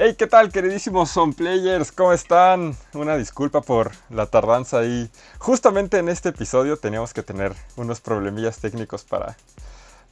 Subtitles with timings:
[0.00, 1.90] Hey, ¿qué tal, queridísimos Son Players?
[1.90, 2.76] ¿Cómo están?
[2.94, 5.10] Una disculpa por la tardanza ahí.
[5.38, 9.36] Justamente en este episodio teníamos que tener unos problemillas técnicos para,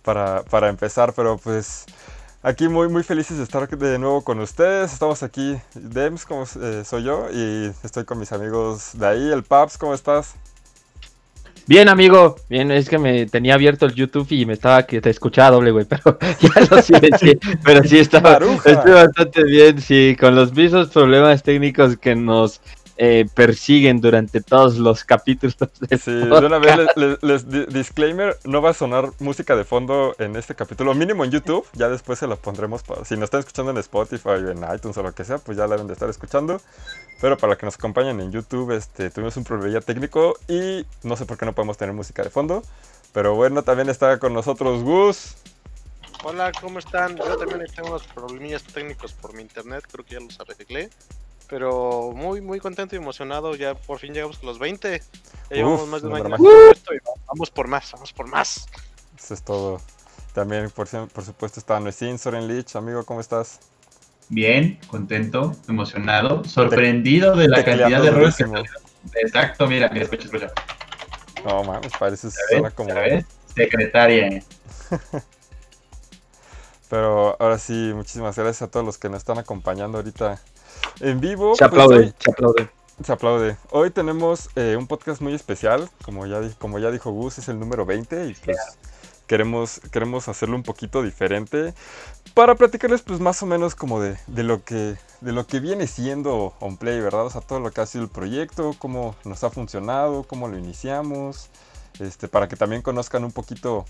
[0.03, 1.85] para, para empezar, pero pues
[2.43, 4.93] aquí muy, muy felices de estar de nuevo con ustedes.
[4.93, 9.45] Estamos aquí, Dems, como eh, soy yo, y estoy con mis amigos de ahí, el
[9.45, 10.35] Paps, ¿cómo estás?
[11.69, 12.37] Bien, amigo.
[12.49, 15.73] Bien, es que me tenía abierto el YouTube y me estaba que te escuchaba doble,
[15.73, 17.39] güey, pero ya lo silencié.
[17.65, 22.61] pero sí estaba estoy bastante bien, sí, con los mismos problemas técnicos que nos
[22.99, 25.57] eh, persiguen durante todos los capítulos.
[25.81, 26.79] De sí, de una vez
[27.23, 31.67] les, disclaimer, no va a sonar música de fondo en este capítulo, mínimo en YouTube,
[31.75, 35.03] ya después se lo pondremos, para, si nos están escuchando en Spotify, en iTunes o
[35.03, 36.61] lo que sea, pues ya la deben de estar escuchando.
[37.21, 41.17] Pero para los que nos acompañan en YouTube, este, tuvimos un problema técnico y no
[41.17, 42.63] sé por qué no podemos tener música de fondo.
[43.13, 45.37] Pero bueno, también está con nosotros Gus.
[46.25, 47.17] Hola, ¿cómo están?
[47.17, 50.91] Yo también tengo unos problemillas técnicos por mi internet, creo que ya los arreglé.
[51.49, 53.55] Pero muy, muy contento y emocionado.
[53.55, 55.01] Ya por fin llegamos a los 20.
[55.51, 58.67] Ya llevamos más de un año y vamos por más, vamos por más.
[59.19, 59.81] Eso es todo.
[60.35, 62.77] También, por, por supuesto, está Nuesin Soren Lich.
[62.77, 63.61] Amigo, ¿cómo estás?
[64.29, 68.45] Bien, contento, emocionado, sorprendido de la cantidad de errores que
[69.23, 70.53] Exacto, mira, mira, escucha, escucha.
[71.45, 72.29] No mames, parece
[72.75, 72.91] como.
[73.55, 74.43] Secretaria.
[76.91, 80.41] Pero ahora sí, muchísimas gracias a todos los que nos están acompañando ahorita
[81.01, 81.55] en vivo.
[81.55, 82.69] Se pues, aplaude, se aplaude.
[83.05, 83.57] Se aplaude.
[83.71, 87.59] Hoy tenemos eh, un podcast muy especial, como ya, como ya dijo Gus, es el
[87.59, 88.57] número 20 y pues
[89.27, 91.75] queremos, queremos hacerlo un poquito diferente
[92.35, 95.87] para platicarles pues más o menos como de, de, lo, que, de lo que viene
[95.87, 97.27] siendo OnPlay, ¿verdad?
[97.27, 100.59] O sea, todo lo que ha sido el proyecto, cómo nos ha funcionado, cómo lo
[100.59, 101.49] iniciamos,
[101.99, 103.87] este, para que también conozcan un poquito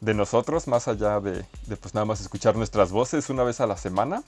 [0.00, 3.66] de nosotros, más allá de, de pues nada más escuchar nuestras voces una vez a
[3.66, 4.22] la semana.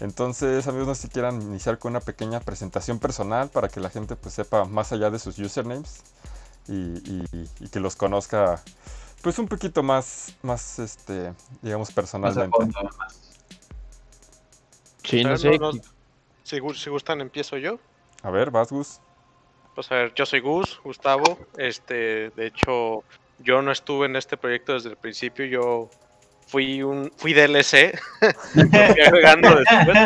[0.00, 3.90] Entonces, amigos, no sé si quieran iniciar con una pequeña presentación personal para que la
[3.90, 6.02] gente pues sepa más allá de sus usernames
[6.68, 8.62] y, que los conozca
[9.22, 11.32] pues un poquito más, más este,
[11.62, 12.56] digamos, personalmente.
[15.02, 15.58] Sí, no sé.
[16.42, 17.78] si, gustan, empiezo yo.
[18.22, 19.00] A ver, vas, Gus.
[19.74, 21.38] Pues a ver, yo soy Gus, Gustavo.
[21.56, 23.04] Este, de hecho,
[23.38, 25.44] yo no estuve en este proyecto desde el principio.
[25.46, 25.90] Yo
[26.46, 27.98] fui un fui DLC
[28.54, 29.98] después.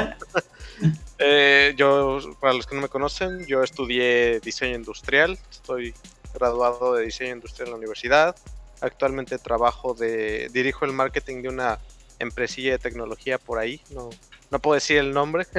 [1.19, 5.93] Eh, yo para los que no me conocen yo estudié diseño industrial estoy
[6.33, 8.37] graduado de diseño industrial en la universidad.
[8.81, 11.79] Actualmente trabajo de dirijo el marketing de una
[12.21, 14.11] empresilla de tecnología por ahí no
[14.51, 15.47] no puedo decir el nombre.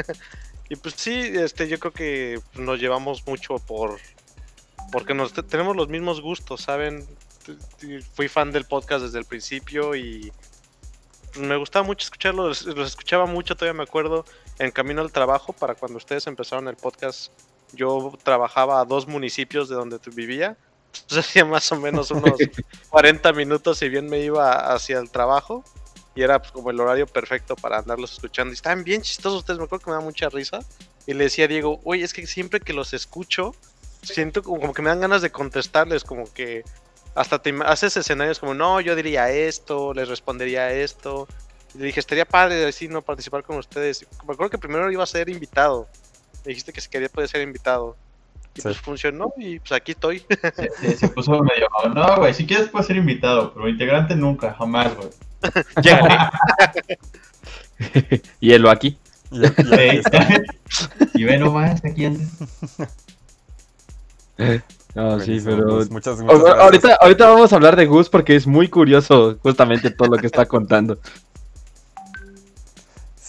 [0.71, 3.97] Y pues sí este yo creo que nos llevamos mucho por
[4.91, 7.07] porque nos tenemos los mismos gustos saben
[8.13, 10.31] fui fan del podcast desde el principio y
[11.37, 14.25] me gustaba mucho escucharlos, los escuchaba mucho, todavía me acuerdo,
[14.57, 17.31] en camino al trabajo, para cuando ustedes empezaron el podcast,
[17.73, 20.57] yo trabajaba a dos municipios de donde vivía,
[20.93, 22.33] entonces hacía más o menos unos
[22.89, 25.63] 40 minutos y bien me iba hacia el trabajo,
[26.15, 29.59] y era pues, como el horario perfecto para andarlos escuchando, y estaban bien chistosos ustedes,
[29.59, 30.59] me acuerdo que me da mucha risa,
[31.05, 33.55] y le decía a Diego, oye, es que siempre que los escucho,
[34.01, 36.63] siento como que me dan ganas de contestarles, como que
[37.19, 41.27] hasta te haces escenarios como, no, yo diría esto, les respondería esto.
[41.75, 44.07] Y le dije, estaría padre decir no participar con ustedes.
[44.25, 45.89] Me acuerdo que primero iba a ser invitado.
[46.45, 47.97] Me dijiste que si quería poder ser invitado.
[48.55, 50.23] Y pues funcionó y pues aquí estoy.
[50.97, 55.09] se puso medio, no, güey, si quieres puedes ser invitado, pero integrante nunca, jamás, güey.
[58.39, 58.97] y él lo aquí.
[59.29, 59.41] Y,
[61.15, 62.07] y ve nomás, aquí
[64.95, 65.85] No, sí, pero.
[65.89, 70.17] muchas, ahorita, ahorita vamos a hablar de Gus porque es muy curioso justamente todo lo
[70.17, 70.97] que está contando.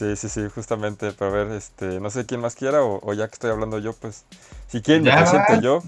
[0.01, 1.13] Sí, sí, sí, justamente.
[1.13, 3.93] Pero a ver, este, no sé quién más quiera o, ya que estoy hablando yo,
[3.93, 4.25] pues.
[4.67, 5.83] Si quieren, me presento yo.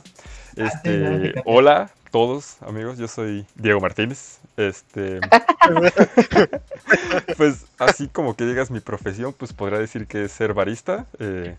[0.55, 2.99] Este, hola todos, amigos.
[2.99, 4.39] Yo soy Diego Martínez.
[4.57, 5.19] Este.
[7.39, 11.07] pues así como que digas mi profesión, pues podría decir que es ser barista.
[11.19, 11.57] Eh,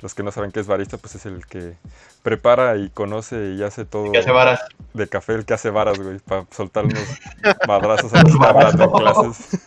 [0.00, 1.76] los que no saben qué es barista, pues es el que
[2.22, 4.10] prepara y conoce y hace todo
[4.94, 7.02] de café, el que hace varas, güey, para soltar unos
[7.68, 9.60] madrazos a los hablando en clases.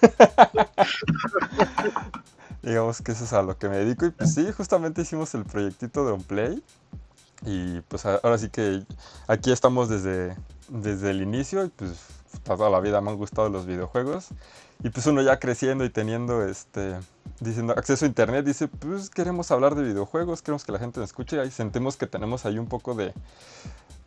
[2.61, 4.05] Digamos que eso es a lo que me dedico.
[4.05, 6.63] Y pues sí, justamente hicimos el proyectito de OnPlay.
[7.45, 8.83] Y pues ahora sí que
[9.27, 10.35] aquí estamos desde,
[10.69, 11.91] desde el inicio y pues
[12.43, 14.29] toda la vida me han gustado los videojuegos.
[14.83, 16.95] Y pues uno ya creciendo y teniendo este
[17.39, 21.09] diciendo acceso a internet, dice, pues queremos hablar de videojuegos, queremos que la gente nos
[21.09, 23.13] escuche, y sentimos que tenemos ahí un poco de,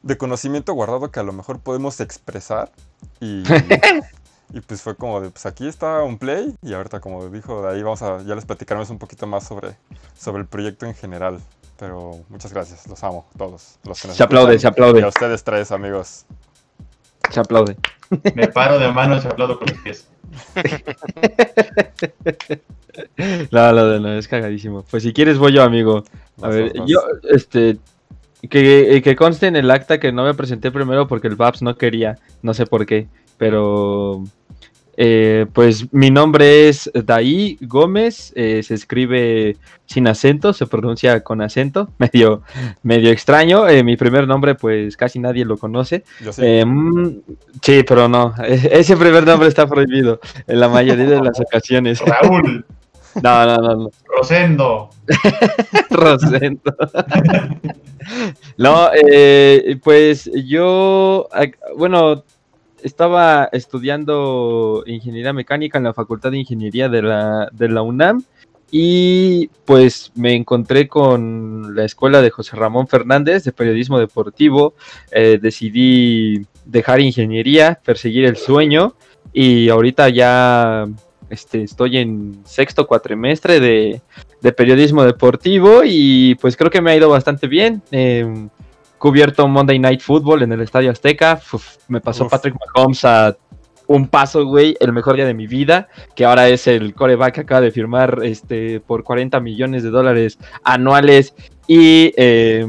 [0.03, 2.73] de conocimiento guardado que a lo mejor podemos expresar
[3.21, 3.43] y,
[4.53, 7.73] Y pues fue como de, pues aquí está un play y ahorita como dijo, de
[7.73, 9.77] ahí vamos a, ya les platicaremos un poquito más sobre,
[10.19, 11.41] sobre el proyecto en general.
[11.79, 13.79] Pero muchas gracias, los amo, todos.
[13.85, 15.01] Los que nos Se aplaude, se aplaude.
[15.01, 16.27] Y a ustedes tres, amigos.
[17.29, 17.77] Se aplaude.
[18.35, 20.09] Me paro de manos y aplaudo con los pies.
[23.51, 24.85] No, no, no, es cagadísimo.
[24.91, 26.05] Pues si quieres voy yo, amigo.
[26.43, 27.01] A Vas, ver, vas, yo,
[27.31, 27.79] este,
[28.49, 31.77] que, que conste en el acta que no me presenté primero porque el Babs no
[31.77, 33.09] quería, no sé por qué,
[33.39, 34.25] pero,
[35.03, 39.57] eh, pues mi nombre es Daí Gómez, eh, se escribe
[39.87, 42.43] sin acento, se pronuncia con acento, medio,
[42.83, 43.67] medio extraño.
[43.67, 46.05] eh, mi primer nombre, pues casi nadie lo conoce.
[46.23, 46.33] Yo.
[46.37, 47.21] Eh, mm,
[47.63, 52.01] sí, pero no, e- ese primer nombre está prohibido en la mayoría de las ocasiones.
[52.05, 52.67] Raúl,
[53.23, 53.91] No, no, no, no.
[54.17, 54.91] Rosendo.
[55.89, 56.75] Rosendo.
[58.59, 61.27] no, eh, pues yo,
[61.77, 62.23] bueno,
[62.83, 68.23] estaba estudiando ingeniería mecánica en la Facultad de Ingeniería de la, de la UNAM
[68.71, 74.75] y pues me encontré con la escuela de José Ramón Fernández de periodismo deportivo.
[75.11, 78.95] Eh, decidí dejar ingeniería, perseguir el sueño
[79.33, 80.87] y ahorita ya
[81.31, 84.01] este, estoy en sexto cuatrimestre de,
[84.41, 87.83] de periodismo deportivo y pues creo que me ha ido bastante bien.
[87.91, 88.49] Eh,
[89.01, 91.41] cubierto Monday Night Football en el Estadio Azteca.
[91.53, 92.31] Uf, me pasó Uf.
[92.31, 93.37] Patrick Mahomes a
[93.87, 97.41] un paso, güey, el mejor día de mi vida, que ahora es el coreback que
[97.41, 101.35] acaba de firmar este, por 40 millones de dólares anuales
[101.67, 102.65] y eh,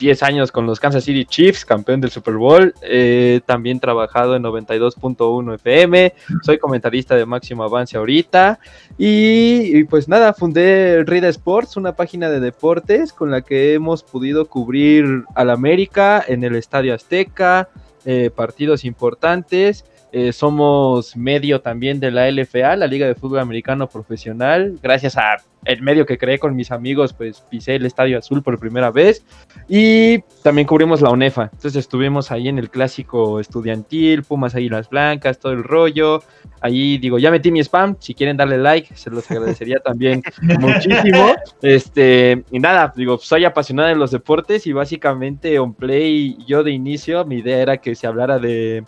[0.00, 2.74] 10 años con los Kansas City Chiefs, campeón del Super Bowl.
[2.82, 6.14] Eh, también trabajado en 92.1 FM.
[6.42, 8.58] Soy comentarista de Máximo Avance ahorita.
[8.98, 14.46] Y, pues nada, fundé Rida Sports, una página de deportes con la que hemos podido
[14.46, 17.68] cubrir al América en el Estadio Azteca,
[18.06, 19.84] eh, partidos importantes.
[20.12, 24.78] Eh, somos medio también de la LFA, la Liga de Fútbol Americano Profesional.
[24.82, 28.58] Gracias a el medio que creé con mis amigos, pues pisé el Estadio Azul por
[28.58, 29.24] primera vez.
[29.68, 31.50] Y también cubrimos la UNEFA.
[31.52, 36.22] Entonces estuvimos ahí en el clásico estudiantil, Pumas Águilas Blancas, todo el rollo.
[36.60, 37.96] Ahí digo, ya metí mi spam.
[38.00, 40.22] Si quieren darle like, se los agradecería también
[40.58, 41.34] muchísimo.
[41.62, 46.72] Este, y nada, digo, soy apasionado de los deportes y básicamente on play, yo de
[46.72, 48.84] inicio, mi idea era que se hablara de,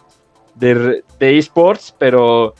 [0.55, 2.55] de, de esports, pero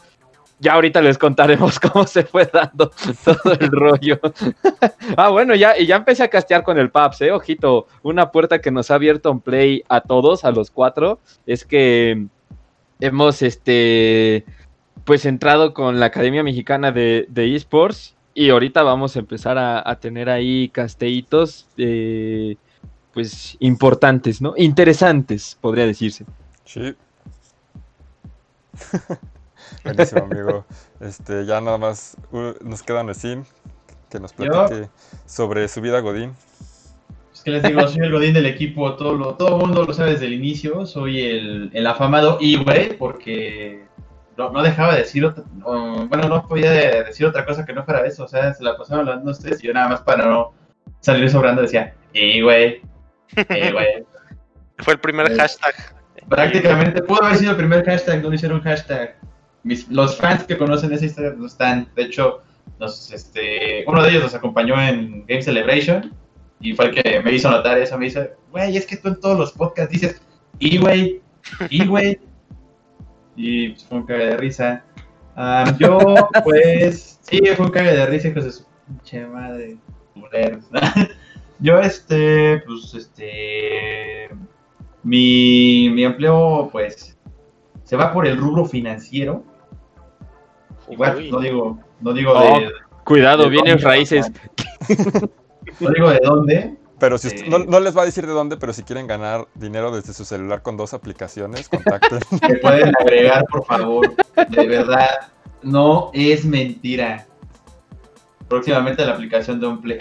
[0.63, 2.91] ya ahorita les contaremos cómo se fue dando
[3.25, 4.21] todo el rollo.
[5.17, 8.61] ah, bueno, ya, y ya empecé a castear con el PAPS, eh, ojito, una puerta
[8.61, 12.27] que nos ha abierto on play a todos, a los cuatro, es que
[13.01, 14.45] hemos, este,
[15.05, 19.89] pues entrado con la Academia Mexicana de, de Esports y ahorita vamos a empezar a,
[19.89, 22.55] a tener ahí casteitos, eh,
[23.13, 24.55] pues importantes, ¿no?
[24.57, 26.25] Interesantes, podría decirse.
[26.65, 26.95] Sí.
[29.85, 30.65] Buenísimo, amigo.
[31.01, 33.45] Este, ya nada más uh, nos queda Nesim,
[34.11, 34.47] que nos Yo.
[34.51, 34.89] platique
[35.27, 36.35] sobre su vida Godín.
[37.33, 39.93] Es que les digo, soy el godín del equipo, todo lo, todo el mundo lo
[39.93, 43.85] sabe desde el inicio, soy el, el afamado E-Way, porque
[44.37, 47.73] no, no dejaba de decir otra, no, bueno, no podía de- decir otra cosa que
[47.73, 50.25] no fuera eso, o sea, se la pasaban hablando ustedes y yo nada más para
[50.27, 50.53] no
[51.01, 52.83] salir sobrando decía, E-Way,
[53.49, 54.05] E-Way.
[54.79, 55.75] Fue el primer Eh, hashtag.
[56.35, 59.17] Prácticamente pudo haber sido el primer hashtag, no hicieron hashtag.
[59.63, 61.89] Mis- los fans que conocen esa historia no están.
[61.95, 62.43] De hecho,
[62.81, 66.13] nos, este, uno de ellos nos acompañó en Game Celebration
[66.61, 67.99] y fue el que me hizo notar eso.
[67.99, 70.21] Me dice, güey, es que tú en todos los podcasts dices,
[70.59, 71.21] y güey,
[71.71, 72.21] y güey.
[73.37, 74.85] Y pues, fue un cague de risa.
[75.79, 75.99] Yo,
[76.45, 79.77] pues, sí, fue un cague de risa, hijos de su pinche madre.
[81.59, 84.29] yo, este, pues, este.
[85.03, 87.19] Mi, mi empleo, pues,
[87.85, 89.45] se va por el rubro financiero.
[90.89, 91.31] Igual, Uy.
[91.31, 92.61] no digo, no digo Oh.
[92.61, 92.71] de,
[93.05, 94.31] Cuidado, de vienen dónde, raíces.
[95.81, 96.77] No digo de dónde.
[96.99, 97.49] Pero si usted- Sí.
[97.51, 100.25] no, no les va a decir de dónde, pero si quieren ganar dinero desde su
[100.25, 102.21] celular con dos aplicaciones, contacten.
[102.49, 104.15] Me pueden agregar, por favor.
[104.51, 105.09] De verdad,
[105.63, 107.27] no es mentira.
[108.47, 109.99] Próximamente la aplicación de un play.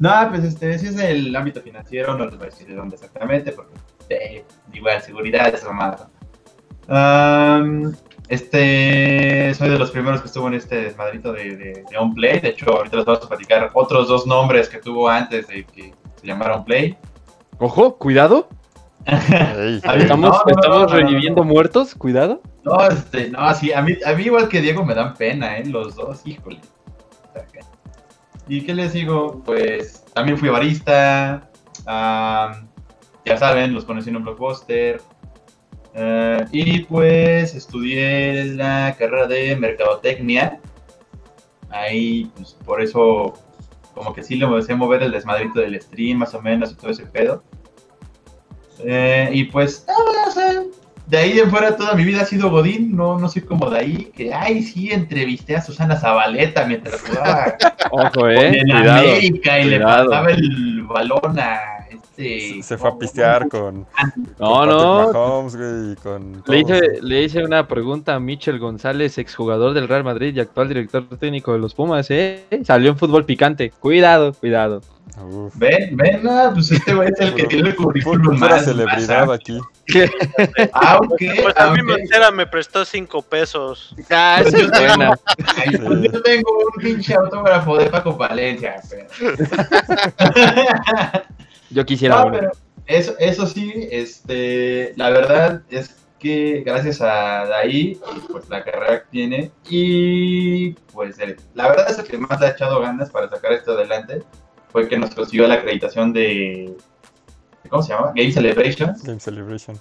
[0.00, 2.96] No, pues este, si es el ámbito financiero, no les voy a decir de dónde
[2.96, 3.74] exactamente, porque
[4.08, 6.08] eh, igual, seguridad es mamada.
[6.88, 7.94] Am,
[8.28, 12.40] este, soy de los primeros que estuvo en este desmadrito de, de, de OnPlay.
[12.40, 15.92] De hecho, ahorita les vamos a platicar otros dos nombres que tuvo antes de que
[16.16, 16.96] se llamara OnPlay.
[17.58, 18.48] Ojo, cuidado.
[19.06, 21.50] Estamos, No, no, no, estamos no, no, reviviendo no.
[21.50, 22.40] muertos, cuidado.
[22.64, 25.66] No, este, no, sí, a mí, a mí igual que Diego me dan pena, ¿eh?
[25.66, 26.58] Los dos, híjole.
[28.50, 29.40] ¿Y qué les digo?
[29.46, 31.48] Pues también fui barista,
[31.86, 35.00] ya saben, los conocí en un blockbuster.
[35.94, 40.60] Eh, y pues estudié la carrera de mercadotecnia.
[41.70, 43.34] Ahí, pues por eso,
[43.94, 46.74] como que sí le empecé a mover el desmadrito del stream, más o menos, y
[46.74, 47.44] todo ese pedo.
[48.80, 50.62] Eh, y pues, nada, o sea,
[51.10, 53.78] de ahí en fuera toda mi vida ha sido Godín, no, no soy como de
[53.80, 57.56] ahí, que ay sí entrevisté a Susana Zabaleta mientras jugaba
[57.90, 58.58] Ojo, eh.
[58.58, 58.98] en Cuidado.
[59.00, 59.68] América y cuidado.
[59.70, 62.62] le pasaba el balón a este.
[62.62, 63.86] Se fue a pistear con,
[64.38, 65.12] No, con no.
[65.12, 70.04] Mahomes, güey, con Le hice, le hice una pregunta a Michel González, exjugador del Real
[70.04, 72.44] Madrid y actual director técnico de los Pumas, ¿eh?
[72.62, 73.72] Salió en fútbol picante.
[73.80, 74.80] Cuidado, cuidado.
[75.18, 75.52] Uf.
[75.56, 78.64] Ven, ven, ah, pues este güey es el que tiene el currículum más.
[78.64, 79.58] celebridad más aquí.
[80.72, 81.16] Ah, ok.
[81.18, 81.86] Pues ah, a mí ok.
[81.88, 83.94] Montera me prestó cinco pesos.
[84.10, 85.18] Ah, Pues esa es buena.
[85.56, 89.06] Ay, pues yo tengo un pinche autógrafo de Paco Palencia, pero.
[91.70, 92.38] Yo quisiera No, uno.
[92.38, 92.50] pero
[92.86, 97.98] eso, eso sí, este, la verdad es que gracias a Daí,
[98.30, 102.46] pues la carrera que tiene, y pues el- la verdad es el que más le
[102.46, 104.22] ha echado ganas para sacar esto adelante,
[104.72, 106.76] fue que nos consiguió la acreditación de,
[107.68, 108.12] ¿cómo se llama?
[108.14, 108.94] Game Celebration.
[109.04, 109.78] Game Celebration.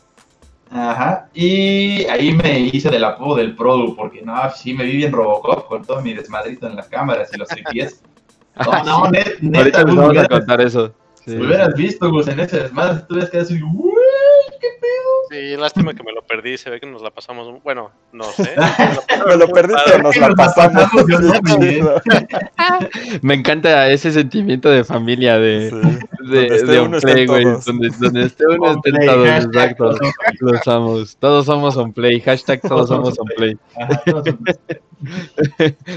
[0.72, 5.12] Ajá, y ahí me hice del apodo del Produ, porque no, sí me vi bien
[5.12, 8.02] Robocop con todo mi desmadrito en las cámaras y los tripies.
[8.60, 10.94] No, no, net, neta, Ahorita les vamos a contar eso.
[11.24, 11.32] Sí.
[11.32, 13.94] me hubieras visto, Gus, en ese desmadre, tú ves que así, "Uy,
[14.60, 14.68] qué
[15.30, 16.58] Sí, lástima que me lo perdí.
[16.58, 17.62] Se ve que nos la pasamos.
[17.64, 18.56] Bueno, no sé.
[19.28, 20.84] Me lo perdí, pero nos la pasamos.
[23.22, 25.76] Me encanta ese sentimiento de familia, de, Sí.
[26.30, 27.44] de, Donde esté de uno, un play, güey.
[27.66, 29.28] Donde, donde esté uno, On play, todos.
[29.28, 29.96] Exacto.
[29.96, 30.00] todos
[30.40, 31.18] Los somos.
[31.18, 32.20] Todos somos on play.
[32.22, 33.58] Hashtag todos somos on play.
[33.80, 34.40] Ajá, todos son-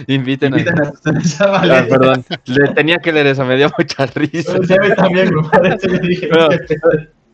[0.07, 0.93] Inviten a.
[1.41, 4.57] Ah, perdón, le tenía que leer eso, me dio mucha risa.
[4.63, 6.49] Sí, a mí también, güey, por eso yo dije, Bueno.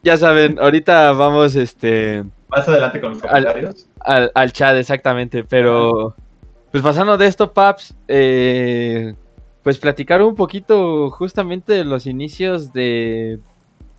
[0.02, 3.86] Ya saben, ahorita vamos este Más adelante con los Al- comentarios.
[4.00, 6.14] al, al chat exactamente, pero
[6.70, 9.14] pues pasando de esto, Paps, eh,
[9.62, 13.40] pues platicar un poquito justamente de los inicios de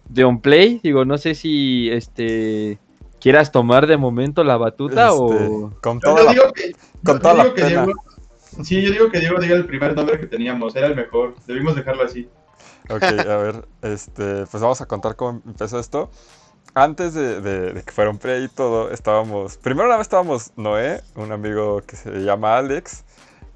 [0.07, 2.79] de OnPlay, digo, no sé si este
[3.19, 6.71] quieras tomar de momento la batuta o Este, con toda yo la, digo que,
[7.03, 7.83] con yo toda la digo que pena.
[7.85, 7.99] Diego,
[8.63, 11.75] sí, yo digo que Diego diga el primer nombre que teníamos, era el mejor, debimos
[11.75, 12.27] dejarlo así.
[12.89, 16.09] Ok, a ver, este, pues vamos a contar cómo empezó esto.
[16.73, 19.57] Antes de, que fuera un play y todo, estábamos.
[19.57, 23.03] Primero una vez estábamos Noé, un amigo que se llama Alex,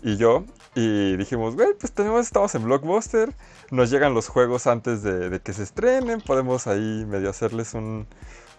[0.02, 0.44] y yo,
[0.76, 3.34] y dijimos, güey, pues tenemos, estamos en Blockbuster,
[3.72, 8.08] nos llegan los juegos antes de, que se estrenen, podemos ahí medio hacerles un,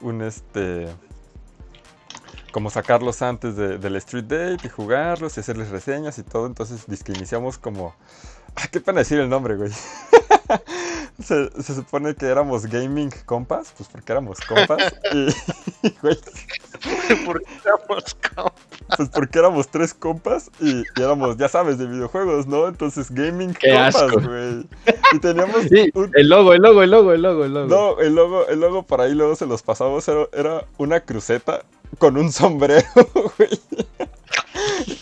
[0.01, 0.89] un este.
[2.53, 6.47] Como sacarlos antes de- del Street Date y jugarlos y hacerles reseñas y todo.
[6.47, 7.97] Entonces, que iniciamos como.
[8.57, 9.71] Ah, qué pena decir el nombre, güey.
[11.23, 14.95] se, se supone que éramos gaming compas, pues porque éramos compas.
[15.13, 16.19] y, güey,
[17.25, 18.51] ¿Por qué éramos com-
[18.97, 22.69] pues porque éramos tres compas y, y éramos, ya sabes, de videojuegos, ¿no?
[22.69, 24.21] Entonces, gaming Qué compas, asco.
[24.21, 24.67] güey.
[25.15, 27.67] Y teníamos Sí, un- el logo, el logo, el logo, el logo, el logo.
[27.69, 31.65] No, el logo, el logo por ahí luego se los pasamos, era, era una cruceta
[31.99, 32.85] con un sombrero,
[33.39, 33.61] güey.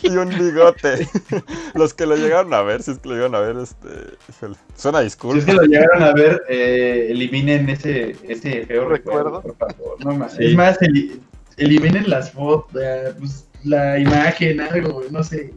[0.03, 1.07] Y un bigote.
[1.75, 3.89] Los que lo llegaron a ver, si es que lo llegaron a ver, este.
[4.29, 5.39] Híjole, suena Si disculpa.
[5.39, 9.41] es que lo llegaron a ver, eh, eliminen ese, ese feo Recuerdo.
[9.41, 10.05] recuerdo, por favor.
[10.05, 10.33] No más.
[10.35, 10.45] Sí.
[10.47, 11.21] Es más, eli-
[11.57, 15.53] eliminen las fotos, eh, pues, la imagen, algo, güey, no sé.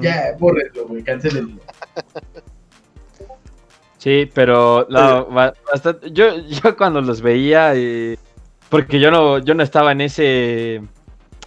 [0.00, 1.60] Ya, bórrenlo, güey, cancelenlo.
[3.98, 8.16] Sí, pero no, ba- bastante- yo, yo cuando los veía, eh,
[8.68, 10.76] porque yo no, yo no estaba en ese,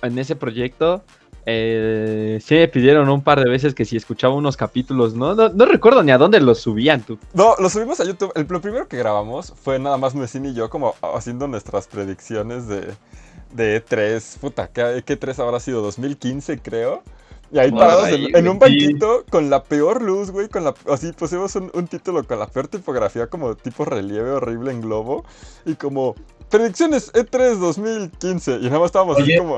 [0.01, 1.03] en ese proyecto,
[1.45, 5.49] eh, sí me pidieron un par de veces que si escuchaba unos capítulos, no, no,
[5.49, 7.17] no recuerdo ni a dónde los subían tú.
[7.33, 8.31] No, lo subimos a YouTube.
[8.35, 12.67] El, lo primero que grabamos fue nada más Messin y yo, como haciendo nuestras predicciones
[12.67, 12.93] de,
[13.53, 14.39] de E3.
[14.39, 15.81] Puta, ¿qué, qué E3 habrá sido?
[15.81, 17.03] 2015, creo.
[17.51, 20.63] Y ahí Por parados ahí, en, en un banquito con la peor luz, güey, con
[20.63, 24.79] la así pusimos un, un título con la peor tipografía como tipo relieve horrible en
[24.79, 25.25] globo
[25.65, 26.15] y como
[26.49, 29.57] predicciones E E3 2015 y nada más estábamos así como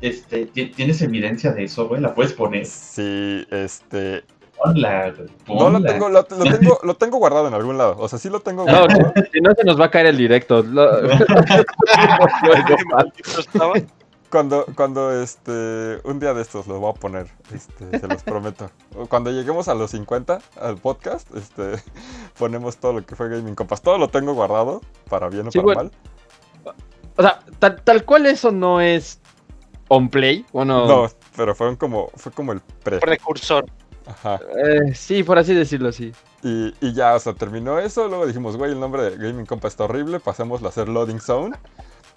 [0.00, 2.00] Este, ¿ti- ¿tienes evidencia de eso, güey?
[2.00, 2.66] ¿La puedes poner?
[2.66, 4.24] sí, este,
[4.62, 6.24] Ponla, güey, no lo tengo, lo, lo
[6.58, 9.12] tengo, lo tengo guardado en algún lado, o sea, sí lo tengo No, guardado.
[9.32, 10.62] si no se nos va a caer el directo.
[10.62, 10.86] Lo-.
[14.28, 18.70] Cuando, cuando este, un día de estos lo voy a poner, este, se los prometo.
[19.08, 21.74] Cuando lleguemos a los 50 al podcast, este,
[22.38, 23.80] ponemos todo lo que fue Gaming Compas.
[23.82, 25.90] Todo lo tengo guardado, para bien o Sí, para bueno.
[26.64, 26.74] mal.
[27.16, 29.20] o sea, tal, tal cual eso no es
[29.88, 30.44] on play.
[30.52, 32.98] Bueno, No, pero fueron como, fue como el pre.
[32.98, 33.64] Precursor.
[34.06, 34.38] Ajá.
[34.64, 36.12] eh, sí, por así decirlo, sí.
[36.42, 38.06] Y, y ya, o sea, terminó eso.
[38.06, 40.20] Luego dijimos, güey, el nombre de Gaming Compa está horrible.
[40.20, 41.56] Pasémoslo a hacer Loading Zone.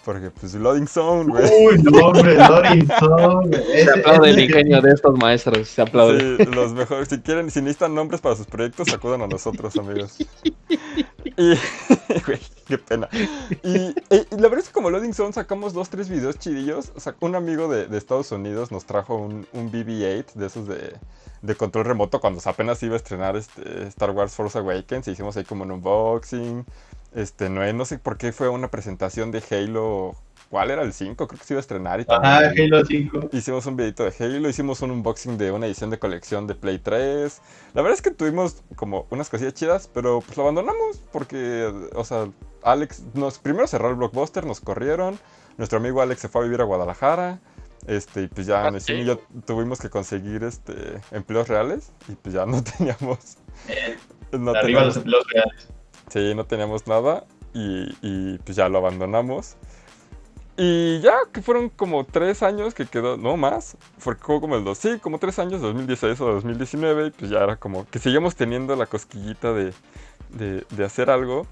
[0.04, 1.44] Porque, pues, Loading Zone, güey.
[1.66, 3.56] Uy, no, hombre, Loading Zone.
[3.84, 6.38] Se aplaude el ingenio de estos maestros, se aplaude.
[6.38, 7.08] Sí, los mejores.
[7.08, 10.16] Si quieren, si necesitan nombres para sus proyectos, acudan a nosotros, amigos.
[11.36, 11.54] Y,
[12.26, 13.08] güey, qué pena.
[13.62, 16.92] Y, y- y la verdad es que como Loading Zone sacamos dos, tres videos chidillos.
[16.96, 20.66] O sea, un amigo de, de Estados Unidos nos trajo un, un BB-8 de esos
[20.66, 20.94] de,
[21.42, 25.08] de control remoto cuando apenas iba a estrenar este Star Wars Force Awakens.
[25.08, 26.64] Hicimos ahí como un unboxing.
[27.14, 30.14] Este, no, no sé por qué fue una presentación de Halo.
[30.48, 31.28] ¿Cuál era el 5?
[31.28, 32.00] Creo que se iba a estrenar.
[32.00, 33.28] Y Ajá, también- Halo 5.
[33.32, 36.78] Hicimos un videito de Halo, hicimos un unboxing de una edición de colección de Play
[36.80, 37.40] 3.
[37.74, 42.04] La verdad es que tuvimos como unas cosillas chidas, pero pues lo abandonamos porque, o
[42.04, 42.28] sea,
[42.64, 45.18] Alex, nos primero cerró el blockbuster, nos corrieron.
[45.56, 47.38] Nuestro amigo Alex se fue a vivir a Guadalajara.
[47.86, 48.92] Este, y pues ya Ah, sí.
[48.92, 53.36] y yo tuvimos que conseguir este empleos reales y pues ya no teníamos.
[53.68, 53.96] Eh,
[54.32, 55.68] No Arriba los teníamos empleos reales.
[56.10, 57.24] Sí, no teníamos nada
[57.54, 59.56] y, pues ya lo abandonamos.
[60.56, 64.78] Y ya que fueron como tres años que quedó, no más, fue como el dos,
[64.78, 68.76] sí, como tres años, 2016 o 2019, y pues ya era como que seguíamos teniendo
[68.76, 69.72] la cosquillita de,
[70.30, 71.46] de, hacer algo.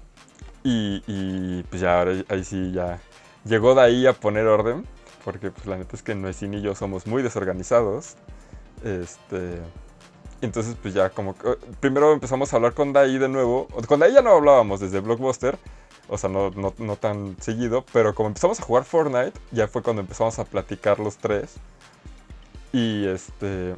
[0.63, 2.99] Y, y, pues ya ahora ahí sí ya
[3.45, 4.85] llegó de ahí a poner orden,
[5.23, 8.15] porque pues la neta es que Noesín y yo somos muy desorganizados.
[8.83, 9.59] Este,
[10.45, 13.67] entonces pues ya como que, primero empezamos a hablar con Dai de nuevo.
[13.87, 15.57] Con Dai ya no hablábamos desde Blockbuster,
[16.09, 19.83] o sea, no, no, no tan seguido, pero como empezamos a jugar Fortnite, ya fue
[19.83, 21.55] cuando empezamos a platicar los tres.
[22.73, 23.75] Y este...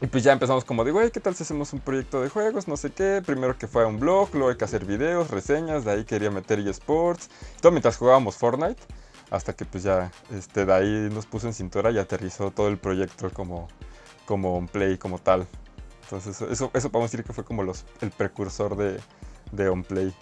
[0.00, 2.66] Y pues ya empezamos como de, güey, ¿qué tal si hacemos un proyecto de juegos?
[2.66, 3.22] No sé qué.
[3.24, 6.58] Primero que fue un blog, luego hay que hacer videos, reseñas, de ahí quería meter
[6.58, 7.30] eSports.
[7.60, 8.82] Todo mientras jugábamos Fortnite.
[9.30, 13.30] Hasta que pues ya, este, de nos puso en cintura y aterrizó todo el proyecto
[13.30, 13.68] como,
[14.26, 15.46] como un play, como tal.
[16.12, 19.00] Entonces eso, eso podemos decir que fue como los, el precursor de,
[19.50, 20.12] de OnPlay.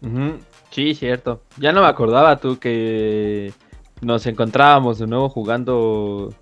[0.00, 0.38] Ujú,
[0.70, 1.42] Sí, cierto.
[1.58, 3.52] Ya no me acordaba tú que
[4.00, 6.32] nos encontrábamos de nuevo jugando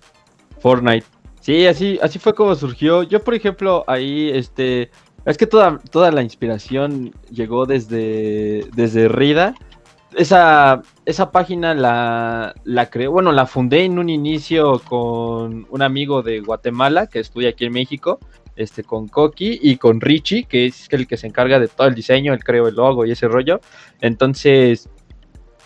[0.61, 1.05] Fortnite.
[1.41, 3.03] Sí, así, así fue como surgió.
[3.03, 4.91] Yo, por ejemplo, ahí, este,
[5.25, 9.55] es que toda, toda la inspiración llegó desde, desde Rida.
[10.15, 16.21] Esa, esa página la, la creé, bueno, la fundé en un inicio con un amigo
[16.21, 18.19] de Guatemala que estudia aquí en México
[18.55, 21.95] este, con Koki y con Richie, que es el que se encarga de todo el
[21.95, 23.61] diseño, el creo el logo y ese rollo.
[24.01, 24.89] Entonces,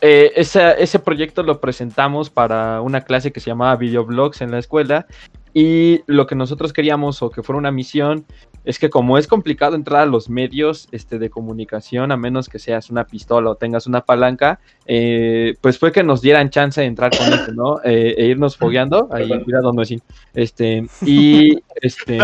[0.01, 5.08] eh, ese proyecto lo presentamos para una clase que se llamaba Videoblogs en la escuela.
[5.53, 8.25] Y lo que nosotros queríamos, o que fuera una misión,
[8.65, 12.60] es que como es complicado entrar a los medios este, de comunicación, a menos que
[12.60, 16.88] seas una pistola o tengas una palanca, eh, pues fue que nos dieran chance de
[16.88, 17.80] entrar con eso, ¿no?
[17.84, 19.08] Eh, e irnos fogueando.
[19.12, 19.93] Ahí, cuidado, no es
[20.34, 22.19] Este, y este.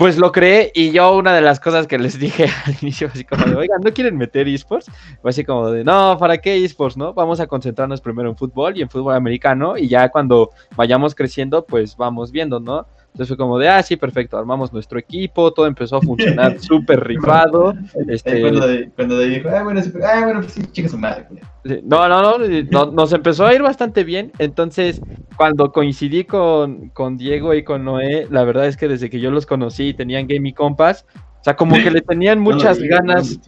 [0.00, 3.22] Pues lo creé y yo una de las cosas que les dije al inicio, así
[3.22, 4.90] como de, oigan, ¿no quieren meter esports?
[5.20, 7.12] Fue así como de, no, ¿para qué esports, no?
[7.12, 11.66] Vamos a concentrarnos primero en fútbol y en fútbol americano y ya cuando vayamos creciendo,
[11.66, 12.86] pues vamos viendo, ¿no?
[13.12, 17.02] Entonces fue como de, ah, sí, perfecto, armamos nuestro equipo, todo empezó a funcionar súper
[17.04, 17.72] rifado.
[17.72, 20.88] Eh, Este, Cuando, de- cuando de dijo, ah, bueno, sí, ah, bueno, pues sí, chica
[20.88, 21.26] su madre.
[21.28, 21.42] güey".
[21.64, 24.32] Sí, No, no, no, eh, no, nos empezó a ir bastante bien.
[24.38, 25.02] Entonces,
[25.36, 29.30] cuando coincidí con, con Diego y con Noé, la verdad es que desde que yo
[29.30, 33.38] los conocí y tenían Gaming Compass, o sea, como que le tenían muchas No ganas,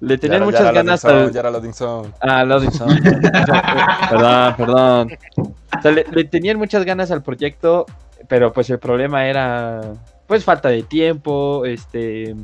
[0.00, 2.08] le tenían ya muchas ganas Zone, al- Ya era Loading Zone.
[2.20, 2.70] Ah, Loading
[4.10, 5.08] perdón, perdón.
[5.36, 7.86] O sea, le, le tenían muchas ganas al proyecto,
[8.32, 9.82] pero pues el problema era
[10.26, 12.34] pues falta de tiempo, este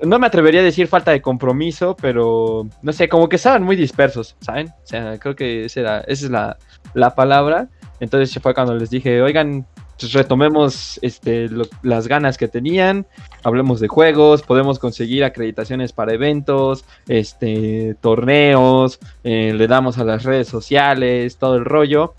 [0.00, 3.76] no me atrevería a decir falta de compromiso, pero no sé, como que estaban muy
[3.76, 4.68] dispersos, ¿saben?
[4.68, 6.56] O sea, creo que esa, era, esa es la,
[6.94, 7.68] la palabra.
[8.00, 9.66] Entonces fue cuando les dije, oigan,
[10.00, 13.06] pues retomemos este, lo- las ganas que tenían,
[13.42, 20.22] hablemos de juegos, podemos conseguir acreditaciones para eventos, este, torneos, eh, le damos a las
[20.22, 22.14] redes sociales, todo el rollo.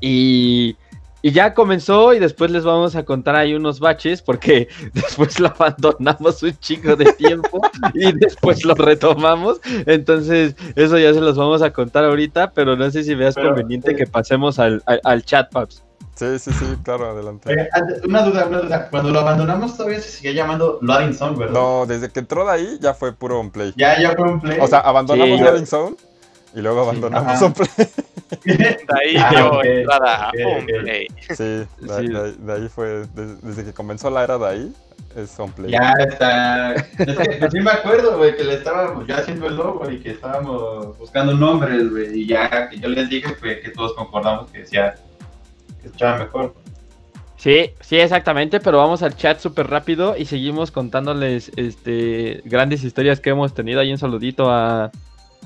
[0.00, 0.76] Y,
[1.22, 5.48] y ya comenzó y después les vamos a contar ahí unos baches porque después lo
[5.48, 7.60] abandonamos un chico de tiempo
[7.94, 9.60] y después lo retomamos.
[9.86, 13.48] Entonces eso ya se los vamos a contar ahorita, pero no sé si veas Pero,
[13.48, 15.82] conveniente eh, que pasemos al, al, al chat, Paps.
[16.14, 17.68] Sí, sí, sí, claro, adelante.
[17.72, 18.88] Antes- una duda, una duda.
[18.90, 21.54] Cuando lo abandonamos todavía se seguía llamando Loading Zone, ¿verdad?
[21.54, 23.72] No, desde que entró de ahí ya fue puro OnPlay.
[23.76, 24.58] Ya, ya fue un play.
[24.60, 25.96] O sea, abandonamos Sí, Loading Zone
[26.54, 27.52] y luego abandonamos ajá.
[28.44, 30.32] De ahí Ah, dio ok, entrada a.
[30.46, 31.06] Homplay.
[31.34, 32.06] Sí, de, Sí.
[32.08, 34.72] de- de ahí fue, de- desde que comenzó la era de ahí,
[35.16, 35.70] es OnPlay.
[35.72, 36.74] ya está.
[36.74, 39.98] Es que pues, sí me acuerdo, güey, que le estábamos ya haciendo el logo y
[40.00, 42.20] que estábamos buscando nombres, güey.
[42.22, 44.94] Y ya que yo les dije fue que todos concordamos que decía
[45.80, 46.54] que escuchaba mejor.
[47.36, 53.20] Sí, sí, exactamente, pero vamos al chat súper rápido y seguimos contándoles este grandes historias
[53.20, 53.80] que hemos tenido.
[53.80, 54.90] Ahí un saludito a,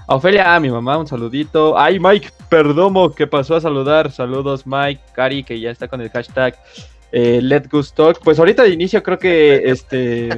[0.06, 1.78] A Ofelia, a mi mamá, un saludito.
[1.78, 4.10] Ay, Mike Perdomo, que pasó a saludar.
[4.10, 6.56] Saludos, Mike, Cari, que ya está con el hashtag
[7.12, 8.18] eh, Let Gus Talk.
[8.22, 10.28] Pues ahorita de inicio creo que este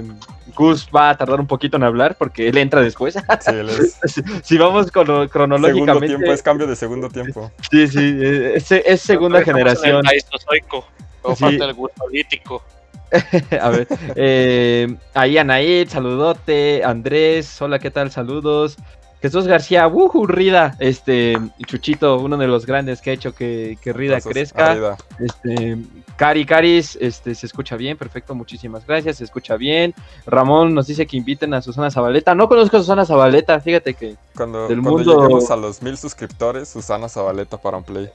[0.54, 3.14] Gus va a tardar un poquito en hablar porque él entra después.
[3.40, 3.98] Sí, él es
[4.42, 6.06] si vamos con, segundo cronológicamente.
[6.08, 7.50] tiempo, es cambio de segundo tiempo.
[7.70, 10.02] Sí, sí, es, es segunda Estamos en el generación.
[10.02, 10.84] Pleistozoico,
[11.22, 11.44] O Sí.
[11.44, 12.62] falta el político.
[13.60, 18.10] A ver, eh, ahí Anaid, saludote, Andrés, hola, ¿qué tal?
[18.10, 18.76] Saludos.
[19.24, 23.94] Jesús García, wuhu, Rida, este, Chuchito, uno de los grandes que ha hecho que, que
[23.94, 24.72] Rida crezca.
[24.72, 24.98] arriba.
[25.18, 25.78] Este,
[26.16, 29.94] Cari Caris, este, se escucha bien, perfecto, muchísimas gracias, se escucha bien.
[30.26, 32.34] Ramón nos dice que inviten a Susana Zabaleta.
[32.34, 35.96] No conozco a Susana Zabaleta, fíjate que Cuando, Del cuando mundo- lleguemos a los mil
[35.96, 38.10] suscriptores, Susana Zabaleta para un play.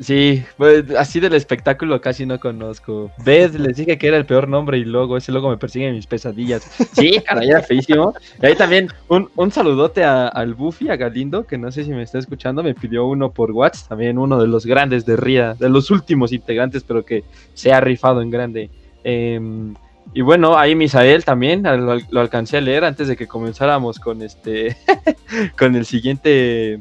[0.00, 3.10] Sí, pues, así del espectáculo casi no conozco.
[3.24, 5.94] Beth, les dije que era el peor nombre y luego ese logo me persigue en
[5.94, 6.62] mis pesadillas.
[6.92, 8.14] Sí, caray, era feísimo.
[8.42, 11.90] Y ahí también un, un saludote a- al Buffy, a Galindo, que no sé si
[11.90, 15.54] me está escuchando, me pidió uno por WhatsApp, también uno de los grandes de RIA,
[15.54, 17.24] de los últimos integrantes, pero que
[17.54, 18.70] se ha rifado en grande.
[19.04, 19.74] Em,
[20.14, 24.20] y bueno, ahí Misael también, lo, lo alcancé a leer antes de que comenzáramos con
[24.22, 24.76] este,
[25.58, 26.80] con el siguiente,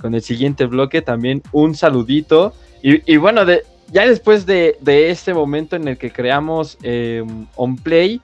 [0.00, 2.52] con el siguiente bloque, también un saludito.
[2.82, 7.46] Y, y bueno, de, ya después de, de este momento en el que creamos em,
[7.56, 8.20] OnPlay,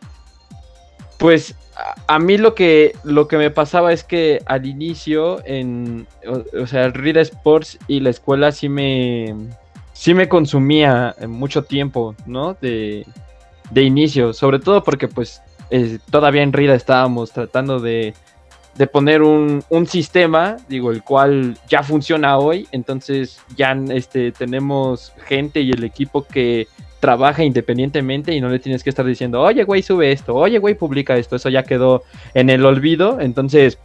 [1.19, 6.07] pues a, a mí lo que, lo que me pasaba es que al inicio, en,
[6.27, 9.35] o, o sea, Rida Sports y la escuela sí me,
[9.93, 12.55] sí me consumía mucho tiempo, ¿no?
[12.55, 13.07] De,
[13.71, 18.15] de inicio, sobre todo porque pues eh, todavía en Rida estábamos tratando de,
[18.75, 25.13] de poner un, un sistema, digo, el cual ya funciona hoy, entonces ya este, tenemos
[25.27, 26.69] gente y el equipo que
[27.01, 30.75] trabaja independientemente y no le tienes que estar diciendo, oye, güey, sube esto, oye, güey,
[30.75, 33.79] publica esto, eso ya quedó en el olvido, entonces,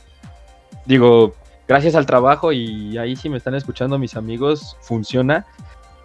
[0.86, 1.34] digo,
[1.68, 5.46] gracias al trabajo y ahí si me están escuchando mis amigos, funciona.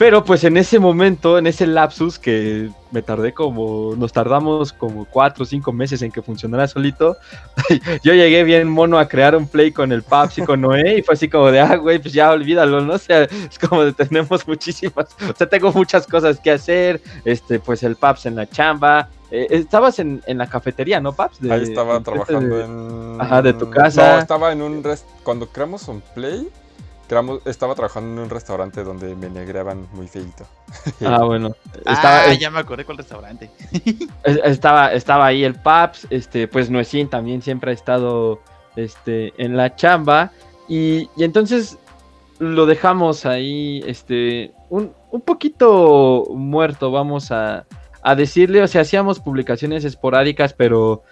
[0.02, 5.04] Pero pues en ese momento, en ese lapsus que me tardé como, nos tardamos como
[5.04, 7.16] cuatro o cinco meses en que funcionara solito,
[8.02, 11.02] yo llegué bien mono a crear un play con el Paps y con Noé y
[11.02, 12.94] fue así como de, ah, güey, pues ya olvídalo, ¿no?
[12.94, 17.60] O sea, es como de tenemos muchísimas, o sea, tengo muchas cosas que hacer, este,
[17.60, 19.08] pues el Paps en la chamba.
[19.30, 21.40] Eh, estabas en, en la cafetería, ¿no, Paps?
[21.40, 23.20] De- Ahí estaba trabajando de- en.
[23.20, 24.14] Ajá, de tu casa.
[24.16, 24.82] No, estaba en un.
[24.82, 26.48] rest- Cuando creamos un play.
[27.44, 30.44] Estaba trabajando en un restaurante donde me negreaban muy feito.
[31.04, 31.54] Ah, bueno.
[31.84, 33.50] Estaba, ah, ya me acordé con el restaurante.
[34.24, 38.40] es- estaba, estaba ahí el Paps, este, pues Nuecín también siempre ha estado
[38.76, 40.30] este, en la chamba.
[40.68, 41.76] Y, y entonces
[42.38, 47.66] lo dejamos ahí, este, un, un poquito muerto, vamos a,
[48.02, 48.62] a decirle.
[48.62, 51.02] O sea, hacíamos publicaciones esporádicas, pero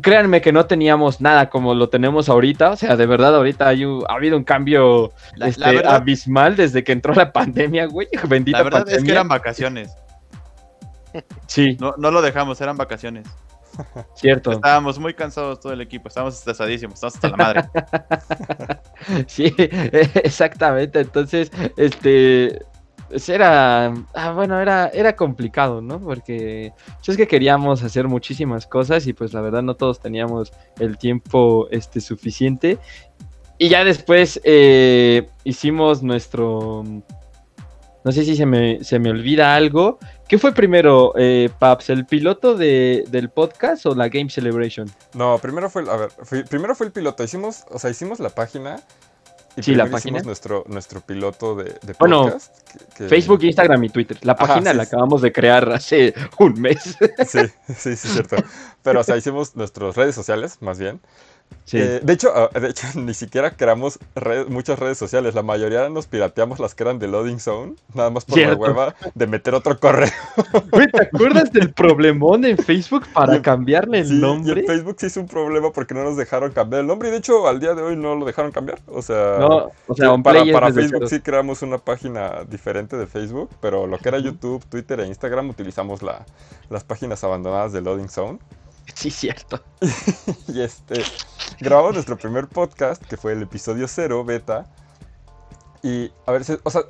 [0.00, 2.70] créanme que no teníamos nada como lo tenemos ahorita.
[2.70, 5.94] O sea, de verdad, ahorita hay un- ha habido un cambio La, este, la verdad,
[5.96, 8.08] abismal desde que entró la pandemia, güey.
[8.28, 8.98] Bendita la verdad pandemia.
[8.98, 9.96] es que eran vacaciones.
[11.46, 13.26] Sí, No, no lo dejamos, eran vacaciones.
[14.14, 14.52] cierto.
[14.52, 19.24] Estábamos muy cansados todo el equipo, estábamos estresadísimos, estábamos hasta la madre.
[19.26, 19.52] Sí,
[20.14, 21.00] exactamente.
[21.00, 22.60] Entonces, este,
[23.28, 26.00] era, ah, bueno, era, era complicado, ¿no?
[26.00, 30.52] Porque pues, es que queríamos hacer muchísimas cosas y pues la verdad no todos teníamos
[30.78, 32.78] el tiempo, este, suficiente.
[33.58, 36.82] Y ya después eh, hicimos nuestro,
[38.04, 39.98] no sé si se me, se me olvida algo.
[40.28, 44.90] ¿Qué fue primero, eh, Paps, el piloto de, del podcast o la Game Celebration?
[45.14, 46.10] No, primero fue, el- a ver,
[46.50, 47.22] primero fue el piloto.
[47.22, 48.82] Hicimos, o sea, hicimos la página.
[49.56, 50.20] Y Sí, la página.
[50.20, 52.58] Nuestro, nuestro piloto de, de Bueno, podcast.
[52.70, 54.18] que- que- Facebook, Instagram y Twitter.
[54.22, 56.96] La Ajá, página sí, la acabamos de crear hace un mes.
[57.26, 57.38] Sí,
[57.76, 58.36] sí, sí, cierto.
[58.82, 61.00] Pero, o sea, hicimos nuestras redes sociales, más bien.
[61.66, 61.78] Sí.
[61.78, 65.34] Eh, de, hecho, ah, de hecho, ni siquiera creamos red- muchas redes sociales.
[65.34, 68.52] La mayoría nos pirateamos las que eran de Loading Zone, nada más por Cierto.
[68.54, 70.10] la hueva de meter otro correo.
[70.70, 74.60] Güey, ¿te acuerdas del problemón en Facebook para Y cambiarle el Sí, Y nombre?
[74.60, 77.08] en Facebook sí es un problema porque no nos dejaron cambiar el nombre.
[77.08, 78.80] Y de hecho, al día de hoy no lo dejaron cambiar.
[78.86, 83.48] O sea, No, o sea, para, Facebook sí creamos una página diferente de Facebook.
[83.62, 86.26] Pero lo que era YouTube, Twitter e Instagram utilizamos la-
[86.68, 88.38] las páginas abandonadas de Loading Zone.
[88.94, 89.62] Sí, cierto.
[90.48, 91.02] Y este,
[91.60, 94.66] grabamos nuestro primer podcast, que fue el episodio 0, beta.
[95.82, 96.82] Y, a ver, se- o sea,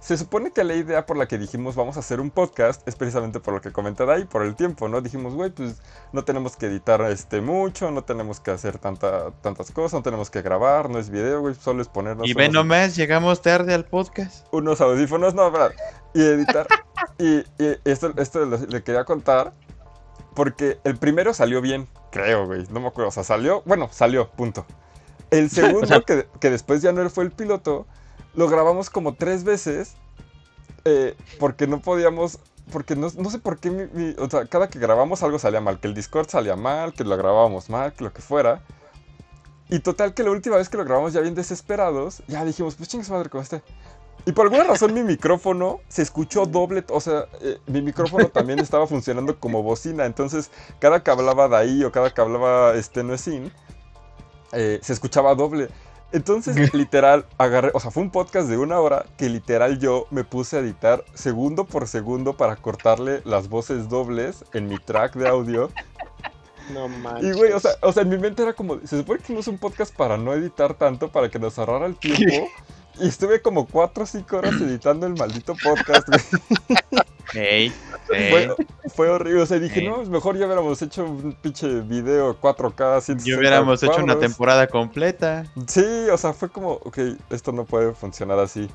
[0.00, 2.96] se supone que la idea por la que dijimos vamos a hacer un podcast es
[2.96, 5.00] precisamente por lo que comenté ahí, por el tiempo, ¿no?
[5.00, 5.80] Dijimos, güey, pues
[6.12, 10.28] no tenemos que editar este mucho, no tenemos que hacer tanta, tantas cosas, no tenemos
[10.28, 13.74] que grabar, no es video, güey, solo es ponernos Y ven unos, nomás, llegamos tarde
[13.74, 14.46] al podcast.
[14.50, 15.72] unos audífonos, no, verdad,
[16.14, 16.66] y editar.
[17.18, 19.52] y, y esto, esto le, le quería contar
[20.34, 24.28] porque el primero salió bien, creo, güey, no me acuerdo, o sea, salió, bueno, salió,
[24.30, 24.66] punto.
[25.30, 27.86] El segundo, que, que después ya no fue el piloto,
[28.34, 29.94] lo grabamos como tres veces
[30.84, 32.38] eh, porque no podíamos,
[32.72, 35.60] porque no, no sé por qué, mi- mi- o sea, cada que grabamos algo salía
[35.60, 38.62] mal, que el Discord salía mal, que lo grabábamos mal, que lo que fuera.
[39.68, 42.88] Y total que la última vez que lo grabamos ya bien desesperados, ya dijimos, pues
[42.90, 43.62] chingue su madre con este.
[44.24, 48.60] Y por alguna razón mi micrófono se escuchó doble, o sea, eh, mi micrófono también
[48.60, 53.02] estaba funcionando como bocina, entonces cada que hablaba de ahí o cada que hablaba este
[53.02, 53.52] Nuesin,
[54.52, 55.68] eh, se escuchaba doble.
[56.12, 60.24] Entonces, literal, agarré, o sea, fue un podcast de una hora que literal yo me
[60.24, 65.26] puse a editar segundo por segundo para cortarle las voces dobles en mi track de
[65.26, 65.70] audio.
[66.72, 67.34] No manches.
[67.34, 69.40] Y güey, o sea, o sea, en mi mente era como, se supone que no
[69.40, 72.48] es un podcast para no editar tanto, para que nos ahorrara el tiempo.
[73.00, 76.20] Y estuve como 4 o 5 horas editando el maldito podcast, güey.
[77.34, 77.72] Ey,
[78.12, 78.30] ey.
[78.30, 79.40] Fue, fue horrible.
[79.40, 79.88] O sea, dije, Sí.
[79.88, 84.20] no, mejor ya hubiéramos hecho un pinche video 4K, 160 Y hubiéramos hecho una cuadros".
[84.20, 85.44] temporada completa.
[85.66, 86.98] Sí, o sea, fue como, ok,
[87.30, 88.68] esto no puede funcionar así.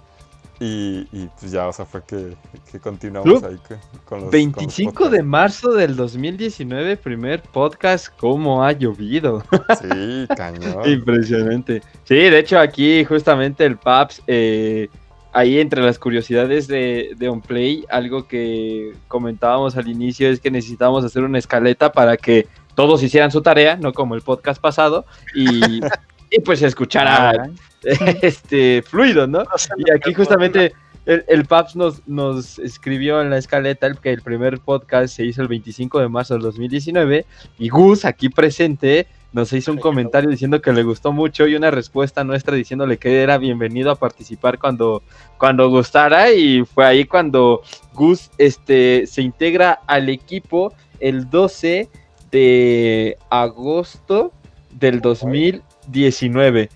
[0.59, 2.35] Y, y pues ya, o sea, fue que,
[2.71, 3.57] que continuamos ahí
[4.05, 4.31] con, los.
[4.31, 9.43] 25 con los de marzo del 2019, primer podcast, ¿cómo ha llovido?
[9.79, 10.81] Sí, cañón.
[10.89, 11.83] Impresionante.
[12.05, 14.89] Sí, de hecho aquí justamente el Paps, eh,
[15.31, 21.05] ahí entre las curiosidades de, de OnPlay, algo que comentábamos al inicio es que necesitábamos
[21.05, 25.79] hacer una escaleta para que todos hicieran su tarea, no como el podcast pasado, y,
[26.31, 27.49] y pues escuchara Ah,
[28.21, 29.43] este fluido, ¿no?
[29.77, 30.73] Y aquí justamente
[31.05, 35.41] el, el Paps nos, nos escribió en la escaleta que el primer podcast se hizo
[35.41, 37.25] el 25 de marzo del 2019
[37.59, 41.69] y Gus, aquí presente, nos hizo un comentario diciendo que le gustó mucho y una
[41.69, 45.03] respuesta nuestra diciéndole que era bienvenido a participar cuando,
[45.37, 47.61] cuando gustara y fue ahí cuando
[47.93, 51.89] Gus este, se integra al equipo el 12
[52.31, 54.33] de agosto
[54.71, 56.69] del 2019.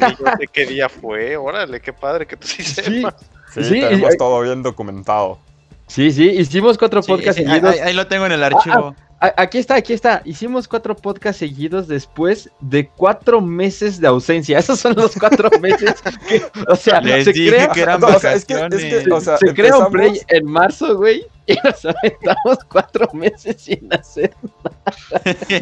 [0.00, 1.36] Ni yo sé qué día fue.
[1.36, 3.14] Órale, qué padre que tú sí sepas.
[3.52, 5.38] Sí, sí, tenemos y- todo bien documentado.
[5.86, 7.74] sí, sí, hicimos cuatro sí, podcasts sí, ahí, seguidos.
[7.74, 8.88] ahí- ahí lo tengo en el archivo.
[8.88, 8.96] A-
[9.36, 10.22] Aquí está, aquí está.
[10.24, 14.58] Hicimos cuatro podcasts seguidos después de cuatro meses de ausencia.
[14.64, 15.94] Esos son los cuatro meses
[16.28, 18.60] que, o sea, Les se dije crea, que eran No, o sea, es que- es
[18.60, 19.04] vacaciones.
[19.04, 23.56] que, o sea, se crea un play en marzo, güey, y nos aventamos cuatro meses
[23.60, 24.34] sin hacer.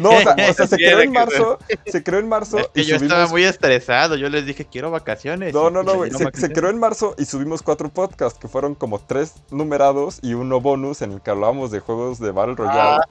[0.01, 2.81] No, o sea, o sea, se creó en marzo, se creó en marzo Es que
[2.81, 3.11] y yo subimos...
[3.13, 4.15] estaba muy estresado.
[4.15, 5.53] Yo les dije, quiero vacaciones.
[5.53, 6.11] No, no, no, güey.
[6.11, 10.61] Se, creó en marzo y subimos cuatro podcasts que fueron como tres numerados y uno
[10.61, 12.79] bonus en el que hablábamos de juegos de Battle Royale.
[12.79, 13.01] Ah,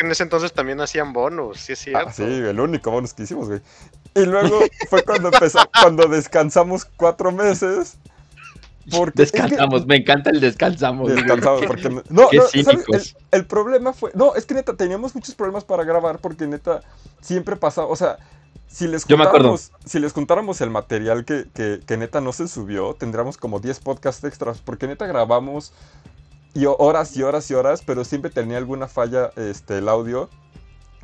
[0.00, 2.08] en ese entonces también hacían bonus, sí es cierto.
[2.08, 3.60] Ah, sí, el único bonus que hicimos, güey.
[4.14, 7.98] Y luego fue cuando empezó, cuando descansamos cuatro meses.
[8.90, 11.10] Porque es que- Descansamos, me encanta el descansamos.
[11.10, 11.16] güey.
[11.22, 12.50] Descansamos, porque no, no, qué no, ¿sabes?
[12.66, 13.16] cínicos.
[13.30, 16.80] El, el problema fue, no, es que neta teníamos muchos problemas para grabar porque neta
[17.20, 18.16] siempre pasaba, o sea,
[18.66, 19.48] si les Yo me acuerdo.
[19.50, 23.60] juntáramos, si les juntáramos el material que, que, que neta no se subió, tendríamos como
[23.60, 25.72] 10 podcasts extras porque neta grabamos
[26.58, 30.28] y ho- horas y horas y horas, pero siempre tenía alguna falla este el audio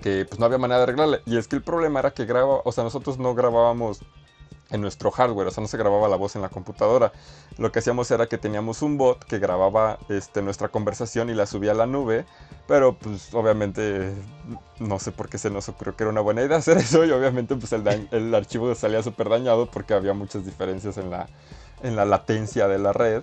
[0.03, 2.61] que pues no había manera de arreglarle y es que el problema era que graba,
[2.65, 4.01] o sea, nosotros no grabábamos
[4.71, 7.13] en nuestro hardware, o sea, no se grababa la voz en la computadora.
[7.59, 11.47] Lo que hacíamos era que teníamos un bot que grababa este, nuestra conversación y la
[11.47, 12.25] subía a la nube,
[12.67, 14.15] pero pues obviamente
[14.81, 17.13] no sé por qué se nos ocurrió que era una buena idea hacer eso y
[17.13, 21.29] obviamente pues el, el archivo salía súper dañado porque había muchas diferencias en la,
[21.83, 23.23] en la latencia de la red.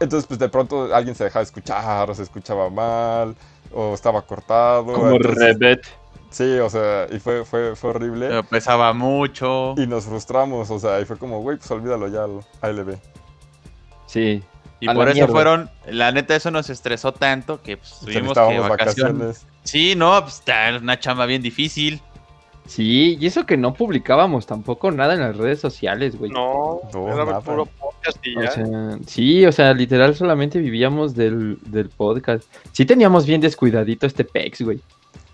[0.00, 3.34] Entonces pues de pronto alguien se dejaba de escuchar o se escuchaba mal
[3.72, 4.84] o estaba cortado.
[4.92, 5.86] Como entonces- Rebet.
[6.30, 8.28] Sí, o sea, y fue, fue, fue horrible.
[8.28, 9.74] Pero pesaba mucho.
[9.78, 12.26] Y nos frustramos, o sea, y fue como, güey, pues olvídalo ya,
[12.60, 12.98] ALB.
[14.06, 14.42] Sí.
[14.80, 15.32] Y a por eso mierda.
[15.32, 18.68] fueron, la neta, eso nos estresó tanto que pues, tuvimos que vacaciones.
[18.68, 19.46] vacaciones.
[19.64, 22.00] Sí, no, pues está una chamba bien difícil.
[22.68, 26.30] Sí, y eso que no publicábamos tampoco nada en las redes sociales, güey.
[26.30, 27.40] No, No, era nada.
[27.40, 28.50] puro podcast y O ya.
[28.50, 32.44] sea, sí, o sea, literal solamente vivíamos del, del podcast.
[32.72, 34.80] Sí teníamos bien descuidadito este pex, güey.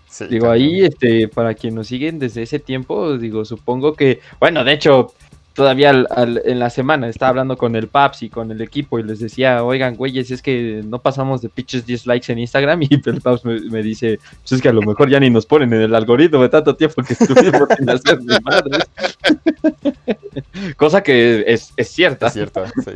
[0.09, 4.63] Sí, Digo, ahí, este, para quien nos siguen desde ese tiempo, digo, supongo que, bueno,
[4.63, 5.13] de hecho,
[5.55, 8.99] todavía al- al- en la semana estaba hablando con el Paps y con el equipo
[8.99, 12.81] y les decía, oigan, güeyes, es que no pasamos de pitches 10 likes en Instagram
[12.83, 15.45] y el Paps me, me dice, pues es que a lo mejor ya ni nos
[15.45, 18.83] ponen en el algoritmo de tanto tiempo que estuvimos sin hacer ni madres.
[20.77, 22.27] Cosa que es, es cierta.
[22.27, 22.91] Es cierto, sí.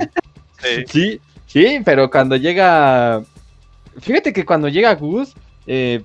[0.62, 0.84] Sí.
[0.88, 3.24] Sí, sí, pero cuando llega.
[4.02, 5.34] Fíjate que cuando llega Gus,
[5.67, 6.04] eh,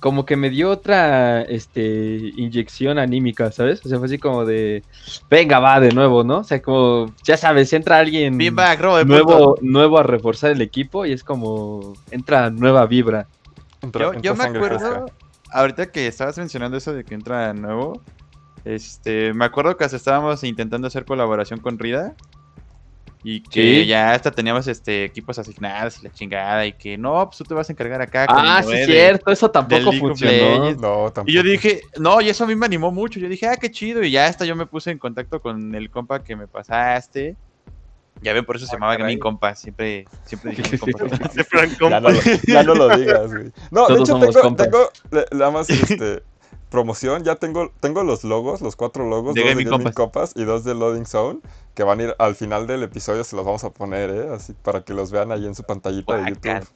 [0.00, 3.84] como que me dio otra este, inyección anímica, ¿sabes?
[3.84, 4.82] O sea, fue así como de.
[5.30, 6.38] Venga, va de nuevo, ¿no?
[6.38, 7.14] O sea, como.
[7.22, 11.92] Ya sabes, entra alguien Bien back, nuevo, nuevo a reforzar el equipo y es como.
[12.10, 13.26] Entra nueva vibra.
[13.82, 15.04] Entra- Yo, entra yo me acuerdo, fresca.
[15.52, 18.00] ahorita que estabas mencionando eso de que entra nuevo,
[18.64, 22.14] Este, me acuerdo que hasta estábamos intentando hacer colaboración con Rida.
[23.22, 23.86] Y que Sí.
[23.86, 26.64] ya hasta teníamos este equipos asignados y la chingada.
[26.66, 28.24] Y que no, pues tú te vas a encargar acá.
[28.28, 30.70] Ah, sí, es de- cierto, eso tampoco funcionó.
[30.76, 31.24] No, tampoco.
[31.30, 33.20] Y yo dije, no, y eso a mí me animó mucho.
[33.20, 34.02] Yo dije, ah, qué chido.
[34.02, 37.36] Y ya hasta yo me puse en contacto con el compa que me pasaste.
[38.22, 39.14] Ya ven, por eso se Ah, llamaba caray.
[39.14, 39.54] mi compa.
[39.54, 41.16] Siempre, siempre dije mi compa.
[41.32, 42.02] Siempre eran Ya compas.
[42.02, 43.52] no, lo, ya no lo digas, güey.
[43.70, 44.68] No, de Todos hecho somos tengo, compas.
[45.30, 46.22] tengo más este,
[46.70, 47.24] promoción.
[47.24, 50.32] Ya tengo, tengo los logos, los cuatro logos, De dos Gaming de Gaming Compass.
[50.32, 51.40] Compass y dos de Loading Zone,
[51.74, 54.28] que van a ir al final del episodio, se los vamos a poner, ¿eh?
[54.34, 56.30] Así para que los vean ahí en su pantallita de.
[56.30, 56.68] YouTube.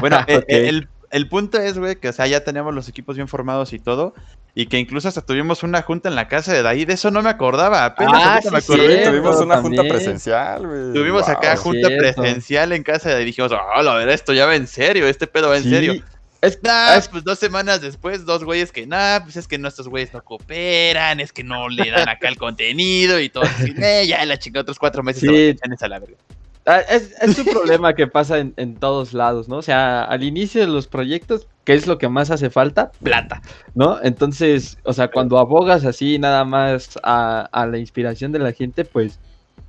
[0.00, 3.16] Bueno, eh, eh, el, el punto es, güey, que o sea, ya teníamos los equipos
[3.16, 4.14] bien formados y todo.
[4.52, 6.84] Y que incluso hasta tuvimos una junta en la casa de Daí.
[6.84, 7.84] De eso no me acordaba.
[7.84, 8.88] Apenas Ah, ahorita me sí, acordé.
[8.94, 9.10] cierto.
[9.10, 10.92] Tuvimos una junta presencial, güey.
[10.92, 11.62] Tuvimos acá Wow.
[11.62, 12.20] junta Cierto.
[12.22, 13.24] presencial en casa de Daí.
[13.26, 15.06] Dijimos, oh, la verdad, esto ya va en serio.
[15.06, 15.70] Este pedo va en Sí.
[15.70, 15.94] serio.
[16.42, 19.88] Es, Nah, es- pues dos semanas después, dos güeyes que, nah, pues es que nuestros
[19.88, 23.44] güeyes no cooperan, es que no le dan acá el contenido y todo.
[23.44, 25.56] así, eh, ya la chingada otros cuatro meses Sí.
[25.80, 26.16] a la verga.
[26.66, 29.56] ah, es, es un problema que pasa en, en todos lados, ¿no?
[29.56, 32.90] O sea, al inicio de los proyectos, ¿qué es lo que más hace falta?
[33.02, 33.42] Plata,
[33.74, 33.98] ¿no?
[34.02, 38.84] Entonces, o sea, cuando abogas así nada más a, a la inspiración de la gente,
[38.86, 39.18] pues,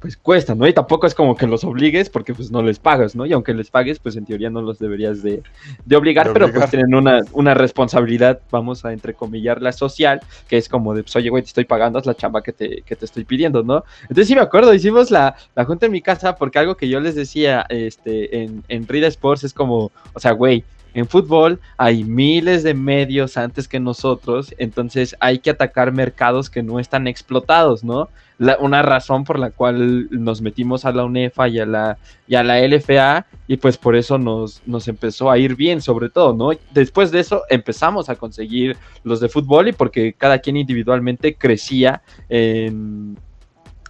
[0.02, 0.68] pues cuesta, ¿no?
[0.68, 3.28] Y tampoco es como que los obligues porque pues no les pagas, ¿no?
[3.28, 5.44] Y aunque les pagues, pues en teoría no los deberías de,
[5.86, 10.68] de obligar, De pero pues tienen una, una responsabilidad, vamos a entrecomillarla social, que es
[10.68, 13.06] como de, pues oye, güey, te estoy pagando, es la chamba que te, que te
[13.06, 13.84] estoy pidiendo, ¿no?
[14.02, 17.00] Entonces sí me acuerdo, hicimos la, la junta en mi casa porque algo que yo
[17.00, 22.04] les decía este, en, en Rida Sports es como, o sea, güey, en fútbol hay
[22.04, 27.84] miles de medios antes que nosotros, entonces hay que atacar mercados que no están explotados,
[27.84, 28.10] ¿no?
[28.60, 32.44] Una razón por la cual nos metimos a la UNEFA y a la, y a
[32.44, 36.58] la LFA y pues por eso nos, nos empezó a ir bien sobre todo, ¿no?
[36.74, 42.02] Después de eso empezamos a conseguir los de fútbol y porque cada quien individualmente crecía
[42.30, 43.16] en,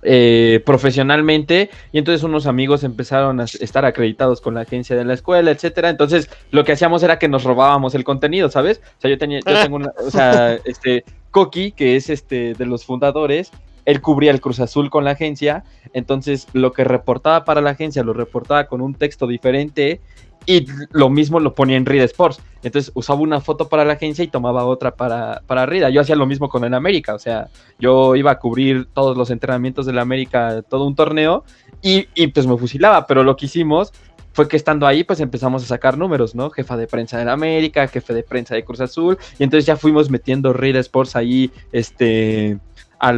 [0.04, 5.14] eh, profesionalmente y entonces unos amigos empezaron a estar acreditados con la agencia de la
[5.14, 5.90] escuela, etcétera.
[5.90, 8.82] Entonces lo que hacíamos era que nos robábamos el contenido, ¿sabes?
[8.98, 12.66] O sea, yo tenía, yo tengo una, o sea, este Coqui, que es este de
[12.66, 13.52] los fundadores,
[13.86, 18.04] él cubría el Cruz Azul con la agencia, entonces lo que reportaba para la agencia
[18.04, 20.02] lo reportaba con un texto diferente
[20.46, 22.42] y lo mismo lo ponía en Rida Sports.
[22.64, 25.90] Entonces usaba una foto para la agencia y tomaba otra para, para Rida.
[25.90, 27.50] Yo hacía lo mismo con el América, o sea,
[27.80, 31.44] yo iba a cubrir todos los entrenamientos del América, todo un torneo,
[31.82, 33.92] y, y, pues me fusilaba, pero lo que hicimos
[34.34, 36.52] fue que estando ahí, pues empezamos a sacar números, ¿no?
[36.52, 40.10] Jefa de prensa del América, jefe de prensa de Cruz Azul, y entonces ya fuimos
[40.10, 42.60] metiendo Rida Sports ahí, este,
[43.00, 43.14] a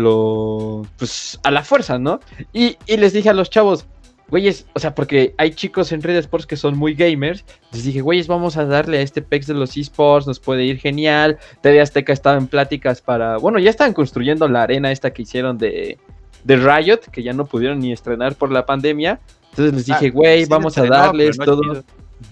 [0.98, 2.22] pues, a la fuerza, ¿no?
[2.54, 3.86] Y, y les dije a los chavos,
[4.34, 7.46] güeyes, o sea, porque hay chicos en Red Sports que son muy gamers.
[7.72, 10.80] Les dije, güeyes, vamos a darle a este PEX de los esports, nos puede ir
[10.80, 11.38] genial.
[11.62, 13.38] TV Azteca estaba en pláticas para.
[13.38, 16.00] Bueno, ya estaban construyendo la arena esta que hicieron de,
[16.44, 19.20] de Riot, que ya no pudieron ni estrenar por la pandemia.
[19.52, 21.84] Entonces les dije, Ah, güey, sí, vamos a darles no todo.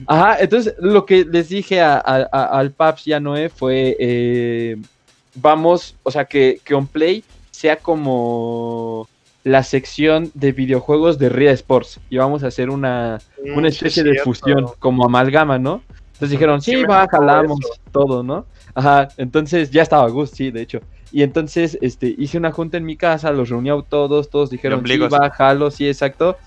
[0.08, 3.96] Ajá, entonces lo que les dije a- a- a- al Paps y a Noé fue,
[4.00, 4.78] eh,
[5.36, 9.08] vamos, o sea, que, que OnPlay sea como
[9.44, 14.04] la sección de videojuegos de Ria Sports y vamos a hacer una, Mm, una especie
[14.04, 15.82] es de fusión, como amalgama, ¿no?
[16.14, 17.74] Entonces dijeron, sí, Sí va, jalamos eso.
[17.92, 18.46] todo, ¿no?
[18.76, 20.82] Ajá, entonces ya estaba Gus, sí, de hecho.
[21.12, 24.84] Y entonces este, hice una junta en mi casa, los reuní a todos, todos dijeron,
[24.86, 26.38] sí, va, jalo, sí, exacto.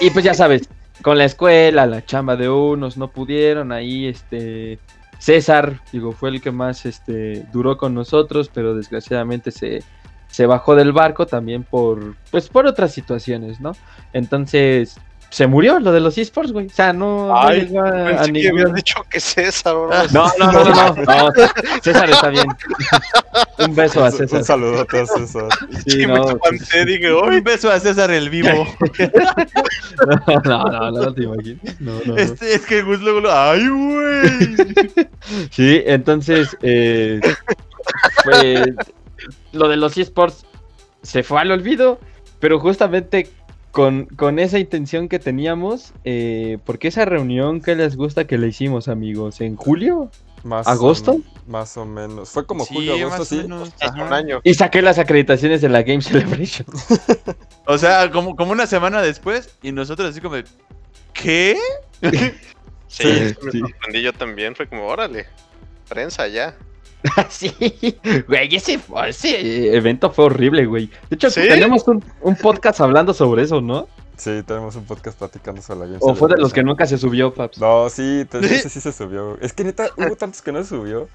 [0.00, 0.68] Y pues ya sabes,
[1.02, 4.78] con la escuela, la chamba de unos, no pudieron, ahí este...
[5.18, 9.84] César, digo, fue el que más este, duró con nosotros, pero desgraciadamente se,
[10.32, 13.76] se bajó del barco también por, pues, por otras situaciones, ¿no?
[14.12, 14.98] Entonces,
[15.30, 16.66] se murió lo de los esports, güey.
[16.66, 19.74] O sea, no, no Ay, llegó a, a Pensé que ningún- habías dicho que César,
[19.74, 19.88] bro.
[20.12, 21.32] No, no, no, no, no, no,
[21.82, 22.44] César está bien.
[23.58, 24.40] Un beso a César.
[24.40, 25.48] un saludo a todos César.
[25.86, 27.14] Sí, no, me espanté, dije.
[27.14, 28.66] Un beso a César el vivo.
[30.06, 31.80] no, no, no, no te imaginas.
[31.80, 32.16] No, no, no.
[32.18, 33.32] Este, es que Gus luego lo.
[33.32, 34.56] ¡Ay, güey!
[35.50, 37.20] Sí, entonces, eh,
[38.24, 38.66] pues,
[39.52, 40.44] lo de los esports
[41.02, 41.98] se fue al olvido,
[42.40, 43.28] pero justamente
[43.70, 48.48] con, con esa intención que teníamos, eh, porque esa reunión que les gusta que le
[48.48, 50.10] hicimos, amigos, en julio,
[50.44, 51.12] Más ¿Agosto?
[51.12, 52.28] O, más o menos.
[52.30, 53.40] Fue como Sí, julio, agosto, sí.
[53.40, 54.40] un año.
[54.44, 56.66] y saqué las acreditaciones de la Game Celebration.
[57.64, 60.44] O sea, como, como una semana después, y nosotros así como de.
[61.12, 61.56] ¿Qué?
[62.88, 64.54] Sí, Sí, me sorprendí yo también.
[64.54, 65.26] Fue como, órale,
[65.88, 66.54] prensa ya.
[67.30, 67.52] sí,
[68.28, 68.78] güey, ese,
[69.76, 70.86] evento fue horrible, güey.
[71.10, 71.40] De hecho, ¿Sí?
[71.40, 73.88] tenemos un, un podcast hablando sobre eso, ¿no?
[74.16, 77.34] Sí, tenemos un podcast platicando sobre la O fue de los que nunca se subió,
[77.34, 77.58] Paps.
[77.58, 79.38] No, sí, te- ese sí se subió.
[79.40, 81.08] Es que neta, hubo tantos que no se subió.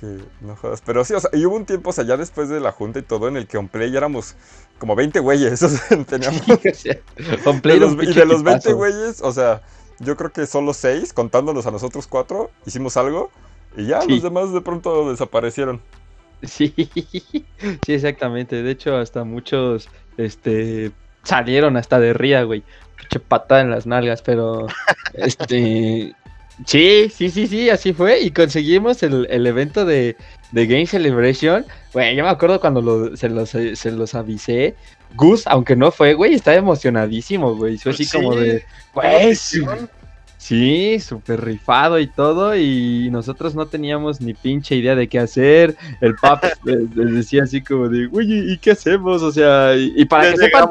[0.00, 0.82] que no jodas.
[0.84, 2.98] Pero sí, o sea, y hubo un tiempo, o sea, ya después de la junta
[3.00, 4.36] y todo, en el que Onplay ya éramos
[4.78, 5.62] como 20 güeyes.
[5.62, 6.46] O sea, teníamos.
[6.46, 8.76] De los- un y de los 20 equipazo.
[8.76, 9.60] güeyes, o sea,
[9.98, 13.30] yo creo que solo 6, contándonos a nosotros 4, hicimos algo.
[13.76, 14.08] Y ya Sí.
[14.10, 15.80] los demás de pronto desaparecieron.
[16.42, 16.72] Sí,
[17.84, 18.62] sí, exactamente.
[18.62, 20.90] De hecho, hasta muchos, este,
[21.22, 22.62] salieron hasta de ría, güey.
[22.96, 24.66] Pinche patada en las nalgas, pero,
[25.14, 26.14] este,
[26.66, 28.20] sí, sí, sí, sí, así fue.
[28.20, 30.16] Y conseguimos el, el evento de,
[30.52, 31.64] de Game Celebration.
[31.92, 34.74] Güey, yo me acuerdo cuando lo- se, los, se los avisé.
[35.14, 37.78] Gus, aunque no fue, güey, estaba emocionadísimo, güey.
[37.78, 39.34] Fue así Pues como de, güey,
[40.46, 45.76] sí, súper rifado y todo, y nosotros no teníamos ni pinche idea de qué hacer.
[46.00, 49.22] El pap les, decía así como de, oye, ¿y qué hacemos?
[49.22, 50.68] O sea, y, y para que sepan,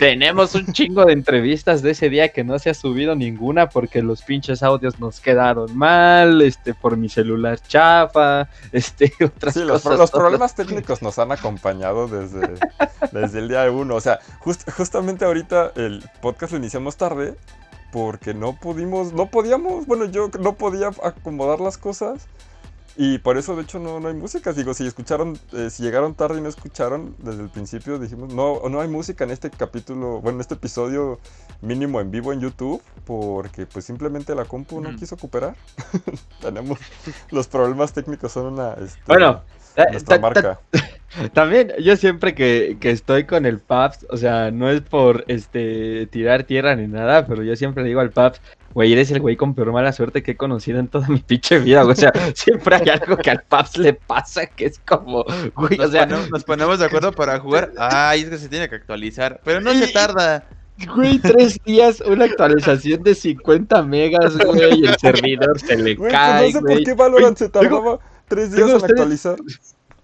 [0.00, 4.02] tenemos un chingo de entrevistas de ese día que no se ha subido ninguna porque
[4.02, 9.82] los pinches audios nos quedaron mal, este, por mi celular chafa, este, otras Sí, los,
[9.82, 9.98] cosas.
[9.98, 10.22] los todas.
[10.24, 12.54] problemas técnicos nos han acompañado desde,
[13.12, 13.94] desde el día de uno.
[13.94, 17.34] O sea, just- justamente ahorita el podcast lo iniciamos tarde
[17.94, 22.26] porque no pudimos, no podíamos, bueno, yo no podía acomodar las cosas
[22.96, 24.52] y por eso de hecho no, no hay música.
[24.52, 28.68] Digo, si escucharon, eh, si llegaron tarde y no escucharon desde el principio, dijimos, no,
[28.68, 31.20] no hay música en este capítulo, bueno, en este episodio
[31.60, 35.54] mínimo en vivo en YouTube porque pues simplemente la compu no quiso cooperar.
[36.40, 36.80] Tenemos,
[37.30, 38.72] los problemas técnicos son una...
[38.72, 39.42] este, Bueno,
[39.90, 40.60] nuestra ta- ta- marca.
[41.32, 46.06] También, yo siempre que, que estoy con el Paps, o sea, no es por este
[46.08, 48.40] tirar tierra ni nada, pero yo siempre le digo al Paps,
[48.74, 51.60] güey, eres el güey con peor mala suerte que he conocido en toda mi pinche
[51.60, 51.92] vida, güey.
[51.92, 55.82] O sea, siempre hay algo que al Paps le pasa que es como, güey, o
[55.82, 57.70] Nos, sea, ponemos, nos ponemos de acuerdo para jugar.
[57.78, 59.40] Ay, es que se tiene que actualizar.
[59.44, 60.42] Pero no se tarda.
[60.96, 66.10] güey, tres días, una actualización de 50 megas, güey, y el servidor se le Güey,
[66.10, 66.74] pues cae, no sé güey.
[66.78, 67.98] por qué Valorant se tengo- tardaba
[68.28, 69.36] tres días en ustedes- actualizar.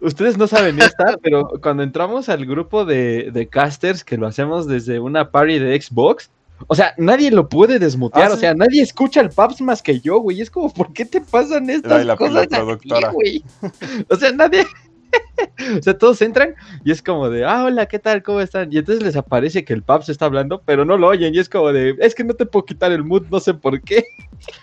[0.02, 4.66] Ustedes no saben esta, pero cuando entramos al grupo de, de casters, que lo hacemos
[4.66, 6.30] desde una party de Xbox,
[6.68, 8.40] o sea, nadie lo puede desmutear, Ah, o sí.
[8.40, 10.40] sea, nadie escucha el Paps más que yo, güey.
[10.40, 13.44] Es como, ¿por qué te pasan estas Era la- la cosas güey?
[14.08, 14.66] O sea, nadie...
[15.78, 16.54] O sea, todos entran
[16.84, 18.22] y es como de, ah, hola, ¿qué tal?
[18.22, 18.72] ¿Cómo están?
[18.72, 21.34] Y entonces les aparece que el Paps está hablando, pero no lo oyen.
[21.34, 23.80] Y es como de, es que no te puedo quitar el mood, no sé por
[23.82, 24.04] qué.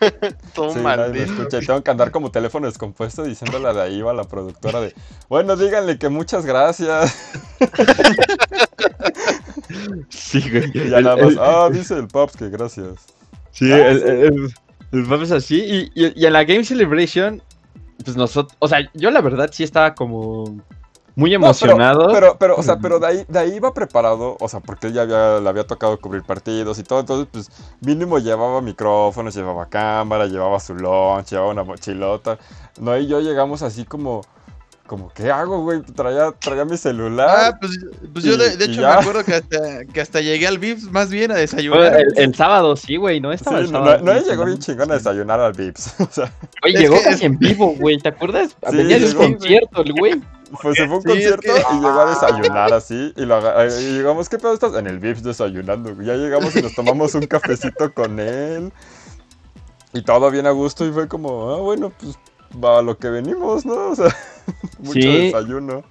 [0.56, 1.24] Todo Sí, maldito.
[1.26, 4.94] escucha y tengo que andar como teléfono descompuesto diciéndole de ahí a la productora de,
[5.30, 7.16] bueno, díganle que muchas gracias.
[10.10, 10.72] Sí, güey.
[10.74, 12.96] Y ya El- nada más, el- ah, dice el Pops que gracias.
[13.52, 14.06] Sí, Ah, el, sí.
[14.08, 14.54] el, el-
[14.94, 15.60] el Pap es así.
[15.96, 17.42] Y, y- y en la Game Celebration,
[18.08, 20.46] pues nosotros, o sea, yo la verdad sí estaba como
[21.16, 22.08] muy No, pero- emocionado.
[22.14, 24.94] Pero, pero, o sea, pero de ahí, de ahí iba preparado, o sea, porque él
[24.94, 27.50] ya había, le había tocado cubrir partidos y todo, entonces, pues,
[27.82, 32.38] mínimo llevaba micrófonos, llevaba cámara, llevaba su launch, llevaba una mochilota.
[32.80, 34.22] No, y yo llegamos así como,
[34.88, 35.82] como, ¿qué hago, güey?
[35.82, 37.30] Traía, traía mi celular.
[37.30, 37.78] Ah, pues,
[38.14, 38.96] pues yo de, hecho ya.
[38.96, 41.96] me acuerdo que hasta, que hasta llegué al VIPS más bien a Bueno, desayunar.
[42.00, 44.04] el, el sábado sí, güey, no Sí, estaba el no, sábado.
[44.04, 44.72] no, sí, llegó bien sí.
[44.72, 45.94] chingón a desayunar al Vips.
[46.00, 48.56] O sea, Güey, Es llegó que- casi en vivo, güey, ¿te acuerdas?
[48.70, 50.22] Sí, Venía de un concierto el güey.
[50.62, 53.14] pues se fue a un Sí, es concierto que- y llegó a desayunar así.
[53.16, 54.74] Y, lo aga- y llegamos, ¿qué pedo estás?
[54.76, 55.94] En el Vips desayunando.
[55.94, 56.08] güey.
[56.08, 58.72] Ya llegamos y nos tomamos un cafecito con él.
[59.94, 60.86] Y todo bien a gusto.
[60.86, 62.16] Y fue como, ah, bueno, pues
[62.64, 63.90] va a lo que venimos, ¿no?
[63.92, 64.16] O sea,
[64.80, 65.08] mucho Sí.
[65.08, 65.84] desayuno.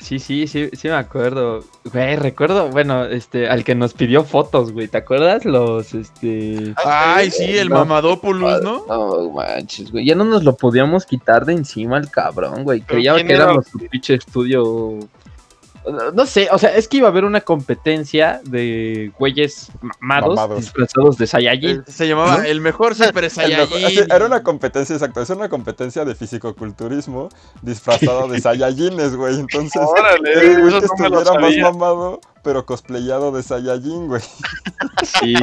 [0.00, 1.64] Sí, sí, sí, sí me acuerdo.
[1.90, 5.46] Güey, recuerdo, bueno, este, al que nos pidió fotos, güey, ¿te acuerdas?
[5.46, 6.74] Los, este...
[6.84, 7.76] Ay, sí, el No.
[7.76, 8.84] Mamadopoulos, ¿no?
[8.86, 10.04] No manches, güey.
[10.04, 12.80] Ya no nos lo podíamos quitar de encima el cabrón, güey.
[12.80, 13.44] ¿Pero Creía que era?
[13.44, 14.98] éramos su pinche estudio.
[16.14, 19.68] No- sé, o sea, es que iba a haber una competencia de güeyes
[20.00, 20.60] mamados, Mamados.
[20.60, 21.80] disfrazados de Saiyajin.
[21.80, 24.06] Eh, Se llamaba el mejor Super Saiyajin.
[24.10, 25.20] era una competencia, exacto.
[25.20, 27.28] Es una competencia de fisicoculturismo
[27.62, 29.40] disfrazado de Saiyajines, güey.
[29.40, 34.22] Entonces, Órale, el güey que no estuviera más mamado, pero cosplayado de Saiyajin, güey.
[35.02, 35.34] Sí,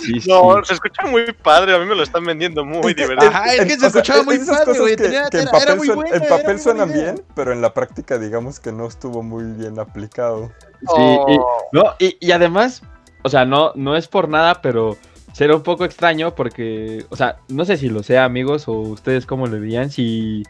[0.00, 0.28] sí, sí.
[0.28, 3.30] No, se escucha muy padre, a mí me lo están vendiendo muy divertido.
[3.30, 4.96] Ajá, es que En- se sea, escuchaba muy padre, cosas güey.
[4.96, 7.02] que- tenía- que en papel, era muy suen- buena, en era papel muy suenan buena
[7.12, 10.50] bien, pero en la práctica digamos que no estuvo muy bien aplicado.
[10.80, 11.26] Sí, Oh.
[11.28, 12.82] y, no, y, y además,
[13.22, 14.96] o sea, no, no es por nada, pero
[15.32, 19.26] será un poco extraño porque, o sea, no sé si lo sea, amigos, o ustedes
[19.26, 20.42] cómo le veían, si,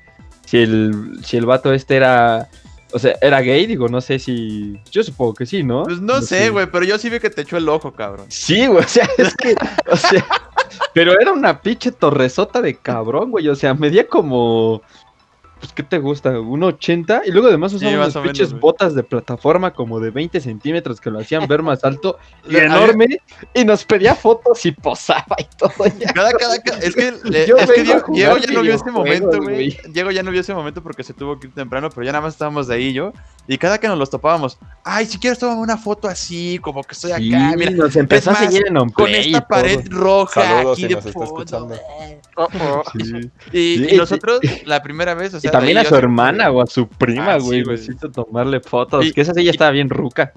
[0.44, 2.48] si, el, si el vato este era,
[2.92, 5.84] o sea, era gay, digo, no sé si, yo supongo que sí, ¿no?
[5.84, 8.26] Pues no sé, güey, pero yo sí vi que te echó el ojo, cabrón.
[8.28, 9.54] Sí, güey, o sea, es que,
[9.90, 10.24] o sea,
[10.94, 14.82] pero era una pinche torresota de cabrón, güey, o sea, medía como,
[15.66, 16.38] pues, ¿qué te gusta?
[16.40, 17.22] ¿Un 80?
[17.26, 21.10] Y luego además usaba más unas pinches botas de plataforma como de 20 centímetros que
[21.10, 23.20] lo hacían ver más alto y enorme.
[23.54, 25.72] Y nos pedía fotos y posaba y todo.
[25.98, 26.12] Ya.
[26.12, 29.42] Cada, cada, cada- es que, le- Yo es que Diego, ya no vio ese momento,
[29.42, 29.76] güey.
[29.88, 32.22] Diego ya no vio ese momento porque se tuvo que ir temprano, pero ya nada
[32.22, 33.12] más estábamos de ahí yo.
[33.48, 36.92] Y cada que nos los topábamos, ay, si quieres tomar una foto así, como que
[36.94, 39.48] estoy acá, Sí, mira, nos empezó a seguir en con esta todo.
[39.48, 41.44] pared roja Saludos aquí si de fondo.
[42.92, 43.30] Sí.
[43.52, 46.66] Y, Sí, y nosotros, la primera vez, o sea, también a su hermana o a
[46.66, 47.62] su prima, Ah, sí, güey.
[47.64, 47.76] güey.
[47.76, 49.04] necesito tomarle fotos.
[49.06, 50.32] Y- que esa sí ya estaba bien ruca.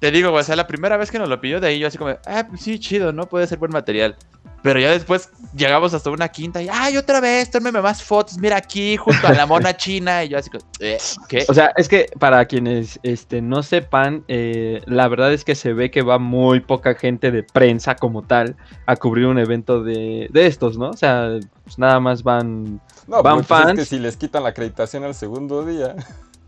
[0.00, 1.86] Te digo, güey, o sea, la primera vez que nos lo pidió, de ahí yo
[1.86, 3.26] así como, ah, pues sí, chido, ¿no?
[3.28, 4.16] Puede ser buen material.
[4.64, 8.56] Pero ya después llegamos hasta una quinta y, ay, otra vez, tómeme más fotos, mira
[8.56, 10.24] aquí, junto a la mona china.
[10.24, 10.50] Y yo así
[10.80, 10.96] eh,
[11.28, 11.44] ¿qué?
[11.50, 15.74] O sea, es que para quienes este, no sepan, eh, la verdad es que se
[15.74, 18.56] ve que va muy poca gente de prensa como tal
[18.86, 20.88] a cubrir un evento de, de estos, ¿no?
[20.88, 21.28] O sea,
[21.62, 22.80] pues nada más van...
[23.06, 23.78] No, Van güey, pues es fans.
[23.80, 25.94] que si les quitan la acreditación al segundo día.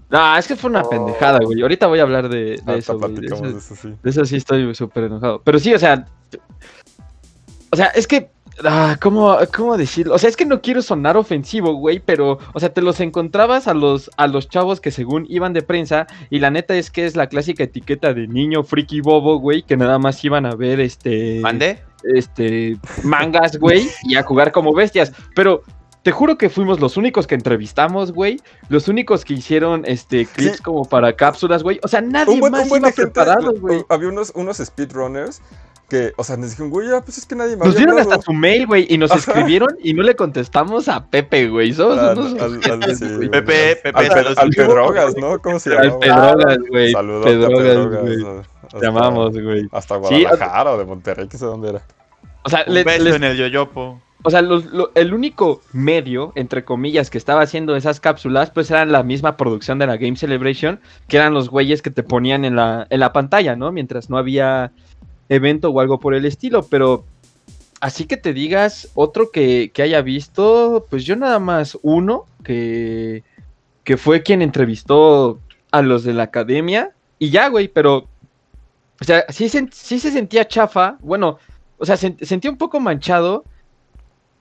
[0.09, 0.89] No, es que fue una Oh.
[0.89, 1.61] pendejada, güey.
[1.61, 3.12] Ahorita voy a hablar de, eso, güey.
[3.14, 3.95] De eso, de eso, sí.
[4.03, 5.43] de eso sí estoy súper enojado.
[5.45, 6.07] Pero sí, o sea...
[7.77, 8.31] O sea, es que...
[8.64, 10.14] Ah, ¿cómo, ¿Cómo decirlo?
[10.14, 13.68] O sea, es que no quiero sonar ofensivo, güey, pero, o sea, te los encontrabas
[13.68, 17.05] a los, a los chavos que según iban de prensa, y la neta es que
[17.05, 20.81] es la clásica etiqueta de niño friki bobo, güey, que nada más iban a ver
[20.81, 21.39] este.
[21.41, 21.83] ¿Mande?
[22.14, 22.79] Este.
[23.05, 25.12] mangas, güey, y a jugar como bestias.
[25.35, 25.62] Pero.
[26.03, 28.41] Te juro que fuimos los únicos que entrevistamos, güey.
[28.68, 30.62] Los únicos que hicieron este clips Sí.
[30.62, 31.81] como para cápsulas, güey.
[31.83, 33.85] O sea, nadie Un buen, más un buen iba gente, preparado, güey.
[33.89, 35.43] había unos, unos speedrunners
[35.89, 38.11] que, o sea, nos dijeron, güey, ya, pues es que nadie me Nos dieron hablado".
[38.12, 39.20] hasta su mail, güey, y nos Ajá.
[39.20, 41.72] escribieron y no le contestamos a Pepe, güey.
[41.72, 45.39] Somos Al, unos al- al- sí, güey, Pepe, al- Pepe, al, al Pedrogas, ¿no?
[45.41, 46.01] ¿Cómo se Al llama?
[46.01, 46.93] Pedrogas, güey.
[46.93, 48.03] Saludos Pedrogas, Pedrogas.
[48.03, 48.24] güey.
[48.64, 49.68] hasta- Te amamos, güey.
[49.70, 51.82] Hasta Sí, Guadalajara o de Monterrey, que sé dónde era.
[52.43, 54.01] O sea, Un le- beso les- en el yoyopo.
[54.24, 58.68] o sea los- lo- el único medio, entre comillas, que estaba haciendo esas cápsulas, pues
[58.72, 62.45] eran la misma producción de la Game Celebration, que eran los güeyes que te ponían
[62.45, 63.70] en la, en la pantalla, ¿no?
[63.70, 64.72] Mientras no había
[65.29, 67.05] evento o algo por el estilo, pero
[67.81, 73.22] así que te digas otro que, que haya visto, pues yo nada más uno, que,
[73.85, 75.39] que fue quien entrevistó
[75.70, 78.07] a los de la academia, y ya, güey, pero,
[79.01, 81.39] o sea, sí, se- sí se sentía chafa, bueno,
[81.79, 83.45] o sea, se sentía un poco manchado,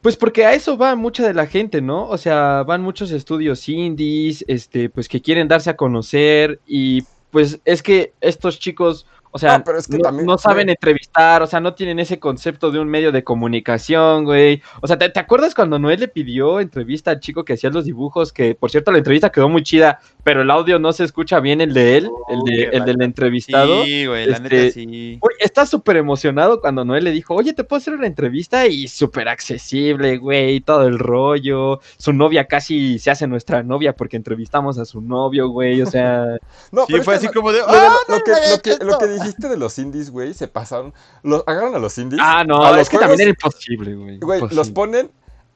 [0.01, 2.07] pues porque a eso va mucha de la gente, ¿no?
[2.07, 7.59] O sea, van muchos estudios indies, este, pues que quieren darse a conocer y pues
[7.65, 10.71] es que estos chicos, o sea, No, pero es que no, también, no saben güey.
[10.75, 14.61] entrevistar, o sea, no tienen ese concepto de un medio de comunicación, güey.
[14.81, 17.83] O sea, ¿te, te acuerdas cuando Noel le pidió entrevista al chico que hacía los
[17.83, 18.31] dibujos?
[18.31, 21.59] Que, por cierto, la entrevista quedó muy chida, pero el audio no se escucha bien
[21.59, 23.83] el de él, el, de, qué el del entrevistado.
[23.83, 25.17] Sí, güey, la este, neta sí.
[25.19, 28.67] Güey, está súper emocionado cuando Noel le dijo, oye, ¿te puedo hacer una entrevista?
[28.67, 31.81] Y súper accesible, güey, todo el rollo.
[31.97, 36.25] Su novia casi se hace nuestra novia porque entrevistamos a su novio, güey, o sea...
[36.71, 37.59] No, Sí, pero fue así como de.
[37.59, 39.24] Lo, de ¡Ah, lo- lo que, lo, que, inventes lo que esto!
[39.25, 40.93] Dijiste de los indies, güey, se pasaron.
[41.23, 42.21] Los, agarran a los indies.
[42.23, 44.19] Ah, no, a los es que juegos- también era imposible, güey.
[44.19, 45.11] Güey, los ponen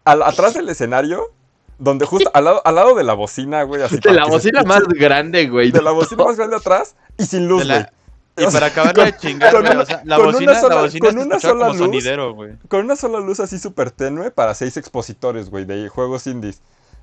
[0.05, 1.32] al- atrás del escenario,
[1.78, 3.82] donde justo al lado, al lado de la bocina, güey.
[3.82, 5.72] Así De la bocina más grande, güey.
[5.72, 7.80] De la bocina más grande atrás y sin luz, güey.
[7.80, 7.91] la-
[8.38, 11.05] Y para acabar de chingar, con o sea, la con una bocina, sola- la bocina
[11.09, 11.78] con se una sola como luz.
[11.80, 12.51] sonidero, güey.
[12.70, 16.61] Con una sola luz así súper tenue para seis expositores, güey, de juegos indies.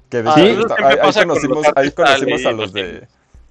[0.09, 3.09] Que de Ah, ahí, conocimos, ahí conocimos a los de.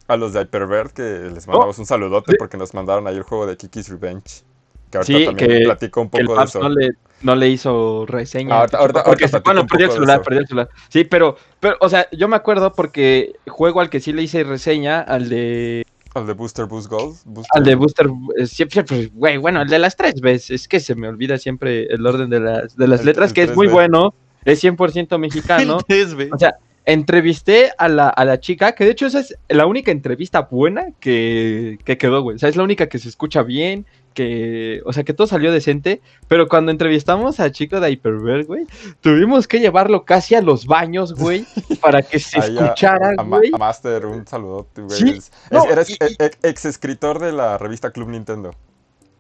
[0.08, 2.38] A los de Hypervert que les mandamos un saludote sí.
[2.38, 4.44] porque nos mandaron ahí el juego de Kiki's Revenge.
[4.92, 6.60] Que ahorita Sí, también que- platico un Que el poco de eso.
[6.60, 6.92] no le,
[7.22, 8.56] no le hizo reseña.
[8.60, 10.70] Ahorita- ahorita- porque ahorita bueno, perdió el celular, perdió el celular.
[10.90, 14.44] Sí, pero, pero, o sea, yo me acuerdo porque juego al que sí le hice
[14.44, 17.18] reseña, al de Al de Booster Boost Gold.
[17.26, 20.68] Booster- Al de Booster, eh, siempre, pues, güey, bueno, el de las tres veces, es
[20.70, 23.44] que se me olvida siempre el orden de las, de las El- letras, el que
[23.44, 23.72] es muy 3B.
[23.74, 24.14] bueno,
[24.46, 25.78] es 100% mexicano.
[26.34, 29.92] O sea, entrevisté a la, a la chica, que de hecho esa es la única
[29.92, 32.36] entrevista buena que, que quedó, güey.
[32.36, 35.52] O sea, es la única que se escucha bien, que, o sea, que todo salió
[35.52, 38.66] decente, pero cuando entrevistamos al chico de Hyperverse, güey,
[39.02, 41.46] tuvimos que llevarlo casi a los baños, güey,
[41.82, 43.52] para que se a- escuchara, a, güey.
[43.54, 44.98] a Master, un saludote, güey.
[44.98, 48.52] Sí, Es- no, es- eres y- e- e- ex escritor de la revista Club Nintendo.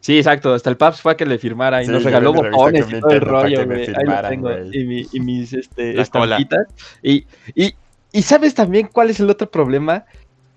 [0.05, 2.85] Sí, exacto, hasta el Paps fue a que le firmara y Sí, nos regaló botones
[2.91, 3.87] y todo el rollo, que me güey.
[3.87, 4.51] Ahí lo tengo.
[4.71, 6.67] Y, mi- y mis este, estampitas.
[7.01, 7.25] Y,
[7.55, 7.73] y,
[8.11, 10.05] y sabes también cuál es el otro problema?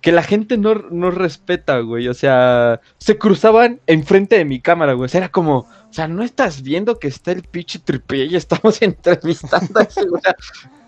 [0.03, 2.09] Que la gente no, no respeta, güey.
[2.09, 5.07] O sea, se cruzaban enfrente de mi cámara, güey.
[5.07, 8.37] O sea, era como, o sea, no estás viendo que está el pinche tripié y
[8.37, 10.03] estamos entrevistando a ese?
[10.03, 10.37] O sea,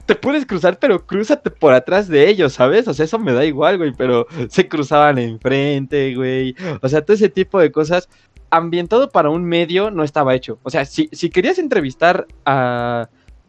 [0.04, 2.88] te puedes cruzar, pero crúzate por atrás de ellos, ¿sabes?
[2.88, 6.54] O sea, eso me da igual, güey, pero se cruzaban enfrente, güey.
[6.82, 8.08] O sea, todo ese tipo de cosas
[8.50, 10.58] ambientado para un medio no estaba hecho.
[10.62, 13.08] O sea, si, si querías entrevistar a,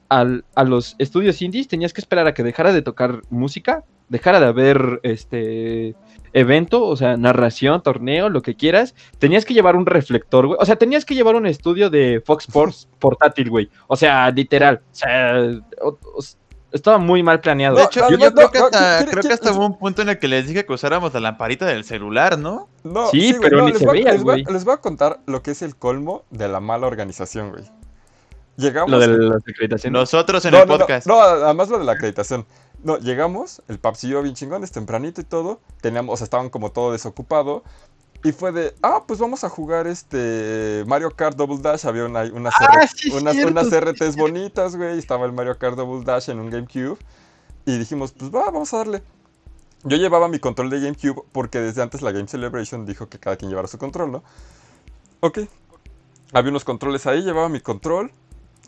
[0.10, 4.40] al- a los estudios indies tenías que esperar a que dejara de tocar música, dejara
[4.40, 5.96] de haber este
[6.34, 8.96] evento, o sea, narración, torneo, lo que quieras.
[9.20, 10.58] Tenías que llevar un reflector, güey.
[10.62, 13.70] O sea, tenías que llevar un estudio de Fox Sports portátil, güey.
[13.88, 14.82] O sea, literal.
[14.92, 15.34] O sea,
[15.82, 16.24] o- o-
[16.72, 17.76] estaba muy mal planeado.
[17.78, 19.52] De hecho, no, yo, no, creo no, que no, hasta, ¿quiere- creo que quiere- hasta
[19.52, 22.68] hubo un punto en el que les dije que usáramos la lamparita del celular, ¿no?
[22.84, 24.54] No, Sí, güey, pero no, ni les se voy, a- veía, les, voy a- güey.
[24.54, 27.64] les voy a contar lo que es el colmo de la mala organización, güey.
[28.58, 28.92] Llegamos.
[28.92, 29.90] lo de.
[29.90, 31.08] Nosotros en no, el podcast.
[31.08, 32.46] No, además lo de la acreditación.
[32.84, 35.62] No, llegamos, el Paps y yo bien chingones, tempranito y todo.
[35.82, 37.64] Teníamos, o sea, estaban como todo desocupado.
[38.24, 41.86] Y fue de, ah, pues vamos a jugar este Mario Kart Double Dash.
[41.88, 43.76] Había una- unas, Ah, sí, unas, cierto, unas sí.
[43.80, 45.00] RTs bonitas, güey.
[45.00, 46.98] Estaba el Mario Kart Double Dash en un GameCube.
[47.66, 49.02] Y dijimos, pues va, vamos a darle.
[49.84, 53.36] Yo llevaba mi control de GameCube porque desde antes la Game Celebration dijo que cada
[53.38, 54.24] quien llevara su control, ¿no?
[55.22, 55.40] Ok.
[56.34, 58.12] Había unos controles ahí, llevaba mi control.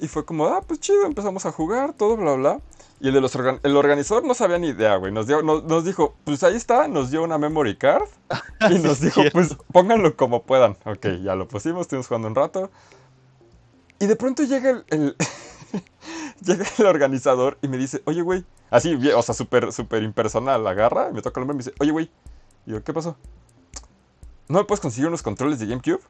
[0.03, 2.59] Y fue como, ah, pues chido, empezamos a jugar, todo, bla, bla.
[2.99, 5.13] Y el, de los organ- el organizador no sabía ni idea, güey.
[5.13, 8.03] Nos, dio, nos, nos dijo, pues ahí está, nos dio una memory card.
[8.69, 10.75] Y nos dijo, pues pónganlo como puedan.
[10.83, 12.69] Ok, ya lo pusimos, estuvimos jugando un rato.
[13.99, 15.15] Y de pronto llega el, el-
[16.41, 18.43] llega el organizador y me dice, oye, güey.
[18.71, 20.67] Así, o sea, súper, súper impersonal.
[20.67, 22.11] Agarra, y me toca el hombro y me dice, oye, güey.
[22.65, 23.15] Y yo, ¿qué pasó?
[24.49, 26.01] ¿No me puedes conseguir unos controles de GameCube?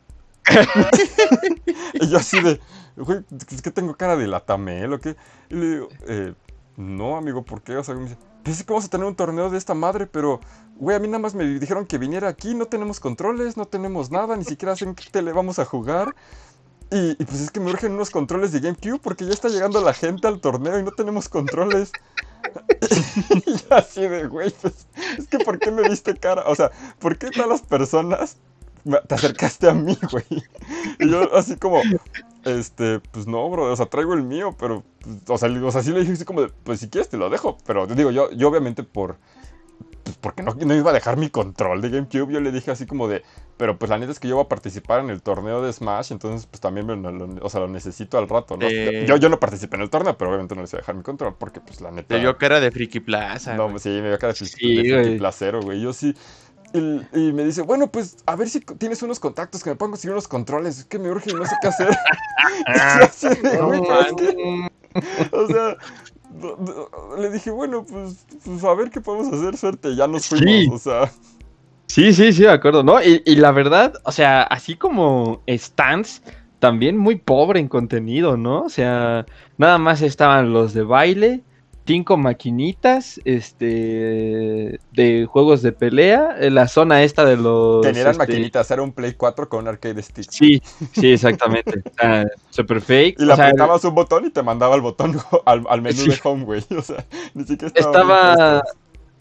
[1.93, 2.59] y yo así de,
[2.95, 5.15] güey, es que tengo cara de latamel o qué.
[5.49, 6.33] Y le digo, eh,
[6.77, 7.77] no, amigo, ¿por qué?
[7.77, 10.39] O sea, me dice, pensé que vamos a tener un torneo de esta madre, pero,
[10.75, 14.11] güey, a mí nada más me dijeron que viniera aquí, no tenemos controles, no tenemos
[14.11, 16.15] nada, ni siquiera sé en qué tele vamos a jugar.
[16.91, 19.93] Y, pues es que me urgen unos controles de GameCube porque ya está llegando la
[19.93, 21.91] gente al torneo y no tenemos controles.
[23.47, 24.87] y así de, güey, pues
[25.17, 26.43] es que ¿por qué me viste cara?
[26.45, 28.37] O sea, ¿por qué todas las personas
[29.07, 30.25] te acercaste a mí, güey?
[30.99, 31.81] Y yo así como,
[32.45, 35.83] este, pues no, bro, o sea, traigo el mío, pero, pues, o sea, o sea,
[35.83, 38.11] sí le dije así como, de, pues si quieres te lo dejo, pero te digo,
[38.11, 39.17] yo, yo obviamente por,
[40.03, 42.85] pues porque no, no iba a dejar mi control de GameCube, yo le dije así
[42.85, 43.23] como de,
[43.57, 46.11] pero pues la neta es que yo voy a participar en el torneo de Smash,
[46.11, 48.67] entonces pues también me lo, o sea, lo necesito al rato, ¿no?
[48.67, 49.05] Eh.
[49.07, 51.03] Yo, yo no participé en el torneo, pero obviamente no les iba a dejar mi
[51.03, 52.15] control, porque pues la neta...
[52.15, 53.55] Te vio cara de Friki Plaza.
[53.55, 53.79] No, güey.
[53.79, 55.17] sí, me dio cara de, Sí, de güey.
[55.17, 55.79] placero, güey.
[55.81, 56.13] Yo sí.
[56.73, 59.91] Y, y me dice, bueno, pues a ver si tienes unos contactos que me puedan
[59.91, 60.79] conseguir unos controles.
[60.79, 61.89] Es que me urge y no sé qué hacer.
[65.31, 65.75] O sea,
[67.19, 69.95] le dije, bueno, pues, pues a ver qué podemos hacer, suerte.
[69.95, 70.37] Ya nos Sí.
[70.37, 71.11] fuimos, o sea.
[71.87, 73.01] Sí, sí, sí, de acuerdo, ¿no?
[73.03, 76.21] Y, y la verdad, o sea, así como stands,
[76.59, 78.63] también muy pobre en contenido, ¿no?
[78.63, 79.25] O sea,
[79.57, 81.43] nada más estaban los de baile,
[81.85, 87.81] cinco maquinitas, este, de juegos de pelea, en la zona esta de los...
[87.81, 90.29] Tenían este, maquinitas, era un Play 4 con un arcade stick.
[90.29, 90.61] Sí,
[90.93, 91.83] sí, exactamente.
[91.85, 93.19] O sea, super fake.
[93.19, 96.09] Y le sea, apretabas un botón y te mandaba el botón al, al menú Sí.
[96.09, 96.63] de home, güey.
[96.77, 98.31] O sea, ni siquiera estaba.
[98.31, 98.63] estaba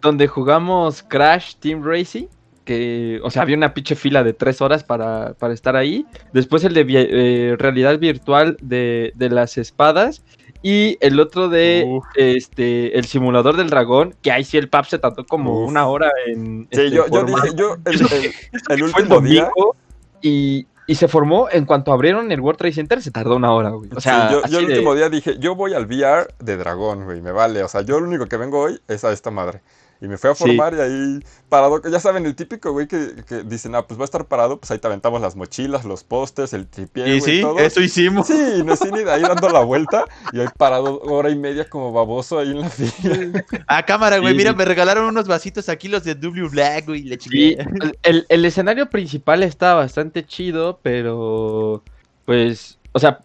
[0.00, 2.26] donde jugamos Crash Team Racing.
[2.64, 6.06] Que, o sea, había una pinche fila de tres horas para, para estar ahí.
[6.32, 10.22] Después el de eh, realidad virtual de, de las espadas.
[10.62, 12.04] Y el otro de Uf.
[12.14, 14.14] este el simulador del dragón.
[14.22, 15.68] Que ahí sí el pap se tardó como Uf.
[15.68, 16.68] una hora en.
[16.70, 18.32] Sí, este, yo, dije, yo, el, el-
[18.68, 19.50] el último día.
[20.20, 23.02] Y, y se formó en cuanto abrieron el World Trade Center.
[23.02, 23.90] Se tardó una hora, güey.
[23.94, 26.28] O sea, Sí, yo, así yo el de- último día dije, yo voy al VR
[26.38, 27.62] de dragón, güey, me vale.
[27.64, 29.62] O sea, yo lo único que vengo hoy es a esta madre.
[30.02, 30.44] Y me fui a Sí.
[30.44, 34.02] formar y ahí parado, ya saben, el típico, güey, que, que dicen, ah, pues va
[34.02, 37.36] a estar parado, pues ahí te aventamos las mochilas, los postes, el tripié, Y güey,
[37.36, 37.58] sí, todo.
[37.60, 38.26] eso hicimos.
[38.26, 41.92] Sí, no ni de ahí dando la vuelta y ahí parado hora y media como
[41.92, 43.44] baboso ahí en la fila.
[43.68, 44.32] A cámara, güey.
[44.32, 44.38] Sí.
[44.38, 47.16] Mira, me regalaron unos vasitos aquí, los de W Black, güey.
[47.20, 47.56] Sí,
[48.02, 51.82] el, el escenario principal está bastante chido, pero
[52.24, 53.20] pues, o sea,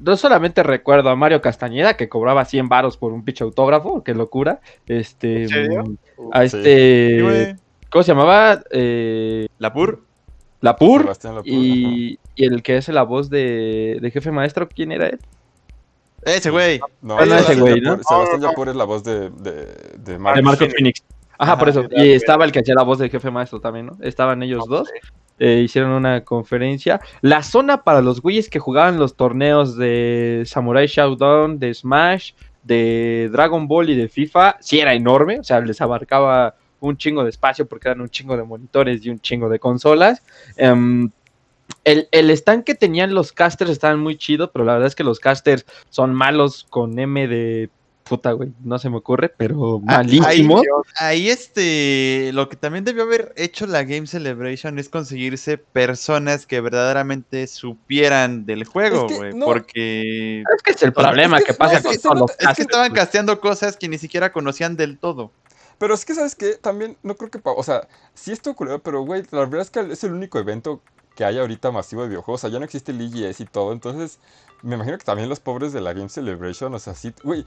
[0.00, 4.14] no solamente recuerdo a Mario Castañeda que cobraba 100 varos por un pinche autógrafo, qué
[4.14, 4.60] locura.
[4.86, 5.96] Este, mm,
[6.32, 7.62] a este, Sí.
[7.90, 8.62] ¿cómo se llamaba?
[8.70, 10.02] Eh, La Pur.
[10.60, 11.42] Lapur Lapur, ajá.
[11.44, 15.18] y, y el que es la voz de, de jefe maestro, ¿quién era él?
[16.22, 16.80] Ese, güey.
[17.02, 17.98] No, Ah, no, ese güey, ¿no?
[18.02, 19.66] Sebastián Yapur es la voz de, de,
[19.98, 20.42] de Marvel.
[20.42, 21.02] de Marco Phoenix.
[21.38, 21.84] Ajá, por eso.
[21.90, 23.98] Y estaba el que hacía la voz del jefe maestro también, ¿no?
[24.00, 24.88] Estaban ellos dos.
[25.38, 27.00] eh, hicieron una conferencia.
[27.20, 32.32] La zona para los güeyes que jugaban los torneos de Samurai Shodown, de Smash,
[32.62, 35.40] de Dragon Ball y de FIFA, sí era enorme.
[35.40, 39.10] O sea, les abarcaba un chingo de espacio porque eran un chingo de monitores y
[39.10, 40.22] un chingo de consolas.
[40.56, 41.10] Em,
[41.84, 45.04] el, el stand que tenían los casters estaban muy chido, pero la verdad es que
[45.04, 47.70] los casters son malos con M de
[48.04, 50.62] puta, güey, no se me ocurre, pero Ah, malísimo.
[50.98, 56.60] Ahí este, lo que también debió haber hecho la Game Celebration es conseguirse personas que
[56.60, 61.44] verdaderamente supieran del juego, Es que güey, no- porque Es que es el problema es
[61.44, 63.88] que que pasa no, con es que todos los es que estaban casteando cosas que
[63.88, 65.32] ni siquiera conocían del todo.
[65.78, 66.52] Pero es que, ¿sabes qué?
[66.54, 67.40] También no creo que...
[67.42, 70.80] O sea, sí esto ocurrió, pero, güey, la verdad es que es el único evento
[71.16, 72.40] que hay ahorita masivo de videojuegos.
[72.40, 73.72] O sea, ya no existe el EGS y todo.
[73.72, 74.18] Entonces,
[74.62, 77.14] me imagino que también los pobres de la Game Celebration, o sea, sí...
[77.22, 77.44] Güey,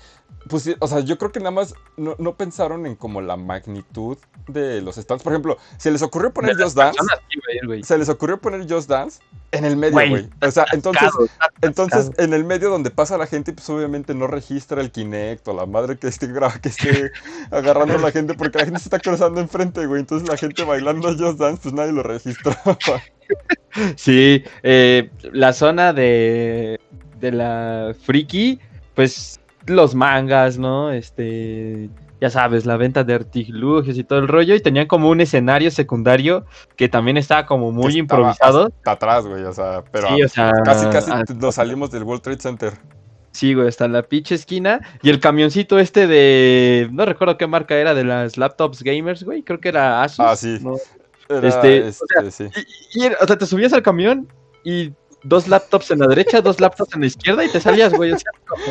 [0.49, 4.18] pues o sea, yo creo que nada más no, no pensaron en como la magnitud
[4.47, 5.24] de los stands.
[5.24, 6.97] Por ejemplo, se les ocurrió poner Just Dance.
[6.97, 7.84] personas ir, güey.
[7.84, 9.20] Se les ocurrió poner Just Dance
[9.52, 10.30] en el medio, Güey.
[10.41, 11.10] O sea, entonces...
[11.62, 15.54] Entonces, en el medio donde pasa la gente, pues obviamente no registra el Kinect o
[15.54, 16.28] la madre que esté,
[16.62, 17.12] que esté
[17.52, 20.02] agarrando a la gente, porque la gente se está cruzando enfrente, güey.
[20.02, 22.54] Entonces la gente bailando Just Dance, pues nadie lo registró.
[23.95, 26.80] Sí, eh, la zona de,
[27.20, 28.60] de la friki,
[28.95, 30.91] pues los mangas, ¿no?
[30.91, 31.89] Este,
[32.20, 35.70] ya sabes, la venta de artilugios y todo el rollo, y tenían como un escenario
[35.72, 36.45] secundario
[36.76, 38.65] que también estaba como muy estaba improvisado.
[38.65, 42.24] Hasta atrás, güey, o sea, pero sí, o sea, casi, casi nos salimos del World
[42.24, 42.74] Trade Center.
[43.32, 47.76] sí, güey, hasta la pinche esquina, y el camioncito este de, no recuerdo qué marca
[47.76, 50.26] era, de las laptops gamers, güey, creo que era Asus.
[50.26, 50.57] Ah, sí.
[50.61, 50.76] ¿no?
[51.30, 52.49] Era, Este, o este, sí.
[52.93, 54.28] Y, o sea, te subías al camión
[54.63, 54.93] y
[55.28, 58.11] dos laptops en la derecha, dos laptops en la izquierda y te salías, güey.
[58.13, 58.63] O sea, como,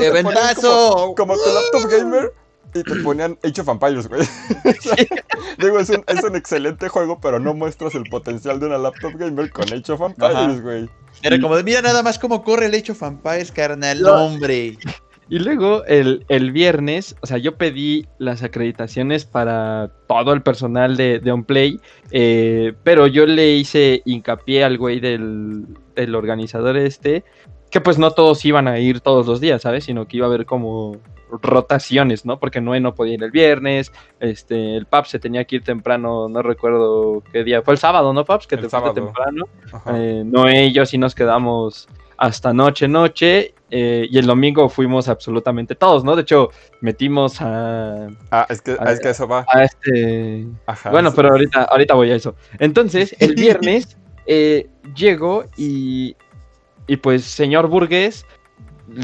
[0.00, 0.24] te.
[0.60, 2.32] Como, como tu laptop gamer
[2.74, 4.22] y te ponían Age of Empires, güey.
[4.64, 4.96] O sea,
[5.58, 9.12] Digo, es un, es un excelente juego, pero no muestras el potencial de una laptop
[9.16, 10.88] gamer con Age of Empires, güey.
[11.22, 14.26] Era como mira nada más cómo corre el hecho Vampires, carnal, No.
[14.26, 14.76] hombre.
[15.28, 20.96] Y luego el, el viernes, o sea, yo pedí las acreditaciones para todo el personal
[20.96, 21.80] de, de OnPlay,
[22.12, 25.66] eh, pero yo le hice hincapié al güey del,
[25.96, 27.24] del organizador este,
[27.70, 29.84] que pues no todos iban a ir todos los días, ¿sabes?
[29.84, 30.98] Sino que iba a haber como
[31.28, 32.38] rotaciones, ¿no?
[32.38, 36.28] Porque Noé no podía ir el viernes, este, el Paps se tenía que ir temprano,
[36.28, 38.46] no recuerdo qué día, fue el sábado, ¿no, Paps?
[38.46, 39.46] Que El te fuiste temprano.
[39.92, 43.55] Eh, Noé y yo sí nos quedamos hasta noche, noche.
[43.70, 46.14] Eh, y el domingo fuimos absolutamente todos, ¿no?
[46.16, 46.50] De hecho,
[46.80, 49.44] metimos a, Ah, es que, a- es que eso va.
[49.52, 50.46] a este.
[50.66, 50.90] Ajá.
[50.90, 52.36] Bueno, pero ahorita, ahorita voy a eso.
[52.58, 53.96] Entonces, el viernes
[54.26, 56.16] eh, llego y.
[56.86, 58.24] Y pues, señor Burgués.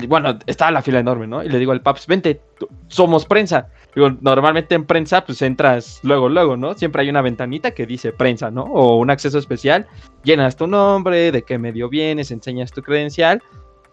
[0.06, 1.42] Bueno, estaba la fila enorme, ¿no?
[1.42, 2.40] Y le digo al Paps, vente,
[2.86, 3.66] somos prensa.
[3.96, 6.74] Digo, normalmente en prensa, pues entras luego, luego, ¿no?
[6.74, 8.62] Siempre hay una ventanita que dice prensa, ¿no?
[8.62, 9.88] O un acceso especial.
[10.22, 13.42] Llenas tu nombre, de qué medio vienes, enseñas tu credencial.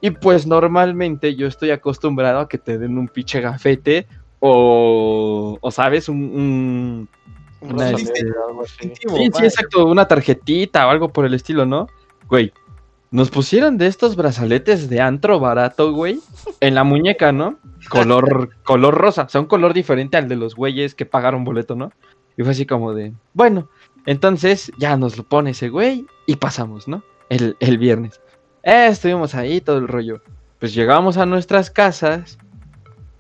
[0.02, 4.08] Y pues normalmente yo estoy acostumbrado a que te den un pinche gafete
[4.40, 7.10] o, o sabes, un, un-
[7.62, 8.26] Un Una, este.
[8.80, 8.92] Sí,
[9.34, 11.88] sí, exacto, una tarjetita o algo por el estilo, ¿no?
[12.30, 12.54] Güey,
[13.12, 16.20] nos pusieron de estos brazaletes de antro barato, güey,
[16.62, 17.58] en la muñeca, ¿no?
[17.90, 21.76] Color, color rosa, o sea, un color diferente al de los güeyes que pagaron boleto,
[21.76, 21.92] ¿no?
[22.38, 23.68] Y fue así como de, bueno,
[24.06, 27.04] entonces ya nos lo pone ese güey y pasamos, ¿no?
[27.28, 28.22] El, el viernes.
[28.64, 30.22] Eh, estuvimos ahí, todo el rollo.
[30.60, 32.38] Pues llegamos a nuestras casas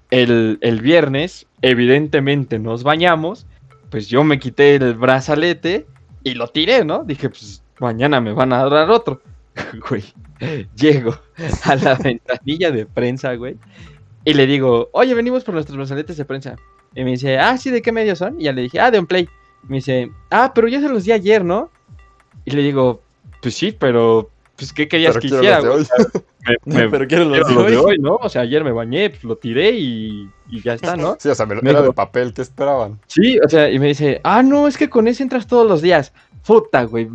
[0.09, 3.45] el, el viernes, evidentemente nos bañamos,
[3.89, 5.87] pues yo me quité el brazalete
[6.23, 7.03] y lo tiré, ¿no?
[7.03, 9.21] Dije, pues mañana me van a dar otro.
[9.89, 10.03] Güey,
[10.75, 11.17] llego
[11.63, 13.57] a la ventanilla de prensa, güey,
[14.25, 16.55] y le digo, oye, venimos por nuestros brazaletes de prensa.
[16.95, 18.39] Y me dice, ah, sí, ¿de qué medio son?
[18.39, 19.27] Y ya le dije, ah, de Unplay.
[19.67, 21.69] Me dice, ah, pero yo se los di ayer, ¿no?
[22.45, 23.01] Y le digo,
[23.41, 24.29] pues sí, pero,
[24.59, 25.61] pues, ¿qué querías Pero que hiciera?
[25.61, 26.07] los de güey?
[26.13, 26.57] hoy.
[26.65, 27.85] Me- me- Pero quiero los quiero de los de hoy.
[27.93, 28.15] hoy, ¿no?
[28.15, 31.15] O sea, ayer me bañé, pues lo tiré y, y ya está, ¿no?
[31.19, 32.99] Sí, o sea, me lo- Me era de papel, ¿qué esperaban?
[33.07, 35.81] Sí, o sea, y me dice, ah, no, es que con ese entras todos los
[35.81, 36.13] días.
[36.45, 37.09] Puta, güey.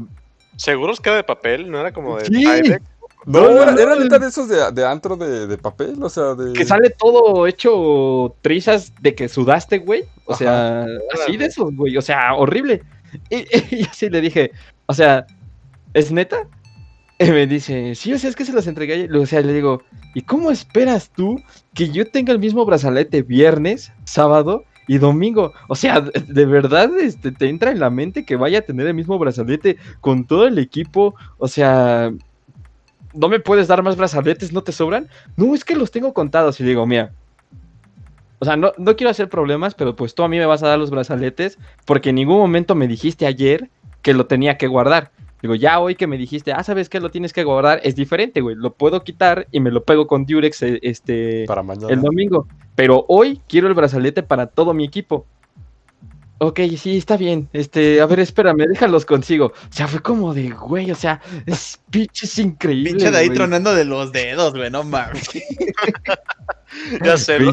[0.57, 1.70] ¿Seguros que era de papel?
[1.70, 2.45] ¿No era como de Sí.
[3.26, 6.53] No, No, era, neta de esos de, de antro de, de papel, o sea, de...
[6.53, 10.05] Que sale todo hecho trizas de que sudaste, güey.
[10.26, 10.84] O sea,
[11.14, 11.97] así de esos, güey.
[11.97, 12.82] O sea, horrible.
[13.30, 13.36] Y,
[13.76, 14.51] y así le dije,
[14.86, 15.26] o sea,
[15.95, 16.47] ¿es neta?
[17.18, 19.08] Y me dice, sí, o sea, es que se los entregué.
[19.16, 19.82] O sea, le digo,
[20.14, 21.40] ¿y cómo esperas tú
[21.74, 25.52] que yo tenga el mismo brazalete viernes, sábado y domingo?
[25.68, 28.86] O sea, de, de verdad este, te entra en la mente que vaya a tener
[28.86, 31.14] el mismo brazalete con todo el equipo.
[31.38, 32.12] O sea,
[33.12, 34.52] ¿no me puedes dar más brazaletes?
[34.52, 35.08] ¿No te sobran?
[35.36, 36.60] No, es que los tengo contados.
[36.60, 37.12] Y digo, mira,
[38.40, 40.68] o sea, no, no quiero hacer problemas, pero pues tú a mí me vas a
[40.68, 43.70] dar los brazaletes porque en ningún momento me dijiste ayer
[44.02, 45.12] que lo tenía que guardar.
[45.45, 47.01] Digo, ya hoy que me dijiste, ah, ¿sabes qué?
[47.01, 48.57] Lo tienes que guardar, es diferente, güey.
[48.57, 51.92] Lo puedo quitar y me lo pego con Durex eh, este, Para mañana.
[51.92, 52.49] el domingo.
[52.74, 55.26] Pero hoy quiero el brazalete para todo mi equipo.
[56.38, 57.51] Ok, sí, está bien.
[57.53, 59.49] Este, a ver, espérame, déjalos consigo.
[59.49, 62.92] O sea, fue como de, güey, o sea, es pinches increíble.
[62.92, 63.36] Pinche de ahí güey.
[63.36, 65.28] tronando de los dedos, güey, no mames.
[67.05, 67.45] Ya sé, Sí,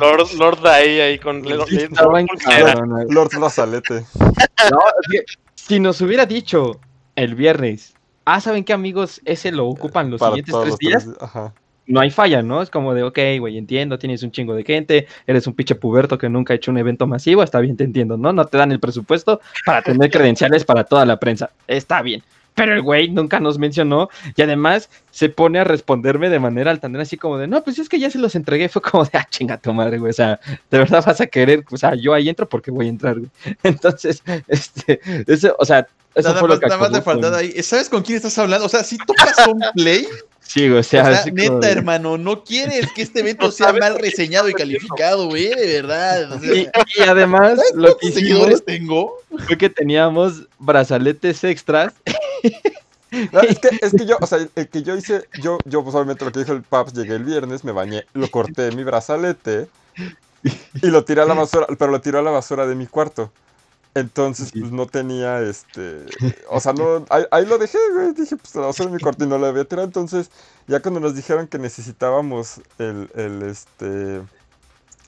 [0.00, 4.04] Lord, Lord Day ahí con Lord, Estaba en cabrón, Lord Brazalete.
[4.18, 5.24] No, es que
[5.54, 6.80] si nos hubiera dicho
[7.16, 7.94] el viernes,
[8.24, 9.20] ah, ¿saben qué amigos?
[9.24, 11.04] Ese lo ocupan los Para siguientes tres días.
[11.04, 11.52] tres- Ajá.
[11.86, 12.62] No hay falla, ¿no?
[12.62, 16.16] Es como de, ok, güey, entiendo, tienes un chingo de gente, eres un pinche puberto
[16.16, 18.32] que nunca ha hecho un evento masivo, está bien, te entiendo, ¿no?
[18.32, 21.50] No te dan el presupuesto para tener credenciales para toda la prensa.
[21.66, 22.22] Está bien.
[22.54, 27.02] Pero el güey nunca nos mencionó y además se pone a responderme de manera altanera,
[27.02, 28.68] así como de, no, pues es que ya se los entregué.
[28.70, 30.10] Fue como de, ah, chinga tu madre, güey.
[30.10, 30.38] O sea,
[30.70, 33.30] de verdad vas a querer, o sea, yo ahí entro porque voy a entrar, güey.
[33.64, 37.62] Entonces, este, eso, o sea, eso Nada fue más, lo que nada más faltaba ahí.
[37.62, 38.66] ¿Sabes con quién estás hablando?
[38.66, 40.06] O sea, si tocas un play,
[40.46, 44.48] Sí, o o sea, como neta, hermano, no quieres que este evento sea mal reseñado
[44.48, 46.32] y calificado, güey, de verdad.
[46.32, 49.16] O sea, Y, y además, ¿Sabes lo que seguidores tengo?
[49.46, 51.94] fue que teníamos brazaletes extras.
[53.32, 55.94] No, es, que, es que yo, o sea, el que yo hice, yo, yo pues
[55.94, 59.68] obviamente lo que dijo el Paps, llegué el viernes, me bañé, lo corté mi brazalete
[60.82, 63.32] y lo tiré a la basura, pero lo tiré a la basura de mi cuarto.
[63.94, 64.60] Entonces, Sí.
[64.60, 66.04] pues no tenía este.
[66.48, 67.04] O sea, no.
[67.10, 68.12] Ahí, ahí lo dejé, güey.
[68.14, 69.86] Dije, pues a la basura de mi no lo había tirado.
[69.86, 70.30] Entonces,
[70.66, 74.22] ya cuando nos dijeron que necesitábamos el, el este.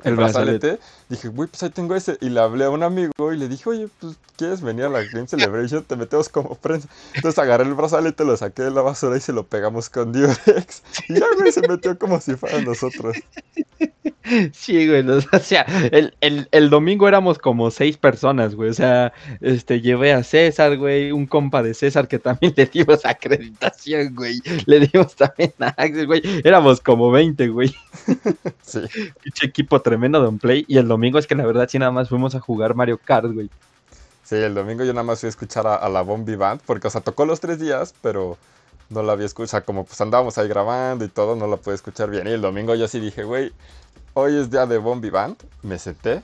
[0.04, 0.80] El, El brazalete, brazalete.
[1.08, 2.18] Dije, güey, pues ahí tengo ese.
[2.20, 5.02] Y le hablé a un amigo y le dije, oye, pues, ¿quieres venir a la
[5.04, 5.84] Game Celebration?
[5.84, 6.88] Te metemos como prensa.
[7.14, 10.82] Entonces agarré el brazalete, lo saqué de la basura y se lo pegamos con Durex.
[11.08, 13.16] Y ya, güey, se metió como si fuera nosotros.
[14.52, 15.04] Sí, güey.
[15.32, 18.70] O sea, el, el, el domingo éramos como seis personas, güey.
[18.70, 23.04] O sea, este, llevé a César, güey, un compa de César que también le dimos
[23.04, 24.40] acreditación, güey.
[24.66, 26.22] Le dimos también a Axel, güey.
[26.44, 27.74] Éramos como 20, güey.
[28.62, 28.80] Sí.
[29.22, 30.64] Pinche equipo tremendo de un play.
[30.66, 33.32] Y el domingo es que la verdad sí nada más fuimos a jugar Mario Kart,
[33.32, 33.50] güey.
[34.24, 36.90] Sí, el domingo yo nada más fui a escuchar a, la Bombi Band, porque, o
[36.90, 38.36] sea, tocó los tres días, pero
[38.90, 39.64] no la había escuchado.
[39.64, 42.26] Como pues andábamos ahí grabando y todo, no la pude escuchar bien.
[42.26, 43.52] Y el domingo yo sí dije, güey,
[44.14, 45.36] hoy es día de Bombi Band.
[45.62, 46.22] Me senté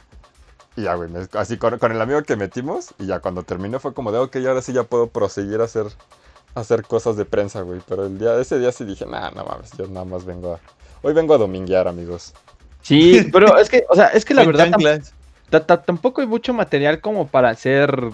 [0.76, 2.94] y ya, güey, me- así con, el amigo que metimos.
[2.98, 5.86] Y ya cuando terminó fue como de, ok, ahora sí ya puedo proseguir a hacer,
[6.54, 7.80] hacer cosas de prensa, güey.
[7.86, 10.60] Pero el día, ese día sí dije, nah, no mames, yo nada más vengo a.
[11.02, 12.32] Hoy vengo a dominguear, amigos.
[12.82, 14.70] Sí, pero es que, o sea, es que la verdad
[15.84, 18.10] tampoco hay mucho material como para hacer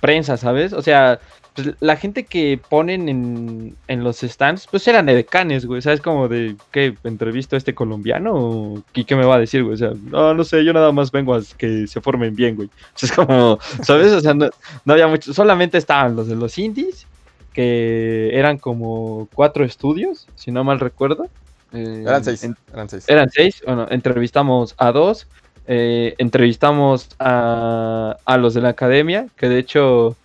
[0.00, 0.72] prensa, ¿sabes?
[0.72, 1.20] O sea,
[1.54, 6.00] pues, la gente que ponen en, en los stands, pues eran edecanes, güey, ¿sabes?
[6.00, 6.96] Como de, ¿qué?
[7.04, 8.32] ¿Entrevisto a este colombiano?
[8.34, 9.74] ¿O qué, qué me va a decir, güey?
[9.74, 12.68] O sea, no, no sé, yo nada más vengo a que se formen bien, güey.
[12.68, 14.12] O sea, es como, ¿sabes?
[14.12, 14.48] O sea, no,
[14.84, 17.06] no había mucho, solamente estaban los de los indies,
[17.52, 21.28] que eran como cuatro estudios, si no mal recuerdo.
[21.72, 23.04] Eh, Eran seis, en- eran seis.
[23.08, 25.26] eran seis, bueno, entrevistamos a dos,
[25.66, 30.16] eh, entrevistamos a, a los de la academia, que de hecho,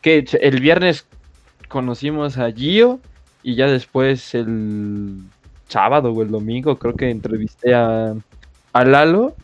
[0.00, 1.06] que el viernes
[1.68, 3.00] conocimos a Gio
[3.42, 5.22] y ya después el
[5.68, 8.14] sábado o el domingo creo que entrevisté a,
[8.72, 9.34] a Lalo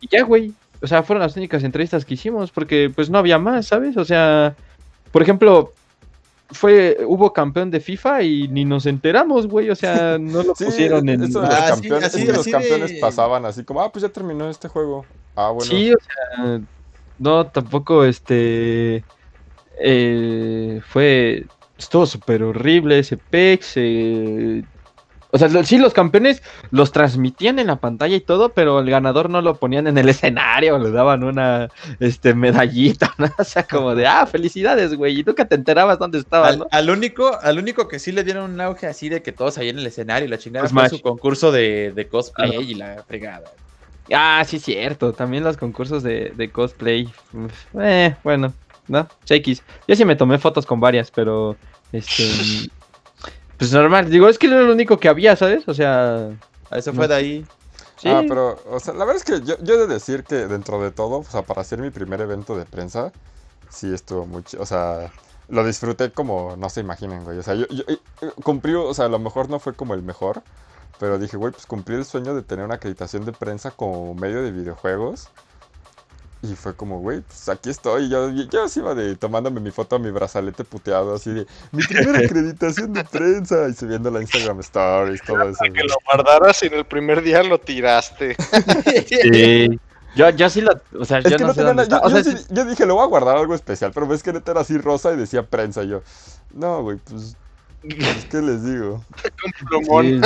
[0.00, 0.52] y ya, güey.
[0.80, 3.96] O sea, fueron las únicas entrevistas que hicimos porque pues no había más, ¿sabes?
[3.96, 4.54] O sea,
[5.10, 5.72] por ejemplo,
[6.54, 9.70] fue hubo campeón de FIFA y ni nos enteramos, güey.
[9.70, 11.22] O sea, no lo Sí, pusieron en...
[11.22, 13.90] eso de los Ah, sí, campeones, así- que los campeones de- pasaban así como, ah,
[13.92, 15.06] pues ya terminó este juego.
[15.36, 15.70] Ah, bueno.
[15.70, 16.60] Sí, o sea,
[17.18, 19.04] no, tampoco este
[19.80, 21.44] eh, fue
[21.78, 23.72] estuvo súper horrible ese PEX.
[23.76, 24.64] eh,
[25.34, 29.28] o sea, sí, los campeones los transmitían en la pantalla y todo, pero el ganador
[29.28, 33.28] no lo ponían en el escenario, le daban una este medallita, ¿no?
[33.36, 36.66] O sea, como de, ah, felicidades, güey, y nunca te enterabas dónde estabas, Al, ¿no?
[36.70, 39.70] al único, al único que sí le dieron un auge así de que todos ahí
[39.70, 40.90] en el escenario y la chingada Smash.
[40.90, 43.50] fue su concurso de, de cosplay y la fregada.
[44.12, 45.14] Ah, sí, cierto.
[45.14, 47.08] También los concursos de, de cosplay.
[47.80, 48.52] Eh, bueno,
[48.86, 49.08] ¿no?
[49.28, 49.64] X.
[49.88, 51.56] Yo sí me tomé fotos con varias, pero.
[51.90, 52.22] Este.
[53.58, 54.10] Pues normal.
[54.10, 55.66] Digo, es que era lo único que había, ¿sabes?
[55.68, 56.30] O sea.
[56.70, 57.46] Eso fue de ahí.
[57.96, 58.08] Sí.
[58.08, 60.82] Ah, pero, o sea, la verdad es que yo, yo he de decir que dentro
[60.82, 63.12] de todo, o sea, para hacer mi primer evento de prensa,
[63.70, 65.12] sí estuvo muy ch- O sea,
[65.48, 67.38] lo disfruté como no se imaginan, güey.
[67.38, 69.94] O sea, yo, yo- eh, eh, cumplí, o sea, a lo mejor no fue como
[69.94, 70.42] el mejor,
[70.98, 74.42] pero dije, güey, pues cumplí el sueño de tener una acreditación de prensa como medio
[74.42, 75.28] de videojuegos.
[76.44, 78.08] Y fue como, güey, pues aquí estoy.
[78.10, 81.82] Yo, yo, así iba de tomándome mi foto a mi brazalete puteado, así de mi
[81.82, 83.68] primera acreditación de prensa.
[83.68, 85.58] Y subiendo la Instagram Stories, todo eso.
[85.72, 88.36] Que lo guardaras y en el primer día lo tiraste.
[89.32, 89.80] Sí.
[90.16, 90.72] Yo, yo sí lo.
[90.98, 92.00] O sea, Es yo no, no sé dónde está.
[92.00, 94.06] Yo, O sea, yo sí- sí- yo dije, le voy a guardar algo especial, pero
[94.06, 95.82] ves que neta era así rosa y decía prensa.
[95.82, 96.02] Y yo,
[96.52, 97.36] no, güey, pues,
[97.88, 99.04] pues, ¿qué les digo?
[100.02, 100.20] Sí,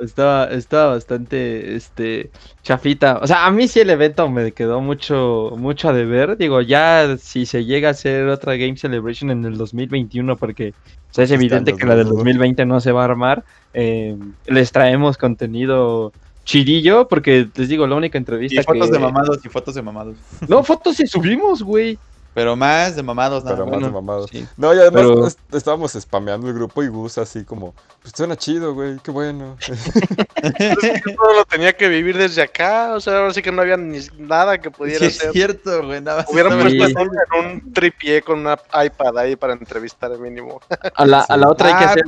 [0.00, 2.30] estaba, estaba bastante este
[2.62, 3.18] chafita.
[3.22, 6.36] O sea, a mí sí el evento me quedó mucho, mucho a deber.
[6.36, 10.74] Digo, ya si se llega a hacer otra Game Celebration en el 2021, porque
[11.10, 12.24] o sea, es evidente que la del no dudo.
[12.24, 16.12] 2020 no se va a armar, eh, les traemos contenido
[16.44, 18.92] chidillo, porque les digo, la única entrevista Y fotos que...
[18.92, 20.16] de mamados y fotos de mamados.
[20.48, 21.98] No, fotos sí subimos, güey.
[22.38, 23.80] Pero más de mamados, nada Pero más.
[23.82, 24.30] de mamados.
[24.30, 24.46] sí.
[24.56, 28.36] No, y además Pero- es- estábamos spameando el grupo y Gus así como, pues suena
[28.36, 29.56] chido, güey, qué bueno.
[31.16, 33.98] Todo lo tenía que vivir desde acá, o sea, ahora sí que no había ni
[34.18, 35.32] nada que Sí, pudiera es hacer.
[35.32, 36.00] cierto, güey.
[36.00, 36.78] Nada más Hubieran Sí.
[36.78, 37.08] puesto en
[37.46, 40.60] un tripié con una iPad ahí para entrevistar mínimo.
[40.94, 42.04] A la, a la otra hay que Ah, hacer,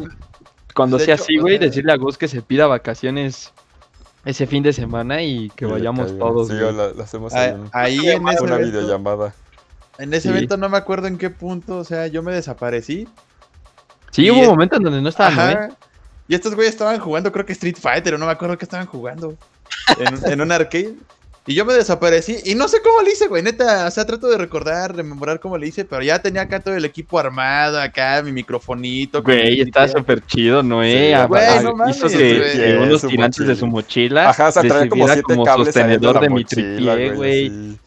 [0.75, 3.53] cuando de sea hecho, así, o güey, sea- decirle a Gus que se pida vacaciones
[4.25, 7.71] ese fin de semana y que vayamos todos, Sí, la, la hacemos ahí Ah, en
[7.73, 9.35] Ahí en ese, una evento, videollamada.
[10.01, 10.29] En ese Sí.
[10.31, 13.07] evento no me acuerdo en qué punto, o sea, yo me desaparecí.
[14.11, 15.29] Sí, hubo es- momentos en donde no estaba.
[15.31, 15.69] Ajá.
[16.29, 18.87] Y estos güeyes estaban jugando, creo que Street Fighter, o no me acuerdo qué estaban
[18.87, 19.37] jugando.
[19.99, 20.95] En, un- en un arcade.
[21.47, 22.37] Y yo me desaparecí.
[22.45, 23.43] Y no sé cómo le hice, güey.
[23.43, 25.85] Neta, o sea, trato de recordar, rememorar cómo le hice.
[25.85, 29.23] Pero ya tenía acá todo el equipo armado, acá mi microfonito.
[29.23, 31.09] Güey, está súper chido, Noé.
[31.09, 32.53] Sí, a- güey, no mames, hizo que, güey.
[32.53, 35.67] que unos Su tirantes de su mochila Ajá, o sea, traía como siete como cables
[35.69, 37.79] sostenedor la de mi tripié, güey.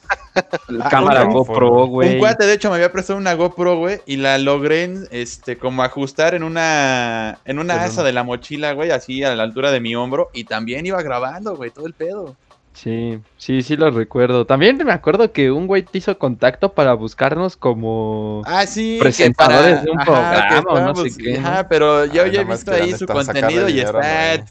[0.67, 2.13] La cámara un- GoPro, güey.
[2.13, 5.83] Un cuate, de hecho, me había prestado una GoPro, güey, y la logré, este, como
[5.83, 9.79] ajustar en una, en una asa de la mochila, güey, así a la altura de
[9.79, 12.35] mi hombro, y también iba grabando, güey, todo el pedo.
[12.73, 14.45] Sí, sí, sí lo recuerdo.
[14.45, 18.41] También me acuerdo que un güey te hizo contacto para buscarnos como...
[18.45, 18.97] Ah, sí.
[18.99, 21.37] Presentadores de un que programa o no sé.
[21.37, 24.43] Ajá, pero yo Ay, ya he visto ahí su contenido y dinero, está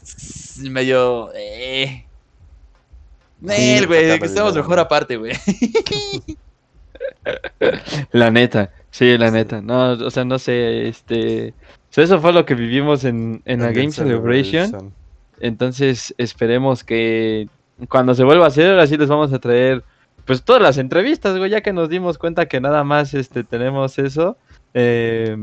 [0.69, 1.31] medio...
[1.35, 2.05] Eh.
[3.43, 5.33] Nel, güey, que estamos mejor aparte, güey.
[8.11, 9.61] La neta, sí, la neta.
[9.61, 11.49] No, o sea, no sé, este...
[11.49, 14.93] o sea, eso fue lo que vivimos en, en la Game Celebration.
[15.39, 17.47] Entonces esperemos que
[17.89, 19.83] cuando se vuelva a hacer, ahora sí les vamos a traer
[20.25, 23.99] pues todas las entrevistas, güey, ya que nos dimos cuenta que nada más este tenemos
[23.99, 24.37] eso.
[24.73, 25.35] eh,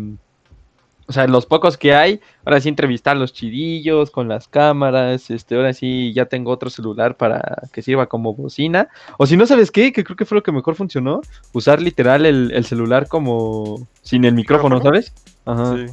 [1.11, 5.57] o sea, los pocos que hay, ahora sí entrevistar los chidillos con las cámaras, este,
[5.57, 8.87] ahora sí ya tengo otro celular para que sirva como bocina.
[9.19, 9.93] O si no, ¿sabes qué?
[9.93, 11.21] Que creo que fue lo que mejor funcionó,
[11.53, 14.81] usar literal el, el celular como sin el micrófono.
[14.81, 15.13] ¿sabes?
[15.47, 15.75] Ajá.
[15.75, 15.87] Sí.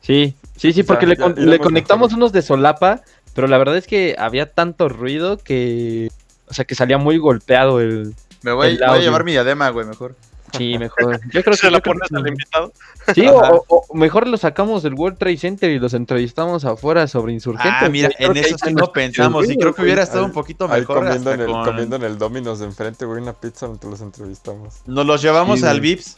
[0.00, 2.18] Sí, sí, sí, O sea, porque le, ya le conectamos mejor.
[2.18, 3.02] unos de solapa,
[3.34, 6.08] pero la verdad es que había tanto ruido que,
[6.46, 8.14] o sea, que salía muy golpeado el...
[8.42, 10.14] Me voy, El voy a llevar mi diadema, güey, mejor.
[10.56, 11.20] Sí, mejor.
[11.32, 11.70] Yo creo Se que...
[11.70, 12.72] la pones que- al invitado.
[13.14, 17.32] Sí, o, o- mejor lo sacamos del World Trade Center y los entrevistamos afuera sobre
[17.32, 17.82] insurgentes.
[17.82, 20.32] Ah, mira, en eso sí no nos- pensamos, y creo que hubiera estado Ahí- un
[20.32, 23.32] poquito Ahí mejor comiendo en, el, con- comiendo en el Domino's de enfrente, güey, una
[23.32, 24.74] pizza donde los entrevistamos.
[24.86, 25.80] Nos los llevamos Sí, al.
[25.80, 26.16] Vips.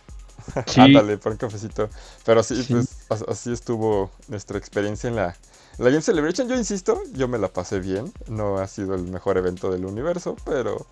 [0.66, 1.88] Sí, Ándale, por un cafecito.
[2.24, 2.72] Pero sí, Sí.
[2.74, 5.36] pues as- así estuvo nuestra experiencia en la,
[5.78, 6.48] la Game Celebration.
[6.48, 8.10] Yo insisto, yo me la pasé bien.
[8.28, 10.86] No ha sido el mejor evento del universo, pero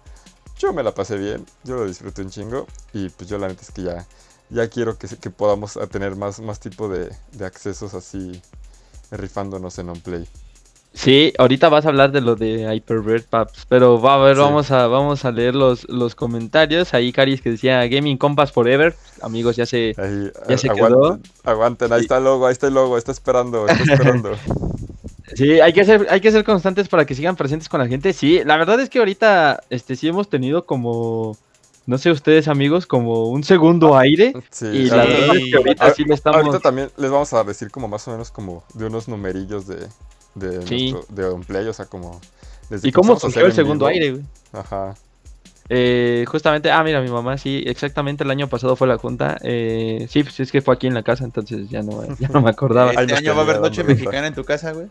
[0.58, 1.44] yo me la pasé bien.
[1.64, 2.66] Yo lo disfruté un chingo.
[2.92, 4.06] Y pues yo la neta es que ya,
[4.50, 8.40] ya quiero que, que podamos tener más, más tipo de, de accesos así
[9.10, 10.26] rifándonos en OnPlay.
[10.92, 14.40] Sí, ahorita vas a hablar de lo de Hyperbird Paps, pero va a ver, Sí.
[14.40, 16.94] vamos a vamos a leer los, los comentarios.
[16.94, 18.96] Ahí Caris que decía Gaming Compass Forever.
[19.20, 22.74] Amigos, ya se Ahí, Ya se aguanten, aguanten, ahí está el logo, ahí está el
[22.74, 24.30] logo, está esperando, está esperando.
[25.34, 28.12] Sí, hay que ser, hay que ser constantes para que sigan presentes con la gente.
[28.12, 31.36] Sí, la verdad es que ahorita, este, sí hemos tenido como,
[31.86, 34.32] no sé ustedes amigos, como un segundo aire.
[34.50, 36.38] Sí, Y la verdad- es que ahorita Ah, sí le estamos.
[36.38, 39.88] Ahorita también les vamos a decir como más o menos como de unos numerillos de,
[40.36, 40.92] de, Sí.
[40.92, 42.20] nuestro, de OnPlay, o sea, como...
[42.70, 43.94] desde ¿Y cómo surgió el segundo vivo.
[43.94, 44.24] aire, güey?
[44.52, 44.94] Ajá.
[45.68, 49.36] Eh, justamente, ah, mira, mi mamá, sí, exactamente el año pasado fue la junta.
[49.42, 52.40] Eh, sí, pues es que fue aquí en la casa, entonces ya no, ya no
[52.40, 52.92] me acordaba.
[52.92, 54.86] Este año va a haber noche mexicana en tu casa, güey.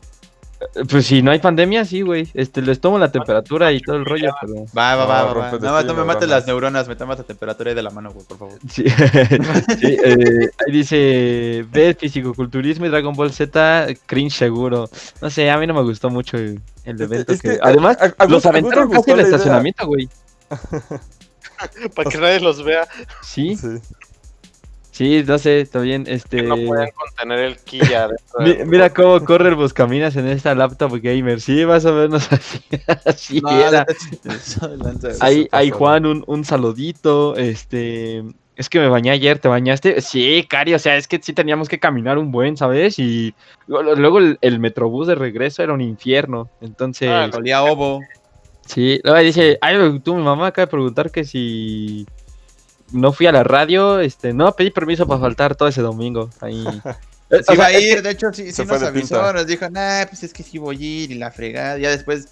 [0.76, 2.30] Eh, Pues si no hay pandemia, sí, güey.
[2.34, 4.66] Este, les tomo la temperatura y todo el rollo, pero...
[4.78, 7.70] Va, va, No, va, va, no destino, me mates las neuronas, me tomas la temperatura
[7.72, 8.54] ahí de la mano, güey, por favor.
[8.70, 8.84] Sí,
[9.80, 14.90] sí, eh, ahí dice, ve fisicoculturismo y Dragon Ball Z, cringe seguro.
[15.22, 17.34] No sé, a mí no me gustó mucho el, evento.
[17.34, 20.08] es que- que, Además, a- a- a los aventaron casi el estacionamiento, güey.
[21.96, 22.88] Para que nadie los vea.
[23.22, 23.68] Sí, Sí.
[24.92, 26.38] sí, no sé, está bien, este...
[26.38, 27.58] Que no pueden contener el
[28.40, 31.40] mi- del- mira cómo corre el Buscaminas en esta laptop gamer.
[31.42, 32.60] Sí, más o menos así,
[33.06, 33.86] así No, era.
[33.86, 35.16] de.
[35.20, 35.70] Ahí, ahí.
[35.72, 38.24] Juan, un, un saludito, este...
[38.58, 40.00] Es que me bañé ayer, ¿te bañaste?
[40.00, 43.00] Sí, Cari, o sea, es que sí teníamos que caminar un buen, ¿sabes?
[43.00, 43.36] Y
[43.68, 47.10] luego el, el metrobús de regreso era un infierno, entonces...
[47.12, 48.00] Ah, Olía a ovo.
[48.66, 52.08] Sí, luego dice, ay, tú, mi mamá acaba de preguntar que si
[52.92, 56.64] no fui a la radio, este, no, pedí permiso para faltar todo ese domingo, ahí...
[56.64, 56.90] Sí
[57.32, 59.34] o iba sea, a ir, de hecho, sí, sí nos avisó, pinta.
[59.34, 61.78] nos dijo, nah, pues es que sí voy a ir y la fregada.
[61.78, 62.28] Ya después,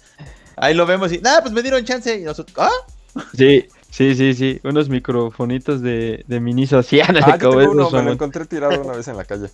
[0.56, 2.16] ahí lo vemos y, nah, pues me dieron chance.
[2.16, 3.22] Y nosotros, ¿ah?
[3.36, 7.90] Sí, sí, sí, sí, unos microfonitos de, de Miniso, sí, ándale, Ah, yo tengo uno,
[7.90, 9.48] me lo encontré tirado una vez en la calle.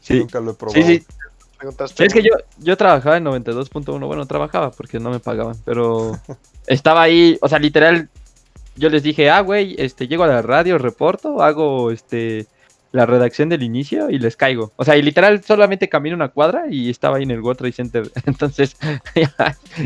[0.00, 0.80] Sí, Nunca lo he probado.
[0.80, 1.06] sí, sí.
[1.58, 2.06] Preguntaste.
[2.06, 6.18] Es que yo, yo trabajaba en 92.1, bueno, trabajaba porque no me pagaban, pero
[6.66, 8.08] estaba ahí, o sea, literal,
[8.76, 12.46] yo les dije, ah, güey, este, llego a la radio, reporto, hago, este,
[12.92, 14.72] la redacción del inicio y les caigo.
[14.76, 17.72] O sea, y literal solamente camino una cuadra y estaba ahí en el World Trade
[17.72, 18.10] Center.
[18.24, 18.76] Entonces,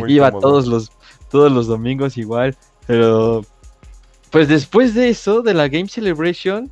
[0.09, 0.41] iba cómodo.
[0.41, 0.93] todos los,
[1.31, 2.57] todos los domingos igual,
[2.87, 3.45] pero,
[4.31, 6.71] pues después de eso, de la Game Celebration,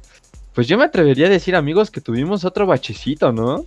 [0.54, 3.64] pues yo me atrevería a decir, amigos, que tuvimos otro bachecito, ¿no?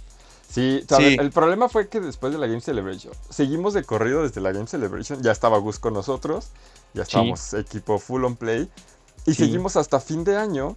[0.53, 0.85] Sí.
[0.99, 4.67] El, problema fue que después de la Game Celebration, seguimos de corrido desde la Game
[4.67, 6.49] Celebration, ya estaba Gus con nosotros,
[6.93, 8.69] ya estábamos equipo full on play,
[9.25, 9.45] y Sí.
[9.45, 10.75] seguimos hasta fin de año,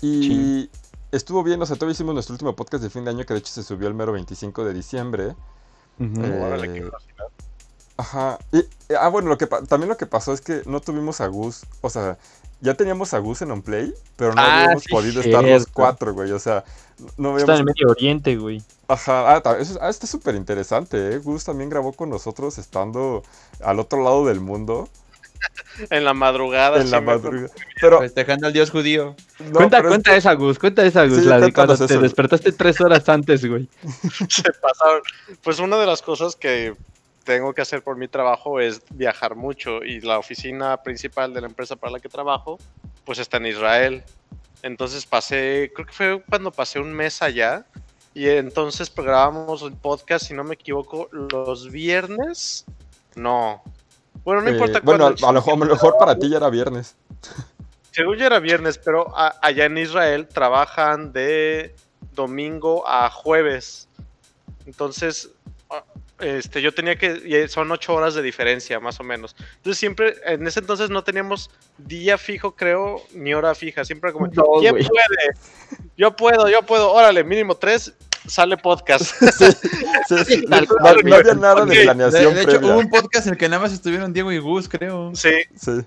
[0.00, 0.70] y Sí.
[1.12, 3.38] estuvo bien, o sea, todavía hicimos nuestro último podcast de fin de año, que de
[3.38, 5.36] hecho se subió el mero 25 de diciembre.
[6.00, 7.26] Eh, Órale, qué velocidad.
[7.98, 11.20] Ajá, y, eh, ah, bueno, lo que también lo que pasó es que no tuvimos
[11.20, 12.18] a Gus, o sea,
[12.60, 15.66] ya teníamos a Gus en on play, pero no Ah, habíamos sí, podido estar los
[15.66, 16.64] cuatro, güey, o sea,
[17.16, 18.62] no Está habíamos en el Medio Oriente, güey.
[18.88, 21.18] Ajá, ah, eso es- ah, está súper interesante, ¿eh?
[21.18, 23.22] Gus también grabó con nosotros estando
[23.62, 24.88] al otro lado del mundo,
[25.90, 26.78] En la madrugada.
[26.78, 27.50] en sí la madrugada.
[27.80, 29.14] Pero, Festejando al dios judío.
[29.38, 30.58] no, cuenta, es cuenta esa, Gus.
[30.58, 31.18] Cuenta esa, Gus.
[31.18, 32.00] Sí, la de cuando te eso.
[32.00, 33.68] despertaste tres horas antes, güey.
[34.30, 35.02] se pasaron.
[35.42, 36.74] Pues una de las cosas que
[37.26, 41.48] tengo que hacer por mi trabajo es viajar mucho y la oficina principal de la
[41.48, 42.56] empresa para la que trabajo
[43.04, 44.04] pues está en Israel.
[44.62, 47.66] Entonces pasé, creo que fue cuando pasé un mes allá
[48.14, 52.64] y entonces grabamos el podcast, si no me equivoco, los viernes.
[53.16, 53.62] No.
[54.24, 56.48] Bueno, no eh, importa bueno, a, a lo, a lo mejor para ti ya era
[56.48, 56.96] viernes.
[57.90, 61.74] Según yo era viernes, pero a- allá en Israel trabajan de
[62.12, 63.88] domingo a jueves.
[64.64, 65.30] Entonces,
[66.18, 69.36] este, yo tenía que, y son ocho horas de diferencia, más o menos.
[69.56, 73.84] Entonces siempre, en ese entonces no teníamos día fijo, creo, ni hora fija.
[73.84, 75.34] Siempre como, No, ¿quién puede?
[75.96, 76.90] Yo puedo, yo puedo.
[76.92, 77.92] Órale, mínimo tres,
[78.26, 79.14] sale podcast.
[79.36, 79.52] Sí,
[80.08, 82.72] sí, sí, Tal no, no había nada de planeación de hecho, previa.
[82.72, 85.14] hubo un podcast en el que nada más estuvieron Diego y Gus, creo.
[85.14, 85.80] sí, Sí,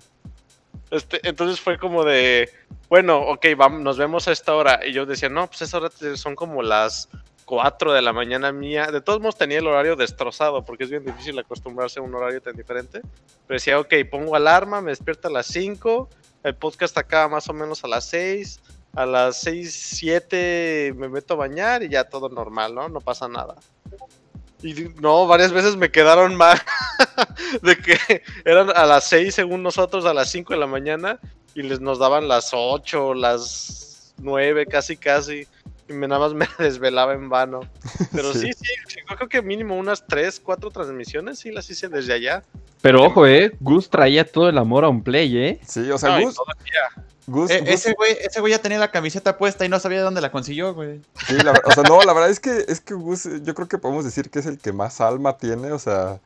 [0.92, 2.50] Este, entonces fue como de,
[2.90, 4.80] bueno, ok, vamos, nos vemos a esta hora.
[4.86, 7.08] Y yo decía, no, pues esa hora son como las
[7.50, 8.91] 4 de la mañana mía.
[8.91, 12.39] De todos modos tenía el horario destrozado porque es bien difícil acostumbrarse a un horario
[12.43, 13.02] tan diferente.
[13.02, 16.08] Pero decía, ok, pongo alarma, me despierto a las 5,
[16.43, 18.60] el podcast acaba más o menos a las 6.
[18.93, 22.88] A las 6, 7 me meto a bañar y ya todo normal, ¿no?
[22.88, 23.56] No pasa nada.
[24.62, 26.62] Y no, varias veces me quedaron mal
[27.64, 31.20] de que eran a las 6 según nosotros, a las 5 de la mañana
[31.56, 35.47] y les nos daban las 8, las 9, casi casi.
[35.90, 37.62] Y me nada más me desvelaba en vano.
[38.12, 38.76] Pero sí, Sí.
[39.10, 42.44] yo creo que mínimo unas 3, 4 transmisiones sí las hice desde allá.
[42.82, 43.52] Pero ojo, eh.
[43.60, 45.60] Gus traía todo el amor a un play, eh.
[45.68, 46.36] sí, o sea, No, Gus,
[47.28, 49.98] Gus, Eh, Gus- ese güey ese güey ya tenía la camiseta puesta y no sabía
[50.00, 51.02] de dónde la consiguió, güey.
[51.28, 53.78] sí, la o sea, no, la verdad es que, es que Gus, yo creo que
[53.78, 56.20] podemos decir que es el que más alma tiene, o sea,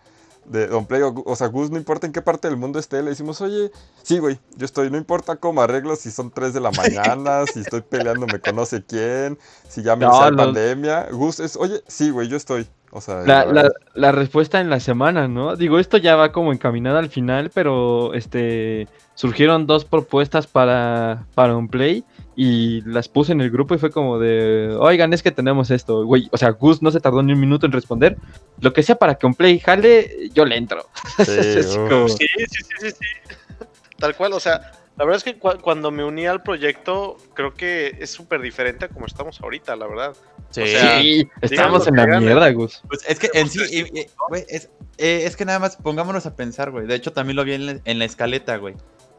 [0.46, 3.02] de Don Play, o, o sea, Gus, no importa en qué parte del mundo esté,
[3.02, 3.72] le decimos, oye,
[4.02, 7.60] sí, güey, yo estoy, no importa cómo arreglo, si son 3 de la mañana, si
[7.60, 9.38] estoy peleando me conoce quién,
[9.68, 10.38] si ya me No, no.
[10.38, 14.80] pandemia, Gus es, oye, sí, güey, yo estoy, o sea, La, la respuesta en la
[14.80, 15.56] semana, ¿no?
[15.56, 21.56] Digo, esto ya va como encaminado al final, pero este surgieron dos propuestas para, para
[21.56, 22.04] un play
[22.36, 26.06] y las puse en el grupo y fue como de, oigan, es que tenemos esto,
[26.06, 26.30] güey.
[26.32, 28.18] O sea, Gus no se tardó ni un minuto en responder.
[28.60, 30.88] Lo que sea para que un play jale, yo le entro.
[31.26, 33.66] Sí, como- Sí, sí, sí, sí, sí.
[33.98, 37.54] Tal cual, o sea, la verdad es que cua- cuando me uní al proyecto, creo
[37.54, 40.14] que es súper diferente a como estamos ahorita, la verdad.
[40.50, 40.62] Sí.
[40.62, 42.26] O sea, Sí, estamos en la gane.
[42.26, 42.82] mierda, Gus.
[42.88, 46.26] Pues es que en sí, y- y- güey, es, eh, es que nada más pongámonos
[46.26, 46.86] a pensar, güey.
[46.86, 48.76] De hecho, también lo vi en la, en la escaleta, güey.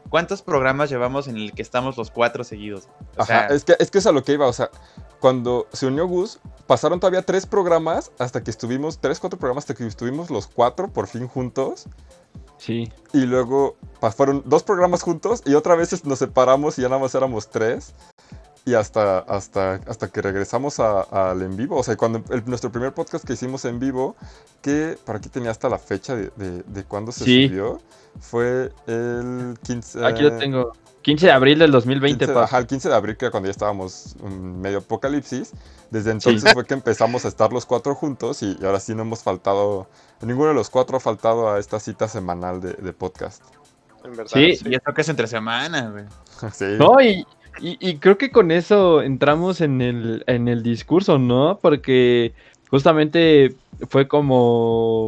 [0.09, 2.87] ¿Cuántos programas llevamos en el que estamos los cuatro seguidos?
[3.17, 4.69] O Ajá, sea, es que, es que es a lo que iba, o sea,
[5.19, 9.73] cuando se unió Gus, pasaron todavía tres programas hasta que estuvimos, tres, cuatro programas hasta
[9.73, 11.87] que estuvimos los cuatro por fin juntos.
[12.57, 12.91] Sí.
[13.13, 13.75] Y luego
[14.15, 17.93] fueron dos programas juntos y otra vez nos separamos y ya nada más éramos tres.
[18.67, 21.77] Y hasta, hasta, hasta que regresamos al en vivo.
[21.77, 24.15] O sea, cuando el- nuestro primer podcast que hicimos en vivo,
[24.61, 27.47] que por aquí tenía hasta la fecha de, de, de cuándo se Sí.
[27.47, 27.79] subió,
[28.19, 30.03] fue el 15...
[30.05, 30.73] Aquí lo tengo.
[31.03, 32.45] 15 de abril del 2020, 15, pa.
[32.45, 35.51] ajá, el 15 de abril, que era cuando ya estábamos medio apocalipsis.
[35.91, 39.03] Desde entonces fue que empezamos a estar los cuatro juntos y, y ahora sí no
[39.03, 39.87] hemos faltado,
[40.21, 43.43] ninguno de los cuatro ha faltado a esta cita semanal de, de podcast.
[44.03, 44.31] En verdad.
[44.33, 46.05] Sí, y esto que es entre semana, güey.
[46.53, 46.65] sí.
[46.79, 47.23] No, y,
[47.59, 51.59] y, y creo que con eso entramos en el, en el discurso, ¿no?
[51.61, 52.33] Porque
[52.69, 53.55] justamente
[53.89, 55.05] fue como...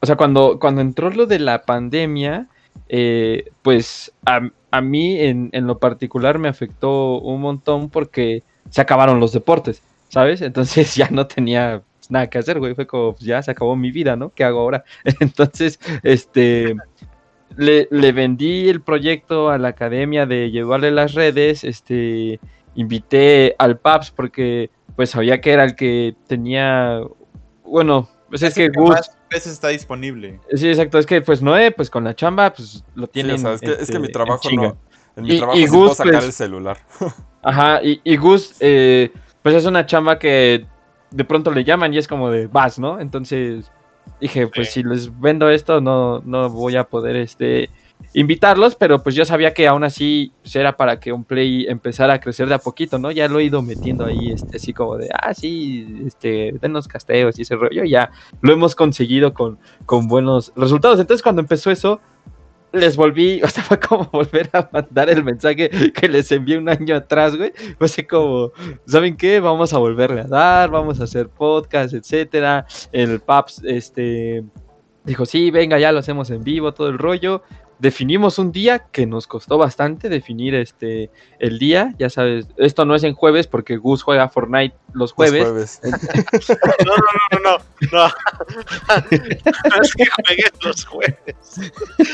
[0.00, 2.48] O sea, cuando, cuando entró lo de la pandemia,
[2.88, 8.80] eh, pues a, a mí en, en lo particular me afectó un montón porque se
[8.80, 10.42] acabaron los deportes, ¿sabes?
[10.42, 12.74] Entonces ya no tenía pues, nada que hacer, güey.
[12.74, 14.30] Fue como, pues, ya se acabó mi vida, ¿no?
[14.30, 14.84] ¿Qué hago ahora?
[15.20, 16.76] Entonces, este,
[17.56, 22.38] le, le vendí el proyecto a la academia de llevarle las redes, este,
[22.74, 27.00] invité al Paps porque pues sabía que era el que tenía,
[27.64, 30.40] bueno, pues es que Gus, más veces está disponible.
[30.54, 33.36] sí, exacto, es que pues Noé, pues con la chamba, pues lo Sí, tienen.
[33.36, 34.76] o sea, es que, es que este, mi trabajo no.
[35.16, 36.78] En mi Y- trabajo y Gus, sacar pues- el celular.
[37.42, 39.10] Ajá, y, y Gus, eh,
[39.42, 40.66] pues es una chamba que
[41.10, 42.98] de pronto le llaman y es como de vas, ¿no?
[43.00, 43.70] Entonces
[44.20, 47.70] dije, pues si les vendo esto, no, no voy a poder este
[48.12, 52.14] invitarlos, pero pues yo sabía que aún así pues, era para que un play empezara
[52.14, 53.10] a crecer de a poquito, ¿no?
[53.10, 57.38] Ya lo he ido metiendo ahí, este, así como de, ah, sí, este, denos casteos
[57.38, 58.10] y ese rollo, ya
[58.40, 60.98] lo hemos conseguido con, con buenos resultados.
[60.98, 62.00] Entonces cuando empezó eso,
[62.76, 66.68] les volví, o sea, fue como volver a mandar el mensaje que les envié un
[66.68, 67.52] año atrás, güey.
[67.78, 68.52] Fue así como,
[68.86, 69.40] ¿saben qué?
[69.40, 72.66] Vamos a volverle a dar, vamos a hacer podcast, etcétera.
[72.92, 74.44] El Paps, este,
[75.04, 77.42] dijo, sí, venga, ya lo hacemos en vivo, todo el rollo.
[77.78, 82.94] Definimos un día que nos costó bastante definir este el día, ya sabes, esto no
[82.94, 85.44] es en jueves porque Gus juega Fortnite los Los jueves.
[85.44, 85.80] jueves.
[86.86, 87.58] No, no, no, no,
[87.92, 88.08] no.
[89.76, 91.36] No es que juegues los jueves.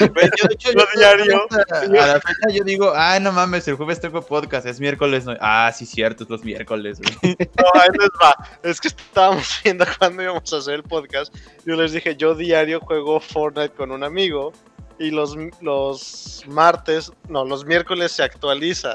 [0.00, 1.40] Yo, de hecho, yo- diario.
[1.72, 5.24] A, a la fecha yo digo, ay, no mames, el jueves tengo podcast, es miércoles.
[5.24, 5.34] No.
[5.40, 7.00] Ah, sí, cierto, es los miércoles.
[7.00, 7.36] güey.
[7.56, 8.36] No, ahí les va.
[8.62, 11.34] Es que estábamos viendo cuándo íbamos a hacer el podcast.
[11.64, 13.45] Yo les dije, yo diario juego Fortnite
[13.76, 14.52] con un amigo.
[14.98, 18.94] Y los, los martes, no, los miércoles se actualiza.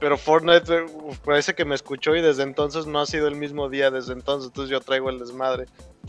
[0.00, 3.68] Pero Fortnite uf, parece que me escuchó y desde entonces no ha sido el mismo
[3.68, 4.48] día desde entonces.
[4.48, 5.66] Entonces yo traigo el desmadre.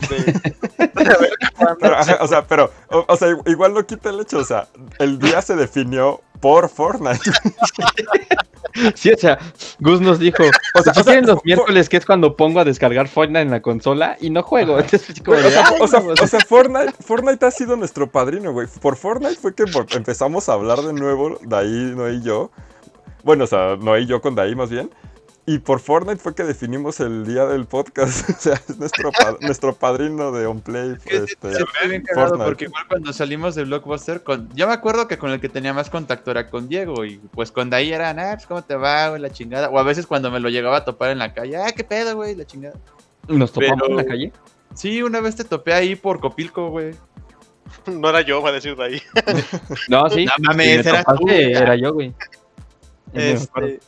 [0.08, 0.16] De,
[0.78, 4.08] de ver cuándo Pero, se- ajá, o sea, pero, o, o sea, igual no quita
[4.10, 4.66] el hecho, o sea,
[4.98, 7.20] el día se definió por Fortnite.
[8.94, 9.38] Sí, o sea,
[9.80, 10.44] Gus nos dijo,
[10.74, 13.60] O sea, o sea, los miércoles, que es cuando pongo a descargar Fortnite en la
[13.60, 14.78] consola y no juego.
[14.78, 17.76] Entonces, como de, o sea, "Ay, o sea, no, o sea, Fortnite, Fortnite ha sido
[17.76, 18.66] nuestro padrino, güey.
[18.80, 19.64] Por Fortnite fue que
[19.94, 22.50] empezamos a hablar de nuevo, Daí, Noé y yo.
[23.24, 24.90] Bueno, o sea, Noé y yo con Daí más bien.
[25.44, 28.30] Y por Fortnite fue que definimos el día del podcast.
[28.36, 30.92] O sea, es nuestro, pa- nuestro padrino de OnPlay.
[31.06, 32.04] Este, sí, bien
[32.44, 34.48] porque igual cuando salimos de Blockbuster, con...
[34.54, 37.50] yo me acuerdo que con el que tenía más contacto era con Diego y pues
[37.50, 39.68] con de ahí eran, ah, pues cómo te va, güey, la chingada.
[39.68, 42.14] O a veces cuando me lo llegaba a topar en la calle, ah, qué pedo,
[42.14, 42.76] güey, la chingada.
[43.26, 44.32] Nos topamos Pero- en la calle.
[44.74, 46.94] Sí, una vez te topé ahí por Copilco, güey.
[47.86, 49.02] No era yo, va a decir de ahí.
[49.88, 50.24] No, sí.
[50.24, 51.28] No mames, tú.
[51.28, 52.14] Era yo, güey.
[53.12, 53.80] Este,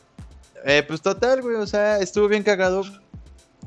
[0.65, 2.83] eh, pues total, güey, o sea, estuvo bien cagado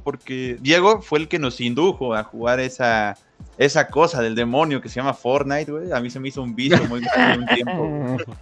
[0.05, 3.17] porque Diego fue el que nos indujo a jugar esa,
[3.59, 5.93] esa cosa del demonio que se llama Fortnite, güey.
[5.93, 8.17] A mí se me hizo un vicio muy un tiempo.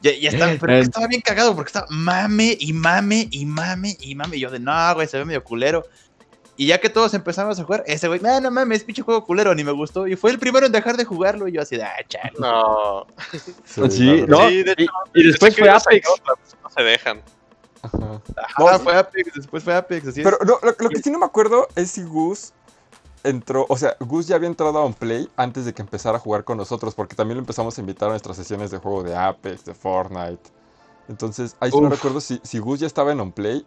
[0.00, 4.14] Ya, ya estaba, pero estaba bien cagado porque estaba mame y mame y mame y
[4.14, 4.36] mame.
[4.36, 5.84] Y yo de, no, güey, se ve medio culero.
[6.60, 9.54] Y ya que todos empezamos a jugar, ese güey, no, no mames, pinche juego culero,
[9.54, 10.08] ni me gustó.
[10.08, 11.46] Y fue el primero en dejar de jugarlo.
[11.46, 12.32] Y yo así de, ah, chale.
[12.40, 13.06] No.
[13.88, 14.48] Sí, no.
[14.48, 16.08] Sí, de y, hecho, y después fue Apex.
[16.60, 17.22] No se dejan.
[17.80, 18.20] Ajá.
[18.56, 20.24] Ah, fue Apex, después fue Apex, así es.
[20.24, 22.52] Pero no, lo, lo que sí no me acuerdo es si Gus
[23.22, 26.42] entró, o sea, Gus ya había entrado a OnPlay antes de que empezara a jugar
[26.42, 29.64] con nosotros, porque también lo empezamos a invitar a nuestras sesiones de juego de Apex,
[29.64, 30.50] de Fortnite.
[31.08, 33.64] Entonces, ahí sí no recuerdo si, si Gus ya estaba en OnPlay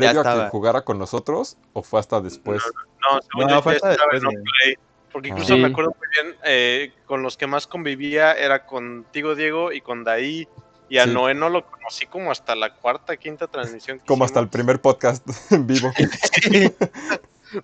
[0.00, 2.62] previo a que jugara con nosotros o fue hasta después.
[3.02, 4.28] No, según No, yo fue hasta después, en.
[4.30, 4.74] Play.
[5.12, 5.60] Porque incluso Sí.
[5.60, 10.04] me acuerdo muy bien, eh, con los que más convivía era contigo, Diego, y con
[10.04, 10.46] Daí.
[10.88, 11.10] Y a Sí.
[11.10, 13.98] Noé no lo conocí como hasta la cuarta, quinta transmisión.
[13.98, 15.90] que Como hasta el primer podcast en vivo.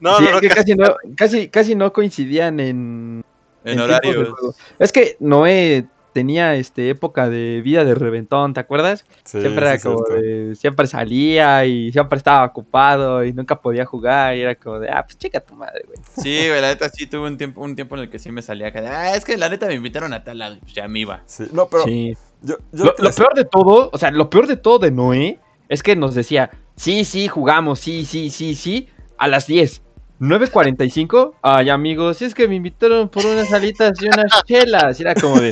[0.01, 3.25] No, Sí, no, es que casi- casi no, casi, casi no coincidían en,
[3.65, 4.29] en horarios.
[4.31, 4.55] juego.
[4.79, 9.05] Es que Noé tenía este época de vida de reventón, ¿te acuerdas?
[9.25, 14.37] Sí, siempre era como de, siempre salía y siempre estaba ocupado y nunca podía jugar
[14.37, 15.99] y era como de, ah, pues chica tu madre, güey.
[16.23, 18.43] Sí, güey, la neta sí tuve un tiempo, un tiempo en el que sí me
[18.43, 20.87] salía acá de, ah, es que la neta me invitaron a tal lado, pues ya
[20.89, 21.23] me iba.
[21.27, 22.17] Sí, no, pero Sí.
[22.43, 24.91] yo, yo Lo, lo les- peor de todo, o sea, lo peor de todo de
[24.91, 29.81] Noé es que nos decía, sí, sí, jugamos, sí, sí, sí, sí, a las 10.
[30.21, 34.99] 9.45, ay amigos, si es que me invitaron por unas alitas y unas chelas.
[34.99, 35.51] Y era como de,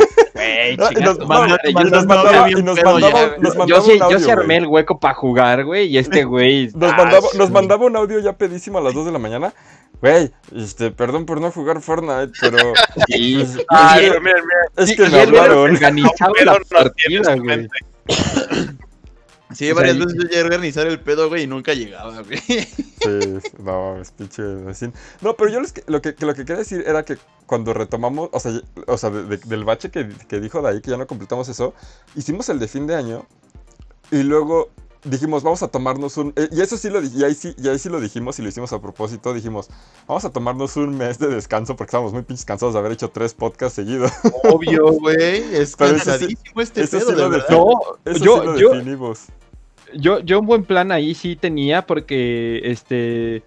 [0.76, 2.38] güey, nos- mandaba-
[3.66, 6.68] yo sí, yo sí armé el hueco para jugar, güey, y este güey.
[6.74, 9.18] Nos ah, mandaba, sí, nos mandaba un audio ya pedísimo a las 2 de la
[9.18, 9.52] mañana.
[10.00, 12.58] Güey, este, perdón por no jugar Fortnite, pero
[13.06, 13.36] sí.
[13.38, 13.98] pues, Ah,
[14.76, 15.58] es que me hablaron.
[15.58, 17.68] organizaba pero la no tienes partida, güey.
[19.54, 22.38] Sí, O varias veces yo llegué a organizar el pedo, güey, y nunca llegaba, güey.
[22.38, 24.42] Sí, no, es pinche.
[25.22, 27.16] No, pero yo les lo, que, que lo que quería decir era que
[27.46, 28.52] cuando retomamos, o sea,
[28.86, 31.48] o sea de- de- del bache que, que dijo de ahí, que ya no completamos
[31.48, 31.74] eso,
[32.14, 33.26] hicimos el de fin de año
[34.12, 34.70] y luego
[35.04, 36.32] dijimos, vamos a tomarnos un...
[36.36, 38.48] eh, y eso sí lo, y ahí sí, y ahí sí lo dijimos y lo
[38.48, 39.32] hicimos a propósito.
[39.34, 39.68] Dijimos,
[40.06, 43.10] vamos a tomarnos un mes de descanso porque estábamos muy pinches cansados de haber hecho
[43.10, 44.12] tres podcasts seguidos.
[44.42, 45.54] Obvio, güey.
[45.54, 47.48] Es Pero cansadísimo este eso pedo, sí de lo verdad.
[47.48, 47.66] define.
[47.66, 49.32] No, Eso yo, sí lo yo, definimos.
[49.94, 53.44] yo, yo un buen plan ahí sí tenía porque este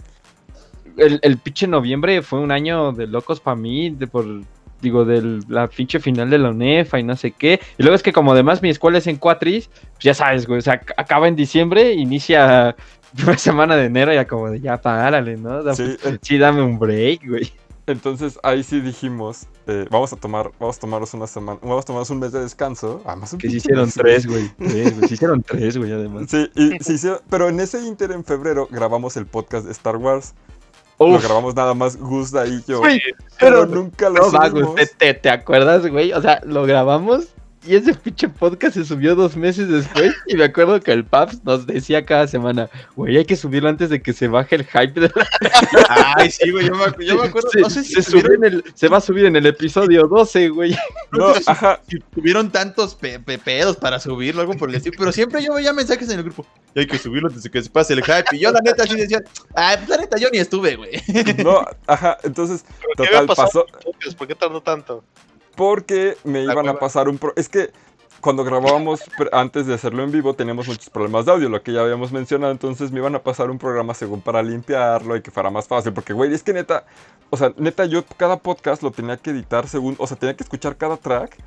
[0.98, 4.26] el, el pinche noviembre fue un año de locos para mí, de por
[4.84, 7.60] digo, de la pinche final de la UNEFA y no sé qué.
[7.80, 10.60] Y luego es que como además mi escuela es en Cuatris, pues ya sabes, güey,
[10.60, 12.76] o sea, ac- acaba en diciembre, inicia
[13.26, 15.74] una semana de enero, ya como de ya párale, ¿no?
[15.74, 17.52] Sí, en- sí, dame un break, güey.
[17.86, 21.86] entonces ahí sí dijimos, eh, vamos a tomar, vamos a tomarnos una semana, vamos a
[21.86, 23.02] tomarnos un mes de descanso.
[23.06, 24.50] Además, un Que se hicieron tres, güey.
[24.60, 26.28] Se hicieron tres, güey, además.
[26.30, 29.98] Sí, y se hicieron- pero en ese inter en febrero grabamos el podcast de Star
[29.98, 30.34] Wars.
[31.00, 32.80] Lo grabamos nada más Gusta y yo.
[32.80, 33.02] Güey,
[33.40, 34.76] pero pero nunca lo No, subimos.
[34.76, 36.14] ¿te, te, te acuerdas, güey?
[36.14, 37.28] O sea, lo grabamos
[37.66, 40.14] y ese pinche podcast se subió dos meses después.
[40.28, 43.90] Y me acuerdo que el Paps nos decía cada semana, güey, hay que subirlo antes
[43.90, 45.28] de que se baje el hype de la.
[46.18, 46.68] Ay, sí, güey.
[46.68, 47.50] Yo me, acu- yo me acuerdo.
[47.50, 49.46] se, no sé si se subió tuvieron, en el- se va a subir en el
[49.46, 50.76] episodio 12, güey.
[51.12, 51.80] No, ajá.
[51.90, 54.96] si tuvieron tantos pe- pe- pedos para subirlo, algo por el estilo.
[54.98, 56.46] Pero siempre yo veía mensajes en el grupo.
[56.76, 58.36] Y hay que subirlo antes de que se pase el hype.
[58.36, 59.20] Y yo, la neta, así decía.
[59.56, 60.92] Ay, pues la neta, yo ni estuve, güey.
[61.44, 62.18] No, ajá.
[62.24, 62.66] Entonces,
[62.98, 63.66] ¿Pero qué total, pasó.
[64.18, 65.04] ¿Por qué tardó tanto?
[65.56, 67.18] Porque me iban a pasar un...
[67.18, 67.72] Pro es que
[68.22, 69.02] cuando grabábamos,
[69.32, 72.52] antes de hacerlo en vivo, teníamos muchos problemas de audio, lo que ya habíamos mencionado.
[72.52, 75.94] Entonces me iban a pasar un programa según para limpiarlo y que fuera más fácil.
[75.94, 76.86] Porque, güey, es que neta...
[77.30, 79.96] O sea, neta, yo cada podcast lo tenía que editar según...
[80.00, 81.38] O sea, tenía que escuchar cada track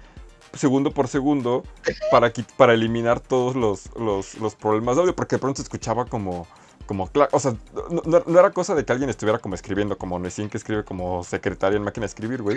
[0.52, 1.64] segundo por segundo
[2.10, 5.16] para, para eliminar todos los, los, los problemas de audio.
[5.16, 6.46] Porque de pronto se escuchaba como...
[6.86, 7.54] Como, cla- o sea,
[7.90, 10.84] no, no- no era cosa de que alguien estuviera como escribiendo, como Nessin que escribe
[10.84, 12.56] como secretaria en máquina de escribir, güey.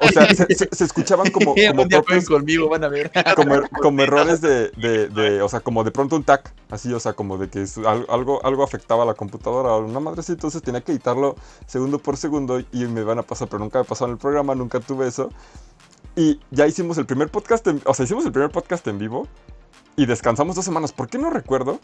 [0.00, 3.10] O sea, se, se- se escuchaban como, como propios- conmigo, van a ver.
[3.36, 6.92] como, er- como errores de, de, de- o sea, como de pronto un tag, así,
[6.92, 7.64] o sea, como de que
[8.08, 11.36] algo, algo afectaba a la computadora una madre así, entonces tenía que editarlo
[11.66, 14.54] segundo por segundo y me van a pasar, pero nunca me pasó en el programa,
[14.54, 15.30] nunca tuve eso.
[16.14, 19.26] Y ya hicimos el primer podcast, en- o sea, hicimos el primer podcast en vivo
[19.96, 21.80] y descansamos dos semanas, ¿por qué no recuerdo?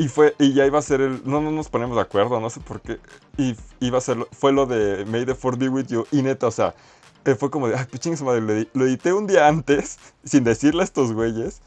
[0.00, 2.50] Y fue, y ya iba a ser el, no, no nos ponemos de acuerdo, no
[2.50, 3.00] sé por qué,
[3.36, 6.46] y iba a ser, fue lo de May the 4 be with you, y neta,
[6.46, 6.74] o sea,
[7.24, 9.48] eh, fue como de, ay, pues chingue su madre, lo, edi- lo edité un día
[9.48, 11.62] antes, sin decirle a estos güeyes,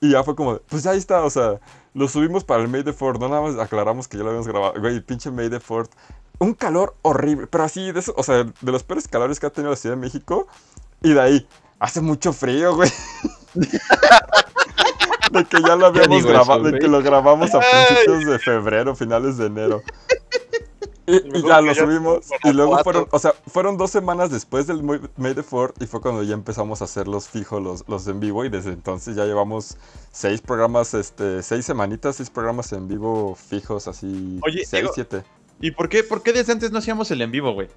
[0.00, 1.58] y ya fue como de, pues ahí está, o sea,
[1.94, 4.46] lo subimos para el May the 4 no nada más aclaramos que ya lo habíamos
[4.46, 5.90] grabado, güey, pinche May the 4
[6.38, 9.50] un calor horrible, pero así, de eso, o sea, de los peores calores que ha
[9.50, 10.46] tenido la Ciudad de México,
[11.02, 11.48] y de ahí,
[11.80, 12.90] hace mucho frío, güey.
[15.30, 18.94] De que ya lo habíamos grabado, eso, de que lo grabamos a principios de febrero,
[18.94, 19.82] finales de enero.
[21.06, 22.30] Y, y ya lo subimos.
[22.44, 25.86] Y luego fueron, o sea, fueron dos semanas después del May May the 4 y
[25.86, 28.42] fue cuando ya empezamos a hacer los fijos, los, los en vivo.
[28.46, 29.76] Y desde entonces ya llevamos
[30.12, 35.24] seis programas, este, seis semanitas, seis programas en vivo fijos, así, Oye, seis, digo- siete.
[35.60, 37.68] ¿Y por qué, por qué desde antes no hacíamos el en vivo, güey?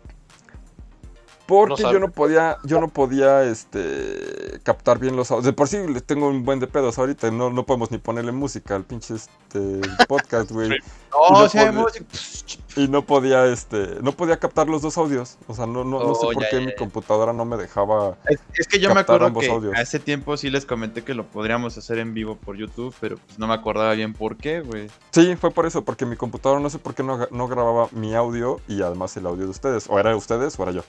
[1.48, 5.46] Porque No yo no podía, yo no podía, este, captar bien los audios.
[5.46, 8.32] De por sí le tengo un buen de pedos ahorita, no, no podemos ni ponerle
[8.34, 10.70] música al pinche, este, podcast, güey.
[10.70, 10.76] Sí.
[11.18, 12.02] Y No, no o sea, podía-
[12.76, 15.38] Y no podía, este, no podía captar los dos audios.
[15.48, 16.76] O sea, no, no, no sé Oh, por ya, qué ya, mi ya.
[16.76, 18.18] computadora no me dejaba.
[18.28, 19.74] Es, es que yo me acuerdo ambos que audios.
[19.76, 23.40] hace tiempo sí les comenté que lo podríamos hacer en vivo por YouTube, pero pues
[23.40, 24.92] no me acordaba bien por qué, güey.
[25.12, 28.14] Sí, fue por eso, porque mi computadora no sé por qué no, no grababa mi
[28.14, 29.88] audio y además el audio de ustedes.
[29.90, 30.84] O era de ustedes o era yo.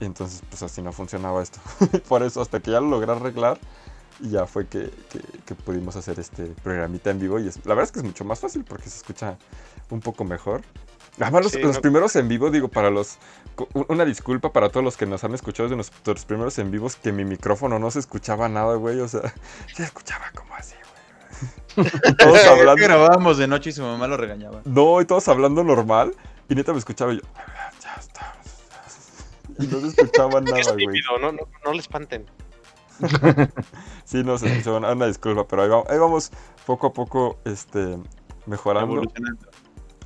[0.00, 1.58] Y entonces, pues así no funcionaba esto.
[2.08, 3.58] por eso, hasta que ya lo logré arreglar,
[4.20, 7.38] y ya fue que, que- que pudimos hacer este programita en vivo.
[7.38, 9.36] Y es- la verdad es que es mucho más fácil porque se escucha
[9.90, 10.62] un poco mejor.
[11.20, 13.18] Además, los, Sí, los no- primeros en vivo, digo, para los.
[13.88, 17.10] Una disculpa para todos los que nos han escuchado de nuestros primeros en vivos, que
[17.10, 19.00] mi micrófono no se escuchaba nada, güey.
[19.00, 19.22] O sea,
[19.74, 20.74] se escuchaba como así,
[21.76, 21.88] güey.
[22.04, 22.82] Y todos hablando.
[22.84, 24.60] grabábamos de noche y su mamá lo regañaba.
[24.64, 26.14] No, y todos hablando normal.
[26.48, 27.22] Y neta me escuchaba y yo.
[27.36, 28.36] "Ah, Ya está.
[29.58, 31.00] Y no se escuchaba Es nada, güey.
[31.20, 32.26] no, no, no le espanten.
[34.04, 34.94] Sí, no se escuchaba nada.
[34.94, 36.30] Una disculpa, pero ahí, va- ahí vamos
[36.66, 37.98] poco a poco este,
[38.46, 39.02] mejorando.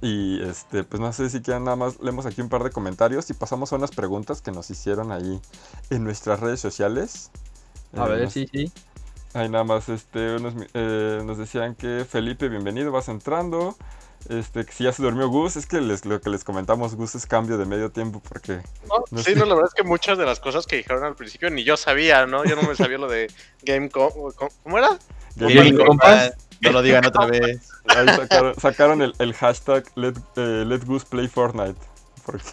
[0.01, 2.01] Y este, pues no sé si quieren nada más.
[2.01, 5.41] Leemos aquí un par de comentarios y pasamos a unas preguntas que nos hicieron ahí
[5.91, 7.31] en nuestras redes sociales.
[7.97, 8.73] A Eh, ver, nos- sí, sí.
[9.35, 13.77] Ahí nada más este, unos eh, nos decían que Felipe, bienvenido, vas entrando.
[14.29, 17.15] Este, que si ya se durmió Gus, es que les, lo que les comentamos, Gus
[17.15, 19.37] es cambio de medio tiempo porque No, No sí, sé.
[19.37, 21.77] no, la verdad es que muchas de las cosas que dijeron al principio ni yo
[21.77, 22.45] sabía, ¿no?
[22.45, 23.31] Yo no me sabía lo de
[23.63, 24.11] Gamecom.
[24.63, 24.91] ¿Cómo era?
[25.37, 27.69] Game Gaming Boy- Compas, No lo digan otra vez.
[27.87, 31.79] ahí sacaron, sacaron el, el hashtag let, eh, let Gus play Fortnite.
[32.25, 32.45] Porque...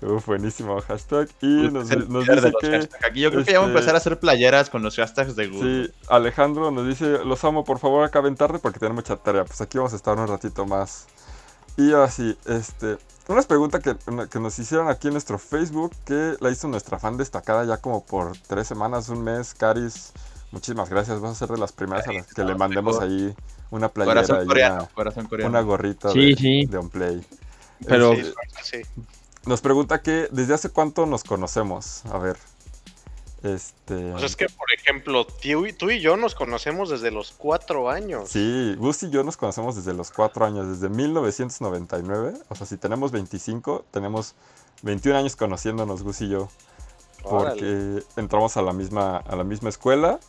[0.02, 1.28] Uf, buenísimo hashtag.
[1.40, 2.88] Y nos, nos dice que...
[3.08, 5.36] Aquí yo creo que ya voy a este- empezar a hacer playeras con los hashtags
[5.36, 5.86] de Google.
[5.86, 9.44] Sí, Alejandro nos dice, los amo, por favor, acaben tarde porque tenemos mucha tarea.
[9.44, 11.06] Pues aquí vamos a estar un ratito más.
[11.76, 13.96] Y así, este, una pregunta que,
[14.30, 18.04] que nos hicieron aquí en nuestro Facebook, que la hizo nuestra fan destacada ya como
[18.04, 20.12] por tres semanas, un mes, Caris.
[20.50, 23.34] Muchísimas gracias, vas a ser de las primeras a las que le mandemos ahí
[23.70, 25.48] una playera Corazón y coreano, una, corazón coreano.
[25.50, 26.66] una gorrita Sí, de, sí.
[26.66, 27.26] de Onplay.
[27.86, 28.14] Pero-
[28.62, 28.82] Sí,
[29.46, 32.04] nos pregunta que desde hace cuánto nos conocemos.
[32.06, 32.36] A ver.
[33.42, 34.12] Este.
[34.12, 37.90] Pues es que, por ejemplo, tú y, tú y yo nos conocemos desde los cuatro
[37.90, 38.28] años.
[38.28, 42.34] Sí, Gus y yo nos conocemos desde los 4 años, desde 1999.
[42.48, 44.36] O sea, si tenemos 25, tenemos
[44.82, 46.48] 21 años conociéndonos, Gus y yo.
[47.24, 47.50] Órale.
[47.50, 50.20] Porque entramos a la misma, a la misma escuela.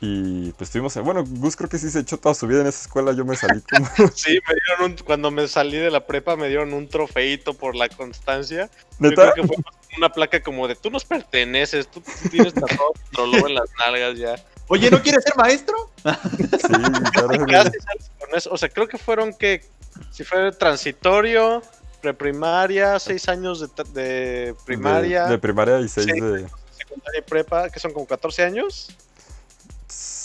[0.00, 1.04] Y pues estuvimos en.
[1.04, 3.12] Bueno, Gus creo que sí se echó toda su vida en esa escuela.
[3.12, 3.86] Yo me salí como.
[4.14, 7.74] Sí, me dieron un, cuando me salí de la prepa me dieron un trofeito por
[7.74, 8.68] la constancia.
[8.98, 9.56] Yo creo que fue
[9.96, 14.34] una placa como de tú nos perteneces, tú tienes tatuado logo en las nalgas ya.
[14.68, 15.90] Oye, ¿no quieres ser maestro?
[16.36, 16.74] Sí,
[17.12, 17.46] claro.
[17.46, 18.48] Casi.
[18.50, 19.62] O sea, creo que fueron que
[20.10, 21.62] si fue transitorio,
[22.02, 26.20] preprimaria, seis años de, de primaria, De, de primaria y 6 Sí.
[26.20, 26.46] de.
[26.76, 28.88] secundaria y prepa, que son como 14 años.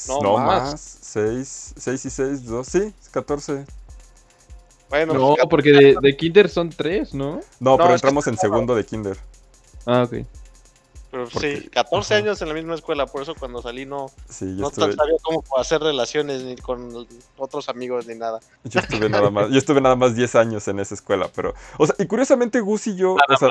[0.09, 0.71] No, No, más.
[0.71, 0.97] más.
[1.01, 2.67] 6, 6 y 6, 2.
[2.67, 3.65] Sí, 14.
[4.89, 7.39] Bueno, No, pues, porque de, de Kinder son tres, ¿no?
[7.59, 9.17] No, pero es que entramos en segundo de kinder.
[9.85, 10.25] Ah, ok.
[11.11, 12.23] pero porque- sí, 14 ajá.
[12.23, 14.93] años en la misma escuela, por eso cuando salí no, Sí, yo no estuve.
[14.93, 17.07] sabía cómo hacer relaciones ni con
[17.37, 18.39] otros amigos ni nada.
[18.63, 21.85] Yo estuve nada más, yo estuve nada más 10 años en esa escuela, pero, o
[21.87, 23.49] sea, y curiosamente Gus y yo, o sea,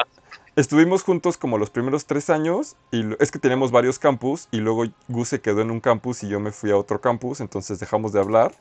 [0.61, 4.85] estuvimos juntos como los primeros tres años, y es que teníamos varios campus, y luego
[5.09, 8.13] Gus se quedó en un campus y yo me fui a otro campus, entonces dejamos
[8.13, 8.53] de hablar,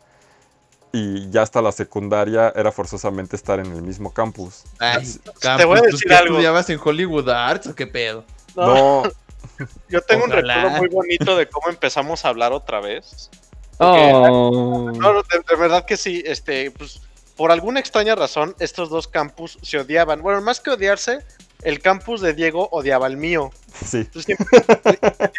[0.94, 4.64] y ya hasta la secundaria era forzosamente estar en el mismo campus.
[4.80, 5.06] Ay,
[5.42, 6.36] Te voy a ¿tú decir algo.
[6.36, 8.24] estudiabas en Hollywood Arts o qué pedo?
[8.56, 9.12] No, No,
[9.90, 10.56] yo tengo un Ojalá.
[10.56, 13.30] recuerdo muy bonito de cómo empezamos a hablar otra vez.
[13.80, 14.92] Oh.
[14.96, 17.02] No, no, de, de verdad que sí, este, pues,
[17.36, 20.22] por alguna extraña razón, estos dos campus se odiaban.
[20.22, 21.20] Bueno, más que odiarse,
[21.64, 23.52] el campus de Diego odiaba el mío.
[23.86, 25.00] sí, Entonces siempre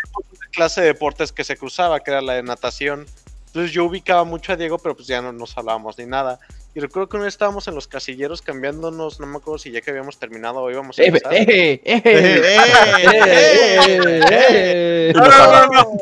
[0.53, 3.07] clase de deportes que se cruzaba, que era la de natación.
[3.47, 6.39] Entonces yo ubicaba mucho a Diego, pero pues ya no nos hablábamos ni nada.
[6.75, 9.81] Y recuerdo que una vez estábamos en los casilleros cambiándonos, no me acuerdo si ya
[9.81, 11.35] que habíamos terminado o íbamos a ¡Eh, empezar.
[11.35, 12.61] eh, eh, ¡Eh, eh,
[13.89, 15.13] eh, eh!
[15.15, 15.93] No, no, no.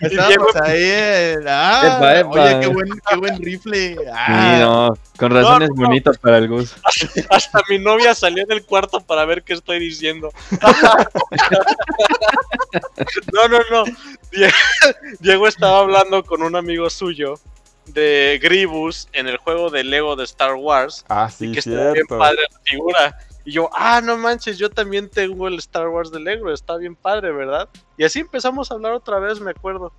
[0.00, 1.34] Estábamos ahí.
[1.46, 2.30] Ah, Epa, epa.
[2.30, 3.94] Oye, qué buen, qué buen rifle.
[3.94, 5.86] Sí, Ah, no, con razones No, no.
[5.88, 6.74] bonitas para el Gus.
[7.28, 10.32] Hasta mi novia salió del cuarto para ver qué estoy diciendo.
[13.32, 13.84] no, no, no.
[14.32, 14.52] Die-
[15.20, 17.34] Diego estaba hablando con un amigo suyo
[17.92, 21.04] de Gribus en el juego de Lego de Star Wars.
[21.08, 22.18] ah, y que está bien cierto.
[22.18, 23.18] padre la figura.
[23.44, 26.94] Y yo, ah, no manches, yo también tengo el Star Wars de Lego, está bien
[26.94, 27.68] padre, ¿verdad?
[27.96, 29.92] Y así empezamos a hablar otra vez, me acuerdo.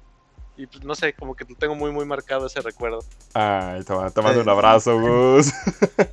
[0.61, 2.99] Y pues no sé, como que tengo muy, muy marcado ese recuerdo.
[3.33, 5.51] Ay, te, te mando un abrazo, Gus.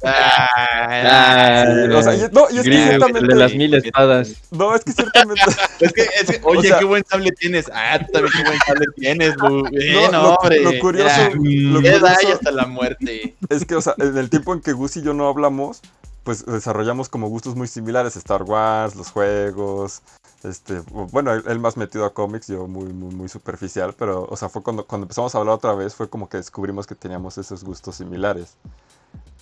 [0.05, 4.35] ah, Sí, o sea, y- no, y es que ciertamente- de las mil espadas.
[4.51, 5.43] No, es que ciertamente...
[5.81, 7.71] Es que, es que, oye, O sea- qué buen sable tienes.
[7.75, 9.35] Ah, tú también qué buen sable tienes.
[9.71, 10.61] Bien, No, lo- hombre.
[10.61, 13.37] lo curioso- Ya, lo curioso- ahí hasta la muerte.
[13.51, 15.83] Es que, o sea, en el tiempo en que Gus y yo no hablamos,
[16.25, 18.17] pues desarrollamos como gustos muy similares.
[18.17, 20.01] Star Wars, los juegos.
[20.45, 23.95] Este, bueno, él, él más metido a cómics, yo muy, muy, muy superficial.
[23.99, 26.87] Pero, o sea, fue cuando, cuando empezamos a hablar otra vez, fue como que descubrimos
[26.87, 28.57] que teníamos esos gustos similares.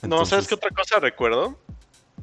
[0.03, 1.59] No, ¿sabes Entonces, qué otra cosa recuerdo?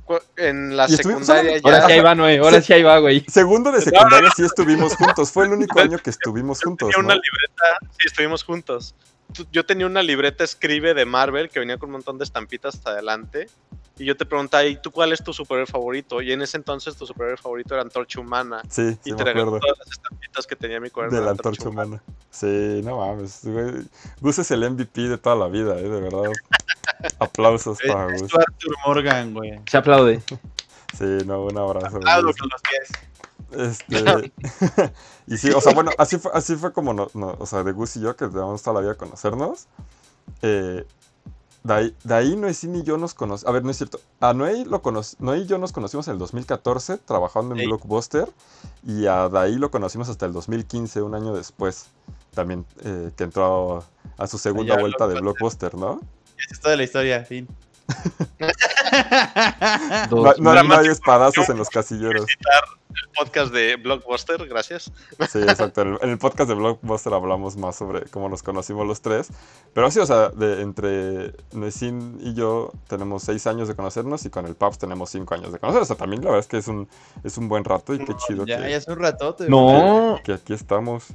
[0.06, 1.86] Cu- En la secundaria Ahora ya...
[1.86, 2.40] sí ahí va, Noé.
[2.40, 3.24] Ahora sí ahí va, güey.
[3.28, 5.32] Segundo de secundaria sí estuvimos juntos.
[5.32, 6.90] Fue el único año que estuvimos juntos.
[6.90, 7.22] tenía una ¿no?
[7.22, 8.96] libreta, sí, estuvimos juntos.
[9.52, 12.92] Yo tenía una libreta escribe de Marvel que venía con un montón de estampitas hasta
[12.92, 13.48] adelante.
[14.00, 16.20] Y yo te preguntaba, ¿y tú cuál es tu superhéroe favorito?
[16.22, 18.62] Y en ese entonces tu superhéroe favorito era Antorcha Humana.
[18.68, 19.60] Sí, sí Y me te regaló acuerdo.
[19.68, 22.02] todas las estampitas que tenía mi cuaderno De la antorcha humana.
[22.32, 23.42] Sí, no mames.
[23.44, 23.86] güey.
[24.20, 25.84] Gus es el MVP de toda la vida, ¿eh?
[25.88, 26.32] De verdad.
[27.20, 28.34] Aplausos para Gus.
[28.34, 29.60] Arthur Morgan, güey.
[29.70, 30.22] Se aplaude.
[30.98, 31.98] Sí, no, un abrazo.
[32.00, 32.78] Lo que los que
[33.58, 33.80] es.
[33.80, 34.32] Este,
[35.28, 37.72] y sí, o sea, bueno, así fue, así fue como, no, no- o sea, de
[37.72, 39.66] Gus y yo, que llevamos toda la vida a conocernos.
[40.44, 40.86] Eh,
[41.64, 44.34] de, ahí, de ahí Noecín y yo nos conocimos, a ver, no es cierto, a
[44.34, 47.66] Noé, lo cono- Noé y yo nos conocimos en el 2014, trabajando en.
[47.66, 48.30] Blockbuster,
[48.86, 51.88] y a Daí lo conocimos hasta el 2015, un año después,
[52.34, 53.84] también, eh, que entró
[54.18, 56.02] a su segunda Allá, vuelta de Blockbuster, ¿no?
[56.38, 57.48] Esa es toda la historia, fin.
[60.12, 62.26] No, no- no hay espadazos en los casilleros.
[63.16, 64.92] Podcast de Blockbuster, gracias.
[65.30, 65.82] Sí, exacto.
[65.82, 69.30] En el, el podcast de Blockbuster hablamos más sobre cómo nos conocimos los tres.
[69.74, 74.30] Pero sí, o sea, de, entre Nesin y yo tenemos seis años de conocernos y
[74.30, 75.90] con el Paps tenemos cinco años de conocernos.
[75.90, 76.88] O sea, también la verdad es que es un,
[77.24, 79.50] es un buen rato y qué chido Ya, que, ya es un ratote.
[79.50, 81.06] No, que aquí estamos.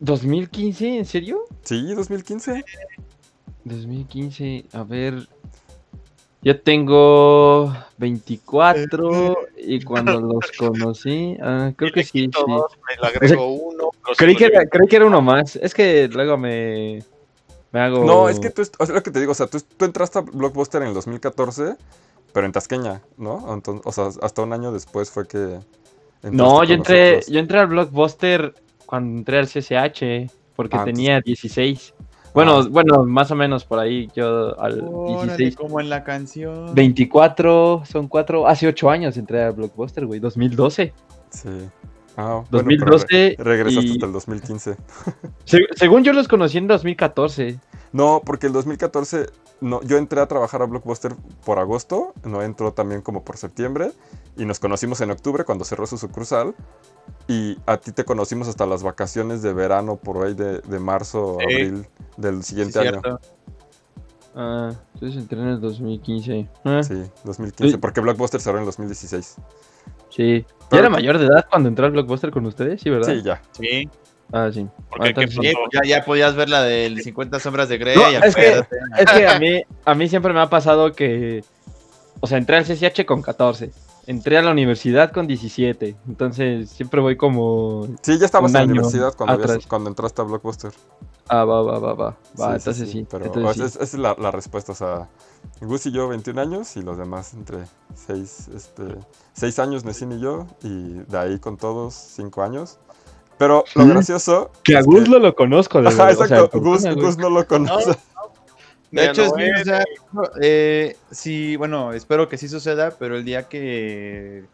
[0.00, 1.44] 2015, ¿en serio?
[1.62, 2.64] Sí, 2015.
[3.64, 5.28] 2015, a ver.
[6.40, 12.30] Yo tengo 24 y cuando los conocí, ah, creo que sí.
[12.32, 12.52] sí.
[13.00, 13.90] Le agrego uno.
[14.16, 15.56] Creí que, los- era, creí que era uno más.
[15.56, 17.02] Es que luego me,
[17.72, 18.04] me hago.
[18.04, 20.18] No, es que tú, o sea, lo que te digo, o sea, tú, tú entraste
[20.20, 21.74] a Blockbuster en el 2014,
[22.32, 23.52] pero en Tasqueña, ¿no?
[23.52, 25.58] Entonces, o sea, hasta un año después fue que...
[26.22, 27.26] No, yo entré, nosotros.
[27.32, 28.54] yo entré al Blockbuster
[28.86, 31.94] cuando entré al CCH, porque Ah, tenía 16.
[32.34, 32.66] Bueno, Ah.
[32.70, 35.56] bueno, más o menos por ahí, yo al Órale, 16.
[35.56, 36.74] como en la canción.
[36.74, 40.92] 24, son cuatro, hace 8 años entré al Blockbuster, güey, 2012.
[41.30, 41.48] Sí.
[42.16, 43.06] Ah, bueno, pero 2012
[43.38, 44.76] re- regresaste y- hasta el 2015.
[45.44, 47.58] Se- según yo los conocí en 2014.
[47.92, 49.26] No, porque el 2014,
[49.60, 51.14] no, yo entré a trabajar a Blockbuster
[51.44, 53.92] por agosto, no entró también como por septiembre,
[54.36, 56.54] y nos conocimos en octubre cuando cerró su sucursal,
[57.26, 61.36] y a ti te conocimos hasta las vacaciones de verano por ahí de, de marzo
[61.36, 61.44] o Sí.
[61.44, 61.86] abril
[62.16, 63.00] del Sí, siguiente año.
[64.34, 66.48] Ah, entonces entré en el 2015.
[66.64, 66.94] Ah, sí.
[67.04, 67.78] Sí, 2015, Sí.
[67.78, 69.36] porque Blockbuster cerró en 2016.
[70.16, 72.80] ¿Ya Pero- era mayor de edad cuando entré al Blockbuster con ustedes?
[72.80, 73.08] Sí, ¿verdad?
[73.12, 73.42] Sí, ya.
[73.52, 73.88] Sí,
[74.32, 74.66] Ah, sí.
[74.90, 77.96] Porque Ah, entonces- sí, ya, ya podías ver la del 50 sombras de Grey.
[77.96, 78.76] No, es que- acuérdate.
[78.98, 81.42] Es que a mí, a mí siempre me ha pasado que.
[82.20, 83.70] O sea, entré al CCH con 14.
[84.06, 85.94] Entré a la universidad con 17.
[86.08, 87.86] Entonces siempre voy como.
[88.02, 90.72] Sí, ya estabas en la universidad cuando, habías- cuando entraste a Blockbuster.
[91.30, 92.16] Ah, va, va, va, va.
[92.40, 93.06] Va, Sí, entonces sí.
[93.10, 93.96] Pero entonces esa sí.
[93.96, 94.72] es, la, la respuesta.
[94.72, 95.08] O sea,
[95.60, 97.58] Gus y yo 21 años y los demás entre
[97.94, 98.84] 6 este,
[99.34, 100.46] seis años, Nessin y yo.
[100.62, 102.78] Y de ahí con todos 5 años.
[103.38, 103.90] Pero lo Mm.
[103.90, 104.50] gracioso.
[104.64, 106.60] Que a Gus lo, lo conozco, de Ajá, verdad, o sea, exacto.
[106.60, 106.84] Gus.
[106.96, 107.96] Gus no lo conoce.
[108.90, 109.84] De hecho, es no o sea,
[110.40, 114.44] eh, sí, bueno, espero que sí suceda, pero el día que,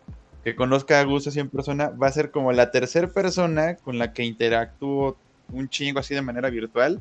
[0.43, 3.99] que conozca a Gus así en persona, va a ser como la tercera persona con
[3.99, 5.17] la que interactúo
[5.53, 7.01] un chingo así de manera virtual.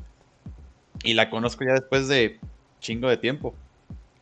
[1.02, 2.38] Y la conozco ya después de
[2.80, 3.52] chingo de tiempo.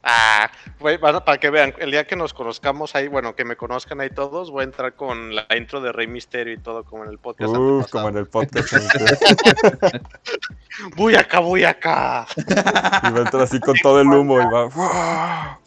[0.02, 0.50] Ah,
[0.80, 4.10] güey, para que vean, el día que nos conozcamos ahí, bueno, que me conozcan ahí
[4.10, 7.18] todos, voy a entrar con la intro de Rey Misterio y todo, como en el
[7.18, 7.54] podcast.
[7.54, 8.72] Uf, como en el podcast.
[10.96, 12.26] Voy acá, voy acá.
[12.36, 15.58] y va a entrar así con todo el humo y va.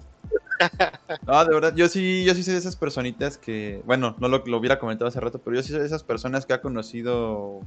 [1.28, 4.42] No, de verdad, yo sí, yo sí soy de esas personitas que, bueno, no lo,
[4.46, 7.60] lo hubiera comentado hace rato, pero yo sí soy de esas personas que ha conocido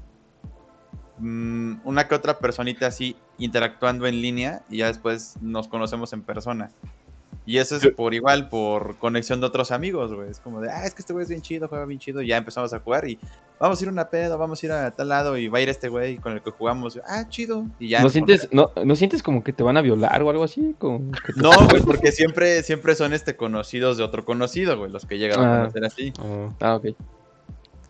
[1.19, 6.23] mm, una que otra personita así interactuando en línea y ya después nos conocemos en
[6.23, 6.70] persona.
[7.47, 10.28] Y eso es por igual, por conexión de otros amigos, güey.
[10.31, 12.20] Es como de, ah, es que este güey es bien chido, juega bien chido.
[12.20, 13.19] Y ya empezamos a jugar y
[13.59, 15.62] vamos a ir a una pedo, vamos a ir a tal lado y va a
[15.62, 17.01] ir este güey con el que jugamos.
[17.09, 17.65] Ah, chido.
[17.78, 18.03] Y ya.
[18.03, 20.74] ¿No sientes, no, ¿No sientes como que te van a violar o algo así?
[20.78, 24.90] Como que te- no, güey, porque siempre, siempre son este conocidos de otro conocido, güey,
[24.90, 25.59] los que llegan a Ah.
[25.61, 26.12] conocer así.
[26.19, 26.89] Ah, Ah, ok.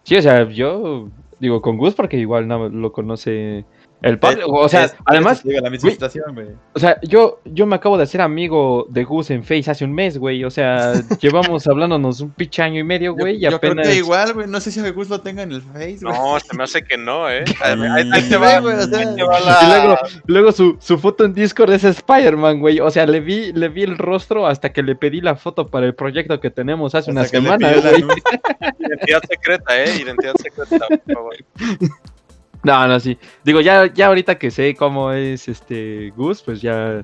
[0.05, 1.09] Sí, o sea, yo
[1.41, 3.65] digo con Gus porque igual no lo conoce
[4.03, 4.43] el padre.
[4.47, 6.47] O sea, Es- además, llega la misma güey, situación, güey.
[6.75, 9.93] o sea, yo, yo me acabo de hacer amigo de Gus en Face hace un
[9.93, 10.45] mes, güey.
[10.45, 13.89] O sea, llevamos hablándonos un pinche año y medio, güey, y yo, yo creo apenas.
[13.89, 16.15] que igual, güey, no sé si a Gus lo tenga en el Face, güey.
[16.15, 17.45] No, se me hace que no, ¿eh.
[17.63, 20.99] Ahí- te va, güey, o sea, ahí te va Y la- luego, luego su, su
[20.99, 22.81] foto en Discord es Spider-Man, güey.
[22.81, 25.87] O sea, le vi, le vi el rostro hasta que le pedí la foto para
[25.87, 28.05] el proyecto que tenemos hace Hasta una semana, güey.
[28.81, 30.01] Identidad secreta, ¿eh?
[30.03, 31.37] Identidad secreta, por favor.
[32.63, 33.19] No, no, sí.
[33.45, 37.03] Digo, ya, ya ahorita que sé cómo es este Gus, pues ya.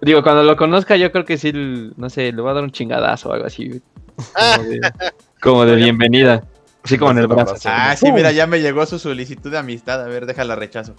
[0.00, 1.52] Digo, cuando lo conozca, yo creo que sí,
[1.96, 3.80] no sé, le voy a dar un chingadazo o algo así.
[4.16, 4.80] Como de,
[5.40, 6.44] como de bienvenida.
[6.82, 7.54] Así como en el brazo.
[7.64, 8.16] Ah, así, sí, ¡pum!
[8.16, 10.02] mira, ya me llegó su solicitud de amistad.
[10.02, 10.94] A ver, déjala rechazo.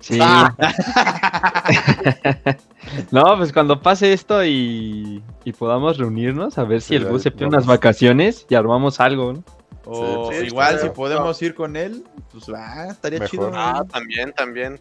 [0.00, 0.18] Sí.
[3.10, 7.30] no, pues cuando pase esto y, y podamos reunirnos, a ver si el Gus se
[7.30, 9.44] pide unas vacaciones y armamos algo, ¿no?
[9.84, 13.30] O Sí, igual, si podemos ir con él, pues ah, estaría Mejor.
[13.30, 13.50] chido.
[13.54, 14.80] Ah, también, también.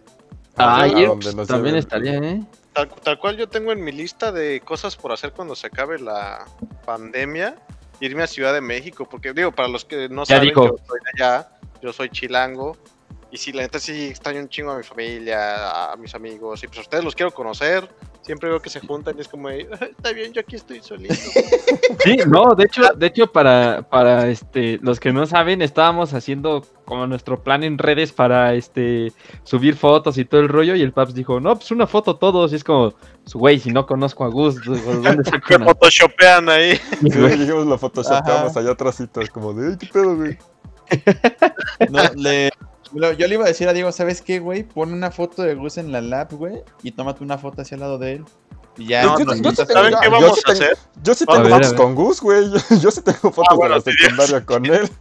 [0.58, 0.86] Ah,
[1.22, 2.42] pues, también estaría, ¿eh?
[2.74, 6.00] Tal, tal cual yo tengo en mi lista de cosas por hacer cuando se acabe
[6.00, 6.46] la
[6.86, 7.56] pandemia,
[8.02, 10.66] irme a Ciudad de México, porque digo, para los que no Ya saben, dijo.
[10.66, 11.50] yo soy de allá,
[11.82, 12.78] yo soy chilango,
[13.32, 16.68] y sí, la neta sí extraño un chingo a mi familia, a mis amigos, y
[16.68, 17.90] pues a ustedes los quiero conocer,
[18.22, 20.82] Siempre veo que se juntan y es como, de, "Ah, está bien, yo aquí estoy
[20.82, 21.16] solito.
[22.04, 26.64] Sí, no, de hecho, de hecho para, para este, los que no saben, estábamos haciendo
[26.86, 29.12] como nuestro plan en redes para este
[29.44, 32.54] subir fotos y todo el rollo, y el Paps dijo, no, pues una foto todos,
[32.54, 32.92] y es como,
[33.24, 36.76] "Pues, güey, si no conozco a Gus, ¿dónde saco Que photoshopean ahí.
[36.76, 40.38] Sí, dijimos lo photoshopeamos allá atrásito, es como de, qué pedo, güey.
[41.90, 42.52] No, le-
[42.94, 44.64] lo- yo le iba a decir a Diego, ¿sabes qué, güey?
[44.64, 47.82] Pon una foto de Gus en la lab, güey, y tómate una foto hacia al
[47.82, 48.26] lado de él.
[48.78, 49.04] Y ya.
[49.04, 50.78] No, yo, no, yo no, sí tengo- ¿Saben qué vamos a tengo- hacer?
[51.04, 52.50] Yo sí tengo ver, fotos con Gus, güey.
[52.50, 53.98] Yo, yo sí tengo fotos bueno, de la sí.
[53.98, 54.90] secundaria con él.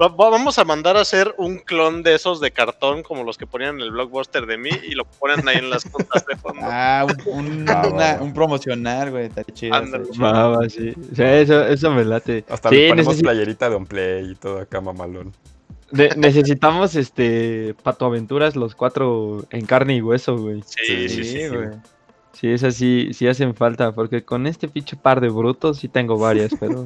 [0.00, 3.36] Va- va- vamos a mandar a hacer un clon de esos de cartón como los
[3.36, 6.36] que ponían en el blockbuster de mí y lo ponen ahí en las juntas de
[6.36, 6.60] fondo.
[6.64, 8.22] Ah, un, un, Ah, una- va.
[8.22, 9.74] un promocional, güey, está chido.
[10.68, 10.94] Sí.
[11.12, 12.44] O sea, eso, eso me late.
[12.48, 15.32] Hasta sí, le ponemos playerita de un play y todo acá mamalón.
[15.90, 20.62] Ne- necesitamos este Pato Aventuras los cuatro en carne y hueso, güey.
[20.62, 21.48] Sí, sí, sí.
[21.48, 21.68] güey.
[22.32, 26.18] Sí, esas sí, sí hacen falta, porque con este pinche par de brutos sí tengo
[26.18, 26.84] varias, pero.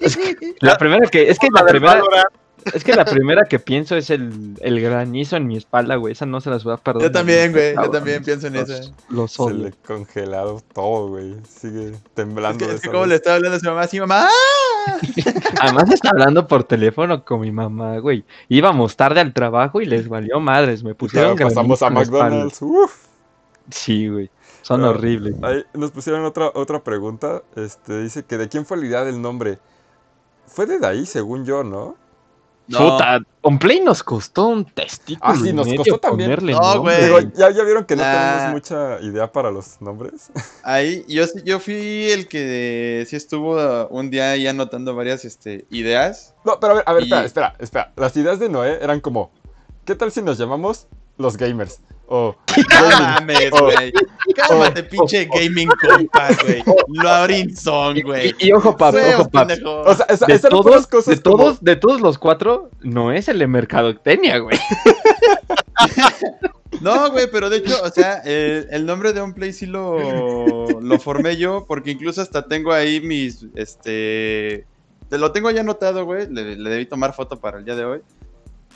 [0.00, 2.28] Es que la primera que, es que la primera, Valorant,
[2.74, 6.12] es que la primera que pienso es el, el granizo en mi espalda, güey.
[6.12, 7.08] Esa no se las voy a perdonar.
[7.08, 8.92] Yo también, güey, yo también pienso en los- eso.
[9.08, 9.56] Los Se odio.
[9.64, 11.34] le congelado todo, güey.
[11.48, 12.58] Sigue Es temblando.
[12.58, 14.28] que, de es que esa como le estaba hablando a su mamá, así, mamá.
[15.60, 18.24] Además está hablando por teléfono con mi mamá, güey.
[18.48, 20.82] Íbamos tarde al trabajo y les valió madres.
[20.84, 21.90] Me pusieron Claro, pasamos a.
[21.90, 22.60] McDonald's.
[22.62, 22.94] Uf.
[23.70, 24.30] Sí, güey.
[24.62, 25.34] Son Pero- horribles.
[25.42, 27.42] Ahí nos pusieron otra, otra pregunta.
[27.56, 29.58] Este, dice que de quién fue la idea del nombre.
[30.46, 31.96] Fue de Daí, según yo, ¿no?
[32.68, 33.20] Puta,
[33.60, 35.32] Play nos costó un testículo.
[35.32, 36.30] Ah, sí, nos costó también.
[36.42, 37.30] No, güey.
[37.34, 38.34] ¿ya, ya vieron que no Ah.
[38.38, 40.30] tenemos mucha idea para los nombres.
[40.64, 45.24] Ahí, yo, sí- yo fui el que sí estuvo uh, un día ahí anotando varias
[45.24, 46.34] este, ideas.
[46.44, 47.92] No, pero a ver, a ver, Y- espera, espera, espera.
[47.96, 49.30] Las ideas de Noé eran como,
[49.84, 50.88] ¿qué tal si nos llamamos
[51.18, 51.80] los gamers?
[52.08, 53.64] O No mames, Oh.
[53.64, 53.92] güey.
[54.34, 56.62] Cálmate, pinche gaming compa, güey.
[56.88, 58.34] Laurinson, güey.
[58.38, 59.50] Y, y ojo, pap, ojo, pap.
[59.64, 63.28] o sea, esa, De todos, cosas de, como- todos, de todos los cuatro, no es
[63.28, 64.58] el de Mercadotecnia, güey.
[66.80, 71.36] No, güey, pero de hecho, o sea, el nombre de OnPlay sí lo, lo formé
[71.36, 74.66] yo, porque incluso hasta tengo ahí mis, este,
[75.08, 77.84] te lo tengo ya anotado, güey, le, le debí tomar foto para el día de
[77.84, 78.00] hoy.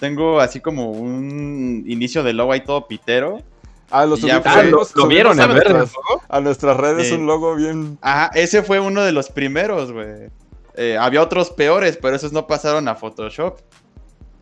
[0.00, 3.42] Tengo así como un inicio de logo ahí todo pitero.
[3.90, 4.52] Ah, lo ya subimos, fue.
[4.52, 5.74] Ah, lo, lo vieron a en verde.
[5.74, 5.94] nuestras,
[6.28, 7.14] a nuestras redes Sí.
[7.14, 7.98] un logo bien...
[8.00, 10.30] Ajá, ese fue uno de los primeros, güey.
[10.76, 13.58] Eh, había otros peores, pero esos no pasaron a Photoshop.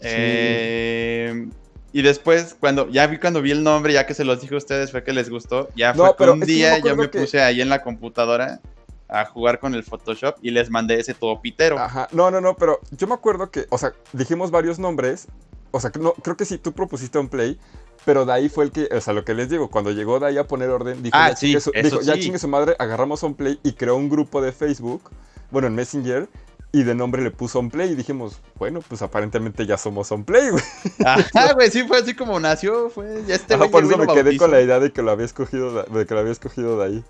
[0.00, 1.48] Eh,
[1.92, 4.58] y después, cuando ya vi cuando vi el nombre, ya que se los dije a
[4.58, 5.68] ustedes, fue que les gustó.
[5.74, 7.82] Ya No, fue que pero un que día yo me que- puse ahí en la
[7.82, 8.60] computadora
[9.08, 11.78] a jugar con el Photoshop y les mandé ese todo pitero.
[11.78, 15.26] Ajá, no, no, no, pero yo me acuerdo que, o sea, dijimos varios nombres,
[15.70, 17.58] o sea, que no, creo que sí, tú propusiste un play,
[18.04, 20.26] pero de ahí fue el que, o sea, lo que les digo, cuando llegó de
[20.26, 23.34] ahí a poner orden, dijo, Ah, ya, sí, chingue su, ya chingue madre, agarramos un
[23.34, 25.10] play y creó un grupo de Facebook,
[25.50, 26.28] bueno, en Messenger,
[26.70, 30.24] y de nombre le puso on play y dijimos, bueno, pues aparentemente ya somos on
[30.24, 30.62] play, güey.
[31.04, 33.24] Ajá, güey, sí fue así como nació, fue.
[33.26, 35.72] Ya este Ajá, por eso me quedé con la idea de que lo había escogido
[35.72, 37.04] de, de que lo había escogido de ahí.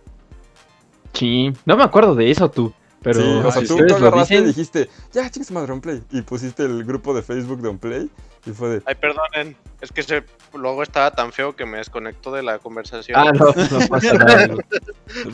[1.12, 2.72] Sí, no me acuerdo de eso tú.
[3.02, 5.80] Pero sí, o sea, si tú, tú lo agarraste y dijiste, ya, su madre, on
[5.80, 8.10] play, y pusiste el grupo de Facebook de on play,
[8.44, 9.56] y fue de, Ay, perdonen.
[9.80, 13.16] Es que ese logo estaba tan feo que me desconectó de la conversación.
[13.20, 14.48] Ah, no, no pasa nada.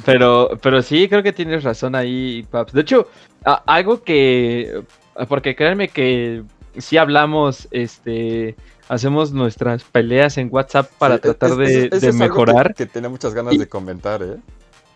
[0.05, 2.73] Pero, pero sí, creo que tienes razón ahí, Paps.
[2.75, 3.09] De hecho,
[3.45, 4.83] a- algo que.
[5.29, 6.43] Porque créanme que
[6.77, 8.57] sí hablamos, este.
[8.87, 12.75] Hacemos nuestras peleas en WhatsApp para Sí, tratar es- de, algo que- mejorar.
[12.75, 14.37] Que, tenía muchas ganas Y- de comentar, ¿eh?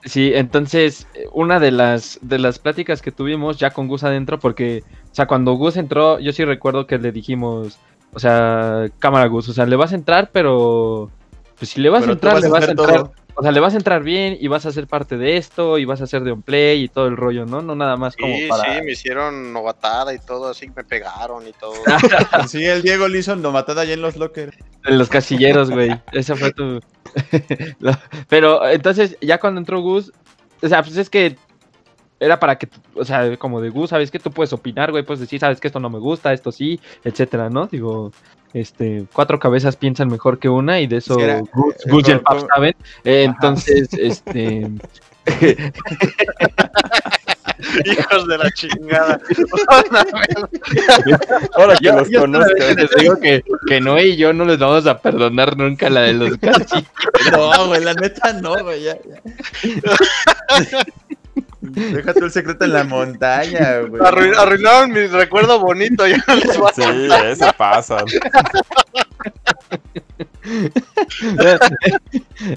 [0.04, 4.38] Sí, entonces, eh, una de las, de las pláticas que tuvimos ya con Gus adentro,
[4.38, 7.78] porque, o sea, cuando Gus entró, yo sí recuerdo que le dijimos,
[8.12, 11.10] o sea, cámara Gus, o sea, le vas a entrar, pero.
[11.58, 12.96] Pues si le vas Pero a entrar, vas le vas a entrar.
[13.02, 13.12] todo.
[13.40, 15.84] O sea, le vas a entrar bien y vas a ser parte de esto y
[15.84, 17.62] vas a hacer de un play y todo el rollo, ¿no?
[17.62, 18.74] No nada más como Sí, para...
[18.74, 21.72] sí, me hicieron novatada y todo, así me pegaron y todo.
[22.48, 24.58] Sí, el Diego le hizo nomatada allá en los lockers.
[24.84, 25.88] En los casilleros, güey.
[26.10, 26.80] Esa fue tu...
[28.28, 30.12] Pero entonces, ya cuando entró Gus,
[30.60, 31.36] o sea, pues es que
[32.18, 35.20] era para que, o sea, como de Gus, ¿sabes que Tú puedes opinar, güey, puedes
[35.20, 37.68] decir, ¿sabes que Esto no me gusta, esto sí, etcétera, ¿no?
[37.68, 38.10] Digo,
[38.60, 41.42] este, cuatro cabezas piensan mejor que una y de eso Gus, eh,
[41.90, 42.76] Gus y el como- Pap saben.
[43.04, 44.66] Eh, entonces, este...
[47.84, 49.20] Hijos de la chingada.
[51.56, 52.76] Ahora que Yo, los yo conozcan.
[52.76, 56.12] les digo que, que Noé y yo no les vamos a perdonar nunca la de
[56.14, 56.86] los casi.
[57.32, 59.20] No, güey, la neta no, güey, ya, ya.
[61.60, 64.00] Deja tú el secreto en la montaña, güey.
[64.02, 66.82] Arruin- arruinaron mi recuerdo bonito, ya no les va a Sí,
[67.42, 68.04] ese pasa.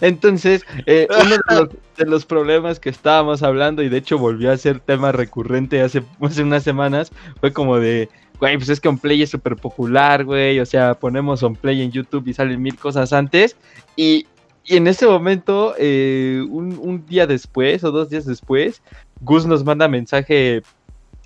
[0.02, 4.52] Entonces, eh, uno de los, de los problemas que estábamos hablando, y de hecho volvió
[4.52, 8.10] a ser tema recurrente hace, hace unas semanas, fue como de,
[8.40, 12.28] güey, pues es que OnPlay es súper popular, güey, o sea, ponemos OnPlay en YouTube
[12.28, 13.56] y salen mil cosas antes,
[13.96, 14.28] y,
[14.64, 18.82] y en ese momento, eh, un, un día después o dos días después,
[19.22, 20.62] Gus nos manda mensaje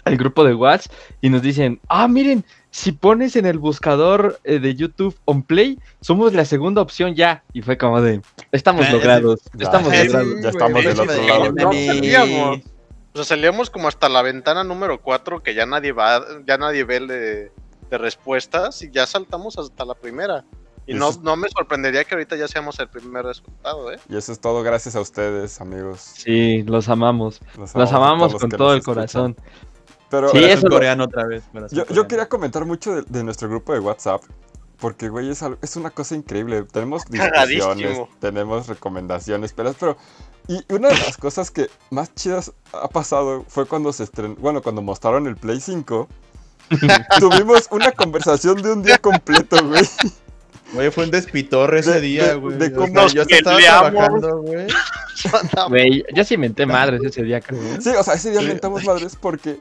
[0.06, 0.92] al grupo de WhatsApp
[1.22, 6.34] y nos dicen, ah, miren, si pones en el buscador eh, de YouTube OnPlay, somos
[6.34, 7.44] la segunda opción ya.
[7.54, 8.22] Y fue como de,
[8.52, 10.42] estamos Eh, logrados, ya, estamos ya, logrados.
[10.42, 11.52] ya estamos del otro lado.
[11.54, 12.60] No salíamos.
[13.14, 16.84] O sea, salíamos como hasta la ventana número 4 que ya nadie va, ya nadie
[16.84, 17.52] ve el de,
[17.90, 20.44] de respuestas y ya saltamos hasta la primera.
[20.88, 24.00] Y Y no, es- no me sorprendería que ahorita ya seamos el primer resultado, ¿eh?
[24.10, 26.00] Y eso es todo gracias a ustedes, amigos.
[26.00, 28.96] Sí, los amamos, Los amamos con todo el escuchan.
[28.96, 29.36] corazón.
[30.10, 31.44] Pero Sí, eso lo- coreano otra vez.
[31.72, 34.22] yo, yo quería comentar mucho de, de nuestro grupo de WhatsApp.
[34.78, 36.64] Porque, güey, es, algo- es una cosa increíble.
[36.64, 39.98] Tenemos discusiones, tenemos recomendaciones, pero, pero...
[40.48, 44.62] Y una de las cosas que más chidas ha pasado fue cuando se estrenó, bueno,
[44.62, 46.08] cuando mostraron el Play 5.
[47.20, 49.84] Tuvimos una conversación de un día completo, güey.
[50.76, 52.58] Güey, fue un despitorre ese De- día, de- güey.
[52.58, 53.92] de O sea, cómo nos yo estaba peleamos.
[53.92, 54.68] trabajando, güey.
[55.70, 57.60] Güey, yo sí menté madres ese día, creo.
[57.82, 59.60] Sí, o sea, ese día mentamos madres porque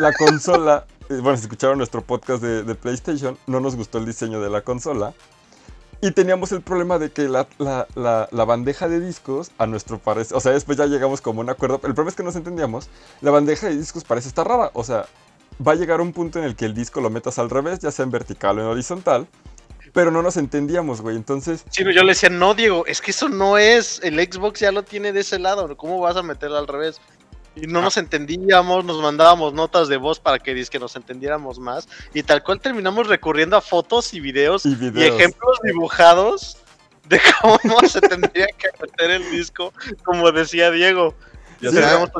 [0.00, 4.04] la consola, eh, bueno, si escucharon nuestro podcast de, de PlayStation, no nos gustó el
[4.06, 5.14] diseño de la consola.
[6.02, 9.98] Y teníamos el problema de que la, la- la- la bandeja de discos, a nuestro
[9.98, 11.76] parecer, o sea, después ya llegamos como a un acuerdo.
[11.76, 12.88] El problema es que nos entendíamos,
[13.22, 14.70] la bandeja de discos parece estar rara.
[14.74, 15.06] O sea,
[15.66, 17.90] va a llegar un punto en el que el disco lo metas al revés, ya
[17.92, 19.26] sea en vertical o en horizontal.
[19.96, 21.16] Pero no nos entendíamos, güey.
[21.16, 23.98] Entonces, Sí, yo le decía, no, Diego, es que eso no es.
[24.04, 25.74] El Xbox ya lo tiene de ese lado.
[25.74, 27.00] ¿Cómo vas a meterlo al revés?
[27.54, 31.88] Y no nos entendíamos, nos mandábamos notas de voz para que, que nos entendiéramos más.
[32.12, 34.74] Y tal cual terminamos recurriendo a fotos y videos y
[35.14, 36.58] ejemplos dibujados
[37.08, 39.72] de cómo se tendría que meter el disco,
[40.04, 41.14] como decía Diego.
[41.62, 42.10] Ya Sí, Tenemos-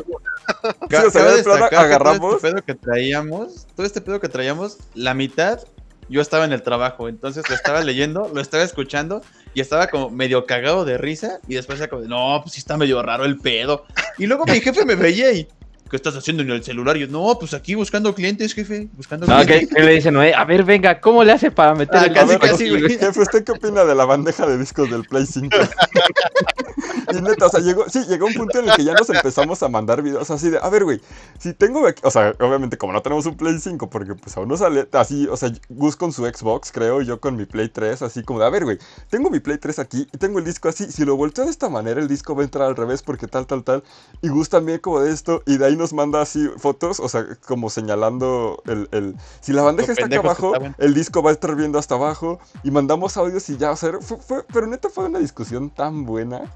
[0.89, 1.43] Sí, o sea, de
[1.77, 5.61] agarramos- Todo este pedo que traíamos, todo este pedo que traíamos, la mitad
[6.09, 9.23] yo estaba en el trabajo, entonces lo estaba leyendo, lo estaba escuchando
[9.55, 12.77] y estaba como medio cagado de risa y después era como, no, pues sí está
[12.77, 13.87] medio raro el pedo.
[14.19, 15.49] Y luego mi jefe me veía y,
[15.91, 16.97] ¿qué estás haciendo en el celular?
[16.97, 19.75] Y yo, no, pues aquí buscando clientes, jefe, buscando No, clientes.
[19.75, 22.27] que le dicen, "Oye, a ver, venga, ¿cómo le hace para meter Ah, el casi,
[22.29, 22.99] ver, disco?" casi, güey.
[22.99, 25.49] Jefe, ¿usted qué opina de la bandeja de discos del Play 5?
[27.13, 29.63] y neta, o sea, llegó, sí, llegó un punto en el que ya nos empezamos
[29.63, 31.01] a mandar videos así de, a ver, güey,
[31.39, 34.49] si tengo, aquí- o sea, obviamente como no tenemos un Play 5, porque pues aún
[34.49, 37.69] no sale, así, o sea, Gus con su Xbox, creo, y yo con mi Play
[37.69, 40.45] 3, así como de, a ver, güey, tengo mi Play 3 aquí y tengo el
[40.45, 43.03] disco así, si lo volteo de esta manera, el disco va a entrar al revés
[43.03, 43.83] porque tal, tal, tal,
[44.23, 47.25] y Gus también como de esto, y de ahí nos manda así fotos, o sea,
[47.47, 51.55] como señalando el, el si la bandeja está acá abajo, el disco va a estar
[51.57, 55.07] viendo hasta abajo y mandamos audios y ya, o sea, fue, fue- pero neta fue
[55.07, 56.53] una discusión tan buena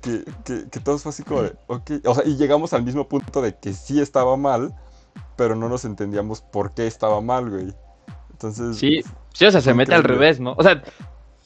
[0.00, 3.08] que, que, que todos fue así como de, ok, o sea, y llegamos al mismo
[3.08, 4.74] punto de que sí estaba mal,
[5.36, 7.74] pero no nos entendíamos por qué estaba mal, güey.
[8.32, 10.54] Entonces, Sí, sí, o sea, se mete al revés, ¿no?
[10.56, 10.82] O sea,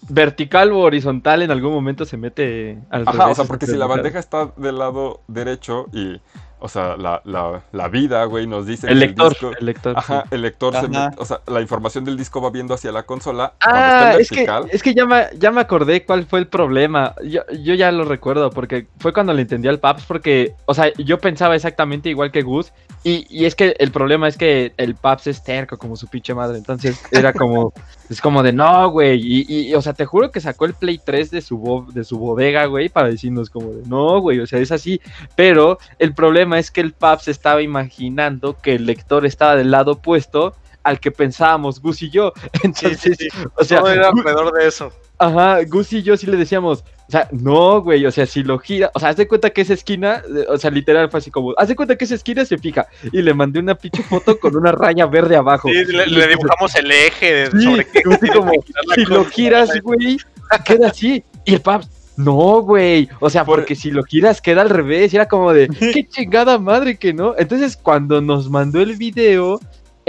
[0.09, 3.20] vertical o horizontal en algún momento se mete al revés.
[3.20, 6.20] Ajá, o sea, porque si la bandeja está del lado derecho y,
[6.61, 9.93] o sea, la, la, la vida, güey, nos dice El que lector, disco- el lector.
[9.95, 9.99] sí.
[9.99, 13.05] Ajá, el lector se mete, o sea, la información del disco va viendo hacia la
[13.05, 13.53] consola.
[13.61, 14.67] Ah, cuando está en es que, vertical.
[14.73, 17.15] es que ya me, ya me acordé cuál fue el problema.
[17.25, 20.93] Yo, yo ya lo recuerdo, porque fue cuando le entendí al Paps, porque, o sea,
[20.99, 22.73] yo pensaba exactamente igual que Gus,
[23.05, 26.35] y, y es que el problema es que el Paps es terco como su pinche
[26.35, 27.73] madre, entonces era como,
[28.11, 31.01] es como de, no, güey, y, y, o sea, te juro que sacó el Play
[31.05, 34.47] 3 de su, bo- de su bodega, güey, para decirnos como de, no, güey, o
[34.47, 35.01] sea, es así,
[35.37, 39.93] pero el problema es que el Paps estaba imaginando que el lector estaba del lado
[39.93, 42.33] opuesto al que pensábamos Gus y yo,
[42.65, 43.01] entonces...
[43.01, 43.29] sí, sí.
[43.57, 44.93] O sea, Todo era alrededor de eso.
[45.19, 48.59] Ajá, Gus y yo sí le decíamos, o sea, no, güey, o sea, si lo
[48.59, 51.55] gira, o sea, haz de cuenta que esa esquina, o sea, literal fue así como,
[51.57, 54.55] haz de cuenta que esa esquina se fija, y le mandé una pinche foto con
[54.55, 55.71] una raya verde abajo.
[55.71, 58.53] Sí, le, dibujamos el eje de Sí, sobre qué como,
[58.95, 60.19] si lo giras, güey,
[60.67, 64.61] queda así, y el Paps, no, güey, o sea, Por- porque si lo giras queda
[64.61, 67.35] al revés, era como de, qué chingada madre que no.
[67.39, 69.61] Entonces, cuando nos mandó el video,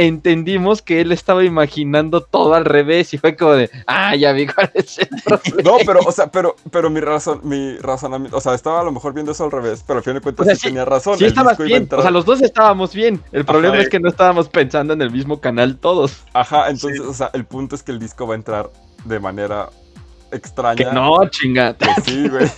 [0.08, 4.48] entendimos que él estaba imaginando todo al revés, y fue como de, ah, ya vi
[4.48, 5.62] cuál es el problema.
[5.64, 8.92] No, pero, o sea, pero, pero mi razón, mi razonamiento, o sea, estaba a lo
[8.92, 11.18] mejor viendo eso al revés, pero al fin de cuentas O sea, sí, tenía razón.
[11.18, 13.22] Sí estabas bien, entrar- o sea, los dos estábamos bien.
[13.32, 13.84] El problema Ajá.
[13.84, 16.24] es que no estábamos pensando en el mismo canal todos.
[16.34, 18.70] Ajá, entonces, o sea, el punto es que el disco va a entrar
[19.06, 19.70] de manera
[20.32, 20.76] extraña.
[20.76, 21.76] Que no, chinga.
[21.76, 22.50] Que sí, güey.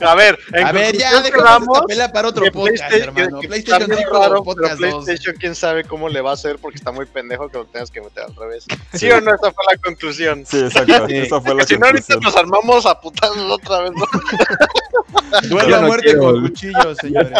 [0.00, 3.36] A ver, en A ver, ya, conclusión dejamos pelea para otro podcast, PlayStation- hermano.
[3.36, 5.04] que- que PlayStation está muy 5, raro, podcast 2.
[5.04, 7.90] PlayStation quién sabe cómo le va a hacer porque está muy pendejo que lo tengas
[7.90, 8.64] que meter al revés.
[8.94, 9.34] ¿Sí o no?
[9.34, 10.44] Esa fue la conclusión.
[10.46, 11.06] Sí, exacto.
[11.08, 11.16] Sí.
[11.18, 12.20] Esa fue la Si no, ahorita conclusión.
[12.22, 13.92] nos armamos a putazos otra vez.
[13.94, 14.06] ¿no?
[15.48, 17.32] Duelo a no muerte quiero, con cuchillos, señores.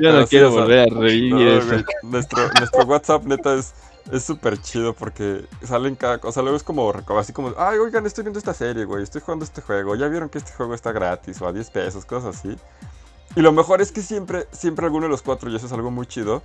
[0.00, 1.84] Yo no quiero volver a revivir eso.
[2.04, 3.74] Nuestro, nuestro WhatsApp, neta, es
[4.12, 6.42] es súper chido porque salen cada cosa.
[6.42, 9.62] Luego es como, así como, ay, oigan, estoy viendo esta serie, güey, estoy jugando este
[9.62, 9.94] juego.
[9.94, 12.56] Ya vieron que este juego está gratis o a 10 pesos, cosas así.
[13.36, 15.90] Y lo mejor es que siempre, siempre alguno de los cuatro, y eso es algo
[15.90, 16.42] muy chido,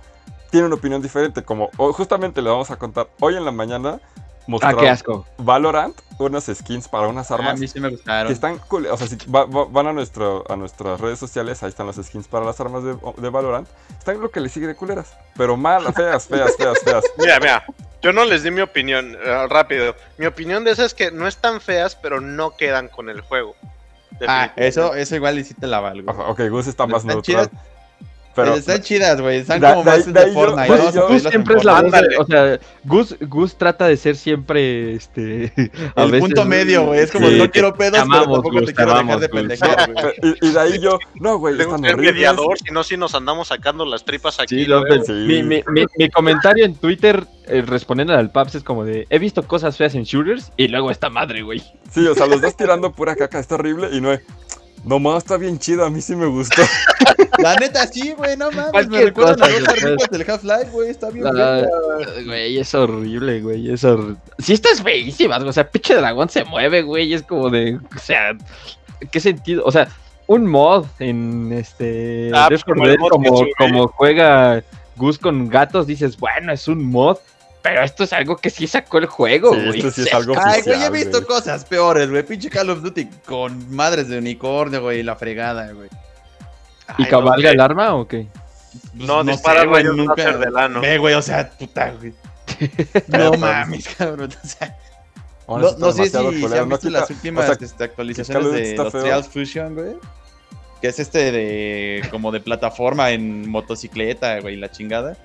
[0.50, 1.42] tiene una opinión diferente.
[1.42, 4.00] Como justamente le vamos a contar hoy en la mañana,
[4.46, 5.26] Ah, mostraron qué asco.
[5.38, 7.58] Valorant, unas skins para unas A armas.
[7.58, 8.32] mí sí me Que gustaron.
[8.32, 8.86] están cool.
[8.86, 11.96] O sea, si va- va- van a, nuestro, a nuestras redes sociales, ahí están las
[11.96, 13.68] skins para las armas de, de Valorant.
[13.98, 15.12] Están lo que le sigue de culeras.
[15.36, 17.04] Pero mal, feas, feas, feas, feas.
[17.18, 17.64] Mira, mira,
[18.02, 19.96] yo no les di mi opinión eh, rápido.
[20.16, 23.56] Mi opinión de esas es que no están feas, pero no quedan con el juego.
[24.28, 26.10] Ah, eso, eso igual y sí te la valgo.
[26.28, 27.50] Ok, Gus está más Están neutral.
[27.50, 27.62] chidas.
[28.44, 29.38] Pero, están chidas, güey.
[29.38, 30.92] Están Da- como ahí- más de ahí de Fortnite.
[30.94, 31.98] yo- Gus siempre es la Fortnite.
[31.98, 35.52] voz de, o sea, Gus, Gus trata de ser siempre, este,
[35.96, 37.00] a El veces- punto medio, güey.
[37.00, 40.04] Es como Sí, no quiero pedos, pero tampoco Gus, te quiero dejar de pendejar, güey.
[40.42, 43.14] y, y de ahí yo, no, güey, Tengo están que mediador, si no, si nos
[43.14, 44.64] andamos sacando las tripas aquí.
[44.64, 45.12] Sí, pero Sí.
[45.12, 49.18] Mi, mi, mi- mi comentario en Twitter eh, respondiendo al Paps es como de, he
[49.20, 51.62] visto cosas feas en shooters y luego esta madre, güey.
[51.90, 53.88] Sí, o sea, los dos tirando pura caca, está horrible.
[53.92, 54.20] Y no es,
[54.86, 56.62] no más, está bien chido, a mí sí me gustó.
[57.38, 58.88] La neta, sí, güey, no mames.
[58.88, 60.90] Me recuerdan a los arrugas del Half-Life, güey.
[60.90, 61.66] Está bien, La-.
[62.24, 64.16] Güey, es horrible, güey, es horrible.
[64.38, 67.98] Sí, estás feísimas, güey, o sea, pinche dragón se mueve, güey, es como de, o
[67.98, 68.36] sea,
[69.10, 69.64] ¿qué sentido?
[69.66, 69.88] O sea,
[70.28, 73.52] un mod en este Ah, pues, como 4 el Dead, mod que como, subí.
[73.58, 74.62] como juega
[74.96, 77.18] Gus con gatos, dices, bueno, es un mod,
[77.66, 79.78] pero esto es algo que sí sacó el juego, Sí, güey.
[79.78, 81.24] esto sí es algo Ay, güey, he oficial, visto güey.
[81.24, 82.22] cosas peores, güey.
[82.24, 85.88] Pinche Call of Duty con madres de unicornio, güey, y la fregada, güey.
[86.98, 88.28] ¿Y Ay, cabalga no, el arma o qué?
[88.94, 90.80] No, sé, dispara güey, rayos láser del ano.
[90.80, 92.14] Ve, güey, o sea, puta, güey.
[93.08, 94.30] No mames, cabrón.
[94.32, 94.76] O sea,
[95.48, 98.92] no, no sé si, han no visto las últimas o sea, este, actualizaciones de los.
[98.92, 99.96] Trials Fusion, güey.
[100.80, 105.16] Que es este de como de plataforma en motocicleta, güey, la chingada.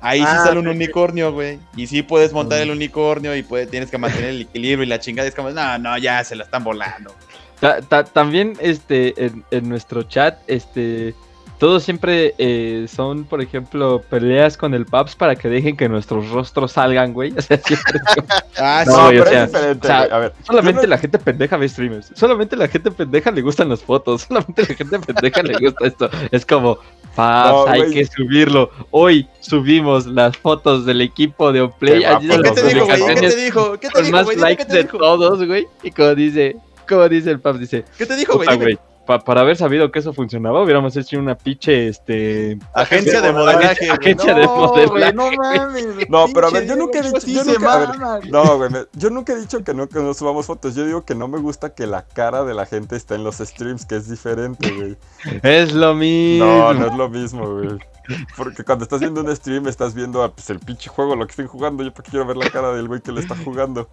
[0.00, 0.76] Ahí sí Ah, sale un sí, sí.
[0.76, 1.58] unicornio, güey.
[1.76, 5.00] Y sí puedes montar el unicornio y puede, tienes que mantener el equilibrio y la
[5.00, 5.28] chingada.
[5.28, 7.12] Es como, no, no, ya se la están volando.
[7.60, 11.12] Ta- ta- también este en, en nuestro chat este
[11.58, 16.30] todos siempre eh, son por ejemplo peleas con el Paps para que dejen que nuestros
[16.30, 17.98] rostros salgan güey o sea siempre
[18.58, 20.02] Ah, No, güey, o pero sea, es diferente, o sea.
[20.02, 23.68] A ver, solamente no- la gente pendeja ve streamers solamente la gente pendeja le gustan
[23.70, 26.78] las fotos solamente la gente pendeja le gusta esto es como
[27.18, 27.92] Paps No, hay güey.
[27.92, 32.52] que subirlo hoy subimos las fotos del equipo de Oplay Qué allí guapo, de ¿Y
[32.54, 33.00] qué te dijo, güey?
[33.00, 33.72] ¿Y ¿Qué te dijo?
[33.72, 34.36] ¿Qué te con dijo, más güey?
[34.36, 34.98] Dime likes ¿Qué te de dijo?
[34.98, 36.56] todos güey y como dice
[36.88, 38.78] como dice el Paps dice ¿Qué te dijo, güey?
[39.08, 42.58] Pa- para haber sabido que eso funcionaba, hubiéramos hecho una pinche, este...
[42.74, 43.90] Agencia de modelaje.
[43.90, 44.86] Agencia de No, modelaje.
[44.86, 45.86] güey, No mames.
[46.10, 48.20] No, pero a ver, yo nunca he dicho- yo se nunca- a ver, mama.
[48.30, 50.74] No, güey, me- yo nunca he dicho que no, que no subamos fotos.
[50.74, 53.38] Yo digo que no me gusta que la cara de la gente esté en los
[53.38, 54.96] streams, que es diferente, güey.
[55.42, 56.44] Es lo mismo.
[56.44, 57.78] No, no es lo mismo, güey.
[58.36, 61.30] Porque cuando estás viendo un stream, estás viendo ah, pues, el pinche juego, lo que
[61.30, 61.82] estén jugando.
[61.82, 63.88] Yo porque quiero ver la cara del güey que le está jugando.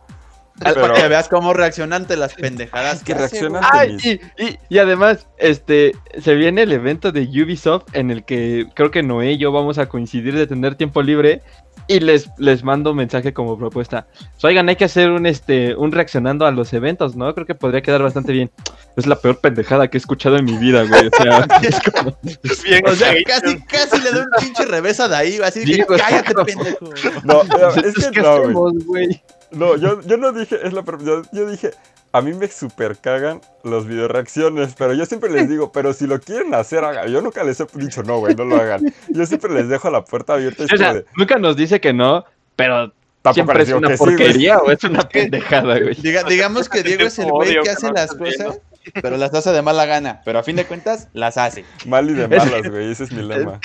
[0.64, 3.62] Pero Para que veas cómo reacciona ante las pendejadas que reaccionan.
[3.74, 4.10] Ay, y,
[4.44, 5.92] y- y además, este,
[6.22, 9.78] se viene el evento de Ubisoft en el que creo que Noé y yo vamos
[9.80, 11.42] a coincidir de tener tiempo libre
[11.88, 14.08] y les, les mando un mensaje como propuesta.
[14.38, 17.34] So, oigan, hay que hacer un, este, un reaccionando a los eventos, ¿no?
[17.36, 18.50] Creo que podría quedar bastante bien.
[18.96, 21.08] Es la peor pendejada que he escuchado en mi vida, güey.
[21.08, 22.18] O sea, es como...
[22.64, 25.84] Bien O sea, casi, casi le doy un pinche revés a Daí, así Sí, que
[25.84, 26.00] güey.
[26.00, 26.90] cállate, pendejo.
[27.26, 29.22] No, no, es que ¿qué no, güey.
[29.52, 31.72] No, yo, yo no dije, es la yo, yo dije,
[32.12, 36.08] a mí me super cagan los video reacciones, pero yo siempre les digo, pero si
[36.08, 37.10] lo quieren hacer, hagan.
[37.10, 38.94] Yo nunca les he dicho, no, güey, no lo hagan.
[39.10, 40.64] Yo siempre les dejo la puerta abierta.
[40.64, 42.24] O sea, de, nunca nos dice que no,
[42.56, 44.16] pero tampoco siempre es una que sí, güey.
[44.18, 45.96] porquería o es una pendejada, güey.
[45.96, 48.60] Diga- digamos que Diego es el güey que que hace no las cosas,
[49.02, 50.22] pero las hace de mala gana.
[50.24, 51.66] Pero a fin de cuentas, las hace.
[51.86, 53.60] Mal y de malas, güey, ese es mi lema.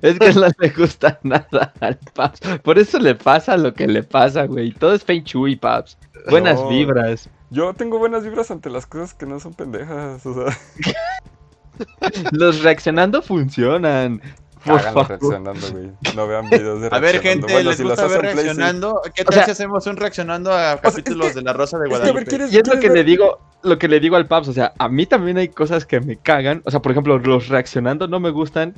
[0.00, 2.40] Es que no le gusta nada al Paps.
[2.62, 4.72] Por eso le pasa lo que le pasa, güey.
[4.72, 5.98] Todo es feng shui, Paps.
[6.30, 6.68] Buenas No.
[6.68, 7.28] vibras.
[7.50, 10.56] Yo tengo buenas vibras ante las cosas que no son pendejas, o sea,
[12.32, 14.20] Los reaccionando funcionan.
[14.64, 15.08] Por cagan favor.
[15.08, 15.90] reaccionando, güey.
[16.14, 17.22] No vean videos de A ver, reaccionando.
[17.48, 18.36] gente, Bueno, ¿les si los gusta ver sí.
[18.36, 19.00] reaccionando?
[19.12, 21.78] ¿Qué O tal sea- si hacemos un reaccionando a es capítulos que- de La Rosa
[21.78, 22.20] de Es que, a Guadalupe?
[22.20, 24.46] ver, ¿quieres- Y es lo que ver- le digo, lo que le digo al Paps,
[24.48, 27.48] o sea, a mí también hay cosas que me cagan, o sea, por ejemplo, los
[27.48, 28.74] reaccionando no me gustan,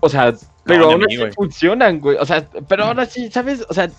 [0.00, 0.34] o sea,
[0.64, 1.32] pero a aún así güey.
[1.32, 3.64] funcionan, güey, o sea, pero ahora sí, ¿sabes?
[3.68, 3.90] O sea, e-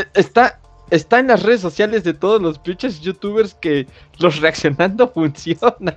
[0.00, 0.60] e- está,
[0.90, 3.86] está en las redes sociales de todos los pinches youtubers que
[4.18, 5.96] los reaccionando funciona.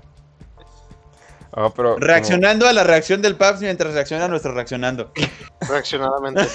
[1.53, 5.11] Ah, pero como- Reaccionando a la reacción del Paps mientras reacciona a nuestro reaccionando.
[5.67, 6.47] Reaccionadamente.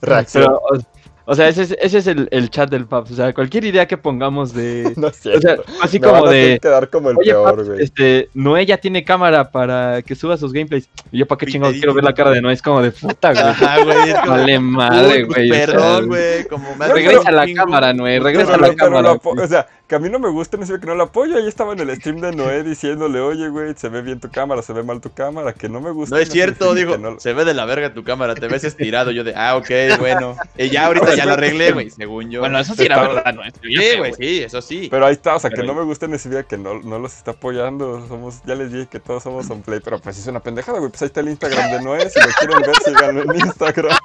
[0.00, 0.44] reacción.
[0.44, 1.01] Pero, o,
[1.32, 3.10] o sea, ese es, ese es el, el chat del Paps.
[3.12, 4.92] O sea, cualquier idea que pongamos de.
[4.96, 5.40] No es O cierto.
[5.40, 6.58] sea, así Me van como a de.
[6.60, 7.82] quedar como el Oye, peor, güey.
[7.82, 10.90] este, Noé ya tiene cámara para que suba sus gameplays.
[11.10, 12.52] Y yo, ¿para qué chingados quiero ver la cara de Noé?
[12.52, 13.42] Es como de puta, güey.
[13.44, 14.10] Ajá, güey.
[14.10, 15.50] es como, Vale madre, pues, güey.
[15.50, 16.44] o sea, Perdón, güey.
[16.48, 18.20] Como me Regresa a la cámara, Noé.
[18.20, 19.12] Regresa a la cámara.
[19.14, 21.36] o sea, que a mí no me gusta, no sé que no lo apoyo.
[21.36, 24.62] Ahí estaba en el stream de Noé diciéndole, oye, güey, se ve bien tu cámara,
[24.62, 26.16] se ve mal tu cámara, que no me gusta.
[26.16, 29.10] No es cierto, digo, no- se ve de la verga tu cámara, te ves estirado.
[29.10, 29.68] Yo de, ah, ok,
[29.98, 30.36] bueno.
[30.56, 32.40] Y ya ahorita ya lo arreglé, güey, según yo.
[32.40, 34.88] Bueno, eso sí era Estaba- verdad, yo sí, güey, sí, eso sí.
[34.90, 36.98] Pero ahí está, o sea, Pero que no me gusta ni siquiera que no, no
[36.98, 38.06] los está apoyando.
[38.08, 40.90] Somos, ya les dije que todos somos on play, pero pues es una pendejada, güey.
[40.90, 42.10] Pues ahí está el Instagram de Noé.
[42.10, 43.96] Si lo quieren ver, síganlo en Instagram.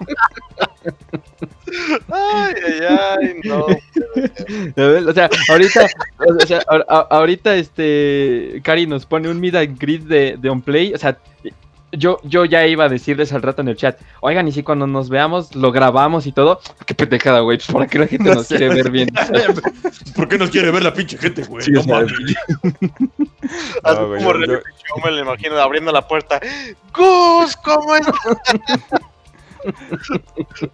[2.12, 2.80] Ay, ay,
[3.20, 3.66] ay, no.
[5.10, 5.88] O sea, ahorita,
[6.42, 6.62] o sea,
[7.10, 10.94] ahorita este Cari nos pone un meet and greet de, de Onplay.
[10.94, 11.18] O sea,
[11.92, 14.88] yo, yo ya iba a decirles al rato en el chat, oigan, y si cuando
[14.88, 18.36] nos veamos lo grabamos y todo, qué pendejada, güey, pues para que la gente No
[18.36, 19.10] nos quiere ver bien.
[20.16, 21.64] ¿Por qué nos quiere ver la pinche gente, güey?
[21.64, 22.12] Sí, No mames.
[23.84, 26.40] Así No, como yo- yo- Pichón, me lo imagino abriendo la puerta.
[26.94, 27.56] ¡Gus!
[27.64, 28.16] ¿Cómo estás?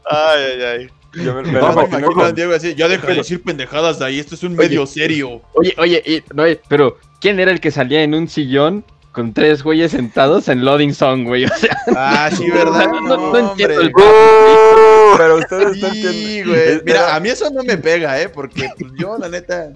[0.09, 0.87] ay, ay, ay.
[1.23, 3.15] Yo me, me No, lo me imagino imagino a con- Diego así, ya deja de
[3.15, 5.41] decir pendejadas de ahí, esto es un medio serio.
[5.53, 8.83] Oye, oye, y- no, eh, pero ¿quién era el que salía en un sillón
[9.13, 11.45] con tres güeyes sentados en Loading Song, güey?
[11.45, 12.87] O sea, Ah, sí, ¿verdad?
[13.01, 13.91] no, no entiendo el.
[15.17, 16.47] Pero ustedes no Sí, entienden.
[16.49, 16.81] güey.
[16.85, 18.27] Mira, a mí eso no me pega, ¿eh?
[18.29, 19.71] Porque pues, yo, la neta.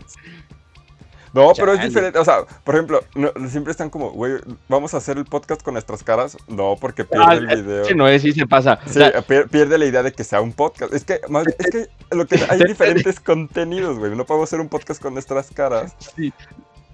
[1.34, 2.18] No, pero es diferente.
[2.18, 4.34] O sea, por ejemplo, no- siempre están como, güey,
[4.68, 6.36] vamos a hacer el podcast con nuestras caras.
[6.48, 7.86] No, porque pierde Ah, el video.
[7.86, 8.80] sí, no es, sí se pasa.
[8.88, 10.92] O sea, pierde la idea de que sea un podcast.
[10.94, 14.16] Es que, más- es que lo que hay diferentes contenidos, güey.
[14.16, 15.94] No podemos hacer un podcast con nuestras caras.
[16.16, 16.34] sí,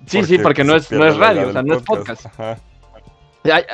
[0.05, 2.25] sí, porque no es, no es radio, o sea, no es podcast.
[2.27, 2.57] Ajá.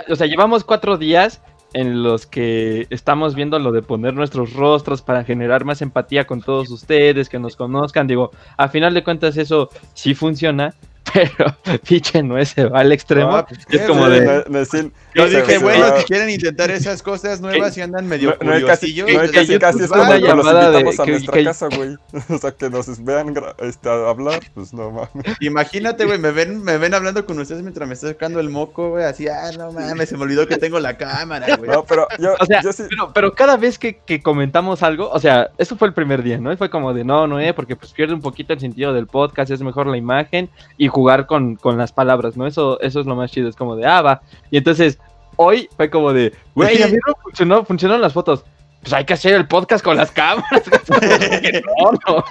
[0.09, 1.41] O sea, llevamos cuatro días
[1.73, 6.41] en los que estamos viendo lo de poner nuestros rostros para generar más empatía con
[6.41, 8.07] todos ustedes, que nos conozcan.
[8.07, 10.73] Digo, a final de cuentas eso sí funciona,
[11.13, 11.57] pero
[11.87, 13.35] pinche no se va al extremo.
[13.35, 14.43] Ah, pues, es ¿qué, como de...
[14.61, 18.59] Es el- Yo dije, bueno, si quieren intentar esas cosas nuevas y andan medio No,
[18.59, 20.99] no casi, no hay entonces casi, casi pues, es una cuando los llamada de- invitamos
[20.99, 21.97] a que- nuestra que- casa, güey.
[22.29, 25.09] O sea, que nos vean este, a hablar, pues no mames.
[25.39, 28.89] Imagínate, güey, me ven, me ven hablando con ustedes mientras me está sacando el moco,
[28.91, 31.69] güey, así, ah, no mames, se me olvidó que tengo la cámara, güey.
[31.71, 32.83] No, pero yo, O sea, yo sí.
[32.89, 36.37] Pero, pero cada vez que, que comentamos algo, o sea, eso fue el primer día,
[36.37, 36.51] ¿no?
[36.53, 39.07] Y fue como de, no, no, eh, porque pues pierde un poquito el sentido del
[39.07, 42.45] podcast, es mejor la imagen y jugar con, con las palabras, ¿no?
[42.45, 44.21] Eso, eso es lo más chido, es como de, ah, va.
[44.51, 44.99] Y entonces,
[45.37, 48.43] hoy fue como de, güey, a mí no funcionó, funcionaron las fotos.
[48.81, 50.63] Pues hay que hacer el podcast con las cámaras.
[51.41, 52.23] Que no, no.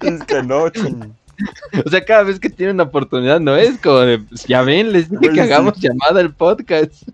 [0.00, 1.14] Es que no, ching.
[1.86, 3.54] O sea, cada vez que tienen una oportunidad, ¿no?
[3.54, 7.04] Es como de, pues, ya ven, les dije que hagamos llamada al podcast.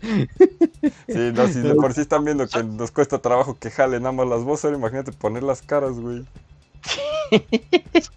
[0.00, 4.26] Sí, no, si de por sí están viendo que nos cuesta trabajo que jalen ambas
[4.26, 6.24] las voces, ahora imagínate poner las caras, güey.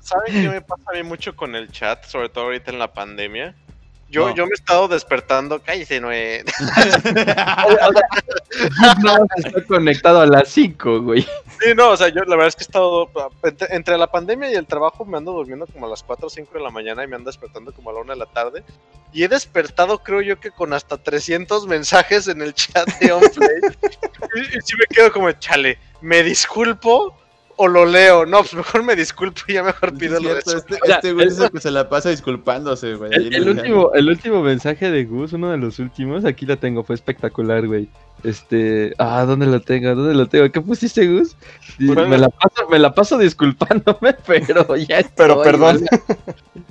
[0.01, 2.05] ¿Saben qué me pasa a mí mucho con el chat?
[2.05, 3.55] Sobre todo ahorita en la pandemia.
[4.09, 4.35] Yo, No.
[4.35, 5.59] yo me he estado despertando.
[5.61, 6.43] Cállese, Noé.
[9.03, 11.21] No, está conectado a las 5, güey.
[11.23, 13.09] Sí, no, o sea, yo la verdad es que he estado.
[13.43, 16.29] Entre, entre la pandemia y el trabajo me ando durmiendo como a las 4 o
[16.29, 18.63] 5 de la mañana y me ando despertando como a la 1 de la tarde.
[19.11, 23.59] Y he despertado, creo yo, que con hasta 300 mensajes en el chat de OnPlay.
[24.35, 27.17] y, y sí me quedo como, chale, ¿me disculpo
[27.57, 28.25] o lo leo?
[28.25, 30.57] No, pues mejor me disculpo y ya mejor pido lo de eso.
[30.57, 33.11] este, O sea, este güey es el que se la pasa disculpándose, güey.
[33.13, 36.95] El, último, el último mensaje de Gus, uno de los últimos, aquí lo tengo, fue
[36.95, 37.87] espectacular, güey.
[38.23, 39.93] Este, ah, ¿dónde lo tengo?
[39.95, 40.51] ¿Dónde lo tengo?
[40.51, 41.35] ¿Qué pusiste, Gus?
[41.77, 42.07] Y Bueno.
[42.07, 45.77] me, la paso, me la paso disculpándome, pero ya Pero estoy, perdón.
[45.77, 46.65] güey.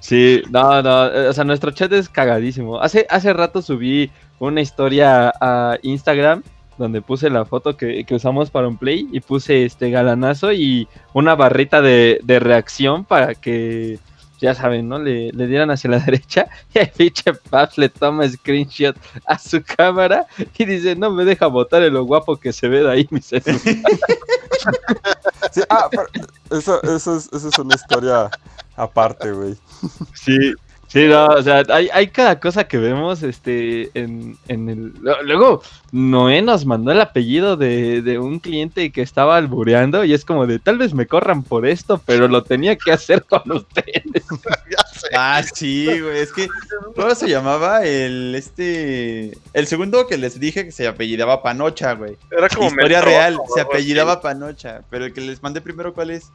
[0.00, 2.80] Sí, no, no, eh, o sea, nuestro chat es cagadísimo.
[2.80, 4.10] Hace, hace rato subí
[4.40, 6.42] una historia a Instagram
[6.78, 10.88] donde puse la foto que, que usamos para un play y puse este galanazo y
[11.12, 13.98] una barrita de, de reacción para que,
[14.42, 14.98] ya saben, ¿no?
[14.98, 19.62] Le, le dieran hacia la derecha y el pinche Paps le toma screenshot a su
[19.62, 20.26] cámara
[20.58, 23.20] y dice, no me deja botar en lo guapo que se ve de ahí mi
[23.20, 23.60] celular.
[25.50, 26.06] Sí, ah, pero
[26.50, 28.30] eso, eso, es, eso es una historia
[28.76, 29.56] aparte, güey.
[30.14, 30.54] Sí,
[30.92, 34.92] sí, no, o sea, hay, hay cada cosa que vemos este en, en el.
[35.24, 40.24] Luego, Noé nos mandó el apellido de, de un cliente que estaba albureando y es
[40.24, 44.02] como de tal vez me corran por esto, pero lo tenía que hacer con ustedes.
[45.14, 46.18] Ah, sí, güey.
[46.18, 46.48] Es que.
[46.94, 47.84] ¿Cómo se llamaba?
[47.84, 49.36] El este.
[49.52, 52.16] El segundo que les dije que se apellidaba Panocha, güey.
[52.30, 54.82] Era como Historia real, se apellidaba Panocha.
[54.90, 56.30] Pero el que les mandé primero, ¿cuál es?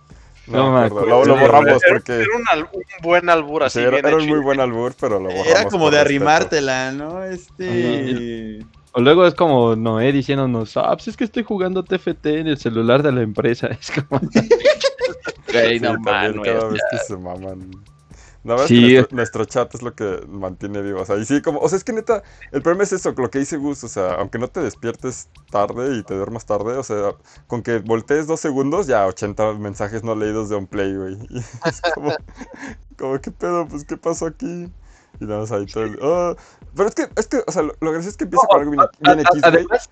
[0.47, 1.07] No, No me acuerdo.
[1.09, 2.67] Lo, lo borramos Era, porque era un,
[3.01, 3.79] buen albur así.
[3.79, 5.47] sí, era, bien era un muy buen albur, pero lo borramos.
[5.47, 7.23] Era como de arrimártela, ¿no?
[7.23, 8.65] Este.
[8.93, 12.57] O luego es como Noé diciéndonos, ah, pues es que estoy jugando TFT en el
[12.57, 13.67] celular de la empresa.
[13.79, 14.21] Es como.
[15.51, 16.41] Güey, Sí, no mames.
[16.43, 17.71] cada vez que se maman.
[18.47, 21.01] La verdad Sí, es que es- nuestro, nuestro chat es lo que mantiene vivo.
[21.01, 23.29] O sea, y sí, como, o sea, es que neta, el problema es eso, lo
[23.29, 26.83] que dice Gus, o sea, aunque no te despiertes tarde y te duermas tarde, o
[26.83, 27.11] sea,
[27.47, 31.17] con que voltees dos segundos, ya 80 mensajes no leídos de un play, güey.
[31.29, 32.13] Y es como,
[32.97, 33.67] como, ¿qué pedo?
[33.67, 34.69] Pues, ¿qué pasó aquí?
[35.19, 36.35] Y nada más ahí todo el, "Ah".
[36.75, 38.71] Pero es que, es que, o sea, lo, lo gracioso es que empieza con algo
[38.71, 39.43] bien, bien X, güey.
[39.55, 39.89] Además,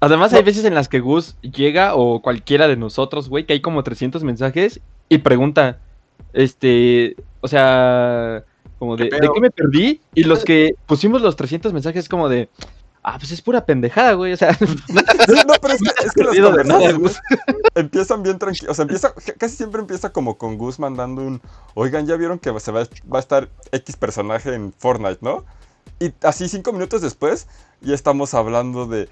[0.00, 3.62] además hay veces en las que Gus llega o cualquiera de nosotros, güey, que hay
[3.62, 5.78] como 300 mensajes y pregunta,
[6.32, 8.44] este, o sea,
[8.78, 10.00] como de, ¿Qué ¿de qué me perdí?
[10.14, 12.48] Y los que pusimos los 300 mensajes como de,
[13.02, 14.56] ah, pues es pura pendejada, güey, o sea,
[14.88, 17.20] no, pero es que, es que las perdido de nada, conversaciones
[17.74, 18.70] empiezan bien tranquilos.
[18.70, 21.42] O sea, empieza, casi siempre empieza como con Gus mandando un,
[21.74, 25.44] oigan, ya vieron que se va, va a estar X personaje en Fortnite, ¿no?
[25.98, 27.48] Y así cinco minutos después
[27.80, 29.08] ya estamos hablando de,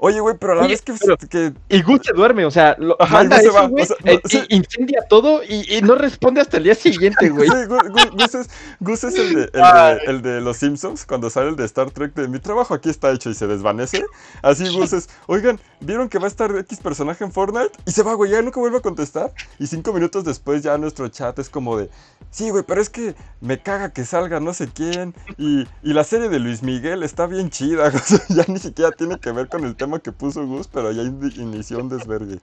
[0.00, 2.50] oye, güey, pero a la Oye, vez que, pero- que y Gus se duerme, o
[2.50, 4.42] sea, lo, Ajá, manda Gus se eso, va, güey, o sea, eh, sí.
[4.48, 7.48] y incendia todo y, y no responde hasta el día siguiente, güey.
[7.48, 8.50] Sí, Gus, Gus- Gus es,
[8.80, 11.90] Gus es el, de, el, de, el de los Simpsons, cuando sale el de Star
[11.90, 14.04] Trek de mi trabajo aquí está hecho y se desvanece.
[14.42, 17.70] Así Gus es, oigan, ¿vieron que va a estar X personaje en Fortnite?
[17.86, 19.32] Y se va, güey, ya nunca vuelve a contestar.
[19.58, 21.90] Y cinco minutos después ya nuestro chat es como de,
[22.30, 25.14] sí, güey, pero es que me caga que salga no sé quién.
[25.36, 27.90] Y, y la serie de Luis Miguel está bien chida.
[28.00, 30.92] O sea, ya ni siquiera tiene que ver con el tema que puso Gus, pero
[30.92, 32.38] ya in- inició un desvergue.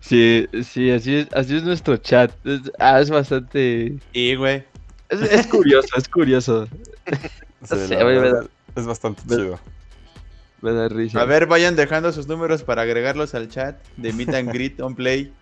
[0.00, 2.32] Sí, sí, así es, así es nuestro chat.
[2.46, 3.98] Es, ah, es bastante...
[4.12, 4.64] Y, güey.
[5.08, 6.68] Es, es curioso, es curioso.
[7.62, 9.58] Sí, sé, verdad, es bastante me- chido.
[10.62, 11.20] Me da risa.
[11.20, 14.94] A ver, vayan dejando sus números para agregarlos al chat de Meet and Greet on
[14.94, 15.32] Play.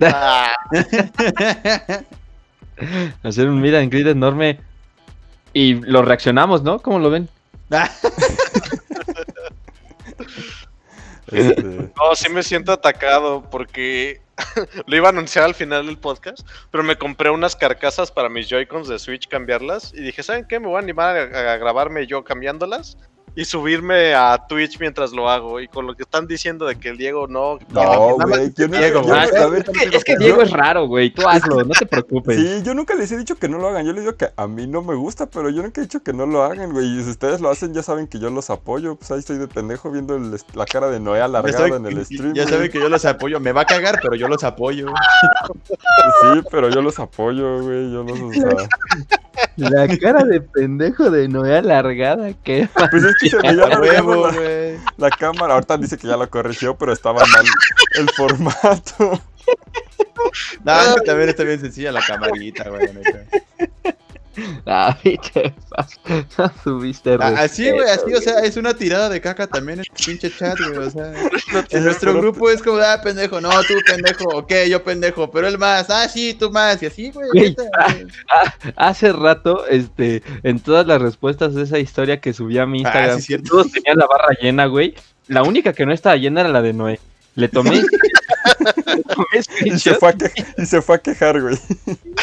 [0.00, 0.52] Ah,
[3.22, 4.58] Hacer un meet and greet enorme.
[5.52, 6.80] Y lo reaccionamos, ¿no?
[6.80, 7.28] ¿Cómo lo ven?
[11.32, 14.20] Este, no, sí me siento atacado porque
[14.86, 18.48] lo iba a anunciar al final del podcast, pero me compré unas carcasas para mis
[18.48, 20.58] Joy-Cons de Switch cambiarlas y dije, ¿saben qué?
[20.60, 22.96] Me voy a animar a, a grabarme yo cambiándolas
[23.36, 25.60] y subirme a Twitch mientras lo hago.
[25.60, 27.58] Y con lo que están diciendo de que el Diego no...
[27.70, 29.22] No, güey, yo no- Diego, yo no-
[29.56, 31.10] es, que, es que Diego es raro, güey.
[31.10, 32.36] Tú hazlo, no te preocupes.
[32.36, 33.86] Sí, yo nunca les he dicho que no lo hagan.
[33.86, 36.12] Yo les digo que a mí no me gusta, pero yo nunca he dicho que
[36.12, 36.86] no lo hagan, güey.
[36.98, 38.96] Y si ustedes lo hacen, ya saben que yo los apoyo.
[38.96, 42.34] Pues ahí estoy de pendejo viendo el la cara de Noé alargada en el stream.
[42.34, 43.40] ya saben que yo los apoyo.
[43.40, 44.86] Me va a cagar, pero yo los apoyo.
[46.20, 47.92] Sí, pero yo los apoyo, güey.
[47.92, 48.20] Yo los.
[48.20, 48.68] O sea,
[49.56, 54.32] La cara de pendejo de Noé alargada, que pues es que se veía huevo, la,
[54.32, 54.78] güey.
[54.96, 55.54] la cámara.
[55.54, 57.44] Ahorita dice que ya lo corrigió, pero estaba mal
[57.98, 59.20] el formato.
[60.64, 62.88] No, es que también está bien sencilla la camarita, güey.
[64.64, 69.20] Te pas- no subiste Ah, Así, respeto, güey, así, o sea, es una tirada de
[69.20, 71.12] caca también en el pinche chat, güey, o sea.
[71.70, 75.58] En nuestro grupo es como, ah, pendejo, no, tú pendejo, ok, yo pendejo, pero él
[75.58, 77.28] más, ah, sí, tú más, y así, güey.
[77.32, 77.56] Güey.
[78.76, 83.18] Hace rato, este, en todas las respuestas de esa historia que subí a mi Instagram,
[83.18, 84.94] Ah, sí, todos tenían la barra llena, güey.
[85.28, 87.00] La única que no estaba llena era la de Noé.
[87.40, 89.26] Le tomé, le tomé
[89.64, 91.58] Y se, fue a que- y se fue a quejar, güey.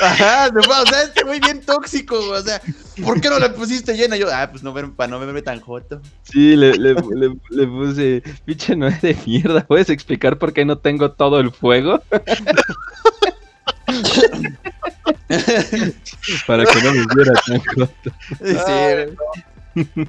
[0.02, 2.62] Ajá, no, o sea, este güey bien tóxico, güey, o sea,
[3.04, 4.16] ¿por qué no la pusiste llena?
[4.18, 6.02] Yo, ah, pues no, ver- para no verme tan joto.
[6.24, 10.78] Sí, le, le, le, le puse, pinche Noé de mierda, ¿puedes explicar por qué no
[10.78, 12.02] tengo todo el fuego?
[16.48, 18.12] Para que no me viera tan joto.
[18.44, 20.08] Sí, güey.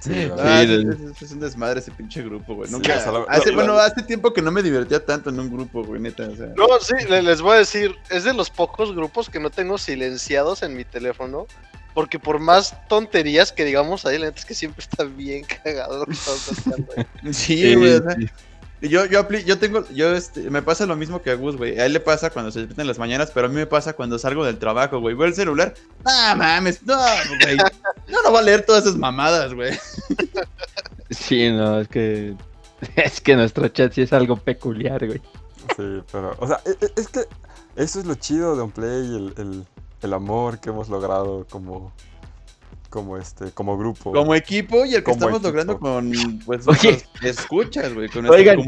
[0.00, 2.68] Sí, Ah, Sí, es, de- es- es un desmadre ese pinche grupo, güey.
[2.68, 5.30] Sí, Nunca, sea, la- hace, la- bueno, la- hace tiempo que no me divertía tanto
[5.30, 6.46] en un grupo, güey, neta, o sea.
[6.56, 9.78] No, sí, le- les voy a decir, es de los pocos grupos que no tengo
[9.78, 11.46] silenciados en mi teléfono.
[11.94, 16.00] Porque por más tonterías que digamos ahí, la neta es que siempre está bien cagado
[16.00, 17.32] lo que.
[17.32, 18.16] Sí, güey, o sea,
[18.82, 21.78] Yo, yo, yo tengo, yo, este, me pasa lo mismo que a Gus, güey.
[21.80, 23.94] A él le pasa cuando se despierta en las mañanas, pero a mí me pasa
[23.94, 25.14] cuando salgo del trabajo, güey.
[25.14, 25.72] Veo el celular,
[26.04, 26.96] no mames, no,
[27.42, 27.56] güey.
[28.08, 29.72] No, no va a leer todas esas mamadas, güey.
[31.10, 32.34] Sí, no, es que.
[32.94, 35.20] Es que nuestro chat sí es algo peculiar, güey.
[35.76, 37.20] Sí, pero, o sea, e- e- es que
[37.74, 39.66] eso es lo chido de Unplay, el, el,
[40.02, 41.92] el amor que hemos logrado como,
[42.96, 44.10] como este, como grupo.
[44.10, 45.48] Como equipo y el que Como estamos equipo.
[45.48, 46.12] logrando con
[46.46, 47.02] pues Oye.
[47.22, 48.58] escuchas, güey, con Oigan.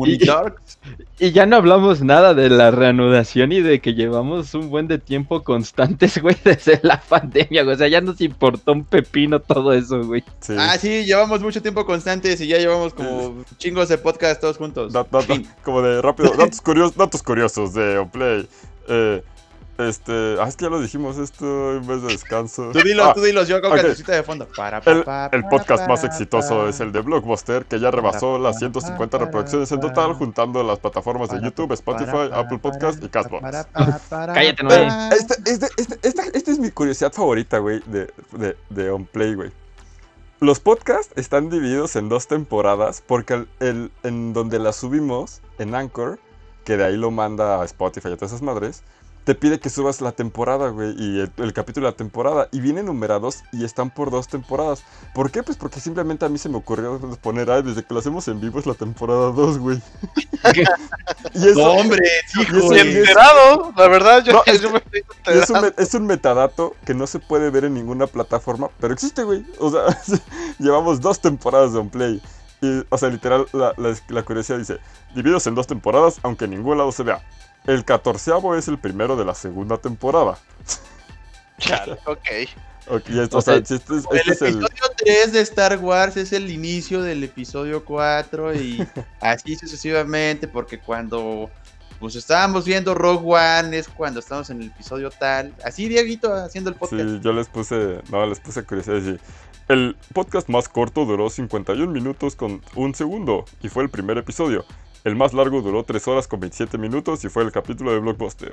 [1.19, 4.99] Y ya no hablamos nada de la reanudación y de que llevamos un buen de
[4.99, 7.75] tiempo constantes, güey, desde la pandemia, güey.
[7.75, 10.23] O sea, ya nos importó un pepino todo eso, güey.
[10.41, 10.55] Sí.
[10.59, 14.93] Ah, sí, llevamos mucho tiempo constantes y ya llevamos como chingos de podcast todos juntos.
[14.93, 15.49] Da- da- da- Fin.
[15.65, 18.47] como de rápido, datos curiosos, datos curiosos de Play.
[18.89, 19.23] Eh,
[19.79, 22.71] este, ah, es que ya lo dijimos esto en vez de descanso.
[22.73, 23.75] Tú dilos, Ah, tú dilos, yo hago ok.
[23.77, 24.49] cancioncita de fondo.
[24.57, 26.71] Para, El, pa, el para, podcast más para, exitoso para.
[26.71, 31.31] es el de Blockbuster, que ya rebasó las 150 reproducciones en total, juntando las plataformas
[31.31, 33.43] de YouTube, Spotify, Apple Podcast y Castbox.
[34.11, 34.71] Cállate, no
[35.15, 39.51] este, este, este- esta, esta es mi curiosidad favorita, güey, de, de, de OnPlay, güey.
[40.41, 45.75] Los podcasts están divididos en dos temporadas porque el, el- en donde las subimos, en
[45.75, 46.19] Anchor,
[46.65, 48.83] que de ahí lo manda a Spotify y a todas esas madres,
[49.29, 52.49] te pide que subas la temporada, güey, y el, el capítulo de la temporada.
[52.51, 54.83] Y vienen numerados y están por dos temporadas.
[55.13, 55.43] ¿Por qué?
[55.43, 58.41] Pues porque simplemente a mí se me ocurrió poner, ay, desde que lo hacemos en
[58.41, 59.83] vivo es la temporada 2, güey.
[61.35, 65.03] y eso, No, hombre, sí, Y enterado, la verdad, yo, No, es yo me estoy
[65.27, 68.95] Y es, un, es un metadato que no se puede ver en ninguna plataforma, pero
[68.95, 69.45] existe, güey.
[69.59, 69.95] O sea,
[70.59, 72.23] llevamos dos temporadas de OnPlay.
[72.63, 74.79] Y, o sea, literal, la, la, la curiosidad dice,
[75.15, 77.21] divididos en dos temporadas, aunque en ningún lado se vea.
[77.69, 80.39] El catorceavo es el primero de la segunda temporada.
[81.59, 82.29] Chale, ok.
[82.91, 84.49] Ok, y esto, o sea, si este es, El es el...
[84.55, 88.89] episodio 3 de Star Wars es el inicio del episodio 4 y
[89.21, 91.51] así sucesivamente porque cuando
[92.01, 95.55] pues estábamos viendo Rogue One es cuando estamos en el episodio tal.
[95.63, 97.03] Así Dieguito haciendo el podcast.
[97.03, 99.03] Sí, yo les puse, no, les puse curiosidad.
[99.03, 99.19] sí.
[99.69, 104.65] El podcast más corto duró 51 minutos con un segundo y fue el primer episodio.
[105.05, 108.53] El más largo duró 3 horas con 27 minutos y fue el capítulo de Blockbuster.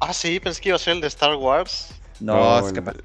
[0.00, 1.94] Ah, sí, pensé que iba a ser el de Star Wars.
[2.20, 3.02] No, es el que de-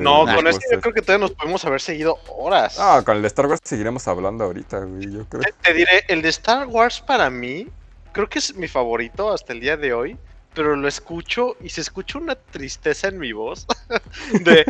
[0.00, 0.72] No, con este Blockbuster.
[0.72, 2.76] yo creo que todavía nos podemos haber seguido horas.
[2.78, 5.42] Ah, con el de Star Wars seguiremos hablando ahorita, güey, yo creo.
[5.42, 7.68] Te, te diré, el de Star Wars para mí,
[8.12, 10.16] creo que es mi favorito hasta el día de hoy,
[10.54, 13.66] pero lo escucho y se escucha una tristeza en mi voz
[14.44, 14.64] de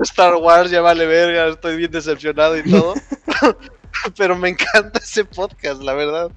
[0.00, 2.94] Star Wars, ya vale verga, estoy bien decepcionado y todo.
[4.16, 6.30] pero me encanta ese podcast, la verdad.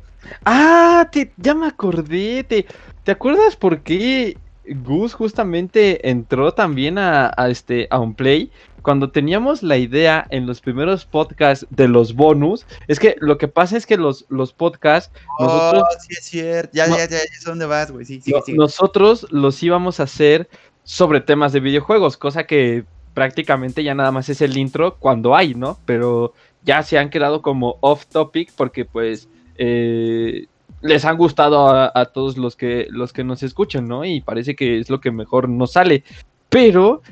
[0.45, 2.43] Ah, te, ya me acordé.
[2.43, 2.65] Te,
[3.03, 4.38] ¿te acuerdas por qué
[4.85, 8.52] Gus justamente entró también a, a este a Unplay?
[8.81, 13.48] Cuando teníamos la idea en los primeros podcasts de los bonus, es que lo que
[13.48, 16.72] pasa es que los, los podcasts, nosotros, Oh, sí es cierto.
[16.73, 16.98] Ya, No.
[16.98, 18.06] ya, ya, ya sé dónde vas, güey.
[18.06, 18.57] Sí, no- sigue.
[18.57, 20.49] nosotros los íbamos a hacer
[20.84, 25.53] sobre temas de videojuegos, cosa que prácticamente ya nada más es el intro cuando hay,
[25.53, 25.77] ¿no?
[25.85, 26.34] Pero
[26.64, 29.27] ya se han quedado como off topic porque pues
[29.64, 30.48] eh,
[30.82, 34.04] les han gustado a, a todos los que los que nos escuchan, ¿no?
[34.04, 36.04] Y parece que es lo que mejor nos sale.
[36.50, 37.04] Pero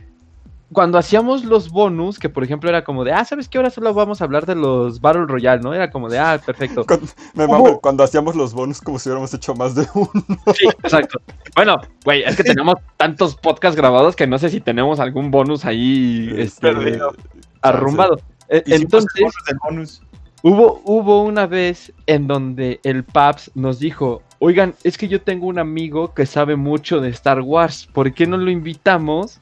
[0.71, 3.57] cuando hacíamos los bonus, que por ejemplo era como de, ah, ¿sabes qué?
[3.57, 5.73] Ahora solo vamos a hablar de los Battle Royale, ¿no?
[5.73, 6.85] Era como de, ah, perfecto.
[6.85, 10.09] Cuando, me mama cuando hacíamos los bonus como si hubiéramos hecho más de uno.
[10.55, 11.19] Sí, exacto.
[11.55, 15.65] Bueno, güey, es que tenemos tantos podcasts grabados que no sé si tenemos algún bonus
[15.65, 17.13] ahí este, Perdido.
[17.61, 18.19] arrumbado.
[18.49, 20.01] Eh, Hicimos Entonces, el bonus del bonus.
[20.41, 25.47] Hubo, hubo una vez en donde el Paps nos dijo, oigan, es que yo tengo
[25.47, 29.39] un amigo que sabe mucho de Star Wars, ¿por qué no lo invitamos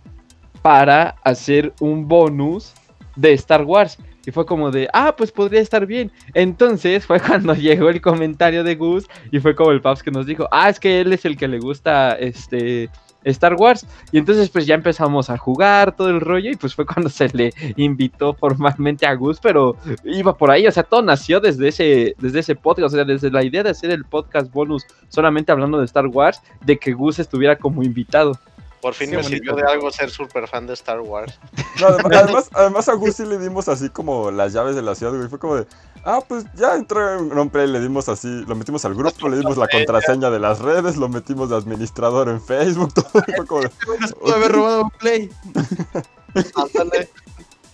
[0.62, 2.74] para hacer un bonus
[3.16, 3.98] de Star Wars?
[4.26, 6.12] Y fue como de, ah, pues podría estar bien.
[6.34, 10.26] Entonces fue cuando llegó el comentario de Gus y fue como el Paps que nos
[10.26, 12.90] dijo, ah, es que él es el que le gusta este
[13.24, 13.86] Star Wars.
[14.12, 17.30] Y entonces pues ya empezamos a jugar todo el rollo y pues fue cuando se
[17.30, 22.16] le invitó formalmente a Gus, pero iba por ahí, o sea, todo nació desde ese,
[22.20, 25.80] desde ese podcast, o sea, desde la idea de hacer el podcast bonus solamente hablando
[25.80, 28.34] de Star Wars, de que Gus estuviera como invitado.
[28.82, 31.40] Por fin Qué me sirvió de algo ser súper fan de Star Wars.
[31.82, 34.94] No, además, además, además a Gus sí le dimos así como las llaves de la
[34.94, 35.28] ciudad, güey.
[35.28, 35.66] Fue como de,
[36.08, 39.58] ah, pues ya entró en nombre, le dimos así, lo metimos al grupo, le dimos
[39.58, 43.10] la contraseña de las redes, lo metimos de administrador en Facebook, todo.
[43.12, 45.30] Fue como de, Nos pudo haber robado un play.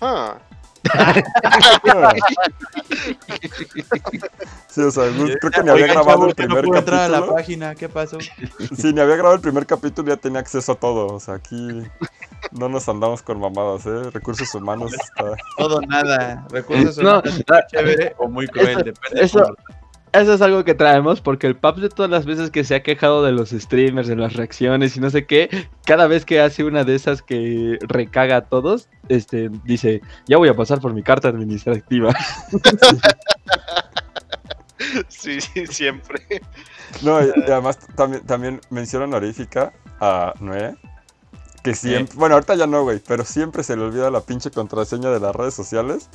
[0.06, 0.38] Ah,
[4.68, 7.08] sí, o sea, Gus creo que ni había grabado el no primer puedo entrar a
[7.08, 7.36] la capítulo.
[7.36, 7.76] página.
[7.76, 8.18] ¿Qué pasó?
[8.78, 11.08] Sí, ni había grabado el primer capítulo, ya tenía acceso a todo.
[11.14, 11.84] O sea, aquí
[12.52, 14.10] no nos andamos con mamadas, ¿eh?
[14.12, 15.36] Recursos humanos está...
[15.58, 16.46] Todo nada.
[16.50, 18.70] Recursos No, humanos, ah, chévere o muy cruel.
[18.70, 19.83] Eso- depende eso- de
[20.14, 22.84] Eso es algo que traemos porque el Paps de todas las veces que se ha
[22.84, 25.50] quejado de los streamers, de las reacciones y no sé qué,
[25.86, 30.50] cada vez que hace una de esas que recaga a todos, este, dice, ya voy
[30.50, 32.14] a pasar por mi carta administrativa.
[35.08, 36.22] sí, sí, siempre.
[37.02, 40.76] No, y, y además también, también mención honorífica a Noé,
[41.64, 45.10] Que siempre, bueno, ahorita ya no, güey, pero siempre se le olvida la pinche contraseña
[45.10, 46.10] de las redes sociales.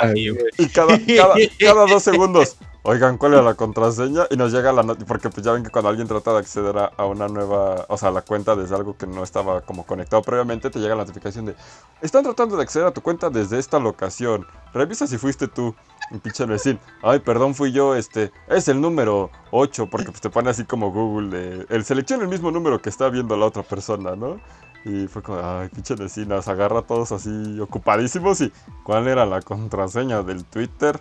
[0.00, 0.46] Ay, güey.
[0.56, 4.26] Y cada, cada, cada dos segundos, oigan, ¿cuál era la contraseña?
[4.30, 6.78] Y nos llega la nota, porque pues ya ven que cuando alguien trata de acceder
[6.78, 9.84] a, a una nueva, o sea, a la cuenta desde algo que no estaba como
[9.84, 11.54] conectado previamente, te llega la notificación de,
[12.00, 15.74] están tratando de acceder a tu cuenta desde esta locación, revisa si fuiste tú.
[16.10, 20.28] Y pinche vecino, ay, perdón, fui yo, este, es el número 8, porque pues te
[20.28, 23.62] pone así como Google, de, el selecciona el mismo número que está viendo la otra
[23.62, 24.38] persona, ¿no?
[24.84, 28.52] Y fue como, ay, pinche vecina, se agarra a todos así ocupadísimos y
[28.82, 31.00] ¿cuál era la contraseña del Twitter?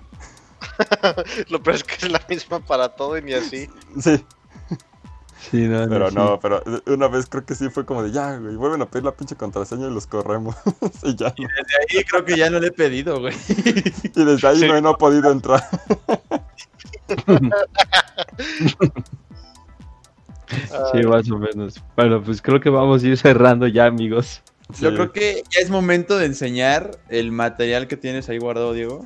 [1.50, 3.68] Lo peor es que es la misma para todo y ni así.
[4.00, 4.24] Sí,
[5.52, 6.16] Sí, no, pero sí.
[6.16, 9.04] no, pero una vez creo que sí fue como de, ya, güey, vuelven a pedir
[9.04, 10.56] la pinche contraseña y los corremos.
[11.04, 11.34] y ya.
[11.38, 13.36] Desde ahí creo que ya no le he pedido, güey.
[14.16, 14.68] Y desde ahí Sí.
[14.68, 15.62] no, no ha podido entrar.
[20.92, 21.76] Sí, más o menos.
[21.96, 24.42] Bueno, pues creo que vamos a ir cerrando ya, amigos.
[24.80, 24.96] Yo Sí.
[24.96, 29.06] creo que ya es momento de enseñar el material que tienes ahí guardado, Diego.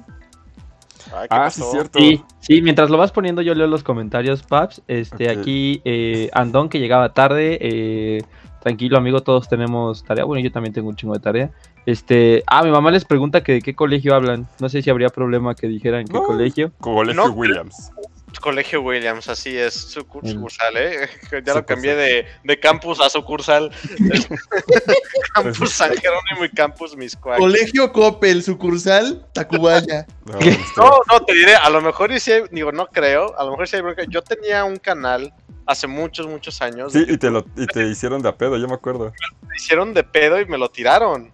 [1.14, 1.72] Ay, ¿qué Ah, sí, pasó?
[1.72, 2.00] cierto.
[2.00, 4.82] Sí, sí, mientras lo vas poniendo yo leo los comentarios, Paps.
[4.88, 7.58] Este, aquí eh, Andón que llegaba tarde.
[7.62, 8.22] eh,
[8.62, 10.26] tranquilo, amigo, todos tenemos tarea.
[10.26, 11.52] Bueno, yo también tengo un chingo de tarea.
[11.86, 14.46] Este, ah, mi mamá les pregunta que de qué colegio hablan.
[14.60, 16.24] No sé si habría problema que dijeran qué No.
[16.24, 16.74] colegio.
[16.82, 17.92] Colegio No, Williams.
[18.40, 21.10] Colegio Williams, así es, sucursal, ¿eh?
[21.32, 21.56] Ya Sucursal.
[21.56, 23.72] lo cambié de, de campus a sucursal.
[25.34, 27.38] campus San Jerónimo y campus Miscuac.
[27.40, 30.06] Colegio Coppel, sucursal Tacubaya.
[30.26, 30.34] No,
[30.78, 33.52] No, no, te diré, a lo mejor y sí hay- digo, no creo, a lo
[33.52, 34.04] mejor sí hay bronca.
[34.10, 35.34] Yo tenía un canal
[35.66, 36.92] hace muchos, muchos años.
[36.94, 39.14] Sí, y te, lo, y te hicieron de a pedo, yo me acuerdo.
[39.48, 41.32] Me hicieron de pedo y me lo tiraron.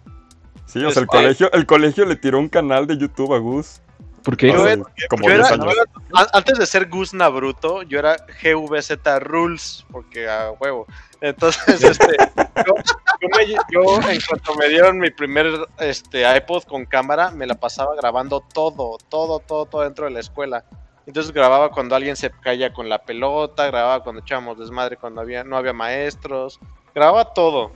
[0.66, 3.80] Sí, o sea, el colegio, el colegio le tiró un canal de YouTube a Gus.
[4.24, 4.48] ¿Por qué?
[4.48, 5.74] Yo hace era- como yo 10 era- años.
[5.74, 5.90] yo era-
[6.32, 10.86] a- antes de ser Gus Nabruto, yo era GVZ Rules, porque a huevo.
[11.20, 12.16] Entonces, este,
[12.66, 12.74] yo,
[13.20, 15.46] yo me- yo, en cuanto me dieron mi primer
[15.78, 20.20] este, iPod con cámara, me la pasaba grabando todo, todo, todo, todo dentro de la
[20.20, 20.64] escuela.
[21.06, 25.44] Entonces grababa cuando alguien se caía con la pelota, grababa cuando echábamos desmadre, cuando había,
[25.44, 26.58] no había maestros,
[26.94, 27.72] grababa todo.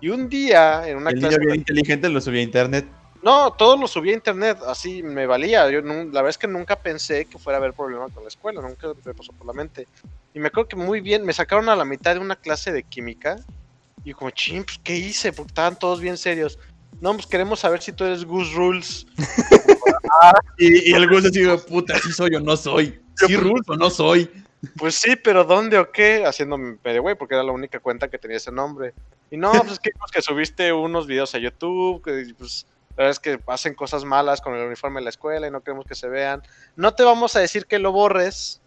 [0.00, 1.38] Y un día, en una El clase...
[1.38, 2.86] niño bien inteligente lo subí a internet.
[3.26, 5.68] No, todo lo subí a internet, así me valía.
[5.68, 8.62] Yo la verdad es que nunca pensé que fuera a haber problema con la escuela,
[8.62, 9.88] nunca me pasó por la mente.
[10.32, 12.84] Y me acuerdo que muy bien, me sacaron a la mitad de una clase de
[12.84, 13.34] química
[14.04, 15.32] y como, ching, pues, ¿qué hice?
[15.32, 16.56] Porque estaban todos bien serios.
[17.00, 19.06] No, pues queremos saber si tú eres Goose Rules.
[20.58, 22.98] Y, y el Gus así, puta, sí soy o no soy.
[23.16, 24.30] Sí, Rules o no soy.
[24.78, 26.24] Pues sí, pero ¿dónde o qué?
[26.24, 28.94] Haciéndome de güey, porque era la única cuenta que tenía ese nombre.
[29.32, 32.66] Y no, pues es que, pues, que subiste unos videos a YouTube, que pues
[32.96, 35.60] la verdad es que hacen cosas malas con el uniforme de la escuela y no
[35.60, 36.42] queremos que se vean.
[36.76, 38.62] No te vamos a decir que lo borres,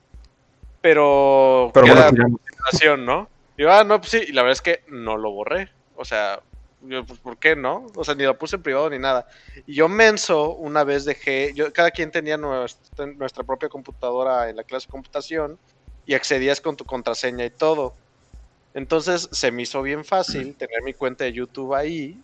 [0.82, 3.30] pero, Pero queda bueno, ¿no?
[3.58, 5.72] Y yo, ah, no, pues sí, y la verdad es que no lo borré.
[5.96, 6.42] O sea,
[6.84, 7.88] yo, pues, ¿por qué no?
[7.96, 9.28] O sea, ni lo puse en privado ni nada.
[9.66, 14.58] Y yo menso, una vez dejé, yo, cada quien tenía nuestra, nuestra propia computadora en
[14.58, 15.60] la clase de computación
[16.06, 17.96] y accedías con tu contraseña y todo.
[18.76, 22.22] Entonces se me hizo bien fácil tener mi cuenta de YouTube ahí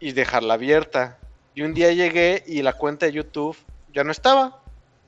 [0.00, 1.18] y dejarla abierta.
[1.54, 3.56] Y un día llegué y la cuenta de YouTube
[3.92, 4.60] ya no estaba.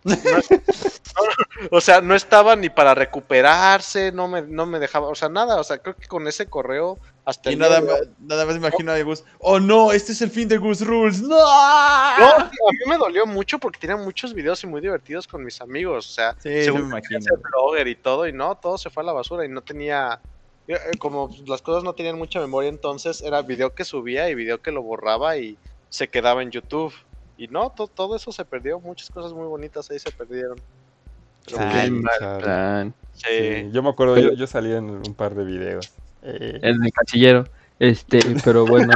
[0.03, 5.15] No- no, o sea, no estaba ni para recuperarse, no me, no me dejaba, o
[5.15, 7.87] sea, nada, o sea, creo que con ese correo hasta Y el día nada de
[7.87, 9.25] más, hoy- nada más imagino a Gus.
[9.39, 11.21] Oh no, este es el fin de Gus Rules.
[11.21, 11.29] No.
[11.37, 15.61] No, a mí me dolió mucho porque tenía muchos videos y muy divertidos con mis
[15.61, 17.21] amigos, o sea, Sí, según me imagino.
[17.51, 20.19] blogger y todo, y no, todo se fue a la basura y no tenía.
[20.69, 24.61] Eh, Como las cosas no tenían mucha memoria, entonces era video que subía y video
[24.61, 25.59] que lo borraba y
[25.89, 26.95] se quedaba en YouTube.
[27.37, 30.57] Y no, to- todo eso se perdió, muchas cosas muy bonitas ahí se perdieron.
[31.47, 31.57] Sí.
[33.13, 35.93] Sí, yo me acuerdo, yo, yo salí en un par de videos.
[36.23, 37.45] Eh, En el casillero.
[37.81, 38.93] Este, pero bueno.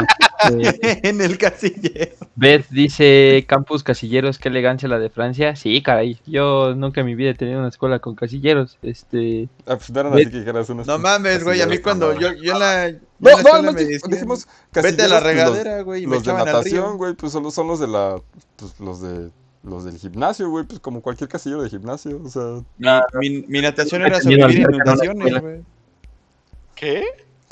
[0.61, 2.13] eh, en el casillero.
[2.37, 5.57] Beth dice Campus Casilleros, qué elegancia la de Francia.
[5.57, 6.21] Sí, caray.
[6.27, 8.79] Yo nunca en mi vida he tenido una escuela con casilleros.
[8.83, 9.49] Este.
[9.67, 11.63] ah, pues no eran Ve- así que dijeras unos No mames, güey.
[11.63, 12.87] A mí cuando yo, yo en la.
[12.89, 14.39] en No, la no, no, me decían,
[14.75, 16.03] Vete a la regadera, güey.
[16.03, 18.21] y me Los, los de natación, güey, pues solo son los de la.
[18.57, 19.31] Pues los de.
[19.63, 22.63] Los del gimnasio, güey, pues como cualquier casillero de gimnasio, o sea.
[23.19, 25.61] Mi, mi, mi natación era sobrevivir inundaciones, güey.
[26.75, 27.03] ¿Qué?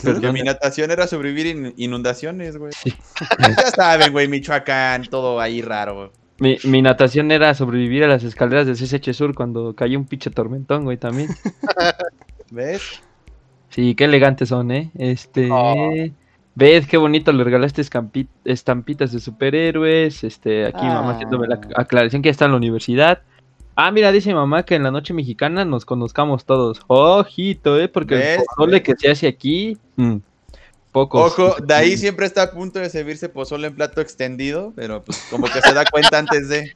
[0.02, 0.20] ¿Qué?
[0.20, 2.72] Que mi natación era sobrevivir in- inundaciones, güey.
[3.38, 6.12] ya saben, güey, Michoacán, todo ahí raro.
[6.38, 10.30] Mi, mi natación era sobrevivir a las escaleras del CSH Sur cuando cayó un pinche
[10.30, 11.28] tormentón, güey, también.
[12.50, 13.00] ¿Ves?
[13.70, 14.90] Sí, qué elegantes son, ¿eh?
[14.98, 15.48] Este.
[15.50, 15.92] Oh.
[16.54, 17.82] Beth, qué bonito, le regalaste
[18.44, 20.24] estampitas de superhéroes.
[20.24, 21.14] Este, aquí mi mamá Ah.
[21.14, 23.22] haciéndome la aclaración que ya está en la universidad.
[23.74, 26.80] Ah, mira, dice mi mamá que en la noche mexicana nos conozcamos todos.
[26.88, 27.88] Ojito, ¿eh?
[27.88, 28.44] Porque el ¿Ves?
[28.56, 29.78] pozole que se hace aquí.
[29.96, 30.16] mm,
[30.92, 31.32] pocos.
[31.32, 35.26] Ojo, de ahí siempre está a punto de servirse pozole en plato extendido, pero pues
[35.30, 36.72] como que se da cuenta antes de.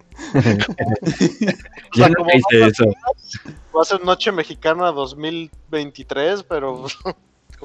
[1.94, 2.84] Ya no hice eso.
[3.76, 6.86] Va a ser Noche Mexicana 2023, pero.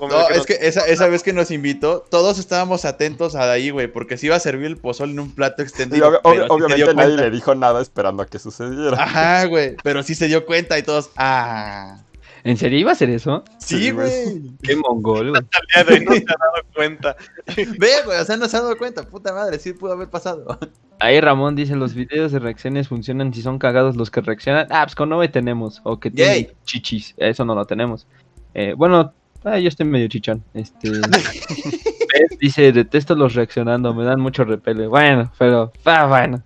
[0.07, 3.51] No, que es que esa, esa vez que nos invitó, todos estábamos atentos a de
[3.51, 6.09] ahí, güey, porque se iba a servir el pozole en un plato extendido.
[6.11, 9.01] dio obviamente nadie le dijo nada esperando a que sucediera.
[9.01, 11.99] Ajá, güey, pero sí se dio cuenta y todos, ah.
[12.43, 13.43] ¿En serio iba a hacer eso?
[13.59, 14.41] Sí, Sí, güey.
[14.63, 15.41] Qué mongol, güey.
[15.41, 17.15] al día de hoy no se ha dado cuenta.
[17.77, 20.57] Ve, güey, o sea, no se ha dado cuenta, puta madre, sí pudo haber pasado.
[20.99, 24.67] Ahí Ramón dice, los videos de reacciones funcionan si son cagados los que reaccionan.
[24.69, 25.81] Ah, pues con Nove tenemos.
[25.83, 26.53] O que tienen Yay.
[26.63, 27.15] chichis.
[27.17, 28.07] Eso no lo tenemos.
[28.53, 30.43] Eh, bueno, ah, yo estoy medio chichón.
[30.53, 30.91] Este...
[32.39, 34.87] Dice, detesto los reaccionando, me dan mucho repele.
[34.87, 36.43] Bueno, pero, ah, bueno.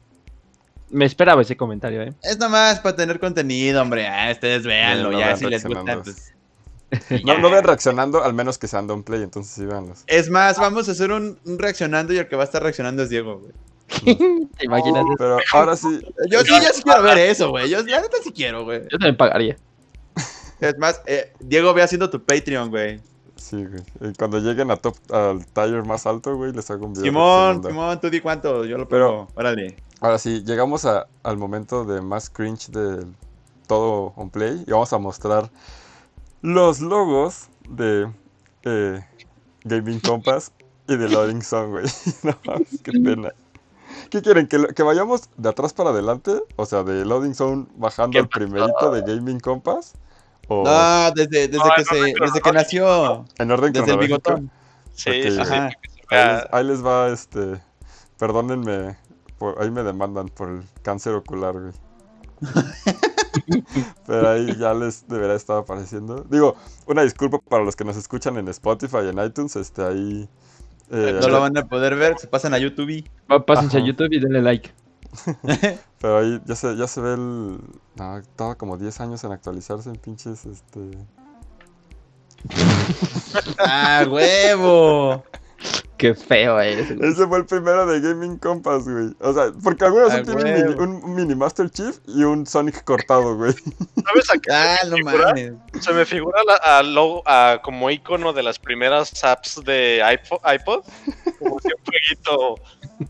[0.89, 2.13] Me esperaba ese comentario, ¿eh?
[2.21, 4.07] Es nomás para tener contenido, hombre.
[4.07, 6.01] Ah, ustedes véanlo, no ya si les gusta.
[6.01, 6.33] Pues.
[7.25, 10.03] No, no ven reaccionando, al menos que sean play, entonces sí véanlos.
[10.07, 13.03] Es más, vamos a hacer un, un reaccionando y el que va a estar reaccionando
[13.03, 13.51] es Diego, güey.
[14.57, 15.05] ¿Te imaginas?
[15.17, 15.99] Pero ahora sí,
[16.29, 17.69] Yo sí, yo sí quiero ver eso, güey.
[17.69, 18.81] Yo la neta sí quiero, güey.
[18.83, 19.57] Yo también pagaría.
[20.59, 22.99] Es más, eh, Diego, ve haciendo tu Patreon, güey.
[23.35, 23.83] sí, güey.
[24.11, 27.05] Y cuando lleguen a top, al tier más alto, güey, les hago un video.
[27.05, 27.63] Simón.
[27.63, 29.27] Simón, tú di cuánto, yo lo Pero- pongo.
[29.35, 29.75] Órale.
[30.01, 33.05] Ahora sí, llegamos a- al momento de más cringe de
[33.67, 35.49] todo on play y vamos a mostrar
[36.41, 38.09] los logos de
[38.63, 39.03] eh,
[39.63, 40.51] Gaming Compass
[40.87, 41.85] y de Loading Song, güey.
[42.23, 43.33] No mames, qué pena.
[44.09, 44.47] ¿Qué quieren?
[44.47, 46.41] ¿Que, que vayamos de atrás para adelante?
[46.57, 49.93] O sea, de Loading Zone bajando ¿Qué el primerito de Gaming Compass.
[50.47, 53.25] O No, desde, desde No, que se, desde que nació.
[53.37, 54.51] en orden Desde el bigotón.
[54.93, 55.15] Sí, Ok.
[55.45, 55.71] sí, Ahí
[56.09, 57.61] vea- les, ahí les va, este.
[58.17, 58.95] Perdónenme,
[59.37, 61.73] por, ahí me demandan por el cáncer ocular, güey.
[64.07, 66.25] Pero ahí ya les deberá estar apareciendo.
[66.29, 66.55] Digo,
[66.87, 70.29] una disculpa para los que nos escuchan en Spotify y en iTunes, este, ahí.
[70.91, 72.89] eh, No lo van a poder ver, se pasan a YouTube.
[72.89, 73.81] y- Va- Pásense a.
[73.81, 74.71] YouTube y denle like.
[76.01, 77.59] Pero ahí ya se, ya se ve el.
[77.95, 80.79] No, estaba como 10 años en actualizarse en pinches, este.
[83.59, 85.23] ¡Ah, huevo!
[85.97, 86.95] Qué feo es.
[86.95, 87.09] güey.
[87.11, 89.15] Ese fue el primero de Gaming Compass, güey.
[89.21, 93.35] O sea, porque algunos Ah, tienen mini- un mini Master Chief y un Sonic cortado,
[93.37, 93.53] güey.
[93.53, 95.27] ¿Sabes a qué ¡Ah, se no me figura?
[95.29, 95.53] mames!
[95.81, 100.39] Se me figura la- a logo- a como icono de las primeras apps de iPod,
[100.53, 100.83] iPod
[101.39, 102.55] como si un jueguito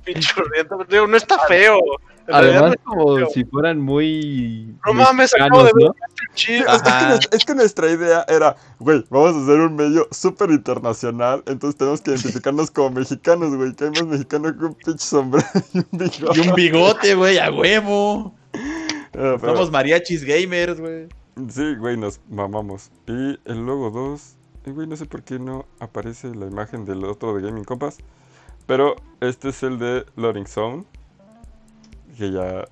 [0.03, 0.77] pinchurriento.
[0.89, 1.79] Digo, no está feo.
[2.27, 3.27] En Además, no como feo.
[3.33, 4.75] si fueran muy.
[4.85, 6.33] No mames, acabo de mexicanos, ver ¿no?
[6.33, 6.65] chido.
[6.75, 10.49] Es, que, nuestra- es que nuestra idea era, güey, vamos a hacer un medio súper
[10.49, 15.05] internacional, entonces tenemos que identificarnos como mexicanos, güey, que hay más mexicanos que un pinche
[15.05, 16.39] sombrero y un bigote.
[16.41, 18.33] Y un bigote, güey, a huevo.
[18.53, 21.07] Ah, pero- Somos mariachis gamers, güey.
[21.49, 22.89] Sí, güey, nos mamamos.
[23.07, 24.35] Y el logo 2,
[24.69, 27.97] y güey, no sé por qué no aparece la imagen del otro de Gaming Compass,
[28.65, 30.85] pero este es el de Loading Zone,
[32.17, 32.65] que ya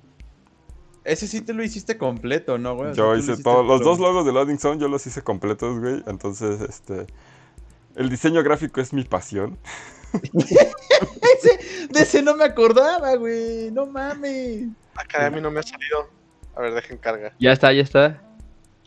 [1.04, 2.90] Ese sí te lo hiciste completo, ¿no, güey?
[2.90, 3.90] O sea, Yo lo hice hiciste todos los todo.
[3.90, 6.02] dos logos de Loading Zone, yo los hice completos, güey.
[6.06, 7.06] Entonces, este.
[7.96, 9.58] El diseño gráfico es mi pasión.
[10.32, 13.70] Ese, de ese no me acordaba, güey.
[13.72, 14.68] No mames.
[14.94, 16.08] Acá a mí no me ha salido.
[16.54, 17.32] A ver, dejen carga.
[17.38, 18.23] Ya está, ya está.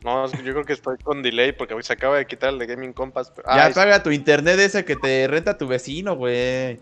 [0.07, 2.59] No, es que yo creo que estoy con delay porque se acaba de quitar el
[2.59, 3.29] de Gaming Compass.
[3.35, 6.79] pero- Ya Ay, paga tu internet ese que te renta tu vecino, güey.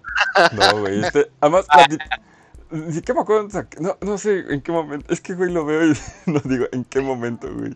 [0.51, 1.03] No, güey.
[1.03, 3.47] Este, además, la que me acuerdo.
[3.47, 5.11] o sea, No, no sé en qué momento.
[5.11, 5.93] Es que, güey, lo veo y
[6.27, 7.73] no digo en qué momento, güey.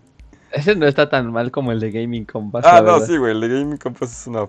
[0.51, 2.63] Ese no está tan mal como el de Gaming Compass.
[2.67, 3.07] Ah, la no, verdad.
[3.07, 3.31] sí, güey.
[3.31, 4.47] El de Gaming Compass es una.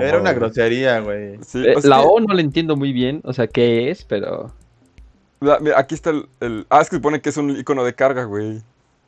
[0.00, 0.34] Era una güey.
[0.34, 1.38] grosería, güey.
[1.42, 4.52] Sí, Eh, la O no le entiendo muy bien, o sea, qué es, pero.
[5.40, 7.94] la- mira, aquí está el, el- Ah, es que supone que es un icono de
[7.94, 8.62] carga, güey.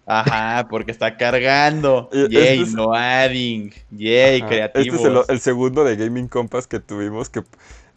[0.06, 2.08] Ajá, porque está cargando.
[2.12, 3.72] Y- Yay, este es- no adding.
[3.90, 4.96] Yay, Ajá, creativos.
[5.00, 7.42] Este es el, el segundo de Gaming Compass que tuvimos que...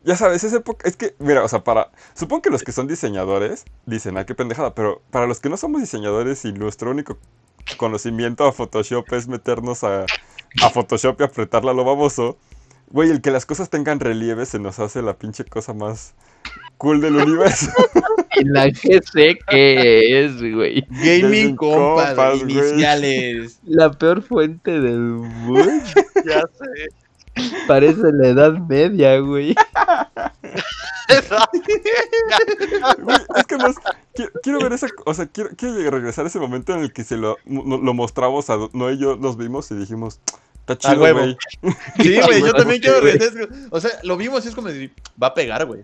[0.03, 0.87] Ya sabes, esa época...
[0.87, 1.91] Es que, mira, o sea, para...
[2.15, 5.57] Supongo que los que son diseñadores dicen, ay, qué pendejada, pero para los que no
[5.57, 7.17] somos diseñadores y nuestro único
[7.77, 10.05] conocimiento a Photoshop es meternos a,
[10.63, 12.37] a Photoshop y apretarla a lo baboso,
[12.89, 16.15] güey, el que las cosas tengan relieve se nos hace la pinche cosa más
[16.77, 17.69] cool del universo.
[18.39, 20.83] Y la que sé qué es, güey.
[20.89, 22.41] Gaming güey.
[22.41, 23.59] iniciales.
[23.65, 25.71] La peor fuente del mundo.
[26.25, 26.89] ya sé.
[27.67, 29.55] Parece la edad media, güey.
[32.99, 33.75] Güey, es que nos,
[34.13, 37.03] quiero, quiero ver esa, o sea, quiero, quiero regresar a ese momento en el que
[37.03, 40.19] se lo, no- lo mostramos a no y yo nos vimos y dijimos,
[40.59, 41.37] está chido, güey.
[41.97, 43.49] Sí, güey, yo también quiero regresar.
[43.71, 45.83] O sea, lo vimos y es como decir, va a pegar, güey.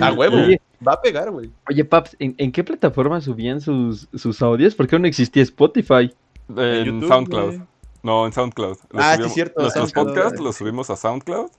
[0.00, 0.36] A huevo.
[0.36, 0.60] Oye.
[0.86, 1.50] Va a pegar, güey.
[1.68, 4.74] Oye, Paps, ¿en, en qué plataforma subían sus, sus audios?
[4.74, 6.12] ¿Por qué no existía Spotify?
[6.56, 7.60] En, YouTube, SoundCloud.
[8.02, 8.78] No, en SoundCloud.
[8.90, 10.14] Los Ah, sí, cierto, Nuestros SoundCloud.
[10.14, 11.50] podcasts los subimos a SoundCloud.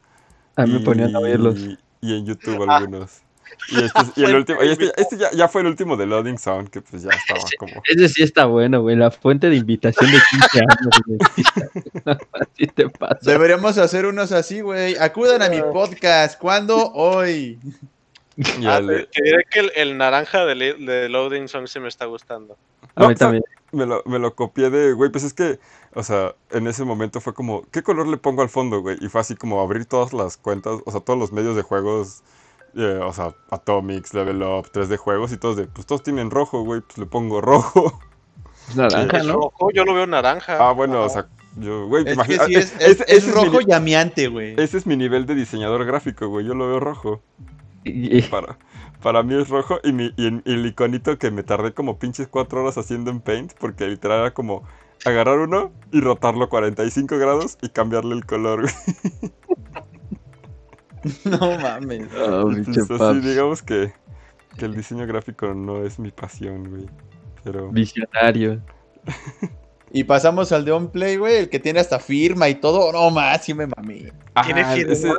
[0.55, 1.59] A mí me ponían a verlos.
[2.01, 3.21] Y en YouTube algunos.
[3.69, 6.37] Y, este, y el último, y este, este ya, ya, fue el último de Loading
[6.37, 7.81] Sound, que pues ya estaba como.
[7.87, 8.95] Ese sí está bueno, güey.
[8.95, 12.19] La fuente de invitación de 15 años.
[12.33, 13.19] así te pasa.
[13.21, 14.95] Deberíamos hacer unos así, güey.
[14.97, 16.39] Acudan a mi podcast.
[16.39, 16.91] ¿Cuándo?
[16.93, 17.59] Hoy.
[18.65, 19.07] Ah, diré
[19.51, 22.57] que el, el naranja de, Loading Song se me está gustando.
[22.95, 23.43] A mí también.
[23.71, 25.59] me, lo, me lo copié de, güey, pues es que,
[25.93, 28.97] o sea, en ese momento fue como, ¿qué color le pongo al fondo, güey?
[29.01, 32.23] Y fue así como abrir todas las cuentas, o sea, todos los medios de juegos,
[32.75, 36.63] eh, o sea, Atomics, Level Up, 3D juegos y todos de, pues todos tienen rojo,
[36.63, 37.99] güey, pues le pongo rojo.
[38.75, 39.33] Naranja, ¿no?
[39.33, 40.57] rojo, yo lo veo naranja.
[40.69, 41.27] Ah, bueno, o sea,
[41.57, 44.55] yo, güey, Es que sí, es, es- ese- es ese mi rojo llameante, güey.
[44.57, 47.21] Ese es mi nivel de diseñador gráfico, güey, yo lo veo rojo.
[47.83, 48.57] Y- Para,
[49.01, 52.27] para mí es rojo y, mi, y el, el iconito que me tardé como pinches
[52.27, 54.63] cuatro horas haciendo en Paint, porque literal era como
[55.05, 58.65] agarrar uno y rotarlo 45 grados y cambiarle el color.
[61.25, 62.07] No mames.
[62.15, 63.91] Oh, Entonces, así, digamos que,
[64.57, 66.85] que el diseño gráfico no es mi pasión, güey.
[67.43, 67.69] Pero...
[67.71, 68.61] Visionario.
[69.93, 72.93] Y pasamos al de OnPlay, güey, el que tiene hasta firma y todo.
[72.93, 74.13] No más, sí me mamé.
[74.45, 74.93] ¿Tiene Ah, firma?
[74.93, 75.11] ese-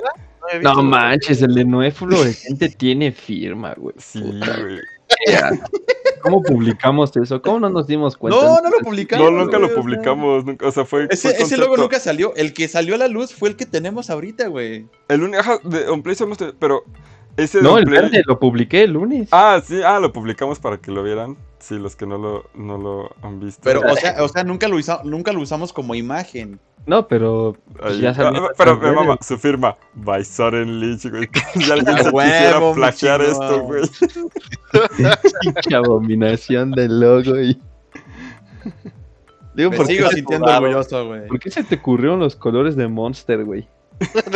[0.52, 3.94] he visto No manches, el de Noé Fluorescente tiene firma, güey.
[3.98, 4.80] Sí, güey.
[6.22, 7.42] ¿Cómo publicamos eso?
[7.42, 8.40] ¿Cómo no nos dimos cuenta?
[8.40, 9.30] No, no lo publicamos.
[9.30, 11.08] No, nunca güey, lo publicamos, nunca, o sea, fue...
[11.10, 12.34] Ese, fue ese logo nunca salió.
[12.36, 14.86] El que salió a la luz fue el que tenemos ahorita, güey.
[15.08, 16.84] El único, ajá, de OnPlay somos, de- pero
[17.36, 19.28] ese No, el verde lo publiqué el lunes.
[19.32, 21.36] Ah, sí, ah, lo publicamos para que lo vieran.
[21.59, 23.60] Sí, los que no lo, no lo han visto.
[23.62, 26.59] Pero, o sea, o sea nunca, lo usa- nunca lo usamos como imagen.
[26.86, 28.50] No, pero pues, Ahí- ya salió.
[28.59, 28.96] pero me verde.
[28.96, 31.28] mama, su firma, by Soren Lich, güey.
[31.54, 33.82] Si alguien se huevo, quisiera plagiar esto, güey.
[35.40, 37.40] Pinche abominación del logo.
[37.40, 37.56] Y...
[39.54, 41.28] Digo, Me ¿por qué, sigo sintiendo orgulloso, güey.
[41.28, 43.68] ¿por qué se te ocurrieron los colores de Monster, güey?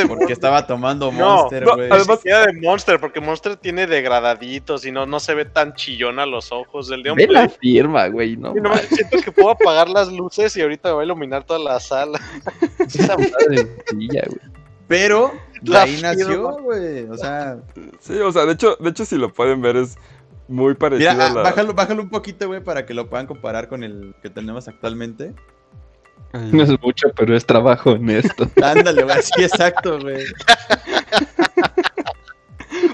[0.09, 1.91] Porque estaba tomando No, Monster, no, güey.
[1.91, 6.19] además- Ni de Monster, porque Monster tiene degradaditos y no, no se ve tan chillón
[6.19, 6.91] a los ojos.
[6.91, 8.37] El de Ve la firma, güey.
[8.37, 11.45] No, Y nomás siento que puedo apagar las luces y ahorita me va a iluminar
[11.45, 12.21] toda la sala.
[12.79, 14.09] esa madre güey.
[14.89, 17.05] Pero de La ahí nació, güey.
[17.05, 17.59] O sea,
[18.01, 19.97] Sí, o sea, de hecho, de hecho, si lo pueden ver, es
[20.49, 21.43] muy parecido mira, a ah, la.
[21.43, 25.35] bájalo, bájalo un poquito, güey, para que lo puedan comparar con el que tenemos actualmente.
[26.39, 28.49] No es mucho, pero es trabajo honesto.
[28.63, 30.25] Ándale, güey, sí, exacto, güey.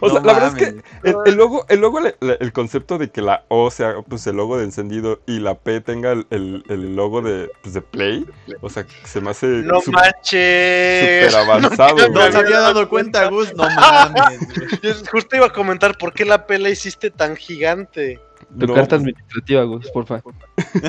[0.01, 3.11] O sea, No la verdad es que el, el logo, el logo, el concepto de
[3.11, 6.63] que la O sea pues el logo de encendido y la P tenga el, el-
[6.69, 8.27] el logo de, pues, de play,
[8.61, 11.33] o sea, se me hace No manches.
[11.33, 13.55] súper avanzado, No, se había dado cuenta, Gus.
[13.55, 14.39] No mames.
[14.83, 18.21] Yo justo iba a comentar por qué la pela hiciste tan gigante.
[18.59, 20.23] Tu No, carta administrativa, Gus, porfa.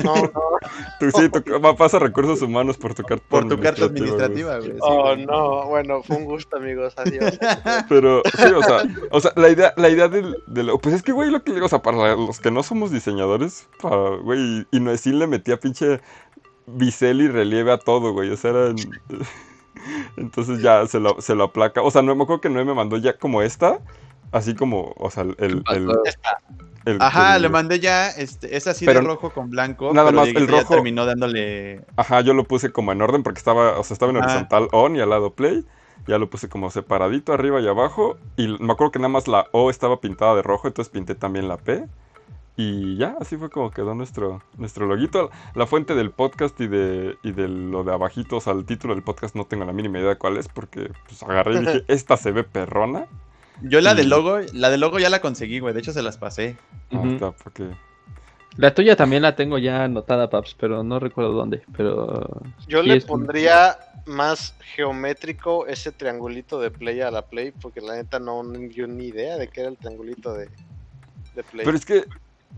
[0.04, 0.30] No, no.
[1.00, 4.74] tú, sí, tu- va- pasa recursos humanos por tu carta Por tu carta administrativa, güey.
[4.80, 5.24] Oh, güey.
[5.24, 5.66] no.
[5.68, 6.92] Bueno, fue un gusto, amigos.
[6.98, 7.38] Adiós.
[7.88, 11.12] Pero, sí, o sea, o sea, la idea, la idea del, del- Pues es que,
[11.12, 14.38] güey, lo que digo, o sea, para los que no somos diseñadores, para, güey,
[14.70, 16.00] y, y Noecín le metía pinche
[16.66, 18.76] bisel y relieve a todo, güey, o sea, eran...
[20.16, 21.82] Entonces ya se lo, se lo aplaca.
[21.82, 23.80] O sea, no me acuerdo que Noé me mandó ya como esta,
[24.32, 25.34] así como, o sea, el...
[25.38, 25.88] el, el-
[26.84, 29.92] el- Ajá, el- le mandé ya, este, es así Pero de rojo con blanco.
[29.92, 31.82] nada pero más, el ya rojo- terminó dándole.
[31.96, 34.26] Ajá, yo lo puse como en orden porque estaba, o sea, estaba en Ajá.
[34.26, 35.64] horizontal on y al lado play.
[36.06, 38.18] Ya lo puse como separadito arriba y abajo.
[38.36, 41.48] Y me acuerdo que nada más la O estaba pintada de rojo, entonces pinté también
[41.48, 41.86] la P.
[42.56, 45.30] Y ya, así fue como quedó nuestro, nuestro loguito.
[45.54, 48.94] La fuente del podcast y de, y de lo de abajito, o sea, el título
[48.94, 51.84] del podcast no tengo la mínima idea de cuál es porque pues agarré y dije,
[51.88, 53.06] esta se ve perrona.
[53.62, 55.74] Yo la Y- del logo, la del logo ya la conseguí, güey.
[55.74, 56.56] De hecho, se las pasé.
[56.92, 57.70] Ah, está, porque...
[58.56, 61.62] La tuya también la tengo ya anotada, Paps, pero no recuerdo dónde.
[61.76, 62.40] Pero.
[62.68, 63.76] Yo sí le pondría
[64.06, 69.06] más geométrico ese triangulito de play a la play, porque la neta no yo ni
[69.06, 70.48] idea de qué era el triangulito de,
[71.34, 71.64] de play.
[71.64, 72.04] Pero es que...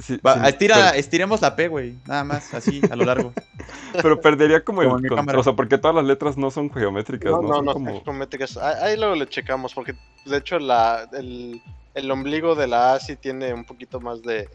[0.00, 1.94] sí, Va, sí, estira, pero- estiremos la P, güey.
[2.06, 3.32] Nada más, así, a lo largo.
[4.02, 4.88] Pero perdería como el...
[4.88, 5.38] Como mi con- cámara.
[5.38, 7.48] o sea, porque todas las letras no son geométricas, no, ¿no?
[7.48, 8.04] no, Son no, como...
[8.04, 8.56] geométricas.
[8.58, 9.94] Ahí, ahí luego le checamos, porque
[10.26, 11.60] de hecho la, el,
[11.94, 14.48] el ombligo de la A sí tiene un poquito más de...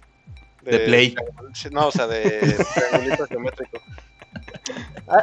[0.62, 1.16] De play.
[1.72, 3.80] No, o sea, de triangulito geométrico.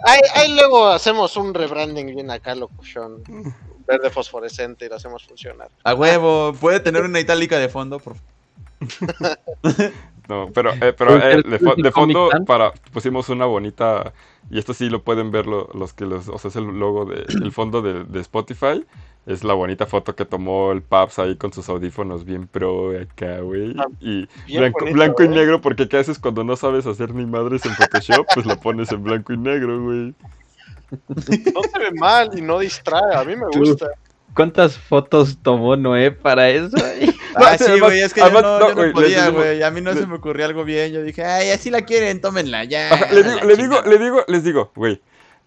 [0.05, 3.23] Ahí, ahí luego hacemos un rebranding bien acá, locución.
[3.87, 5.71] Verde fosforescente y lo hacemos funcionar.
[5.85, 8.17] A huevo, puede tener una itálica de fondo, por
[10.29, 14.13] No, pero, eh, pero eh, de, de fondo para pusimos una bonita
[14.51, 17.07] y esto sí lo pueden ver lo- los que los, o sea, es el logo
[17.07, 18.85] de el fondo de, de Spotify
[19.25, 23.41] es la bonita foto que tomó el Paps ahí con sus audífonos bien pro acá,
[23.41, 23.75] güey.
[23.79, 24.27] Ah, Y
[24.59, 25.29] blanco, bonito, blanco y ¿eh?
[25.31, 28.27] negro, porque ¿qué haces cuando no sabes hacer ni madres en Photoshop?
[28.35, 30.15] Pues lo pones en blanco y negro, güey.
[31.55, 33.87] No se ve mal y no distrae, a mí me gusta.
[34.35, 36.77] ¿Cuántas fotos tomó Noé para eso?
[37.35, 39.63] Ah, sí, güey, es que yo no, no, yo no güey, les podía, güey.
[39.63, 40.93] A mí no se me ocurrió algo bien.
[40.93, 42.93] Yo dije, ay, así la quieren, tómenla, ya.
[42.93, 43.89] Ajá, le digo, le digo, chingada.
[43.89, 45.01] le digo, les digo, güey,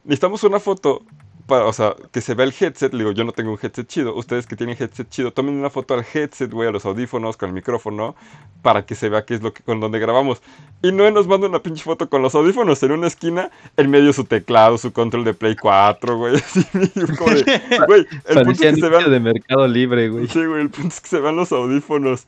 [0.04, 1.06] necesitamos una foto
[1.46, 2.94] para, o sea, que se vea el headset.
[2.94, 4.16] Le digo, yo no tengo un headset chido.
[4.16, 7.50] Ustedes que tienen headset chido, tomen una foto al headset, güey, a los audífonos, con
[7.50, 8.16] el micrófono,
[8.62, 10.42] para que se vea qué es lo que, con donde grabamos.
[10.82, 14.14] Y no nos manda una pinche foto con los audífonos en una esquina, en medio
[14.14, 16.36] su teclado, su control de Play 4, güey.
[16.38, 16.90] Así, de,
[17.88, 20.28] güey, el punto es que se vean de Mercado Libre, güey.
[20.28, 22.26] Sí, güey, el punto es que se vean los audífonos.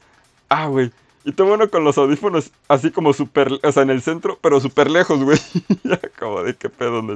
[0.49, 0.91] Ah, güey.
[1.25, 4.59] Y toma uno con los audífonos así como súper, o sea, en el centro, pero
[4.59, 5.39] súper lejos, güey.
[5.69, 7.15] Y ya como de qué pedo, no.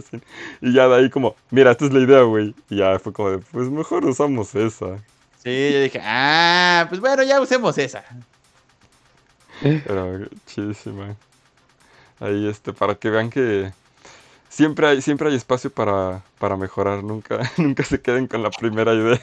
[0.61, 2.55] Y ya de ahí como, mira, esta es la idea, güey.
[2.69, 4.97] Y ya fue como de, pues mejor usamos esa.
[5.43, 8.03] Sí, yo dije, ah, pues bueno, ya usemos esa.
[9.61, 11.15] Pero chidísima.
[12.19, 13.71] Ahí, este, para que vean que
[14.49, 17.03] siempre hay, siempre hay espacio para, para mejorar.
[17.03, 19.21] Nunca, nunca se queden con la primera idea.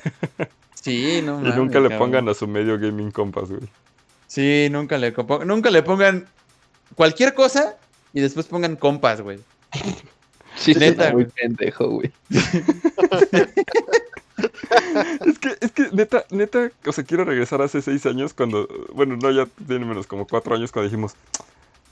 [0.74, 1.98] Sí, no Y nunca le cabrón.
[1.98, 3.68] pongan a su medio gaming compas, güey.
[4.34, 5.14] Sí, nunca le,
[5.46, 6.26] nunca le pongan
[6.96, 7.76] cualquier cosa
[8.12, 9.38] y después pongan compas, güey.
[10.56, 12.12] Sí, Neta, muy pendejo, güey.
[15.26, 19.16] Es que, es que neta, neta, o sea, quiero regresar hace seis años cuando, bueno,
[19.16, 21.14] no, ya tiene menos como cuatro años cuando dijimos,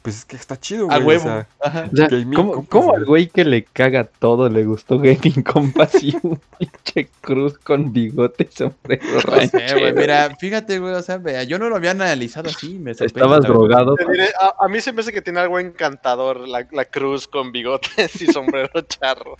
[0.02, 1.16] pues es que está chido, A güey.
[1.18, 1.22] huevo.
[1.28, 1.88] O sea, Ajá.
[1.92, 2.96] O sea, Gaming ¿cómo, Compass, cómo güey.
[2.98, 7.92] al güey que le caga todo le gustó Gaming Compass y un pinche cruz con
[7.92, 11.76] bigote y sombrero No sé, güey, mira, fíjate, güey, o sea, vea, yo no lo
[11.76, 13.96] había analizado así, me Estabas drogado.
[14.40, 18.20] A, a mí se me hace que tiene algo encantador la, la cruz con bigotes
[18.20, 19.36] y sombrero charro.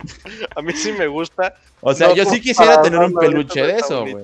[0.55, 1.55] A mí sí me gusta.
[1.81, 4.23] O sea, No, yo sí quisiera tener un peluche de eso, güey.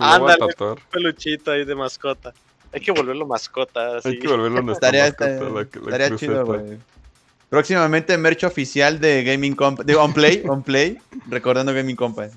[0.00, 0.38] a Ándale.
[0.38, 0.78] tatuar.
[0.90, 2.32] Peluchito ahí de mascota.
[2.76, 3.96] Hay que volverlo mascota.
[3.96, 4.08] Así.
[4.10, 6.78] Hay que volverlo nuestra Estaría, mascota, estaría- la- la estaría cruz chido, güey.
[7.48, 10.98] Próximamente merch oficial de Gaming Compa, de On Play, On Play,
[11.28, 12.28] recordando Gaming Compa.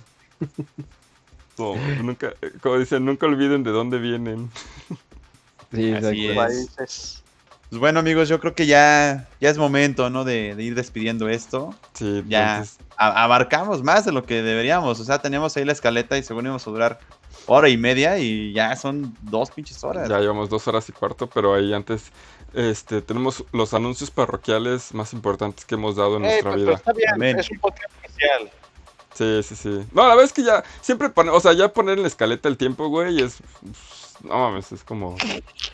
[1.57, 4.49] No, nunca, eh, como dicen, nunca olviden de dónde vienen.
[5.74, 6.36] Sí, Así es.
[6.38, 7.24] Países.
[7.70, 10.24] Pues bueno, amigos, yo creo que ya, ya es momento, ¿no?
[10.24, 11.76] De, de ir despidiendo esto.
[11.94, 12.53] Sí, Ya.
[12.57, 14.99] entonces, A- abarcamos más de lo que deberíamos.
[14.99, 16.99] O sea, teníamos ahí la escaleta y según íbamos a durar
[17.50, 20.08] hora y media y ya son dos pinches horas.
[20.08, 22.12] ya llevamos dos horas y cuarto, pero ahí antes,
[22.54, 26.74] este, tenemos los anuncios parroquiales más importantes que hemos dado en Eh, nuestra pero vida.
[26.76, 27.40] está bien, Amén.
[27.40, 28.52] es un podcast especial.
[29.16, 29.86] Sí, sí, sí.
[29.92, 32.48] No, la verdad es que ya, siempre pone, o sea, ya poner en la escaleta
[32.48, 33.38] el tiempo, güey, es.
[34.24, 35.16] No mames, es como.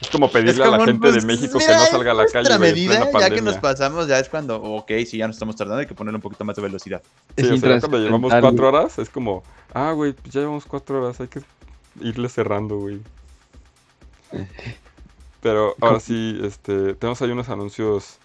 [0.02, 2.47] Es como pedirle a la gente de pues, México que no salga a la calle,
[2.57, 5.80] güey, medida, ya que nos pasamos, ya es cuando, ok, si ya nos estamos tardando,
[5.81, 7.02] hay que ponerle un poquito más de velocidad.
[7.38, 9.43] Sí, Es o sea, ya cuando llevamos cuatro horas, es como,
[9.73, 11.41] ah, güey, pues ya llevamos cuatro horas, hay que
[12.01, 13.01] irle cerrando, güey.
[15.41, 18.17] Pero ahora sí, este, tenemos ahí unos anuncios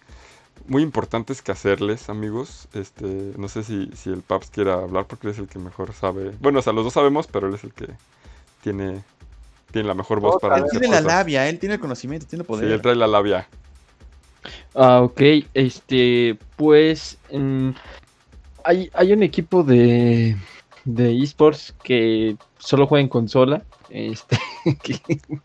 [0.66, 2.68] muy importantes que hacerles, amigos.
[2.72, 5.92] Este, no sé si, si el Paps quiera hablar porque él es el que mejor
[5.92, 6.32] sabe.
[6.40, 7.88] Bueno, o sea, los dos sabemos, pero él es el que
[8.62, 9.02] tiene,
[9.72, 12.42] tiene la mejor voz Todos para Él tiene la labia, él tiene el conocimiento, tiene
[12.42, 12.72] el Sí, poder.
[12.72, 13.48] él trae la labia.
[14.74, 15.20] Ah, ok.
[15.54, 17.70] Este, pues mm,
[18.64, 20.36] hay, hay un equipo de,
[20.84, 23.62] de esports que solo juega en consola.
[23.88, 24.38] Este,
[24.82, 25.00] que,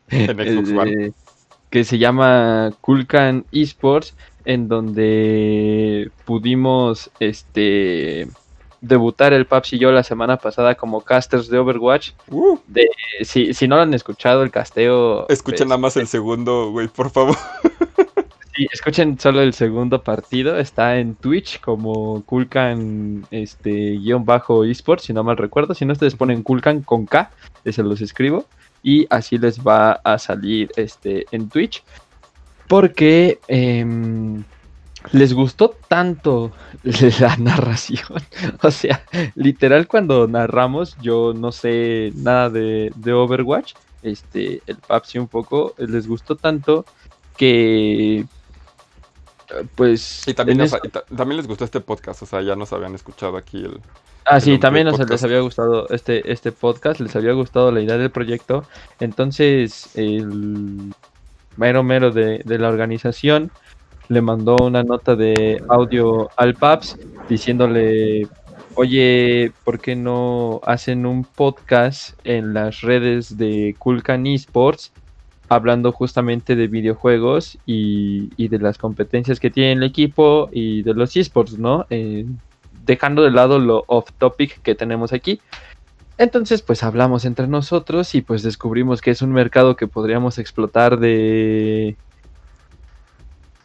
[0.10, 1.06] En Xbox One.
[1.08, 1.12] eh,
[1.70, 4.16] que se llama Kulkan Esports,
[4.46, 8.28] en donde pudimos este
[8.82, 12.12] debutar el Paps y yo la semana pasada como casters de Overwatch.
[12.30, 12.60] Uh,
[13.24, 15.28] si, si no lo han escuchado, el casteo.
[15.28, 17.36] escuchen pues, nada más el segundo, güey, por favor.
[18.56, 20.58] Sí, escuchen solo el segundo partido.
[20.58, 25.74] Está en Twitch como Kulkan este, guion bajo esports, si no mal recuerdo.
[25.74, 27.32] Si no, ustedes ponen Kulkan con K,
[27.66, 28.46] se los escribo.
[28.82, 31.84] Y así les va a salir este, en Twitch.
[32.70, 34.46] Porque em,
[35.12, 36.54] les gustó tanto
[37.20, 38.24] la narración.
[38.62, 39.04] O sea,
[39.36, 43.74] literal cuando narramos, yo no sé nada de, de Overwatch.
[44.02, 46.86] Este, el Papsi un poco, les gustó tanto
[47.36, 48.26] que eh,
[49.76, 52.96] pues Y también, nos- y también les gustó este podcast, o sea, ya nos habían
[52.96, 53.80] escuchado aquí el...
[54.26, 57.98] ah sí también nos les había gustado este este podcast les había gustado la idea
[57.98, 58.66] del proyecto.
[59.00, 60.94] Entonces el
[61.58, 63.52] mero mero de, de la organización
[64.10, 66.98] le mandó una nota de audio al Paps
[67.30, 68.28] diciéndole
[68.76, 74.92] oye ¿por qué no hacen un podcast en las redes de Kulkan Esports
[75.50, 81.16] hablando justamente de videojuegos y, de las competencias que tiene el equipo y de los
[81.16, 81.86] esports, ¿no?
[81.90, 82.26] Eh,
[82.86, 85.42] dejando de lado lo off topic que tenemos aquí.
[86.18, 90.98] Entonces, pues hablamos entre nosotros y pues descubrimos que es un mercado que podríamos explotar
[90.98, 91.98] de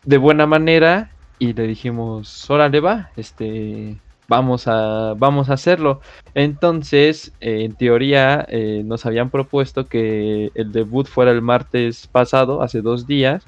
[0.05, 3.97] de buena manera y le dijimos, órale va, este,
[4.31, 6.01] vamos a, vamos a hacerlo.
[6.35, 12.63] Entonces, eh, en teoría, eh, nos habían propuesto que el debut fuera el martes pasado,
[12.63, 13.43] hace dos días,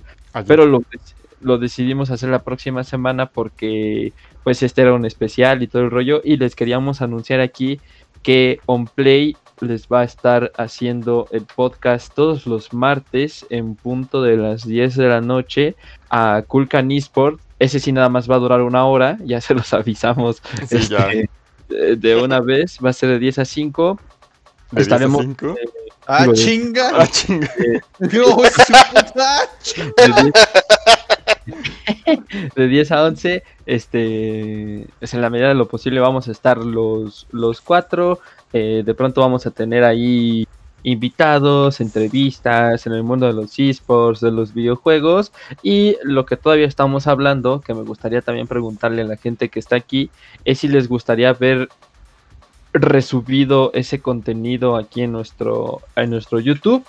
[0.49, 0.83] pero lo,
[1.41, 4.13] lo decidimos hacer la próxima semana porque
[4.43, 7.81] pues este era un especial y todo el rollo y les queríamos anunciar aquí
[8.25, 14.37] que OnPlay les va a estar haciendo el podcast todos los martes en punto de
[14.37, 15.77] las 10 de la noche
[16.11, 17.41] a Kulkan Esport.
[17.63, 21.11] Ese sí nada más va a durar una hora, ya se los avisamos Sí, ya.
[21.13, 21.31] este,
[21.69, 23.99] de, de una vez, va a ser de 10 a 5.
[24.73, 25.55] ¿De 10 a estaremos 5?
[26.07, 26.91] Ah, Digo, de- chinga.
[26.95, 27.49] Ah, chinga.
[28.01, 29.49] No, puta.
[29.97, 30.23] de
[32.05, 36.33] 10, de 10 a 11, este, es en la medida de lo posible vamos a
[36.33, 38.19] estar los, los cuatro,
[38.53, 40.47] eh, de pronto vamos a tener ahí
[40.85, 46.67] invitados, entrevistas en el mundo de los esports, de los videojuegos y lo que todavía
[46.67, 50.11] estamos hablando, que me gustaría también preguntarle a la gente que está aquí,
[50.45, 51.69] es si les gustaría ver
[52.73, 56.85] resubido ese contenido aquí en nuestro, en nuestro YouTube.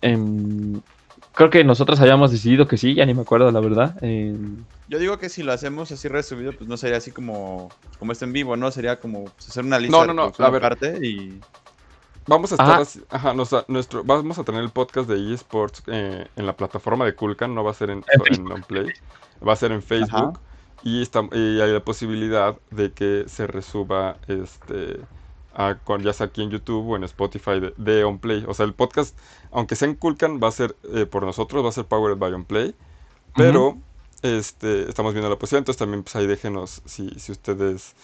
[0.00, 0.80] Em,
[1.34, 3.94] creo que nosotros habíamos decidido que sí, ya ni me acuerdo la verdad.
[4.02, 8.12] Em, Yo digo que si lo hacemos así resubido, pues no sería así como, como
[8.12, 8.70] está en vivo, ¿no?
[8.70, 10.64] Sería como pues, hacer una lista No, de no, no, reproducción a ver.
[10.64, 11.40] aparte y...
[12.28, 12.78] Vamos a estar Ajá.
[12.82, 17.04] así- ajá, nos- nuestro, vamos a tener el podcast de eSports eh, en la plataforma
[17.04, 18.86] de Kulkan, no va a ser en, En en OnPlay,
[19.46, 20.38] va a ser en Facebook
[20.84, 25.00] y, está, y hay la posibilidad de que se resuba este
[25.54, 28.44] a- con, ya sea aquí en YouTube o en Spotify de, de OnPlay.
[28.46, 29.18] O sea, el podcast,
[29.50, 32.32] aunque sea en Kulkan, va a ser eh, por nosotros, va a ser Powered by
[32.32, 32.74] OnPlay,
[33.34, 33.76] pero
[34.22, 37.94] este, estamos viendo la posibilidad, entonces también pues ahí déjenos si, si ustedes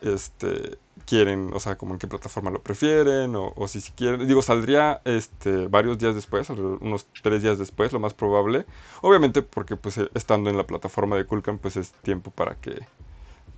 [0.00, 4.26] este, quieren, o sea, como en qué plataforma lo prefieren, o, o si, si quieren,
[4.26, 8.66] digo, saldría este, varios días después, unos tres días después, lo más probable,
[9.02, 12.80] obviamente porque pues eh, estando en la plataforma de Kulkan, pues es tiempo para que,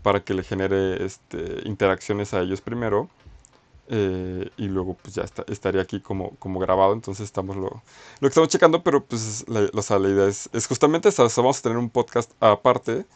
[0.02, 3.08] para que le genere este, interacciones a ellos primero,
[3.90, 7.80] eh, y luego pues ya está- estaría aquí como, como grabado, entonces estamos lo, lo
[8.20, 11.28] que estamos checando, pero pues la, o sea, la idea es, es justamente esa, o
[11.28, 13.06] sea, vamos a tener un podcast aparte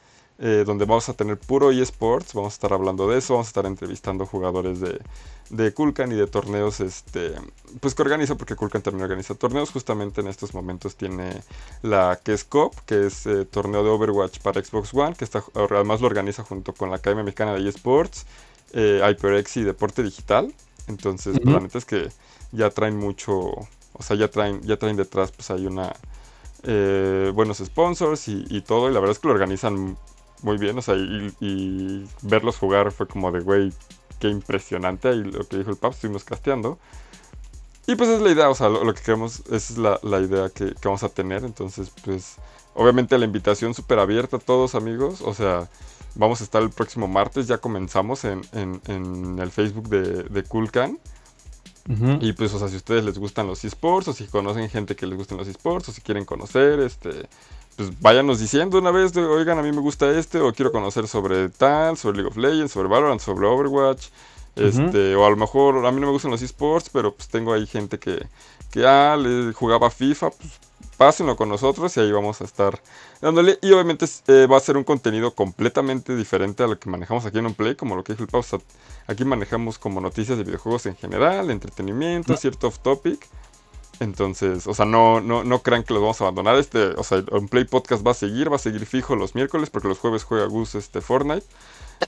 [0.45, 3.51] eh, donde vamos a tener puro eSports, vamos a estar hablando de eso, vamos a
[3.51, 5.01] estar entrevistando jugadores de,
[5.51, 7.35] de Kulkan y de torneos, este,
[7.81, 11.45] pues que organiza, porque Kulkan también organiza torneos, justamente en estos momentos tiene
[11.83, 15.45] la que es COP, que es eh, torneo de Overwatch para Xbox One, que está,
[15.55, 18.27] además lo organiza junto con la Academia Mexicana de eSports,
[18.73, 20.53] eh, HyperX y Deporte Digital,
[20.89, 22.09] entonces la neta es que
[22.51, 23.35] ya traen mucho,
[23.93, 25.93] o sea, ya traen, ya traen detrás, pues hay una...
[26.65, 29.99] eh, buenos sponsors y, y todo, y la verdad es que lo organizan
[30.43, 33.73] muy bien, o sea, y, y verlos jugar fue como de, güey,
[34.21, 36.79] qué impresionante, y lo que dijo el Pap, estuvimos casteando.
[37.87, 40.21] Y pues es la idea, o sea, lo, lo que queremos, esa es la, la
[40.21, 42.37] idea que, que vamos a tener, entonces pues
[42.75, 45.69] obviamente la invitación súper abierta a todos amigos, o sea,
[46.15, 50.43] vamos a estar el próximo martes, ya comenzamos en, en- en el Facebook de, de
[50.45, 50.99] Kulkan.
[51.89, 52.19] ujú.
[52.21, 54.95] Y pues, o sea, si a ustedes les gustan los esports, o si conocen gente
[54.95, 57.29] que les gustan los esports, o si quieren conocer, este,
[57.77, 61.09] pues váyanos diciendo una vez, de, oigan, a mí me gusta este, o quiero conocer
[61.09, 64.09] sobre tal, sobre League of Legends, sobre Valorant, sobre Overwatch,
[64.57, 67.53] este, o a lo mejor a mí no me gustan los esports, pero pues tengo
[67.53, 68.27] ahí gente que,
[68.71, 70.53] que ah, le jugaba FIFA, pues
[70.97, 72.81] pásenlo con nosotros y ahí vamos a estar
[73.21, 73.59] dándole.
[73.61, 77.39] Y obviamente eh, va a ser un contenido completamente diferente a lo que manejamos aquí
[77.39, 78.41] en Unplay, como lo que dijo el Pau.
[78.41, 78.61] o sea,
[79.07, 83.27] Aquí manejamos como noticias de videojuegos en general, entretenimiento, cierto off topic.
[84.01, 86.57] Entonces, o sea, no, no, no crean que los vamos a abandonar.
[86.57, 89.71] Este, o sea, el Play Podcast va a seguir, va a seguir fijo los miércoles,
[89.71, 91.47] porque los jueves juega Gus este Fortnite.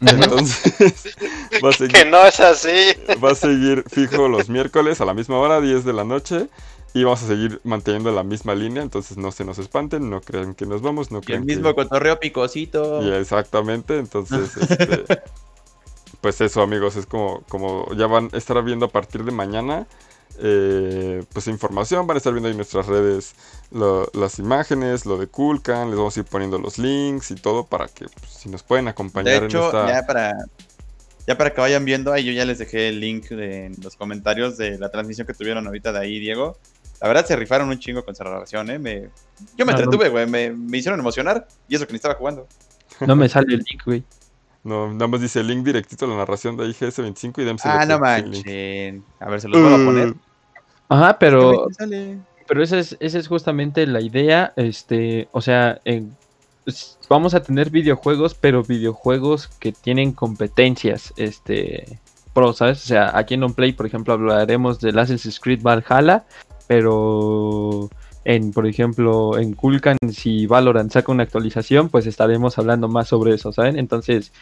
[0.01, 1.17] Entonces,
[1.65, 2.95] va a Que seguir, no es así.
[3.23, 6.49] va a seguir fijo los miércoles a la misma hora, 10 de la noche.
[6.97, 10.55] Y vamos a seguir manteniendo la misma línea, entonces no se nos espanten, no crean
[10.55, 11.75] que nos vamos, no Y el crean mismo que...
[11.75, 13.03] cotorreo picosito.
[13.03, 15.05] Y exactamente, entonces, este,
[16.21, 19.89] pues eso amigos, es como, como ya van a estar viendo a partir de mañana,
[20.39, 23.35] eh, pues información, van a estar viendo ahí en nuestras redes
[23.71, 27.65] lo- las imágenes, lo de Kulkan, les vamos a ir poniendo los links y todo
[27.67, 29.89] para que pues, si nos pueden acompañar De hecho, en esta...
[30.01, 30.33] ya para
[31.27, 33.97] ya para que vayan viendo, ahí yo ya les dejé el link de- en los
[33.97, 36.59] comentarios de la transmisión que tuvieron ahorita de ahí, Diego.
[37.01, 38.79] La verdad se rifaron un chingo con esa narración, ¿eh?
[38.79, 39.09] Me-
[39.57, 39.83] yo me Ah, no.
[39.83, 40.27] entretuve, güey.
[40.27, 42.47] Me, me hicieron emocionar y eso que ni estaba jugando.
[43.07, 44.05] No me sale el link, güey.
[44.63, 47.61] No, nada más dice link directito a la narración de IGS25 y DMC.
[47.65, 49.05] Ah, no manchen.
[49.21, 50.15] A ver, se los vuelvo a poner.
[50.95, 52.19] Ajá, pero ¿Qué sale?
[52.47, 56.15] Pero esa es, esa es justamente la idea, este, o sea, en-
[56.67, 61.99] s- vamos a tener videojuegos, pero videojuegos que tienen competencias, este,
[62.35, 62.85] pro, ¿sabes?
[62.85, 66.25] O sea, aquí en OnPlay, por ejemplo, hablaremos del Assassin's Creed Valhalla,
[66.67, 67.89] pero
[68.25, 73.35] en, por ejemplo, en Kulkan, si Valorant saca una actualización, pues estaremos hablando más sobre
[73.35, 73.79] eso, ¿saben?
[73.79, 74.33] Entonces,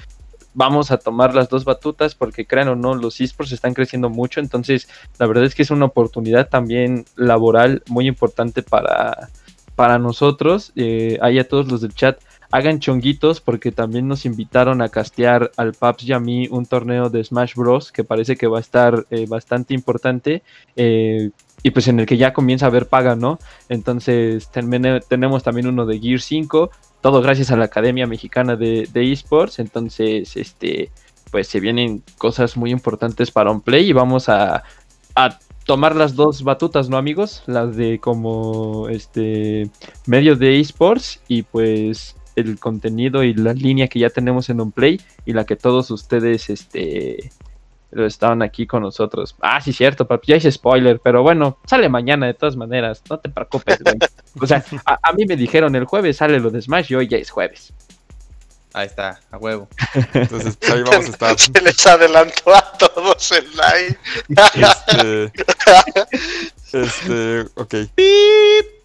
[0.55, 4.41] vamos a tomar las dos batutas porque crean o no, los esports están creciendo mucho,
[4.41, 9.31] entonces la verdad es que es una oportunidad también laboral muy importante para,
[9.75, 10.73] para nosotros.
[10.77, 12.19] Eh, ahí a todos los del chat,
[12.53, 17.11] hagan chonguitos porque también nos invitaron a castear al Paps y a mí un torneo
[17.11, 17.91] de Smash Bros.
[17.91, 20.43] que parece que va a estar eh, bastante importante.
[20.77, 21.31] eh,
[21.65, 23.39] y pues en el que ya comienza a haber paga, ¿no?
[23.69, 29.13] Entonces tenemos también uno de Gear 5, todo gracias a la Academia Mexicana de, de
[29.13, 29.61] Esports.
[29.61, 30.91] Entonces, este,
[31.31, 34.65] pues se vienen cosas muy importantes para un play y vamos a,
[35.15, 37.45] a tomar las dos batutas, ¿no, amigos?
[37.47, 39.71] Las de como este
[40.07, 44.73] medio de esports y pues el contenido y la línea que ya tenemos en un
[44.73, 47.31] play y la que todos ustedes este
[47.93, 49.37] lo estaban aquí con nosotros.
[49.41, 53.19] Ah, sí, cierto, papi, ya hice spoiler, pero bueno, sale mañana de todas maneras, no
[53.19, 53.99] te preocupes, güey.
[54.41, 57.09] O sea, a, a mí me dijeron el jueves sale lo de Smash y hoy
[57.09, 57.73] ya es jueves.
[58.75, 59.69] Ahí está, a huevo.
[60.15, 61.39] Entonces, pues ahí vamos a estar.
[61.39, 63.99] Se les adelantó a todos el live.
[64.55, 65.33] Este,
[66.73, 67.75] este, ok.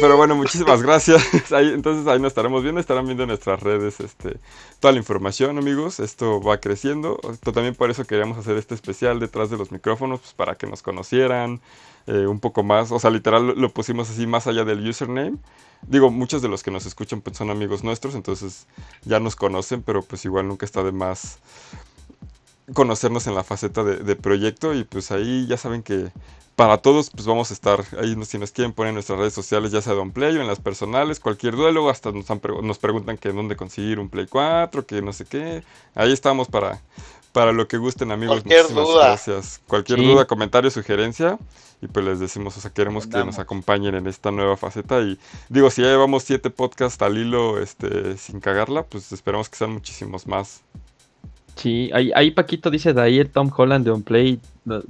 [0.00, 1.22] Pero bueno, muchísimas gracias.
[1.50, 4.38] Entonces ahí nos estaremos viendo, estarán viendo en nuestras redes este,
[4.80, 5.98] toda la información, amigos.
[5.98, 7.18] Esto va creciendo.
[7.30, 10.66] Esto también por eso queríamos hacer este especial detrás de los micrófonos, pues, para que
[10.66, 11.60] nos conocieran
[12.06, 12.92] eh, un poco más.
[12.92, 15.38] O sea, literal lo, lo pusimos así más allá del username.
[15.82, 18.66] Digo, muchos de los que nos escuchan pues, son amigos nuestros, entonces
[19.04, 21.38] ya nos conocen, pero pues igual nunca está de más
[22.74, 26.10] conocernos en la faceta de, de proyecto y pues ahí ya saben que
[26.56, 29.70] para todos, pues vamos a estar ahí, si nos quieren poner en nuestras redes sociales,
[29.70, 32.78] ya sea de un Play o en las personales, cualquier duelo, hasta nos, han nos
[32.78, 35.62] preguntan que dónde conseguir un Play 4, que no sé qué.
[35.94, 36.82] Ahí estamos para,
[37.30, 38.40] para lo que gusten, amigos.
[38.42, 39.06] Cualquier Muchísimas duda.
[39.06, 39.60] gracias.
[39.68, 40.06] Cualquier Sí.
[40.06, 41.38] duda, comentario, sugerencia.
[41.80, 45.00] Y pues les decimos, o sea, queremos que nos acompañen en esta nueva faceta.
[45.00, 45.16] Y
[45.48, 49.70] digo, si ya llevamos siete podcasts al hilo este, sin cagarla, pues esperamos que sean
[49.74, 50.62] muchísimos más.
[51.58, 54.38] Sí, ahí, ahí Paquito dice de ahí el Tom Holland de Unplay.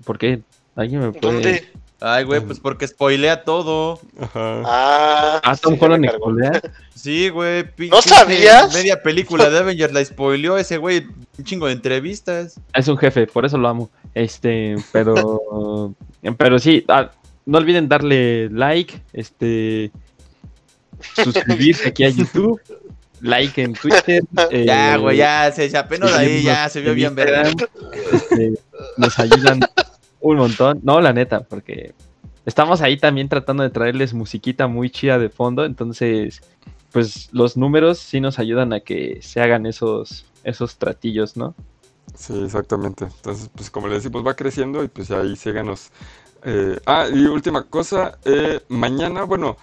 [0.05, 0.41] ¿Por qué?
[0.77, 1.33] ¿Alguien me puede...?
[1.33, 1.69] ¿Dónde?
[2.01, 3.99] Ay, güey, pues porque spoilea todo.
[4.21, 4.63] Ajá.
[4.65, 6.63] Ah, Ah, Tom sí, Holland expolia.
[6.95, 7.65] Sí, güey.
[7.91, 8.73] ¿No sabías?
[8.73, 11.07] Media película de Avengers la spoileó ese güey.
[11.39, 12.61] Un chingo de entrevistas.
[12.75, 13.91] Es un jefe, por eso lo amo.
[14.15, 15.95] Este, pero,
[16.39, 17.11] pero sí, ah,
[17.47, 19.91] no olviden darle like, este,
[21.17, 22.61] suscribirse aquí a YouTube,
[23.21, 24.23] like en Twitter.
[24.51, 27.51] eh, Ya, güey, ya, se, apenas de ahí, ya, se vio bien verga.
[28.13, 28.53] este,
[28.97, 29.61] nos ayudan
[30.21, 30.81] un montón.
[30.83, 31.95] No, la neta, porque
[32.47, 36.41] estamos ahí también tratando de traerles musiquita muy chida de fondo, entonces,
[36.93, 41.55] pues los números sí nos ayudan a que se hagan esos, esos tratillos, ¿no?
[42.15, 43.05] Sí, exactamente.
[43.05, 45.91] Entonces, pues como les decimos, va creciendo y pues ahí síganos.
[46.45, 49.57] Eh, ah, y última cosa, eh, mañana, bueno,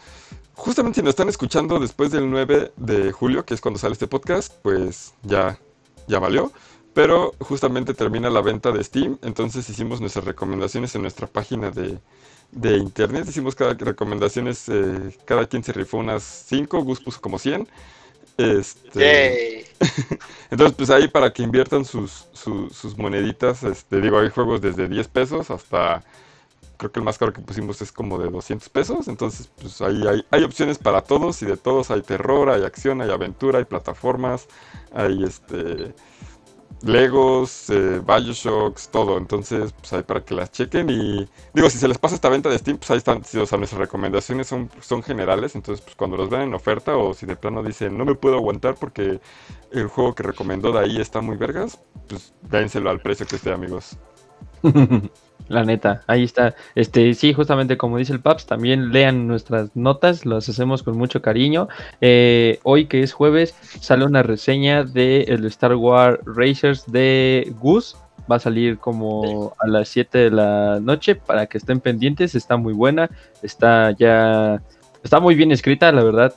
[0.55, 4.07] justamente si nos están escuchando después del 9 de julio, que es cuando sale este
[4.07, 5.59] podcast, pues ya,
[6.07, 6.51] ya valió.
[6.93, 11.99] Pero justamente termina la venta de Steam, entonces hicimos nuestras recomendaciones en nuestra página de,
[12.51, 13.27] de internet.
[13.27, 17.67] Hicimos cada recomendaciones, eh, cada quien se rifó unas 5, Gus puso como 100.
[18.37, 19.65] Este,
[20.51, 24.87] entonces, pues ahí para que inviertan sus, su- sus moneditas, este, digo, hay juegos desde
[24.87, 26.03] 10 pesos hasta,
[26.77, 30.03] creo que el más caro que pusimos es como de 200 pesos, entonces, pues ahí
[30.31, 34.47] hay, opciones para todos y de todos hay terror, hay acción, hay aventura, hay plataformas,
[34.93, 35.93] hay este...
[36.83, 39.17] Legos, eh, Bioshocks, todo.
[39.17, 40.89] Entonces, pues ahí para que las chequen.
[40.89, 43.21] Y digo, si se les pasa esta venta de Steam, pues ahí están.
[43.21, 45.55] o sea, nuestras recomendaciones son, son generales.
[45.55, 48.35] Entonces, pues cuando los ven en oferta o si de plano dicen no me puedo
[48.35, 49.19] aguantar porque
[49.71, 53.51] el juego que recomendó de ahí está muy vergas, pues dénselo al precio que esté,
[53.51, 53.97] amigos.
[55.47, 56.55] La neta, ahí está.
[56.73, 61.21] Este, sí, justamente como dice el Paps, también lean nuestras notas, las hacemos con mucho
[61.21, 61.67] cariño.
[62.01, 67.95] Eh, hoy que es jueves, sale una reseña de el Star Wars Racers de Goose.
[68.31, 72.33] Va a salir como a las 7 de la noche para que estén pendientes.
[72.33, 73.07] Está muy buena,
[73.43, 74.63] está ya,
[75.03, 76.33] está muy bien escrita, la verdad.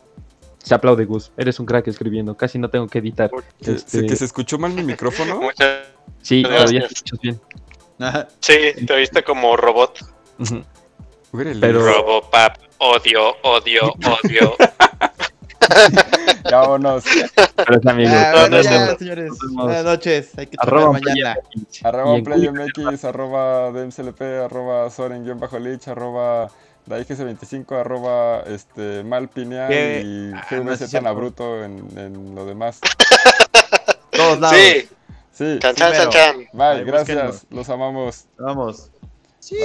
[0.58, 3.30] Se aplaude Gus, eres un crack escribiendo, casi no tengo que editar.
[3.62, 5.40] Que, Este- que se escuchó mal mi micrófono.
[5.40, 5.78] Muchas-
[6.20, 7.40] Sí, todavía escuchas bien.
[8.40, 9.98] Sí, te oíste como robot.
[11.32, 11.60] Órale.
[11.60, 13.92] Pero- Robopap, odio, odio,
[14.24, 14.56] odio.
[16.50, 17.04] Ya vámonos.
[17.56, 18.10] Pero es amigo.
[18.14, 19.32] Ah, ya, señores.
[19.52, 20.30] Buenas noches.
[20.38, 21.36] Hay que Arroba mañana.
[21.36, 21.36] Playa
[21.84, 26.48] Arroba PlayMX, arroba DMCLP, arroba Soren-Lich, arroba
[26.88, 30.02] DaIGS25, arroba este, Malpineal ¿Qué?
[30.04, 31.02] y Ah, GVZ.
[31.02, 32.80] Nabruto en, en lo demás.
[34.10, 34.56] Todos lados.
[34.56, 34.88] Sí,
[35.38, 35.58] Sí.
[35.60, 36.36] Chan, chan, chan.
[36.52, 37.46] Bye, gracias.
[37.50, 38.26] Los amamos.
[38.38, 38.90] Vamos.
[39.38, 39.56] Sí,